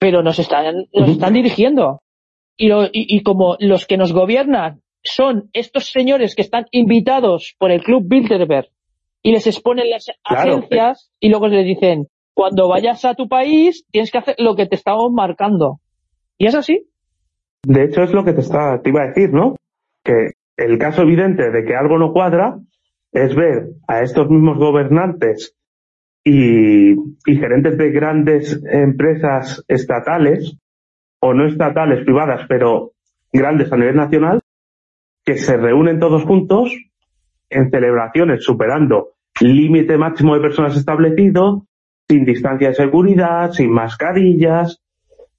pero 0.00 0.22
nos 0.22 0.40
están, 0.40 0.86
nos 0.92 1.08
están 1.08 1.34
dirigiendo. 1.34 2.00
Y, 2.56 2.70
y, 2.92 3.22
como 3.22 3.56
los 3.60 3.86
que 3.86 3.96
nos 3.96 4.12
gobiernan 4.12 4.80
son 5.04 5.48
estos 5.52 5.92
señores 5.92 6.34
que 6.34 6.42
están 6.42 6.66
invitados 6.72 7.54
por 7.56 7.70
el 7.70 7.84
Club 7.84 8.02
Bilderberg 8.08 8.66
y 9.22 9.30
les 9.30 9.46
exponen 9.46 9.88
las 9.90 10.06
agencias 10.24 11.12
y 11.20 11.28
luego 11.28 11.46
les 11.46 11.64
dicen, 11.64 12.08
cuando 12.34 12.68
vayas 12.68 13.04
a 13.04 13.14
tu 13.14 13.28
país 13.28 13.84
tienes 13.92 14.10
que 14.10 14.18
hacer 14.18 14.34
lo 14.38 14.56
que 14.56 14.66
te 14.66 14.74
estamos 14.74 15.12
marcando. 15.12 15.78
¿Y 16.36 16.46
es 16.46 16.56
así? 16.56 16.88
De 17.62 17.84
hecho 17.84 18.02
es 18.02 18.12
lo 18.12 18.24
que 18.24 18.32
te, 18.32 18.40
está, 18.40 18.80
te 18.82 18.90
iba 18.90 19.02
a 19.02 19.06
decir, 19.08 19.32
¿no? 19.32 19.54
Que 20.02 20.32
el 20.58 20.76
caso 20.76 21.02
evidente 21.02 21.50
de 21.50 21.64
que 21.64 21.76
algo 21.76 21.98
no 21.98 22.12
cuadra 22.12 22.58
es 23.12 23.34
ver 23.34 23.68
a 23.86 24.02
estos 24.02 24.28
mismos 24.28 24.58
gobernantes 24.58 25.56
y, 26.24 26.94
gerentes 27.24 27.78
de 27.78 27.90
grandes 27.90 28.60
empresas 28.70 29.64
estatales, 29.68 30.58
o 31.20 31.32
no 31.32 31.46
estatales, 31.46 32.04
privadas, 32.04 32.42
pero 32.48 32.92
grandes 33.32 33.72
a 33.72 33.76
nivel 33.76 33.96
nacional, 33.96 34.40
que 35.24 35.36
se 35.36 35.56
reúnen 35.56 36.00
todos 36.00 36.24
juntos 36.24 36.76
en 37.50 37.70
celebraciones 37.70 38.44
superando 38.44 39.12
límite 39.40 39.96
máximo 39.96 40.34
de 40.34 40.40
personas 40.40 40.76
establecido, 40.76 41.66
sin 42.08 42.24
distancia 42.24 42.68
de 42.68 42.74
seguridad, 42.74 43.52
sin 43.52 43.70
mascarillas. 43.70 44.82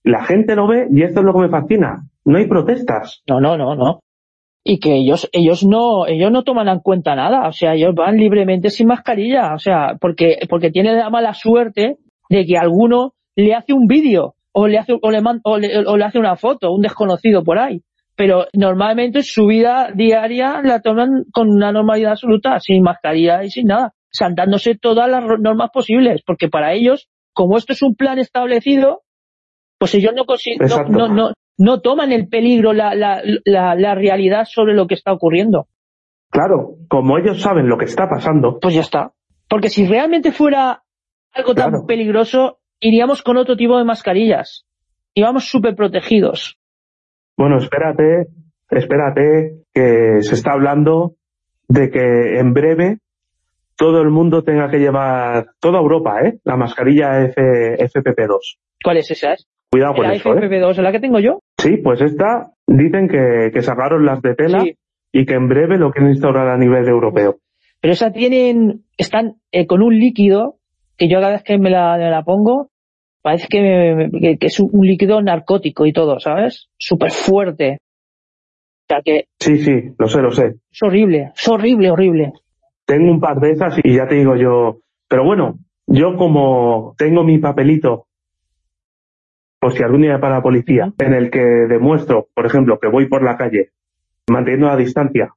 La 0.03 0.23
gente 0.23 0.55
lo 0.55 0.67
ve 0.67 0.87
y 0.89 1.03
esto 1.03 1.19
es 1.19 1.25
lo 1.25 1.33
que 1.33 1.41
me 1.41 1.49
fascina. 1.49 2.03
No 2.23 2.37
hay 2.37 2.47
protestas. 2.47 3.21
No, 3.27 3.41
no, 3.41 3.57
no, 3.57 3.75
no 3.75 3.99
y 4.69 4.79
que 4.79 4.93
ellos 4.93 5.27
ellos 5.31 5.65
no 5.65 6.05
ellos 6.05 6.31
no 6.31 6.43
toman 6.43 6.67
en 6.67 6.79
cuenta 6.79 7.15
nada, 7.15 7.47
o 7.47 7.51
sea, 7.51 7.73
ellos 7.73 7.95
van 7.95 8.17
libremente 8.17 8.69
sin 8.69 8.85
mascarilla, 8.85 9.55
o 9.55 9.57
sea, 9.57 9.97
porque 9.99 10.37
porque 10.47 10.69
tienen 10.69 10.95
la 10.95 11.09
mala 11.09 11.33
suerte 11.33 11.97
de 12.29 12.45
que 12.45 12.55
alguno 12.55 13.13
le 13.35 13.55
hace 13.55 13.73
un 13.73 13.87
vídeo 13.87 14.35
o 14.51 14.67
le 14.67 14.77
hace 14.77 14.93
o 14.93 15.09
le, 15.09 15.19
o 15.87 15.97
le, 15.97 16.05
hace 16.05 16.19
una 16.19 16.35
foto, 16.35 16.71
un 16.71 16.81
desconocido 16.81 17.43
por 17.43 17.57
ahí, 17.57 17.81
pero 18.15 18.45
normalmente 18.53 19.23
su 19.23 19.47
vida 19.47 19.89
diaria 19.91 20.61
la 20.63 20.81
toman 20.81 21.23
con 21.33 21.49
una 21.49 21.71
normalidad 21.71 22.11
absoluta, 22.11 22.59
sin 22.59 22.83
mascarilla 22.83 23.43
y 23.43 23.49
sin 23.49 23.65
nada, 23.65 23.93
saltándose 24.11 24.75
todas 24.75 25.09
las 25.09 25.23
normas 25.39 25.71
posibles, 25.73 26.21
porque 26.23 26.47
para 26.47 26.73
ellos, 26.73 27.09
como 27.33 27.57
esto 27.57 27.73
es 27.73 27.81
un 27.81 27.95
plan 27.95 28.19
establecido, 28.19 29.01
pues 29.79 29.95
ellos 29.95 30.13
no, 30.13 30.25
no, 30.89 31.07
no, 31.07 31.07
no 31.07 31.33
toman 31.81 32.13
el 32.13 32.29
peligro, 32.29 32.71
la, 32.71 32.95
la, 32.95 33.21
la, 33.43 33.95
realidad 33.95 34.45
sobre 34.45 34.73
lo 34.73 34.87
que 34.87 34.95
está 34.95 35.11
ocurriendo. 35.11 35.67
Claro, 36.29 36.75
como 36.87 37.17
ellos 37.17 37.41
saben 37.41 37.67
lo 37.67 37.77
que 37.77 37.85
está 37.85 38.07
pasando. 38.07 38.59
Pues 38.61 38.73
ya 38.75 38.81
está. 38.81 39.11
Porque 39.49 39.69
si 39.69 39.85
realmente 39.85 40.31
fuera 40.31 40.83
algo 41.33 41.53
tan 41.53 41.85
peligroso, 41.85 42.59
iríamos 42.79 43.21
con 43.21 43.35
otro 43.35 43.57
tipo 43.57 43.77
de 43.77 43.83
mascarillas. 43.83 44.65
Íbamos 45.13 45.49
súper 45.49 45.75
protegidos. 45.75 46.57
Bueno, 47.35 47.57
espérate, 47.57 48.27
espérate, 48.69 49.63
que 49.73 50.21
se 50.21 50.35
está 50.35 50.53
hablando 50.53 51.15
de 51.67 51.89
que 51.89 52.39
en 52.39 52.53
breve 52.53 52.99
todo 53.75 54.01
el 54.01 54.11
mundo 54.11 54.43
tenga 54.43 54.69
que 54.69 54.77
llevar, 54.77 55.47
toda 55.59 55.79
Europa, 55.79 56.21
¿eh? 56.21 56.39
La 56.43 56.55
mascarilla 56.55 57.27
FPP2. 57.27 58.59
¿Cuál 58.83 58.97
es 58.97 59.11
esa? 59.11 59.35
Cuidado 59.71 59.93
con 59.95 60.05
eso, 60.11 60.33
¿eh? 60.33 60.41
FFP2 60.49 60.81
la 60.81 60.91
que 60.91 60.99
tengo 60.99 61.19
yo? 61.19 61.39
Sí, 61.59 61.77
pues 61.77 62.01
esta 62.01 62.51
dicen 62.67 63.07
que, 63.07 63.51
que 63.53 63.61
sacaron 63.61 64.05
las 64.05 64.21
de 64.21 64.35
tela 64.35 64.63
y 65.11 65.25
que 65.25 65.33
en 65.35 65.47
breve 65.47 65.77
lo 65.77 65.91
quieren 65.91 66.11
instaurar 66.11 66.47
a 66.47 66.57
nivel 66.57 66.87
europeo. 66.87 67.37
Pero 67.81 67.93
esa 67.93 68.11
tienen, 68.11 68.83
están 68.97 69.35
eh, 69.51 69.67
con 69.67 69.81
un 69.81 69.97
líquido 69.97 70.55
que 70.97 71.07
yo 71.07 71.19
cada 71.19 71.33
vez 71.33 71.43
que 71.43 71.57
me 71.57 71.69
la, 71.69 71.97
me 71.97 72.09
la 72.09 72.23
pongo 72.23 72.69
parece 73.21 73.47
que, 73.47 74.09
que- 74.19 74.37
que 74.37 74.47
es 74.47 74.59
un 74.59 74.85
líquido 74.85 75.21
narcótico 75.21 75.85
y 75.85 75.93
todo, 75.93 76.19
¿sabes? 76.19 76.69
Súper 76.77 77.11
fuerte. 77.11 77.77
O 78.83 78.93
sea 78.93 79.01
que 79.03 79.25
Sí, 79.39 79.57
sí, 79.57 79.93
lo 79.99 80.07
sé, 80.07 80.21
lo 80.21 80.31
sé. 80.31 80.55
es 80.71 80.81
horrible, 80.83 81.31
es 81.35 81.47
horrible, 81.47 81.91
horrible. 81.91 82.33
Tengo 82.85 83.11
un 83.11 83.19
par 83.19 83.39
de 83.39 83.51
esas 83.51 83.79
y 83.83 83.95
ya 83.95 84.07
te 84.07 84.15
digo 84.15 84.35
yo. 84.35 84.79
Pero 85.07 85.23
bueno, 85.23 85.59
yo 85.85 86.15
como 86.17 86.95
tengo 86.97 87.23
mi 87.23 87.37
papelito, 87.37 88.07
por 89.59 89.73
si 89.73 89.83
algún 89.83 90.01
día 90.01 90.19
para 90.19 90.35
la 90.35 90.41
policía, 90.41 90.93
en 90.99 91.13
el 91.13 91.29
que 91.29 91.39
demuestro, 91.39 92.27
por 92.33 92.45
ejemplo, 92.45 92.79
que 92.79 92.87
voy 92.87 93.07
por 93.07 93.23
la 93.23 93.37
calle 93.37 93.71
manteniendo 94.27 94.67
la 94.67 94.77
distancia, 94.77 95.33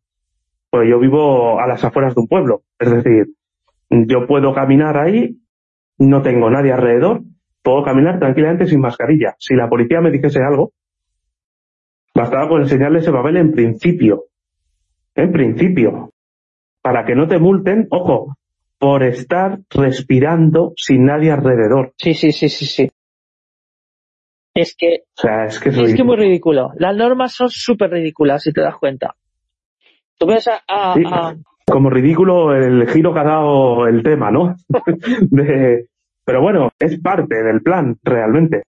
pues 0.71 0.89
yo 0.89 0.99
vivo 0.99 1.61
a 1.61 1.67
las 1.67 1.83
afueras 1.85 2.15
de 2.15 2.21
un 2.21 2.29
pueblo. 2.29 2.63
Es 2.79 2.91
decir, 2.91 3.29
yo 3.91 4.27
puedo 4.27 4.55
caminar 4.55 4.99
ahí, 4.99 5.39
no 5.99 6.23
tengo 6.23 6.51
nadie 6.51 6.73
alrededor, 6.73 7.23
puedo 7.63 7.83
caminar 7.83 8.19
tranquilamente 8.19 8.67
sin 8.67 8.81
mascarilla. 8.81 9.35
Si 9.39 9.55
la 9.55 9.69
policía 9.69 10.01
me 10.01 10.11
dijese 10.11 10.43
algo, 10.43 10.73
bastaba 12.15 12.49
con 12.49 12.63
enseñarle 12.63 12.99
ese 12.99 13.13
papel 13.13 13.39
en 13.39 13.53
principio. 13.53 14.25
En 15.15 15.33
principio 15.33 16.13
para 16.83 17.05
que 17.05 17.15
no 17.15 17.29
te 17.29 17.39
multen, 17.39 17.87
ojo, 17.91 18.37
por 18.79 19.05
estar 19.05 19.61
respirando 19.71 20.73
sin 20.77 21.05
nadie 21.05 21.31
alrededor. 21.31 21.95
Sí, 21.97 22.15
sí, 22.15 22.33
sí, 22.33 22.49
sí, 22.49 22.67
sí. 22.67 22.91
Es 24.55 24.77
que 24.77 25.05
O 25.17 25.21
sea, 25.23 25.47
es 25.47 25.59
que 25.59 25.71
es, 25.71 25.75
Es 25.77 25.81
que 25.81 25.87
ridículo. 25.87 26.05
muy 26.07 26.17
ridículo. 26.17 26.71
Las 26.77 26.97
normas 26.97 27.33
son 27.35 27.49
súper 27.49 27.91
ridículas, 27.91 28.43
si 28.43 28.53
te 28.53 28.61
das 28.61 28.77
cuenta. 28.77 29.15
Tú 30.19 30.27
ves 30.27 30.47
a... 30.49 30.63
a- 30.69 30.95
Sí. 30.95 31.03
a- 31.07 31.35
como 31.71 31.89
ridículo 31.91 32.55
el 32.55 32.87
giro 32.89 33.15
que 33.15 33.21
ha 33.21 33.25
dado 33.25 33.87
el 33.87 34.03
tema, 34.03 34.31
¿no? 34.31 34.57
De- 35.31 35.87
pero 36.25 36.43
bueno, 36.43 36.71
es 36.79 37.01
parte 37.01 37.43
del 37.43 37.63
plan, 37.63 37.97
realmente. 38.03 38.65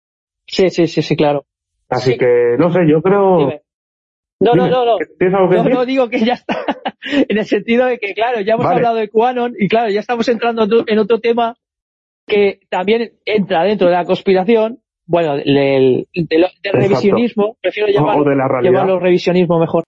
Sí, 0.48 0.70
sí, 0.70 0.88
sí, 0.88 1.02
sí, 1.02 1.16
claro. 1.16 1.44
Así 1.90 2.14
Sí. 2.14 2.18
que, 2.18 2.56
no 2.58 2.72
sé, 2.72 2.80
yo 2.88 3.02
creo... 3.02 3.38
Dime. 3.40 3.62
No, 4.40 4.54
no, 4.56 4.64
Dime, 4.66 4.76
no, 4.76 4.86
no. 4.86 4.98
¿Tienes 5.18 5.36
algo 5.36 5.50
que 5.50 5.56
No, 5.58 5.64
no 5.64 5.86
digo 5.86 6.10
que 6.10 6.20
ya 6.26 6.34
está. 6.34 6.56
en 7.30 7.38
el 7.38 7.46
sentido 7.46 7.86
de 7.88 7.98
que, 8.00 8.14
claro, 8.14 8.42
ya 8.42 8.54
hemos 8.54 8.66
Vale. 8.66 8.78
hablado 8.78 8.96
de 8.96 9.10
QAnon 9.10 9.54
y, 9.58 9.68
claro, 9.68 9.90
ya 9.90 10.00
estamos 10.00 10.28
entrando 10.30 10.66
en 10.88 11.00
otro 11.00 11.20
tema 11.20 11.56
que 12.26 12.62
también 12.70 13.12
entra 13.26 13.64
dentro 13.64 13.88
de 13.88 13.94
la 13.94 14.06
conspiración. 14.06 14.80
Bueno, 15.06 15.36
del, 15.36 15.46
del- 16.14 16.28
del 16.64 16.74
revisionismo, 16.74 17.58
prefiero 17.62 17.90
llamarlo, 17.92 18.24
llamarlo 18.62 19.00
revisionismo 19.00 19.60
mejor. 19.60 19.84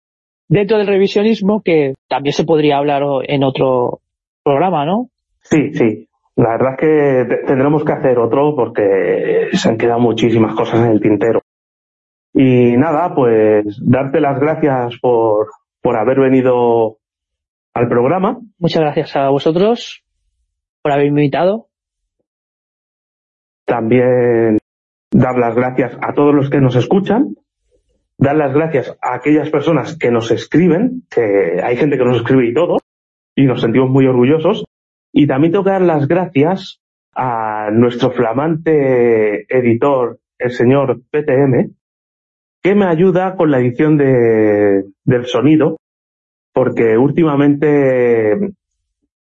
Dentro 0.47 0.77
del 0.77 0.87
revisionismo, 0.87 1.61
que 1.63 1.93
también 2.07 2.33
se 2.33 2.43
podría 2.43 2.77
hablar 2.77 3.01
en 3.27 3.43
otro 3.43 4.01
programa, 4.43 4.85
¿no? 4.85 5.09
Sí, 5.41 5.73
sí. 5.73 6.07
La 6.35 6.49
verdad 6.51 6.73
es 6.73 6.79
que 6.79 7.25
te- 7.35 7.47
tendremos 7.47 7.83
que 7.85 7.93
hacer 7.93 8.19
otro 8.19 8.55
porque 8.55 9.47
se 9.53 9.69
han 9.69 9.77
quedado 9.77 9.99
muchísimas 10.01 10.53
cosas 10.53 10.81
en 10.85 10.91
el 10.91 10.99
tintero. 11.01 11.41
Y 12.33 12.75
nada, 12.77 13.15
pues 13.15 13.79
darte 13.81 14.19
las 14.19 14.37
gracias 14.39 14.99
por, 15.01 15.47
por 15.81 15.97
haber 15.97 16.19
venido 16.19 16.97
al 17.73 17.87
programa. 17.87 18.37
Muchas 18.59 18.81
gracias 18.81 19.15
a 19.15 19.29
vosotros 19.29 20.03
por 20.81 20.91
haberme 20.91 21.21
invitado. 21.21 21.67
También 23.65 24.59
dar 25.15 25.37
las 25.37 25.55
gracias 25.55 25.97
a 26.01 26.13
todos 26.13 26.35
los 26.35 26.49
que 26.49 26.59
nos 26.59 26.75
escuchan. 26.75 27.35
Dar 28.17 28.35
las 28.35 28.53
gracias 28.53 28.97
a 29.01 29.15
aquellas 29.15 29.49
personas 29.49 29.97
que 29.97 30.11
nos 30.11 30.29
escriben, 30.31 31.03
que 31.09 31.61
hay 31.63 31.77
gente 31.77 31.97
que 31.97 32.05
nos 32.05 32.17
escribe 32.17 32.47
y 32.47 32.53
todo, 32.53 32.77
y 33.35 33.45
nos 33.45 33.61
sentimos 33.61 33.89
muy 33.89 34.07
orgullosos. 34.07 34.65
Y 35.13 35.27
también 35.27 35.53
tengo 35.53 35.63
que 35.63 35.71
dar 35.71 35.81
las 35.81 36.07
gracias 36.07 36.81
a 37.13 37.69
nuestro 37.71 38.11
flamante 38.11 39.45
editor, 39.49 40.19
el 40.37 40.51
señor 40.51 41.01
PTM, 41.09 41.71
que 42.61 42.75
me 42.75 42.85
ayuda 42.85 43.35
con 43.35 43.51
la 43.51 43.59
edición 43.59 43.97
de, 43.97 44.83
del 45.05 45.25
sonido, 45.25 45.77
porque 46.53 46.97
últimamente 46.97 48.33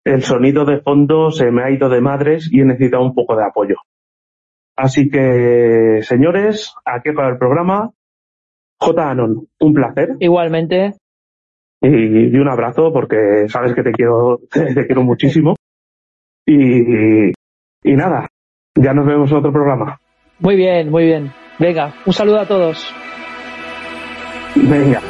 el 0.06 0.24
sonido 0.24 0.66
de 0.66 0.82
fondo 0.82 1.30
se 1.30 1.52
me 1.52 1.64
ha 1.64 1.72
ido 1.72 1.90
de 1.90 2.02
madres 2.02 2.50
y 2.52 2.62
he 2.62 2.66
necesitado 2.66 3.04
un 3.04 3.14
poco 3.14 3.36
de 3.36 3.46
apoyo. 3.46 3.76
Así 4.76 5.10
que, 5.10 6.00
señores, 6.04 6.74
aquí 6.86 7.10
acaba 7.10 7.30
el 7.30 7.38
programa. 7.38 7.92
J. 8.80 9.10
Anon, 9.10 9.48
un 9.60 9.74
placer 9.74 10.18
Igualmente, 10.20 10.94
y, 11.84 12.36
y 12.36 12.36
un 12.38 12.48
abrazo 12.48 12.94
porque 12.94 13.48
sabes 13.50 13.74
que 13.76 13.84
te 13.84 13.92
quiero, 13.92 14.40
te 14.52 14.86
quiero 14.88 15.04
muchísimo. 15.04 15.56
Y, 16.46 17.30
y 17.30 17.96
nada, 17.96 18.30
ya 18.76 18.94
nos 18.94 19.06
vemos 19.06 19.30
en 19.32 19.38
otro 19.38 19.52
programa. 19.52 20.00
muy 20.40 20.56
bien, 20.56 20.90
muy 20.90 21.06
bien. 21.06 21.32
Venga, 21.60 21.94
un 22.06 22.14
saludo 22.14 22.40
a 22.40 22.48
todos. 22.48 22.94
Venga. 24.56 25.02